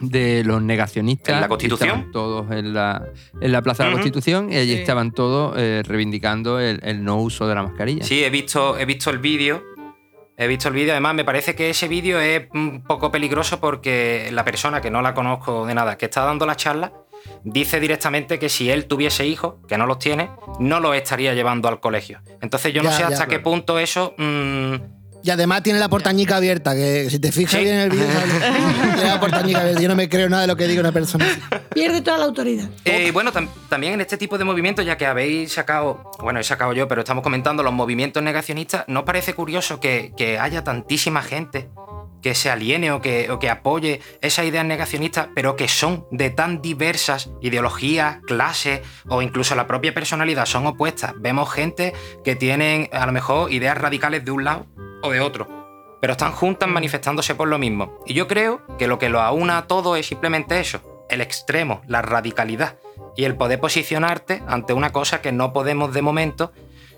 de 0.00 0.42
los 0.44 0.60
negacionistas. 0.62 1.34
¿En 1.34 1.40
la 1.40 1.48
Constitución? 1.48 1.88
estaban 1.90 2.12
todos 2.12 2.50
en 2.50 2.74
la, 2.74 3.04
en 3.40 3.52
la 3.52 3.62
Plaza 3.62 3.84
de 3.84 3.90
la. 3.90 3.94
Constitución 3.94 4.52
y 4.52 4.56
allí 4.56 4.74
Sí. 4.74 4.80
estaban 4.80 5.12
todos 5.12 5.54
eh, 5.56 5.82
reivindicando 5.86 6.58
el, 6.60 6.80
el 6.82 7.02
no 7.04 7.16
uso 7.16 7.46
de 7.48 7.54
la 7.54 7.62
mascarilla. 7.62 8.04
Sí, 8.04 8.22
he 8.24 8.30
visto, 8.30 8.76
he 8.78 8.84
visto 8.84 9.10
el 9.10 9.18
vídeo. 9.18 9.62
He 10.36 10.46
visto 10.46 10.68
el 10.68 10.74
vídeo. 10.74 10.92
Además, 10.92 11.14
me 11.14 11.24
parece 11.24 11.54
que 11.54 11.70
ese 11.70 11.88
vídeo 11.88 12.18
es 12.18 12.48
un 12.54 12.82
poco 12.84 13.12
peligroso 13.12 13.60
porque 13.60 14.28
la 14.32 14.44
persona 14.44 14.80
que 14.80 14.90
no 14.90 15.00
la 15.02 15.14
conozco 15.14 15.66
de 15.66 15.74
nada, 15.74 15.96
que 15.96 16.06
está 16.06 16.22
dando 16.24 16.46
la 16.46 16.56
charla, 16.56 16.92
dice 17.44 17.80
directamente 17.80 18.38
que 18.38 18.48
si 18.48 18.70
él 18.70 18.86
tuviese 18.86 19.26
hijos, 19.26 19.54
que 19.68 19.78
no 19.78 19.86
los 19.86 19.98
tiene, 19.98 20.30
no 20.58 20.80
los 20.80 20.94
estaría 20.96 21.34
llevando 21.34 21.68
al 21.68 21.80
colegio. 21.80 22.20
Entonces 22.40 22.72
yo 22.72 22.82
no 22.82 22.90
sé 22.92 23.00
ya, 23.00 23.08
hasta 23.08 23.24
qué 23.26 23.36
claro. 23.36 23.42
punto 23.44 23.78
eso. 23.78 24.14
mm, 24.18 24.74
Y 25.24 25.30
además 25.30 25.62
tiene 25.62 25.78
la 25.78 25.88
portañica 25.88 26.36
abierta, 26.38 26.74
que 26.74 27.08
si 27.08 27.18
te 27.20 27.30
fijas 27.30 27.60
bien 27.60 27.74
en 27.74 27.80
el 27.82 27.90
vídeo, 27.90 28.06
tiene 28.96 29.08
la 29.08 29.20
portañica 29.20 29.60
abierta. 29.60 29.80
Yo 29.80 29.88
no 29.88 29.94
me 29.94 30.08
creo 30.08 30.28
nada 30.28 30.42
de 30.42 30.48
lo 30.48 30.56
que 30.56 30.66
diga 30.66 30.80
una 30.80 30.90
persona. 30.92 31.26
Pierde 31.72 32.02
toda 32.02 32.18
la 32.18 32.24
autoridad. 32.24 32.68
Eh, 32.84 33.10
bueno, 33.12 33.32
tam- 33.32 33.48
también 33.68 33.94
en 33.94 34.00
este 34.00 34.16
tipo 34.16 34.36
de 34.36 34.44
movimientos, 34.44 34.84
ya 34.84 34.96
que 34.96 35.06
habéis 35.06 35.52
sacado, 35.52 36.10
bueno, 36.20 36.40
he 36.40 36.44
sacado 36.44 36.72
yo, 36.72 36.88
pero 36.88 37.02
estamos 37.02 37.22
comentando 37.22 37.62
los 37.62 37.72
movimientos 37.72 38.22
negacionistas, 38.22 38.84
¿no 38.88 39.04
parece 39.04 39.32
curioso 39.34 39.78
que, 39.80 40.12
que 40.16 40.38
haya 40.40 40.64
tantísima 40.64 41.22
gente 41.22 41.70
que 42.22 42.34
se 42.34 42.50
aliene 42.50 42.92
o 42.92 43.00
que, 43.00 43.30
o 43.30 43.38
que 43.38 43.50
apoye 43.50 44.00
esas 44.20 44.46
ideas 44.46 44.64
negacionistas, 44.64 45.28
pero 45.34 45.56
que 45.56 45.68
son 45.68 46.06
de 46.10 46.30
tan 46.30 46.62
diversas 46.62 47.30
ideologías, 47.40 48.18
clases 48.26 48.80
o 49.08 49.22
incluso 49.22 49.54
la 49.54 49.66
propia 49.66 49.92
personalidad 49.92 50.46
son 50.46 50.66
opuestas? 50.66 51.14
Vemos 51.16 51.52
gente 51.52 51.92
que 52.24 52.36
tienen 52.36 52.88
a 52.92 53.06
lo 53.06 53.12
mejor 53.12 53.52
ideas 53.52 53.76
radicales 53.76 54.24
de 54.24 54.30
un 54.30 54.44
lado 54.44 54.66
o 55.02 55.10
de 55.10 55.20
otro. 55.20 55.48
Pero 56.00 56.12
están 56.12 56.32
juntas 56.32 56.68
manifestándose 56.68 57.34
por 57.34 57.48
lo 57.48 57.58
mismo. 57.58 58.00
Y 58.06 58.14
yo 58.14 58.26
creo 58.26 58.62
que 58.78 58.88
lo 58.88 58.98
que 58.98 59.08
lo 59.08 59.20
aúna 59.20 59.58
a 59.58 59.66
todo 59.66 59.94
es 59.96 60.06
simplemente 60.06 60.58
eso, 60.58 61.04
el 61.08 61.20
extremo, 61.20 61.82
la 61.86 62.02
radicalidad 62.02 62.76
y 63.16 63.24
el 63.24 63.36
poder 63.36 63.60
posicionarte 63.60 64.42
ante 64.46 64.72
una 64.72 64.90
cosa 64.90 65.20
que 65.20 65.32
no 65.32 65.52
podemos 65.52 65.92
de 65.92 66.02
momento 66.02 66.52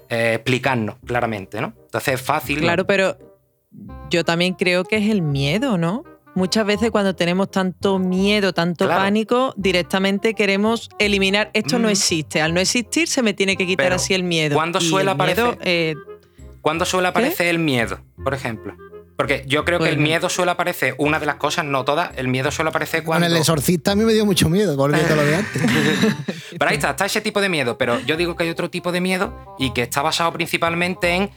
eh, 0.09 0.35
explicarnos 0.35 0.97
claramente, 1.07 1.61
¿no? 1.61 1.75
Entonces 1.85 2.14
es 2.14 2.22
fácil. 2.22 2.61
Claro, 2.61 2.87
pero 2.87 3.16
yo 4.11 4.25
también 4.25 4.55
creo 4.55 4.85
que 4.85 4.97
es 4.97 5.11
el 5.11 5.22
miedo, 5.22 5.79
¿no? 5.79 6.05
muchas 6.37 6.66
veces 6.66 6.91
cuando 6.91 7.14
tenemos 7.14 7.49
tanto 7.49 8.01
miedo, 8.01 8.53
tanto 8.53 8.87
Claro. 8.87 9.03
pánico, 9.03 9.55
directamente 9.57 10.35
queremos 10.35 10.91
eliminar 10.99 11.49
esto 11.55 11.79
no 11.79 11.89
existe. 11.89 12.43
Al 12.43 12.53
no 12.53 12.59
existir 12.59 13.07
se 13.07 13.22
me 13.22 13.35
tiene 13.35 13.57
que 13.57 13.68
quitar 13.68 13.87
Pero, 13.87 13.95
así 13.95 14.14
el 14.14 14.25
miedo. 14.25 14.57
¿cuándo 14.57 14.81
Y 14.81 14.85
suele 14.85 15.12
el 15.12 15.16
miedo, 15.16 15.47
aparecer? 15.51 15.59
eh, 15.62 15.95
¿Cuándo 16.61 16.85
suele 16.85 17.07
aparecer 17.07 17.47
el 17.47 17.61
miedo, 17.61 18.01
por 18.25 18.35
ejemplo? 18.35 18.75
Porque 19.16 19.45
yo 19.47 19.64
creo 19.64 19.79
que 19.79 19.89
el 19.91 19.99
miedo 19.99 20.29
suele 20.29 20.51
aparecer, 20.51 20.97
una 20.99 21.20
de 21.20 21.27
las 21.27 21.37
cosas, 21.37 21.64
no 21.66 21.85
todas, 21.85 22.11
el 22.16 22.27
miedo 22.27 22.51
suele 22.51 22.70
aparecer 22.70 23.03
Con 23.05 23.07
cuando... 23.07 23.29
el 23.29 23.37
exorcista 23.37 23.93
a 23.93 23.95
mí 23.95 24.03
me 24.03 24.12
dio 24.12 24.27
mucho 24.27 24.49
miedo, 24.49 24.77
volviendo 24.77 25.12
a 25.12 25.16
lo 25.16 25.25
de 25.25 25.37
antes. 25.37 25.62
Pero 26.59 26.68
ahí 26.68 26.75
está, 26.77 26.91
está 26.91 27.07
ese 27.07 27.20
tipo 27.20 27.41
de 27.41 27.49
miedo. 27.49 27.79
Pero 27.79 28.01
yo 28.01 28.16
digo 28.16 28.35
que 28.35 28.43
hay 28.43 28.51
otro 28.51 28.70
tipo 28.70 28.91
de 28.91 29.01
miedo 29.01 29.55
y 29.57 29.72
que 29.72 29.83
está 29.83 30.03
basado 30.03 30.33
principalmente 30.33 31.11
en 31.14 31.31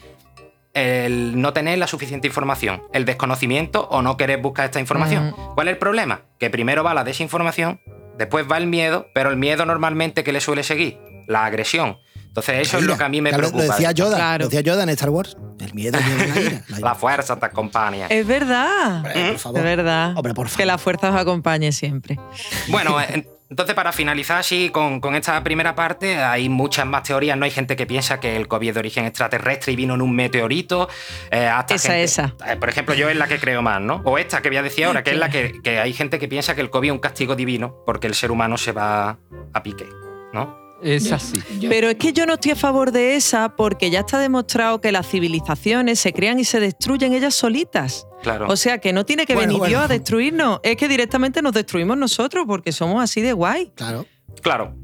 el 0.73 1.41
no 1.41 1.53
tener 1.53 1.77
la 1.79 1.87
suficiente 1.87 2.27
información, 2.27 2.83
el 2.93 3.05
desconocimiento 3.05 3.87
o 3.89 4.01
no 4.01 4.17
querer 4.17 4.39
buscar 4.41 4.65
esta 4.65 4.79
información. 4.79 5.33
¿Cuál 5.55 5.67
es 5.67 5.73
el 5.73 5.77
problema? 5.79 6.21
Que 6.39 6.49
primero 6.49 6.83
va 6.83 6.93
la 6.93 7.03
desinformación, 7.03 7.79
después 8.17 8.45
va 8.51 8.57
el 8.57 8.67
miedo, 8.67 9.07
pero 9.13 9.29
el 9.31 9.37
miedo 9.37 9.65
normalmente 9.65 10.23
que 10.23 10.31
le 10.31 10.41
suele 10.41 10.63
seguir, 10.63 10.99
la 11.27 11.45
agresión. 11.45 11.97
Entonces 12.27 12.67
eso 12.67 12.77
es 12.77 12.83
lo 12.83 12.95
que 12.95 13.03
a 13.03 13.09
mí 13.09 13.19
me 13.19 13.33
preocupa. 13.33 13.63
Lo 13.63 13.71
decía 13.71 13.91
Yoda, 13.93 14.15
Claro. 14.17 14.43
lo 14.43 14.49
decía 14.49 14.61
Yoda 14.61 14.83
en 14.83 14.89
Star 14.89 15.09
Wars. 15.09 15.35
El 15.59 15.73
miedo 15.73 15.97
la 15.99 16.07
ira. 16.07 16.63
La 16.67 16.77
ira. 16.77 16.89
La 16.89 16.93
fuerza 16.95 17.35
te 17.39 17.45
acompaña. 17.47 18.05
es 18.07 18.27
verdad. 18.27 18.97
Hombre, 18.97 19.13
por 19.31 19.37
favor. 19.39 19.57
Es 19.57 19.63
verdad. 19.65 20.13
Hombre, 20.15 20.33
por 20.35 20.47
favor. 20.47 20.57
Que 20.57 20.65
la 20.67 20.77
fuerza 20.77 21.09
os 21.09 21.15
acompañe 21.15 21.71
siempre. 21.71 22.19
Bueno, 22.67 23.01
en- 23.01 23.27
entonces 23.49 23.75
para 23.75 23.91
finalizar 23.91 24.37
así 24.39 24.69
con, 24.69 24.99
con 24.99 25.15
esta 25.15 25.41
primera 25.43 25.73
parte, 25.75 26.17
hay 26.17 26.49
muchas 26.49 26.85
más 26.85 27.03
teorías, 27.03 27.37
¿no? 27.37 27.45
Hay 27.45 27.51
gente 27.51 27.75
que 27.75 27.85
piensa 27.85 28.19
que 28.19 28.35
el 28.35 28.47
COVID 28.47 28.69
es 28.69 28.73
de 28.75 28.79
origen 28.79 29.05
extraterrestre 29.05 29.73
y 29.73 29.75
vino 29.75 29.95
en 29.95 30.01
un 30.01 30.15
meteorito. 30.15 30.89
eh, 31.31 31.45
hasta 31.47 31.75
Esa, 31.75 31.87
gente- 31.89 32.03
esa. 32.03 32.35
eh, 32.47 32.55
por 32.57 32.69
ejemplo, 32.69 32.93
yo 32.95 33.09
es 33.09 33.15
la 33.15 33.27
que 33.27 33.39
creo 33.39 33.61
más, 33.61 33.79
¿no? 33.81 34.01
O 34.05 34.17
esta 34.17 34.41
que 34.41 34.49
voy 34.49 34.57
a 34.57 34.63
decir 34.63 34.85
ahora, 34.85 35.03
que 35.03 35.11
es 35.11 35.17
la 35.17 35.29
que, 35.29 35.61
que 35.63 35.79
hay 35.79 35.93
gente 35.93 36.19
que 36.19 36.27
piensa 36.27 36.55
que 36.55 36.61
el 36.61 36.69
COVID 36.69 36.89
es 36.89 36.93
un 36.93 36.99
castigo 36.99 37.35
divino 37.35 37.75
porque 37.85 38.07
el 38.07 38.13
ser 38.15 38.31
humano 38.31 38.57
se 38.57 38.71
va 38.73 39.17
a 39.53 39.63
pique, 39.63 39.85
¿no? 40.33 40.66
Es 40.81 41.11
así. 41.11 41.41
Pero 41.67 41.89
es 41.89 41.95
que 41.95 42.13
yo 42.13 42.25
no 42.25 42.35
estoy 42.35 42.51
a 42.51 42.55
favor 42.55 42.91
de 42.91 43.15
esa 43.15 43.55
porque 43.55 43.89
ya 43.89 44.01
está 44.01 44.19
demostrado 44.19 44.79
que 44.81 44.91
las 44.91 45.07
civilizaciones 45.07 45.99
se 45.99 46.13
crean 46.13 46.39
y 46.39 46.45
se 46.45 46.59
destruyen 46.59 47.13
ellas 47.13 47.33
solitas. 47.35 48.07
Claro. 48.23 48.47
O 48.49 48.55
sea 48.55 48.77
que 48.79 48.93
no 48.93 49.05
tiene 49.05 49.25
que 49.25 49.33
Bueno, 49.33 49.47
venir 49.47 49.59
bueno. 49.59 49.69
Dios 49.71 49.81
a 49.83 49.87
destruirnos, 49.87 50.59
es 50.63 50.75
que 50.77 50.87
directamente 50.87 51.41
nos 51.41 51.53
destruimos 51.53 51.97
nosotros 51.97 52.45
porque 52.47 52.71
somos 52.71 53.03
así 53.03 53.21
de 53.21 53.33
guay. 53.33 53.71
Claro. 53.75 54.05
Claro. 54.41 54.75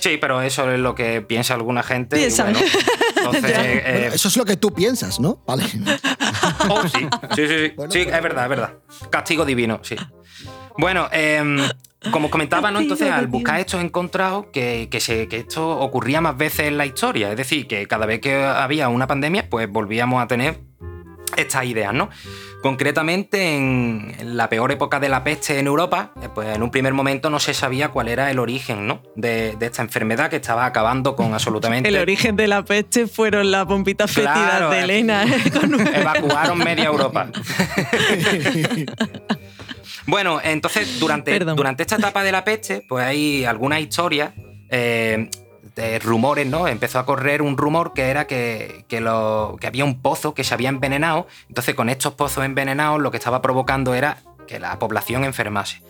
Sí, 0.00 0.16
pero 0.20 0.40
eso 0.40 0.70
es 0.72 0.78
lo 0.80 0.94
que 0.94 1.20
piensa 1.20 1.54
alguna 1.54 1.82
gente. 1.82 2.16
bueno, 2.16 2.58
entonces, 3.16 3.42
Ya. 3.52 3.64
eh, 3.70 3.82
Bueno, 4.00 4.14
eso 4.14 4.28
es 4.28 4.36
lo 4.36 4.44
que 4.44 4.56
tú 4.56 4.72
piensas, 4.72 5.20
¿no? 5.20 5.42
Vale. 5.46 5.64
Oh, 6.68 6.82
sí, 6.88 6.98
sí, 7.36 7.46
sí, 7.48 7.58
sí. 7.66 7.72
Bueno, 7.76 7.92
Sí, 7.92 8.00
es 8.00 8.22
verdad, 8.22 8.44
es 8.44 8.48
verdad. 8.50 8.74
Castigo 9.10 9.44
divino, 9.44 9.80
sí. 9.82 9.96
Bueno, 10.78 11.08
em, 11.12 11.58
como 12.10 12.26
os 12.26 12.30
comentaba, 12.32 12.70
¿no? 12.70 12.80
Entonces, 12.80 13.10
al 13.10 13.26
buscar 13.26 13.60
esto 13.60 13.78
he 13.78 13.82
encontrado 13.82 14.50
que, 14.52 14.88
que, 14.90 15.00
se- 15.00 15.28
que 15.28 15.36
esto 15.38 15.78
ocurría 15.80 16.20
más 16.20 16.36
veces 16.36 16.66
en 16.68 16.78
la 16.78 16.86
historia. 16.86 17.30
Es 17.30 17.36
decir, 17.36 17.66
que 17.66 17.86
cada 17.86 18.06
vez 18.06 18.20
que 18.20 18.42
había 18.44 18.88
una 18.88 19.06
pandemia, 19.06 19.48
pues 19.50 19.68
volvíamos 19.70 20.22
a 20.22 20.26
tener 20.26 20.58
estas 21.36 21.64
ideas, 21.64 21.92
¿no? 21.94 22.08
Concretamente, 22.62 23.56
en 23.56 24.36
la 24.36 24.48
peor 24.50 24.70
época 24.72 24.98
de 25.00 25.08
la 25.08 25.24
peste 25.24 25.58
en 25.58 25.66
Europa, 25.66 26.12
eh, 26.20 26.28
pues 26.34 26.54
en 26.54 26.62
un 26.62 26.70
primer 26.70 26.92
momento 26.92 27.30
no 27.30 27.38
se 27.38 27.54
sabía 27.54 27.88
cuál 27.88 28.08
era 28.08 28.30
el 28.30 28.38
origen, 28.38 28.86
¿no? 28.86 29.02
De, 29.16 29.56
de 29.56 29.66
esta 29.66 29.80
enfermedad 29.80 30.28
que 30.28 30.36
estaba 30.36 30.66
acabando 30.66 31.16
con 31.16 31.32
absolutamente... 31.32 31.88
El 31.90 31.96
origen 31.96 32.36
de 32.36 32.48
la 32.48 32.62
peste 32.64 33.06
fueron 33.06 33.50
las 33.50 33.64
pompitas 33.66 34.10
fétidas 34.10 34.36
Claro, 34.50 34.70
de 34.70 34.80
Elena. 34.80 35.24
¿eh? 35.26 35.40
Evacuaron 35.94 36.58
media 36.58 36.84
Europa. 36.86 37.28
bueno, 40.06 40.40
entonces 40.42 40.98
durante, 41.00 41.30
durante 41.56 41.82
esta 41.82 41.96
etapa 41.96 42.22
de 42.22 42.32
la 42.32 42.44
peste, 42.44 42.84
pues 42.88 43.04
hay 43.04 43.44
algunas 43.44 43.80
historias, 43.80 44.32
eh, 44.70 45.28
de 45.76 45.98
rumores, 46.00 46.46
¿no? 46.46 46.66
Empezó 46.66 46.98
a 46.98 47.06
correr 47.06 47.42
un 47.42 47.56
rumor 47.56 47.92
que 47.94 48.02
era 48.10 48.26
que, 48.26 48.84
que 48.88 49.00
lo- 49.00 49.56
que 49.60 49.66
había 49.68 49.84
un 49.84 50.02
pozo 50.02 50.34
que 50.34 50.42
se 50.44 50.52
había 50.52 50.68
envenenado. 50.68 51.26
Entonces, 51.48 51.74
con 51.74 51.88
estos 51.88 52.14
pozos 52.14 52.44
envenenados, 52.44 53.00
lo 53.00 53.10
que 53.10 53.16
estaba 53.18 53.40
provocando 53.40 53.94
era 53.94 54.18
que 54.48 54.58
la 54.58 54.78
población 54.80 55.24
enfermase. 55.24 55.80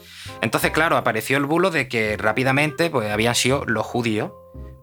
Entonces, 0.43 0.71
claro, 0.71 0.97
apareció 0.99 1.39
el 1.39 1.47
bulo 1.47 1.71
de 1.71 1.89
que 1.89 2.17
rápidamente 2.19 2.91
pues, 2.91 3.11
habían 3.11 3.35
sido 3.35 3.65
los 3.65 3.87
judíos. 3.87 4.33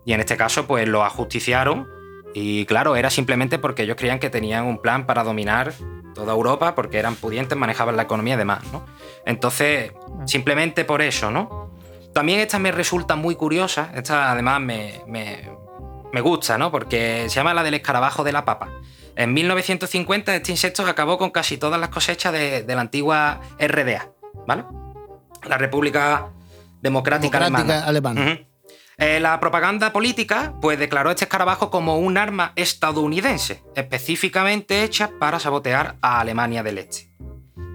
Y 0.04 0.14
en 0.14 0.20
este 0.20 0.36
caso, 0.36 0.66
pues 0.66 0.88
los 0.88 1.04
ajusticiaron. 1.04 1.88
Y 2.34 2.66
claro, 2.66 2.96
era 2.96 3.10
simplemente 3.10 3.58
porque 3.60 3.84
ellos 3.84 3.96
creían 3.98 4.20
que 4.20 4.30
tenían 4.30 4.66
un 4.66 4.80
plan 4.82 5.06
para 5.06 5.24
dominar 5.24 5.74
toda 6.14 6.34
Europa, 6.34 6.76
porque 6.76 6.98
eran 7.00 7.16
pudientes, 7.16 7.58
manejaban 7.58 7.96
la 7.96 8.04
economía 8.04 8.36
y 8.36 8.38
demás, 8.38 8.62
¿no? 8.72 8.86
Entonces, 9.26 9.92
simplemente 10.26 10.86
por 10.86 11.02
eso, 11.02 11.32
¿no? 11.32 11.72
También 12.14 12.40
esta 12.40 12.58
me 12.60 12.72
resulta 12.72 13.16
muy 13.16 13.36
curiosa, 13.36 13.92
esta 13.96 14.32
además 14.32 14.60
me, 14.62 15.02
me- 15.08 15.50
me 16.12 16.22
gusta, 16.22 16.58
¿no? 16.58 16.72
Porque 16.72 17.26
se 17.30 17.36
llama 17.36 17.54
la 17.54 17.64
del 17.64 17.76
escarabajo 17.76 18.24
de 18.24 18.32
la 18.32 18.46
papa. 18.46 18.70
En 19.16 19.34
1950 19.34 20.36
este 20.36 20.52
insecto 20.52 20.84
acabó 20.86 21.18
con 21.18 21.30
casi 21.32 21.58
todas 21.58 21.80
las 21.80 21.90
cosechas 21.90 22.32
de, 22.34 22.64
de 22.64 22.76
la 22.76 22.82
antigua 22.82 23.42
RDA, 23.60 24.10
¿vale? 24.48 24.64
La 25.48 25.58
República 25.58 26.30
Democrática, 26.82 27.40
Democrática 27.40 27.88
Alemana. 27.88 27.88
Eh, 29.00 29.20
la 29.20 29.40
propaganda 29.40 29.94
política 29.94 30.56
pues 30.60 30.80
declaró 30.80 31.12
este 31.12 31.26
escarabajo 31.26 31.70
como 31.70 32.00
un 32.00 32.18
arma 32.18 32.54
estadounidense, 32.56 33.62
específicamente 33.76 34.84
hecha 34.84 35.12
para 35.20 35.40
sabotear 35.40 35.98
a 36.02 36.20
Alemania 36.20 36.64
del 36.64 36.80
Este. 36.80 37.08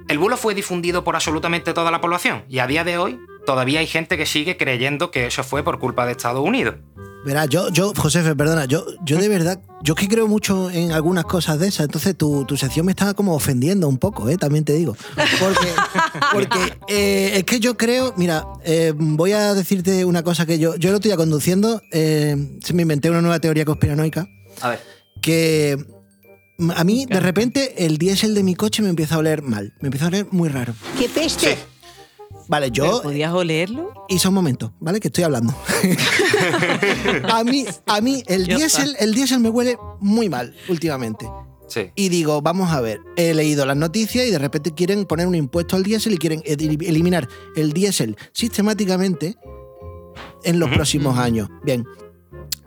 El 0.09 0.19
bulo 0.19 0.37
fue 0.37 0.55
difundido 0.55 1.05
por 1.05 1.15
absolutamente 1.15 1.75
toda 1.75 1.93
la 1.93 2.01
población 2.01 2.45
y 2.49 2.59
a 2.59 2.67
día 2.67 2.83
de 2.83 2.99
hoy 2.99 3.21
todavía 3.47 3.79
hay 3.79 3.87
gente 3.87 4.19
que 4.19 4.27
sigue 4.27 4.57
creyendo 4.57 5.13
que 5.13 5.27
eso 5.27 5.45
fue 5.45 5.63
por 5.63 5.79
culpa 5.79 6.07
de 6.07 6.13
Estados 6.13 6.45
Unidos. 6.45 6.75
Verás, 7.25 7.49
yo, 7.49 7.69
yo, 7.71 7.93
Josefe, 7.97 8.35
perdona, 8.35 8.65
yo, 8.65 8.85
yo 9.05 9.17
de 9.19 9.29
verdad, 9.29 9.61
yo 9.83 9.95
es 9.95 10.01
que 10.01 10.09
creo 10.09 10.27
mucho 10.27 10.71
en 10.71 10.91
algunas 10.91 11.25
cosas 11.25 11.61
de 11.61 11.69
esas, 11.69 11.85
entonces 11.85 12.17
tu, 12.17 12.45
tu 12.45 12.57
sección 12.57 12.85
me 12.85 12.91
estaba 12.93 13.15
como 13.15 13.35
ofendiendo 13.35 13.89
un 13.89 13.99
poco, 13.99 14.29
¿eh? 14.29 14.37
también 14.37 14.65
te 14.65 14.73
digo. 14.73 14.97
Porque, 15.39 15.69
porque 16.33 16.59
eh, 16.89 17.33
es 17.37 17.45
que 17.45 17.61
yo 17.61 17.77
creo, 17.77 18.13
mira, 18.17 18.45
eh, 18.65 18.93
voy 18.97 19.33
a 19.33 19.55
decirte 19.55 20.05
una 20.05 20.25
cosa 20.25 20.47
que 20.47 20.59
yo, 20.59 20.75
yo 20.77 20.91
lo 20.91 20.97
estoy 20.97 21.13
conduciendo, 21.13 21.81
eh, 21.93 22.59
se 22.63 22.75
me 22.75 22.83
inventé 22.83 23.09
una 23.09 23.21
nueva 23.23 23.39
teoría 23.39 23.65
conspiranoica, 23.65 24.27
A 24.61 24.71
ver. 24.71 24.81
que 25.21 25.79
a 26.75 26.83
mí 26.85 27.07
de 27.07 27.21
repente 27.21 27.87
el 27.87 27.99
diésel 27.99 28.35
de 28.35 28.43
mi 28.43 28.57
coche 28.57 28.83
me 28.83 28.89
empieza 28.89 29.15
a 29.15 29.19
oler 29.19 29.43
mal, 29.43 29.73
me 29.81 29.87
empieza 29.89 30.07
a 30.07 30.09
oler 30.09 30.27
muy 30.33 30.49
raro. 30.49 30.75
¡Qué 30.99 31.09
peste! 31.09 31.57
Vale, 32.49 32.71
yo... 32.71 32.85
¿Pero 32.85 33.03
¿Podías 33.03 33.33
olerlo? 33.33 33.93
Hizo 34.09 34.29
un 34.29 34.35
momento, 34.35 34.73
¿vale? 34.81 35.01
Que 35.01 35.09
estoy 35.09 35.25
hablando. 35.25 35.55
a 37.29 37.45
mí, 37.45 37.65
a 37.87 38.01
mí 38.01 38.23
el 38.27 38.47
diésel, 38.47 38.97
el 38.99 39.15
diésel 39.15 39.41
me 39.41 39.49
huele 39.49 39.77
muy 40.01 40.29
mal 40.29 40.55
últimamente. 40.69 41.27
Sí. 41.69 41.91
Y 41.95 42.11
digo, 42.11 42.43
vamos 42.43 42.71
a 42.71 42.81
ver, 42.81 43.01
he 43.17 43.33
leído 43.33 43.65
las 43.65 43.77
noticias 43.77 44.27
y 44.27 44.31
de 44.31 44.39
repente 44.39 44.75
quieren 44.75 45.07
poner 45.07 45.27
un 45.27 45.35
impuesto 45.35 45.77
al 45.77 45.83
diésel 45.83 46.13
y 46.13 46.19
quieren 46.19 46.43
eliminar 46.45 47.29
el 47.57 47.73
diésel 47.73 48.17
sistemáticamente 48.33 49.37
en 50.45 50.59
los 50.59 50.69
próximos 50.69 51.19
años. 51.19 51.49
Bien, 51.65 51.87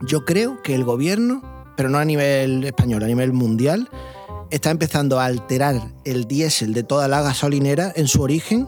yo 0.02 0.26
creo 0.26 0.62
que 0.64 0.74
el 0.74 0.84
gobierno, 0.84 1.42
pero 1.78 1.90
no 1.90 2.00
a 2.00 2.06
nivel 2.06 2.64
español, 2.64 3.04
a 3.04 3.08
nivel 3.08 3.32
mundial, 3.32 3.90
está 4.50 4.72
empezando 4.72 5.20
a 5.20 5.26
alterar 5.26 5.94
el 6.04 6.26
diésel 6.26 6.74
de 6.74 6.84
toda 6.84 7.08
la 7.08 7.22
gasolinera 7.22 7.92
en 7.96 8.08
su 8.08 8.22
origen 8.22 8.68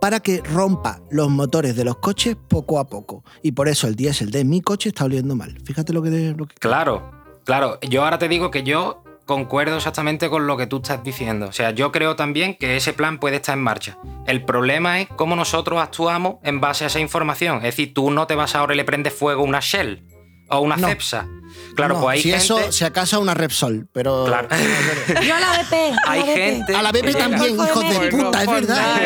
para 0.00 0.20
que 0.20 0.42
rompa 0.42 1.00
los 1.10 1.28
motores 1.28 1.76
de 1.76 1.84
los 1.84 1.96
coches 1.96 2.36
poco 2.48 2.78
a 2.78 2.86
poco. 2.86 3.24
Y 3.42 3.52
por 3.52 3.68
eso 3.68 3.86
el 3.86 3.96
diésel 3.96 4.30
de 4.30 4.44
mi 4.44 4.60
coche 4.60 4.88
está 4.88 5.04
oliendo 5.04 5.36
mal. 5.36 5.58
Fíjate 5.64 5.92
lo 5.92 6.02
que... 6.02 6.34
Lo 6.36 6.46
que... 6.46 6.54
Claro, 6.56 7.10
claro. 7.44 7.78
Yo 7.82 8.04
ahora 8.04 8.18
te 8.18 8.28
digo 8.28 8.50
que 8.50 8.62
yo 8.62 9.02
concuerdo 9.26 9.76
exactamente 9.76 10.28
con 10.28 10.46
lo 10.46 10.56
que 10.56 10.66
tú 10.66 10.78
estás 10.78 11.04
diciendo. 11.04 11.46
O 11.46 11.52
sea, 11.52 11.70
yo 11.70 11.92
creo 11.92 12.16
también 12.16 12.56
que 12.56 12.76
ese 12.76 12.92
plan 12.92 13.20
puede 13.20 13.36
estar 13.36 13.56
en 13.56 13.62
marcha. 13.62 13.96
El 14.26 14.44
problema 14.44 15.00
es 15.00 15.08
cómo 15.08 15.36
nosotros 15.36 15.80
actuamos 15.80 16.36
en 16.42 16.60
base 16.60 16.84
a 16.84 16.86
esa 16.88 16.98
información. 16.98 17.58
Es 17.58 17.62
decir, 17.62 17.94
tú 17.94 18.10
no 18.10 18.26
te 18.26 18.34
vas 18.34 18.56
ahora 18.56 18.74
y 18.74 18.76
le 18.76 18.84
prendes 18.84 19.14
fuego 19.14 19.44
una 19.44 19.60
Shell 19.60 20.09
o 20.50 20.60
una 20.60 20.76
No. 20.76 20.88
Cepsa. 20.88 21.26
Claro, 21.74 21.94
No, 21.94 22.00
pues 22.02 22.14
hay 22.14 22.22
si 22.22 22.30
gente... 22.30 22.44
eso, 22.44 22.72
si 22.72 22.84
acaso 22.84 23.20
una 23.20 23.34
Repsol, 23.34 23.88
pero... 23.92 24.24
Claro. 24.26 24.48
Yo 25.26 25.34
a 25.34 25.40
la 25.40 25.52
BP. 25.62 25.72
a 26.06 26.10
Hay 26.10 26.20
la 26.20 26.26
BP. 26.26 26.34
gente... 26.36 26.74
A 26.76 26.82
la 26.82 26.92
BP 26.92 27.16
también, 27.16 27.54
hijos 27.54 28.00
de 28.00 28.08
puta, 28.10 28.42
es 28.42 28.50
verdad. 28.50 29.00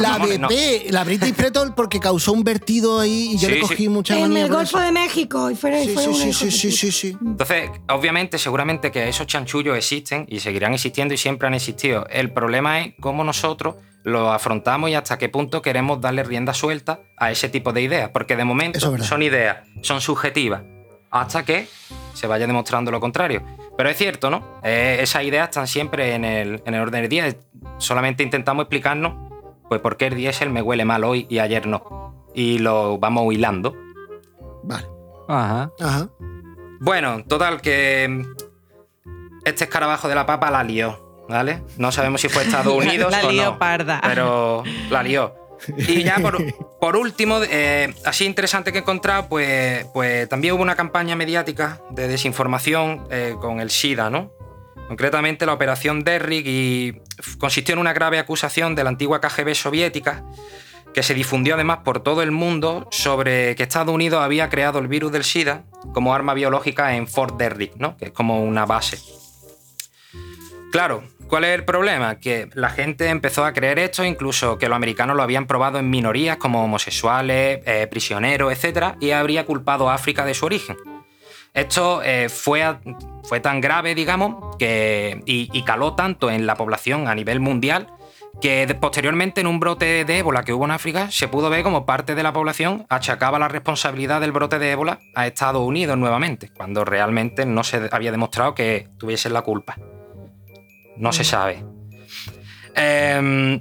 la. 0.00 0.18
BP, 0.18 0.90
la 0.90 1.04
British 1.04 1.34
Petrol 1.34 1.74
porque 1.74 2.00
causó 2.00 2.32
un 2.32 2.42
vertido 2.44 3.00
ahí 3.00 3.30
y 3.32 3.38
yo 3.38 3.48
Sí, 3.48 3.54
le 3.54 3.60
cogí 3.60 3.76
sí. 3.76 3.88
mucha 3.88 4.18
En 4.18 4.36
el 4.36 4.48
Golfo 4.48 4.78
de 4.78 4.92
México. 4.92 5.50
Y 5.50 5.56
Sí, 5.56 5.94
sí, 5.96 6.32
sí, 6.32 6.50
sí, 6.50 6.72
sí, 6.72 6.92
sí. 6.92 7.16
Entonces, 7.20 7.70
obviamente, 7.88 8.38
seguramente 8.38 8.90
que 8.90 9.08
esos 9.08 9.26
chanchullos 9.26 9.76
existen 9.76 10.26
y 10.28 10.40
seguirán 10.40 10.74
existiendo 10.74 11.14
y 11.14 11.18
siempre 11.18 11.48
han 11.48 11.54
existido. 11.54 12.06
El 12.10 12.32
problema 12.32 12.80
es 12.80 12.94
cómo 13.00 13.24
nosotros 13.24 13.76
lo 14.04 14.32
afrontamos 14.32 14.90
y 14.90 14.94
hasta 14.94 15.18
qué 15.18 15.28
punto 15.28 15.62
queremos 15.62 16.00
darle 16.00 16.22
rienda 16.22 16.54
suelta 16.54 17.00
a 17.16 17.30
ese 17.30 17.48
tipo 17.48 17.72
de 17.72 17.82
ideas. 17.82 18.10
Porque 18.10 18.36
de 18.36 18.42
es 18.42 18.46
momento 18.46 18.80
son 18.80 19.22
ideas, 19.22 19.58
son 19.82 20.00
subjetivas, 20.00 20.62
hasta 21.10 21.44
que 21.44 21.68
se 22.14 22.26
vaya 22.26 22.46
demostrando 22.46 22.90
lo 22.90 23.00
contrario. 23.00 23.42
Pero 23.76 23.88
es 23.88 23.96
cierto, 23.96 24.30
¿no? 24.30 24.60
Eh, 24.62 24.98
esas 25.00 25.24
ideas 25.24 25.48
están 25.48 25.66
siempre 25.66 26.14
en 26.14 26.24
el, 26.24 26.62
en 26.66 26.74
el 26.74 26.80
orden 26.80 27.02
del 27.02 27.08
día. 27.08 27.34
Solamente 27.78 28.22
intentamos 28.22 28.64
explicarnos 28.64 29.30
pues 29.68 29.80
por 29.80 29.96
qué 29.96 30.06
el 30.06 30.14
diésel 30.14 30.50
me 30.50 30.62
huele 30.62 30.84
mal 30.84 31.04
hoy 31.04 31.26
y 31.30 31.38
ayer 31.38 31.66
no. 31.66 32.26
Y 32.34 32.58
lo 32.58 32.98
vamos 32.98 33.32
hilando. 33.32 33.74
Vale. 34.64 34.86
Ajá. 35.28 35.70
Ajá. 35.80 36.08
Bueno, 36.80 37.24
total, 37.24 37.60
que 37.60 38.24
este 39.44 39.64
escarabajo 39.64 40.08
de 40.08 40.14
la 40.14 40.26
papa 40.26 40.50
la 40.50 40.64
lió, 40.64 41.09
¿vale? 41.30 41.62
No 41.78 41.90
sabemos 41.92 42.20
si 42.20 42.28
fue 42.28 42.42
Estados 42.42 42.72
Unidos 42.84 43.10
La 43.12 43.26
o 43.26 43.30
lió 43.30 43.44
no, 43.44 43.58
parda. 43.58 44.00
pero 44.02 44.62
la 44.90 45.02
lió. 45.02 45.34
Y 45.76 46.02
ya 46.02 46.18
por, 46.18 46.38
por 46.80 46.96
último, 46.96 47.40
eh, 47.42 47.94
así 48.04 48.24
interesante 48.24 48.72
que 48.72 48.78
he 48.78 48.80
encontrado, 48.82 49.28
pues, 49.28 49.86
pues 49.92 50.28
también 50.28 50.54
hubo 50.54 50.62
una 50.62 50.76
campaña 50.76 51.16
mediática 51.16 51.80
de 51.90 52.08
desinformación 52.08 53.06
eh, 53.10 53.34
con 53.40 53.60
el 53.60 53.70
SIDA, 53.70 54.10
¿no? 54.10 54.32
Concretamente 54.88 55.46
la 55.46 55.52
operación 55.52 56.02
Derrick 56.02 56.44
y 56.46 57.00
consistió 57.38 57.74
en 57.74 57.78
una 57.78 57.92
grave 57.92 58.18
acusación 58.18 58.74
de 58.74 58.82
la 58.82 58.90
antigua 58.90 59.20
KGB 59.20 59.54
soviética 59.54 60.24
que 60.92 61.04
se 61.04 61.14
difundió 61.14 61.54
además 61.54 61.78
por 61.84 62.00
todo 62.00 62.22
el 62.22 62.32
mundo 62.32 62.88
sobre 62.90 63.54
que 63.54 63.62
Estados 63.62 63.94
Unidos 63.94 64.20
había 64.20 64.48
creado 64.48 64.80
el 64.80 64.88
virus 64.88 65.12
del 65.12 65.22
SIDA 65.22 65.62
como 65.94 66.12
arma 66.12 66.34
biológica 66.34 66.96
en 66.96 67.06
Fort 67.06 67.36
Derrick, 67.36 67.76
¿no? 67.76 67.96
que 67.96 68.06
es 68.06 68.10
como 68.10 68.42
una 68.42 68.66
base. 68.66 68.98
Claro, 70.72 71.04
¿cuál 71.30 71.44
es 71.44 71.54
el 71.54 71.64
problema? 71.64 72.16
Que 72.18 72.50
la 72.54 72.68
gente 72.68 73.08
empezó 73.08 73.44
a 73.44 73.52
creer 73.54 73.78
esto, 73.78 74.04
incluso 74.04 74.58
que 74.58 74.68
los 74.68 74.76
americanos 74.76 75.16
lo 75.16 75.22
habían 75.22 75.46
probado 75.46 75.78
en 75.78 75.88
minorías 75.88 76.36
como 76.36 76.62
homosexuales, 76.62 77.60
eh, 77.64 77.86
prisioneros, 77.90 78.52
etc. 78.52 78.96
Y 79.00 79.12
habría 79.12 79.46
culpado 79.46 79.88
a 79.88 79.94
África 79.94 80.26
de 80.26 80.34
su 80.34 80.44
origen. 80.44 80.76
Esto 81.54 82.02
eh, 82.04 82.28
fue, 82.28 82.62
fue 83.24 83.40
tan 83.40 83.60
grave, 83.60 83.94
digamos, 83.94 84.56
que, 84.56 85.22
y, 85.24 85.48
y 85.52 85.62
caló 85.62 85.94
tanto 85.94 86.30
en 86.30 86.46
la 86.46 86.56
población 86.56 87.08
a 87.08 87.14
nivel 87.14 87.40
mundial 87.40 87.86
que 88.40 88.76
posteriormente 88.80 89.40
en 89.40 89.46
un 89.46 89.60
brote 89.60 90.04
de 90.04 90.18
ébola 90.18 90.44
que 90.44 90.52
hubo 90.52 90.64
en 90.64 90.70
África 90.70 91.10
se 91.10 91.28
pudo 91.28 91.50
ver 91.50 91.62
como 91.62 91.84
parte 91.84 92.14
de 92.14 92.22
la 92.22 92.32
población 92.32 92.86
achacaba 92.88 93.38
la 93.38 93.48
responsabilidad 93.48 94.20
del 94.20 94.32
brote 94.32 94.58
de 94.58 94.70
ébola 94.70 95.00
a 95.14 95.26
Estados 95.26 95.62
Unidos 95.62 95.98
nuevamente, 95.98 96.50
cuando 96.56 96.84
realmente 96.84 97.44
no 97.44 97.64
se 97.64 97.88
había 97.90 98.12
demostrado 98.12 98.54
que 98.54 98.88
tuviesen 98.98 99.32
la 99.32 99.42
culpa. 99.42 99.76
No 101.00 101.12
se 101.12 101.24
sabe. 101.24 101.64
Em, 102.76 103.60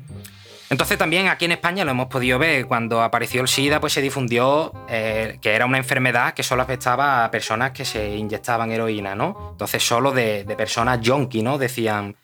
entonces 0.70 0.98
también 0.98 1.30
aquí 1.30 1.46
en 1.46 1.54
España 1.54 1.86
lo 1.86 1.92
hemos 1.92 2.08
podido 2.08 2.38
ver. 2.38 2.68
Cuando 2.68 3.02
apareció 3.02 3.42
el 3.42 3.48
SIDA, 3.48 3.80
pues 3.80 3.94
se 3.94 4.02
difundió 4.02 4.74
eh, 4.90 5.40
que 5.42 5.54
era 5.54 5.66
una 5.66 5.78
enfermedad 5.78 6.34
que 6.34 6.44
solo 6.44 6.62
afectaba 6.62 7.26
a 7.26 7.32
personas 7.32 7.72
que 7.72 7.86
se 7.86 8.16
inyectaban 8.18 8.72
heroína, 8.72 9.16
¿no? 9.16 9.50
Entonces 9.54 9.82
solo 9.82 10.12
de, 10.12 10.46
personas 10.58 11.00
yonki, 11.02 11.42
¿no? 11.42 11.58
Decían. 11.58 12.18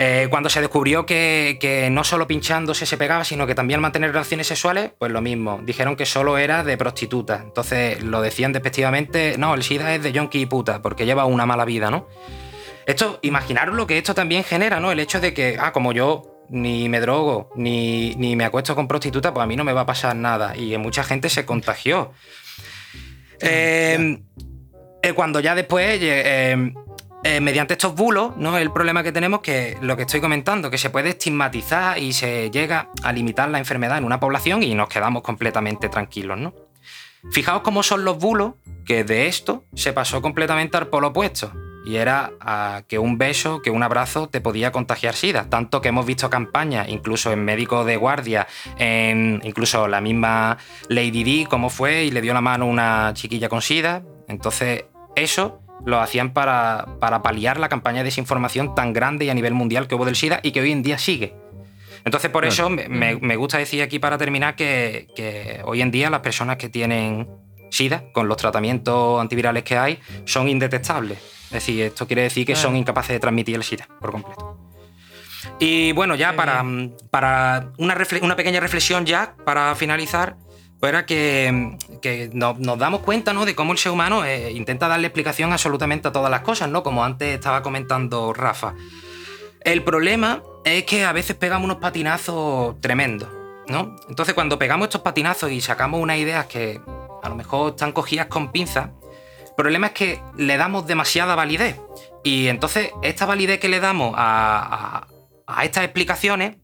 Eh, 0.00 0.28
cuando 0.30 0.48
se 0.48 0.60
descubrió 0.60 1.06
que, 1.06 1.58
que 1.60 1.90
no 1.90 2.04
solo 2.04 2.26
pinchándose 2.28 2.86
se 2.86 2.96
pegaba, 2.96 3.24
sino 3.24 3.48
que 3.48 3.56
también 3.56 3.80
mantener 3.80 4.12
relaciones 4.12 4.46
sexuales, 4.46 4.92
pues 4.96 5.10
lo 5.10 5.20
mismo. 5.20 5.60
Dijeron 5.64 5.96
que 5.96 6.06
solo 6.06 6.38
era 6.38 6.62
de 6.62 6.76
prostitutas. 6.76 7.42
Entonces 7.42 8.02
lo 8.02 8.20
decían 8.22 8.52
despectivamente, 8.52 9.36
no, 9.38 9.54
el 9.54 9.62
SIDA 9.62 9.94
es 9.94 10.02
de 10.02 10.12
yonki 10.12 10.40
y 10.40 10.46
puta, 10.46 10.82
porque 10.82 11.06
lleva 11.06 11.24
una 11.24 11.46
mala 11.46 11.64
vida, 11.64 11.90
¿no? 11.90 12.06
Esto, 12.88 13.20
imaginaros 13.22 13.76
lo 13.76 13.86
que 13.86 13.98
esto 13.98 14.14
también 14.14 14.42
genera, 14.42 14.80
¿no? 14.80 14.90
El 14.90 14.98
hecho 14.98 15.20
de 15.20 15.32
que, 15.32 15.58
ah, 15.60 15.72
como 15.72 15.92
yo 15.92 16.44
ni 16.48 16.88
me 16.88 17.00
drogo, 17.00 17.50
ni, 17.54 18.14
ni 18.16 18.34
me 18.34 18.44
acuesto 18.44 18.74
con 18.74 18.88
prostituta, 18.88 19.32
pues 19.32 19.44
a 19.44 19.46
mí 19.46 19.54
no 19.54 19.62
me 19.62 19.74
va 19.74 19.82
a 19.82 19.86
pasar 19.86 20.16
nada. 20.16 20.56
Y 20.56 20.76
mucha 20.78 21.04
gente 21.04 21.28
se 21.28 21.44
contagió. 21.44 22.12
Eh, 23.40 24.18
eh, 25.02 25.12
cuando 25.12 25.38
ya 25.40 25.54
después, 25.54 25.98
eh, 26.02 26.72
eh, 27.24 27.40
mediante 27.40 27.74
estos 27.74 27.94
bulos, 27.94 28.36
¿no? 28.36 28.58
El 28.58 28.72
problema 28.72 29.02
que 29.02 29.12
tenemos 29.12 29.40
que 29.40 29.76
lo 29.80 29.96
que 29.96 30.02
estoy 30.02 30.20
comentando, 30.20 30.70
que 30.70 30.78
se 30.78 30.90
puede 30.90 31.10
estigmatizar 31.10 31.98
y 31.98 32.12
se 32.12 32.50
llega 32.50 32.90
a 33.02 33.12
limitar 33.12 33.48
la 33.48 33.58
enfermedad 33.58 33.98
en 33.98 34.04
una 34.04 34.18
población 34.18 34.62
y 34.62 34.74
nos 34.74 34.88
quedamos 34.88 35.22
completamente 35.22 35.88
tranquilos, 35.88 36.38
¿no? 36.38 36.54
Fijaos 37.30 37.62
cómo 37.62 37.82
son 37.82 38.04
los 38.04 38.18
bulos, 38.18 38.54
que 38.86 39.04
de 39.04 39.26
esto 39.26 39.64
se 39.74 39.92
pasó 39.92 40.22
completamente 40.22 40.76
al 40.76 40.88
polo 40.88 41.08
opuesto. 41.08 41.52
Y 41.86 41.96
era 41.96 42.32
a 42.40 42.82
que 42.86 42.98
un 42.98 43.16
beso, 43.18 43.62
que 43.62 43.70
un 43.70 43.82
abrazo 43.82 44.28
te 44.28 44.40
podía 44.40 44.72
contagiar 44.72 45.14
SIDA. 45.14 45.48
Tanto 45.48 45.80
que 45.80 45.88
hemos 45.88 46.04
visto 46.04 46.28
campañas, 46.28 46.88
incluso 46.88 47.32
en 47.32 47.44
médicos 47.44 47.86
de 47.86 47.96
guardia, 47.96 48.46
en 48.78 49.40
incluso 49.44 49.88
la 49.88 50.00
misma 50.00 50.58
Lady 50.88 51.24
Di, 51.24 51.46
cómo 51.46 51.70
fue, 51.70 52.04
y 52.04 52.10
le 52.10 52.20
dio 52.20 52.34
la 52.34 52.40
mano 52.40 52.64
a 52.66 52.68
una 52.68 53.10
chiquilla 53.14 53.48
con 53.48 53.62
SIDA. 53.62 54.02
Entonces, 54.28 54.84
eso 55.16 55.60
lo 55.86 56.00
hacían 56.00 56.32
para, 56.34 56.86
para 57.00 57.22
paliar 57.22 57.58
la 57.58 57.68
campaña 57.68 57.98
de 57.98 58.04
desinformación 58.04 58.74
tan 58.74 58.92
grande 58.92 59.24
y 59.24 59.30
a 59.30 59.34
nivel 59.34 59.54
mundial 59.54 59.86
que 59.88 59.94
hubo 59.94 60.04
del 60.04 60.16
SIDA 60.16 60.40
y 60.42 60.50
que 60.50 60.60
hoy 60.60 60.72
en 60.72 60.82
día 60.82 60.98
sigue. 60.98 61.34
Entonces, 62.04 62.30
por 62.30 62.44
eso 62.44 62.68
me, 62.68 62.88
me- 62.88 63.16
me 63.16 63.36
gusta 63.36 63.58
decir 63.58 63.82
aquí 63.82 63.98
para 63.98 64.18
terminar 64.18 64.56
que, 64.56 65.06
que 65.16 65.60
hoy 65.64 65.80
en 65.80 65.90
día 65.90 66.10
las 66.10 66.20
personas 66.20 66.56
que 66.56 66.68
tienen 66.68 67.28
SIDA, 67.70 68.04
con 68.12 68.28
los 68.28 68.36
tratamientos 68.36 69.20
antivirales 69.20 69.62
que 69.62 69.76
hay, 69.78 69.98
son 70.26 70.48
indetectables. 70.48 71.18
Es 71.48 71.52
decir, 71.52 71.82
esto 71.82 72.06
quiere 72.06 72.22
decir 72.22 72.46
que 72.46 72.54
son 72.56 72.76
incapaces 72.76 73.10
de 73.12 73.20
transmitir 73.20 73.56
el 73.56 73.64
SIDA 73.64 73.88
por 74.00 74.12
completo. 74.12 74.58
Y 75.58 75.92
bueno, 75.92 76.14
ya 76.14 76.36
para, 76.36 76.64
para 77.10 77.68
una, 77.78 77.96
una 78.22 78.36
pequeña 78.36 78.60
reflexión 78.60 79.06
ya, 79.06 79.34
para 79.44 79.74
finalizar, 79.74 80.36
pues 80.78 80.90
era 80.90 81.06
que, 81.06 81.76
que 82.02 82.30
no- 82.32 82.54
nos, 82.58 82.78
damos 82.78 83.00
cuenta 83.00 83.32
¿no? 83.32 83.44
de 83.44 83.54
cómo 83.54 83.72
el 83.72 83.78
ser 83.78 83.92
humano 83.92 84.24
eh, 84.24 84.52
intenta 84.52 84.88
darle 84.88 85.06
explicación 85.06 85.52
absolutamente 85.52 86.08
a 86.08 86.12
todas 86.12 86.30
las 86.30 86.42
cosas, 86.42 86.68
¿no? 86.68 86.82
Como 86.82 87.02
antes 87.04 87.34
estaba 87.34 87.62
comentando 87.62 88.32
Rafa. 88.32 88.74
El 89.62 89.82
problema 89.82 90.42
es 90.64 90.84
que 90.84 91.04
a 91.04 91.12
veces 91.12 91.34
pegamos 91.34 91.64
unos 91.64 91.78
patinazos 91.78 92.80
tremendos, 92.80 93.28
¿no? 93.68 93.96
Entonces, 94.08 94.34
cuando 94.34 94.58
pegamos 94.58 94.86
estos 94.86 95.00
patinazos 95.00 95.50
y 95.50 95.60
sacamos 95.60 96.00
unas 96.00 96.18
ideas 96.18 96.46
que 96.46 96.80
a 97.22 97.28
lo 97.28 97.34
mejor 97.34 97.70
están 97.70 97.92
cogidas 97.92 98.26
con 98.26 98.52
pinzas, 98.52 98.90
problema 99.58 99.88
es 99.88 99.92
que 99.92 100.20
le 100.38 100.56
damos 100.56 100.86
demasiada 100.86 101.34
validez. 101.34 101.76
Y 102.24 102.46
entonces, 102.48 102.90
esta 103.02 103.26
validez 103.26 103.58
que 103.60 103.68
le 103.68 103.80
damos 103.80 104.14
a, 104.16 105.06
a- 105.06 105.06
a 105.46 105.64
estas 105.64 105.84
explicaciones 105.84 106.56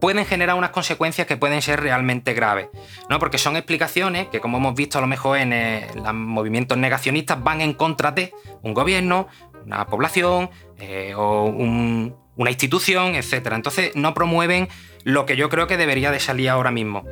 pueden 0.00 0.24
generar 0.24 0.54
unas 0.56 0.70
consecuencias 0.70 1.26
que 1.26 1.36
pueden 1.36 1.60
ser 1.60 1.80
realmente 1.80 2.32
graves, 2.32 2.68
¿no? 3.10 3.18
Porque 3.18 3.36
son 3.38 3.56
explicaciones 3.56 4.28
que, 4.28 4.38
como 4.40 4.58
hemos 4.58 4.74
visto 4.74 4.98
a 4.98 5.00
lo 5.00 5.06
mejor 5.08 5.38
en 5.38 5.52
eh, 5.52 5.88
los 5.96 6.14
movimientos 6.14 6.78
negacionistas, 6.78 7.42
van 7.42 7.60
en 7.60 7.72
contra 7.74 8.12
de 8.12 8.32
un 8.62 8.74
gobierno, 8.74 9.26
una 9.66 9.86
población 9.86 10.50
eh, 10.78 11.14
o 11.16 11.44
un- 11.44 12.14
una 12.36 12.50
institución, 12.50 13.16
etc. 13.16 13.48
Entonces 13.52 13.96
no 13.96 14.14
promueven 14.14 14.68
lo 15.02 15.26
que 15.26 15.36
yo 15.36 15.48
creo 15.48 15.66
que 15.66 15.76
debería 15.76 16.12
de 16.12 16.20
salir 16.20 16.48
ahora 16.50 16.70
mismo. 16.70 17.04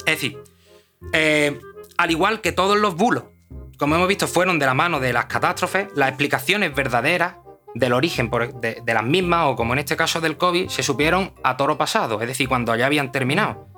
Es 0.00 0.14
decir, 0.16 0.38
eh, 1.12 1.58
al 1.96 2.10
igual 2.10 2.40
que 2.40 2.50
todos 2.52 2.76
los 2.78 2.96
bulos, 2.96 3.24
como 3.78 3.94
hemos 3.96 4.08
visto, 4.08 4.26
fueron 4.28 4.58
de 4.58 4.66
la 4.66 4.74
mano 4.74 5.00
de 5.00 5.12
las 5.12 5.26
catástrofes, 5.26 5.88
las 5.94 6.08
explicaciones 6.08 6.74
verdaderas 6.74 7.34
del 7.74 7.92
origen 7.92 8.28
por- 8.30 8.54
de, 8.60 8.80
de 8.84 8.94
las 8.94 9.04
mismas, 9.04 9.46
o 9.46 9.56
como 9.56 9.72
en 9.74 9.78
este 9.78 9.96
caso 9.96 10.20
del 10.20 10.36
COVID, 10.36 10.68
se 10.68 10.82
supieron 10.82 11.32
a 11.44 11.56
toro 11.56 11.78
pasado, 11.78 12.20
es 12.20 12.26
decir, 12.28 12.48
cuando 12.48 12.74
ya 12.76 12.86
habían 12.86 13.12
terminado. 13.12 13.66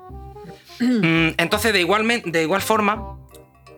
Mm, 0.81 1.35
Entonces, 1.37 1.73
de 1.73 1.79
igual, 1.79 2.07
de 2.25 2.41
igual 2.41 2.61
forma, 2.61 3.17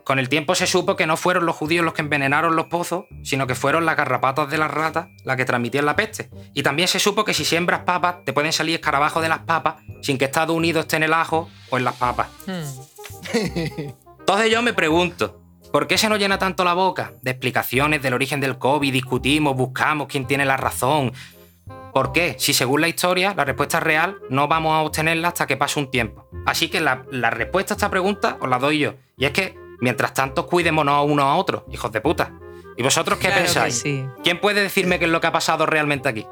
con 0.05 0.19
el 0.19 0.29
tiempo 0.29 0.55
se 0.55 0.67
supo 0.67 0.95
que 0.95 1.05
no 1.05 1.17
fueron 1.17 1.45
los 1.45 1.53
judíos 1.55 1.83
los 1.83 1.93
que 1.93 2.01
envenenaron 2.01 2.55
los 2.55 2.67
pozos, 2.67 3.05
sino 3.23 3.45
que 3.45 3.55
fueron 3.55 3.85
las 3.85 3.97
garrapatas 3.97 4.49
de 4.49 4.57
las 4.57 4.71
ratas 4.71 5.07
las 5.25 5.35
que 5.35 5.43
transmitían 5.43 5.85
la 5.85 5.97
peste. 5.97 6.29
Y 6.53 6.63
también 6.63 6.87
se 6.87 6.99
supo 6.99 7.25
que 7.25 7.33
si 7.33 7.43
siembras 7.43 7.81
papas, 7.81 8.23
te 8.25 8.31
pueden 8.31 8.53
salir 8.53 8.75
escarabajos 8.75 9.21
de 9.21 9.27
las 9.27 9.39
papas 9.39 9.75
sin 10.01 10.17
que 10.17 10.23
Estados 10.25 10.55
Unidos 10.55 10.81
esté 10.85 10.95
en 10.95 11.03
el 11.03 11.13
ajo 11.13 11.49
o 11.69 11.77
en 11.77 11.83
las 11.83 11.95
papas. 11.95 12.27
Entonces 13.33 14.49
yo 14.51 14.61
me 14.61 14.73
pregunto, 14.73 15.41
¿por 15.73 15.87
qué 15.87 15.97
se 15.97 16.07
nos 16.07 16.19
llena 16.19 16.37
tanto 16.37 16.63
la 16.63 16.75
boca 16.75 17.13
de 17.23 17.31
explicaciones 17.31 17.99
del 18.03 18.13
origen 18.13 18.39
del 18.39 18.59
COVID? 18.59 18.93
Discutimos, 18.93 19.55
buscamos 19.57 20.07
quién 20.07 20.27
tiene 20.27 20.45
la 20.45 20.55
razón. 20.55 21.11
¿Por 21.91 22.11
qué? 22.11 22.35
Si 22.37 22.53
según 22.53 22.81
la 22.81 22.87
historia, 22.87 23.33
la 23.35 23.43
respuesta 23.43 23.79
real 23.79 24.17
no 24.29 24.47
vamos 24.47 24.71
a 24.73 24.81
obtenerla 24.81 25.29
hasta 25.29 25.47
que 25.47 25.57
pase 25.57 25.79
un 25.79 25.89
tiempo. 25.89 26.29
Así 26.45 26.69
que 26.69 26.79
la, 26.79 27.03
la 27.09 27.31
respuesta 27.31 27.73
a 27.73 27.75
esta 27.75 27.89
pregunta 27.89 28.37
os 28.39 28.47
la 28.47 28.59
doy 28.59 28.79
yo. 28.79 28.93
Y 29.17 29.25
es 29.25 29.31
que, 29.31 29.57
mientras 29.81 30.13
tanto, 30.13 30.45
cuidémonos 30.45 31.05
unos 31.09 31.25
a 31.25 31.33
otros, 31.35 31.63
hijos 31.71 31.91
de 31.91 32.01
puta. 32.01 32.31
¿Y 32.77 32.83
vosotros 32.83 33.17
qué 33.17 33.27
Claro 33.29 33.43
pensáis? 33.43 33.79
sí. 33.79 34.05
¿Quién 34.23 34.39
puede 34.39 34.61
decirme 34.61 34.99
qué 34.99 35.05
es 35.05 35.11
lo 35.11 35.19
que 35.21 35.27
ha 35.27 35.31
pasado 35.31 35.65
realmente 35.65 36.07
aquí? 36.07 36.27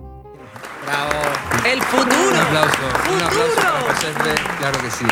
El 1.66 1.82
futuro. 1.82 2.30
Un 2.32 2.38
aplauso, 2.38 2.78
un 3.14 3.22
aplauso 3.22 3.56
para 3.56 3.80
José 3.82 4.08
Fe, 4.14 4.36
claro 4.60 4.80
que 4.82 4.92
sí. 4.92 5.06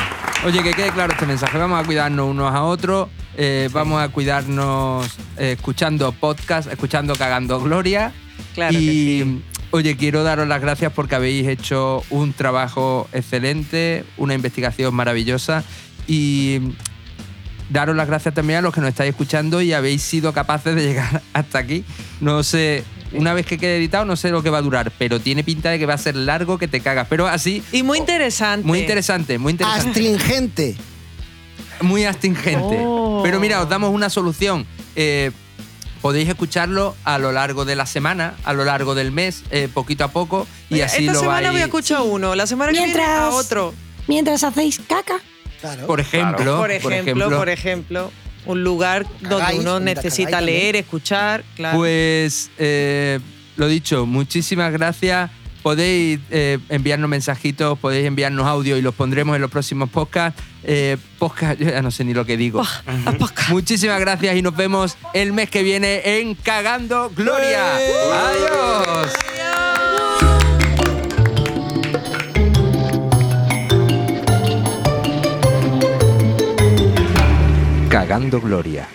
Oye, 0.46 0.64
que 0.64 0.74
quede 0.74 0.92
claro 0.92 1.14
este 1.14 1.26
mensaje. 1.26 1.58
Vamos 1.58 1.82
a 1.82 1.86
cuidarnos 1.86 2.28
unos 2.28 2.54
a 2.54 2.64
otros, 2.64 3.08
eh, 3.42 3.70
vamos 3.72 4.02
a 4.02 4.10
cuidarnos 4.10 5.08
eh, 5.38 5.54
escuchando 5.54 6.12
podcast, 6.12 6.70
escuchando 6.70 7.16
Cagando 7.16 7.62
Gloria. 7.62 8.12
Claro 8.54 8.78
que 8.78 8.84
y, 8.84 9.42
oye, 9.72 9.96
quiero 9.96 10.24
daros 10.24 10.46
las 10.46 10.60
gracias 10.60 10.92
porque 10.92 11.16
habéis 11.16 11.48
hecho 11.48 12.04
un 12.10 12.34
trabajo 12.34 13.08
excelente, 13.14 14.04
una 14.18 14.34
investigación 14.34 14.94
maravillosa 14.94 15.64
y 16.06 16.60
daros 17.70 17.96
las 17.96 18.08
gracias 18.08 18.34
también 18.34 18.60
a 18.60 18.62
los 18.62 18.74
que 18.74 18.82
nos 18.82 18.90
estáis 18.90 19.12
escuchando 19.12 19.62
y 19.62 19.72
habéis 19.72 20.02
sido 20.02 20.34
capaces 20.34 20.76
de 20.76 20.84
llegar 20.84 21.22
hasta 21.34 21.60
aquí. 21.60 21.86
No 22.20 22.44
sé 22.44 22.84
una 23.14 23.34
vez 23.34 23.46
que 23.46 23.58
quede 23.58 23.78
editado 23.78 24.04
no 24.04 24.18
sé 24.18 24.32
lo 24.32 24.44
que 24.44 24.50
va 24.50 24.58
a 24.58 24.62
durar, 24.62 24.92
pero 25.00 25.22
tiene 25.22 25.46
pinta 25.46 25.70
de 25.70 25.80
que 25.80 25.86
va 25.86 25.94
a 25.94 25.98
ser 25.98 26.18
largo 26.18 26.58
que 26.58 26.68
te 26.68 26.82
cagas. 26.82 27.08
Pero 27.10 27.26
así, 27.26 27.64
Y 27.72 27.84
muy 27.84 28.00
interesante. 28.00 28.68
muy 28.68 28.80
interesante, 28.80 29.38
muy 29.38 29.52
interesante. 29.52 29.90
Astringente. 29.92 30.76
Muy 31.82 32.06
astringente. 32.06 32.78
Oh. 32.86 33.22
Pero 33.24 33.40
mira, 33.40 33.62
os 33.62 33.70
damos 33.70 33.92
una 33.94 34.10
solución. 34.10 34.66
Eh, 34.96 35.32
podéis 36.02 36.30
escucharlo 36.30 36.96
a 37.04 37.18
lo 37.18 37.32
largo 37.32 37.66
de 37.66 37.76
la 37.76 37.86
semana, 37.86 38.36
a 38.46 38.54
lo 38.54 38.64
largo 38.64 38.96
del 38.96 39.12
mes, 39.12 39.44
eh, 39.52 39.68
poquito 39.74 40.04
a 40.06 40.08
poco, 40.10 40.48
y 40.70 40.76
Mira, 40.76 40.86
así 40.86 41.02
Esta 41.02 41.14
lo 41.14 41.20
semana 41.20 41.42
vais. 41.42 41.52
voy 41.52 41.62
a 41.62 41.66
escuchar 41.66 42.02
uno, 42.04 42.36
la 42.36 42.48
semana 42.48 42.72
que 42.72 42.78
viene 42.78 42.94
a 42.94 42.96
Mientras- 42.96 43.34
otro. 43.34 43.74
Mientras 44.08 44.44
hacéis 44.44 44.80
caca. 44.88 45.20
Claro. 45.62 45.86
Por 45.88 46.00
ejemplo, 46.00 46.58
Por 46.58 46.72
ejemplo, 46.72 47.30
por 47.30 47.50
ejemplo, 47.50 48.12
un 48.46 48.64
lugar 48.64 49.06
donde 49.22 49.38
Cagáis, 49.40 49.60
uno 49.60 49.80
mientras 49.82 50.06
necesita 50.06 50.40
leer, 50.40 50.78
escuchar, 50.78 51.44
claro. 51.58 51.78
Pues 51.78 52.50
eh, 52.58 53.20
lo 53.58 53.68
dicho, 53.68 54.06
muchísimas 54.06 54.72
gracias. 54.72 55.30
Podéis 55.62 56.20
eh, 56.32 56.58
enviarnos 56.70 57.10
mensajitos, 57.10 57.78
podéis 57.80 58.06
enviarnos 58.08 58.48
audio 58.48 58.78
y 58.78 58.82
los 58.82 58.96
pondremos 58.96 59.36
en 59.36 59.42
los 59.42 59.52
próximos 59.52 59.90
podcasts. 59.90 60.42
Eh, 60.64 60.98
podcast, 61.18 61.60
yo 61.60 61.70
ya 61.72 61.82
no 61.82 61.92
sé 61.92 62.04
ni 62.04 62.14
lo 62.14 62.26
que 62.26 62.38
digo. 62.38 62.64
Muchísimas 63.50 64.00
gracias 64.00 64.36
y 64.36 64.42
nos 64.42 64.56
vemos 64.56 64.98
el 65.14 65.34
mes 65.34 65.50
que 65.50 65.64
viene 65.64 66.20
en 66.20 66.36
Cagando 66.36 67.12
Gloria. 67.16 67.76
Adiós. 67.76 69.14
Cagando 77.90 78.40
Gloria. 78.40 78.88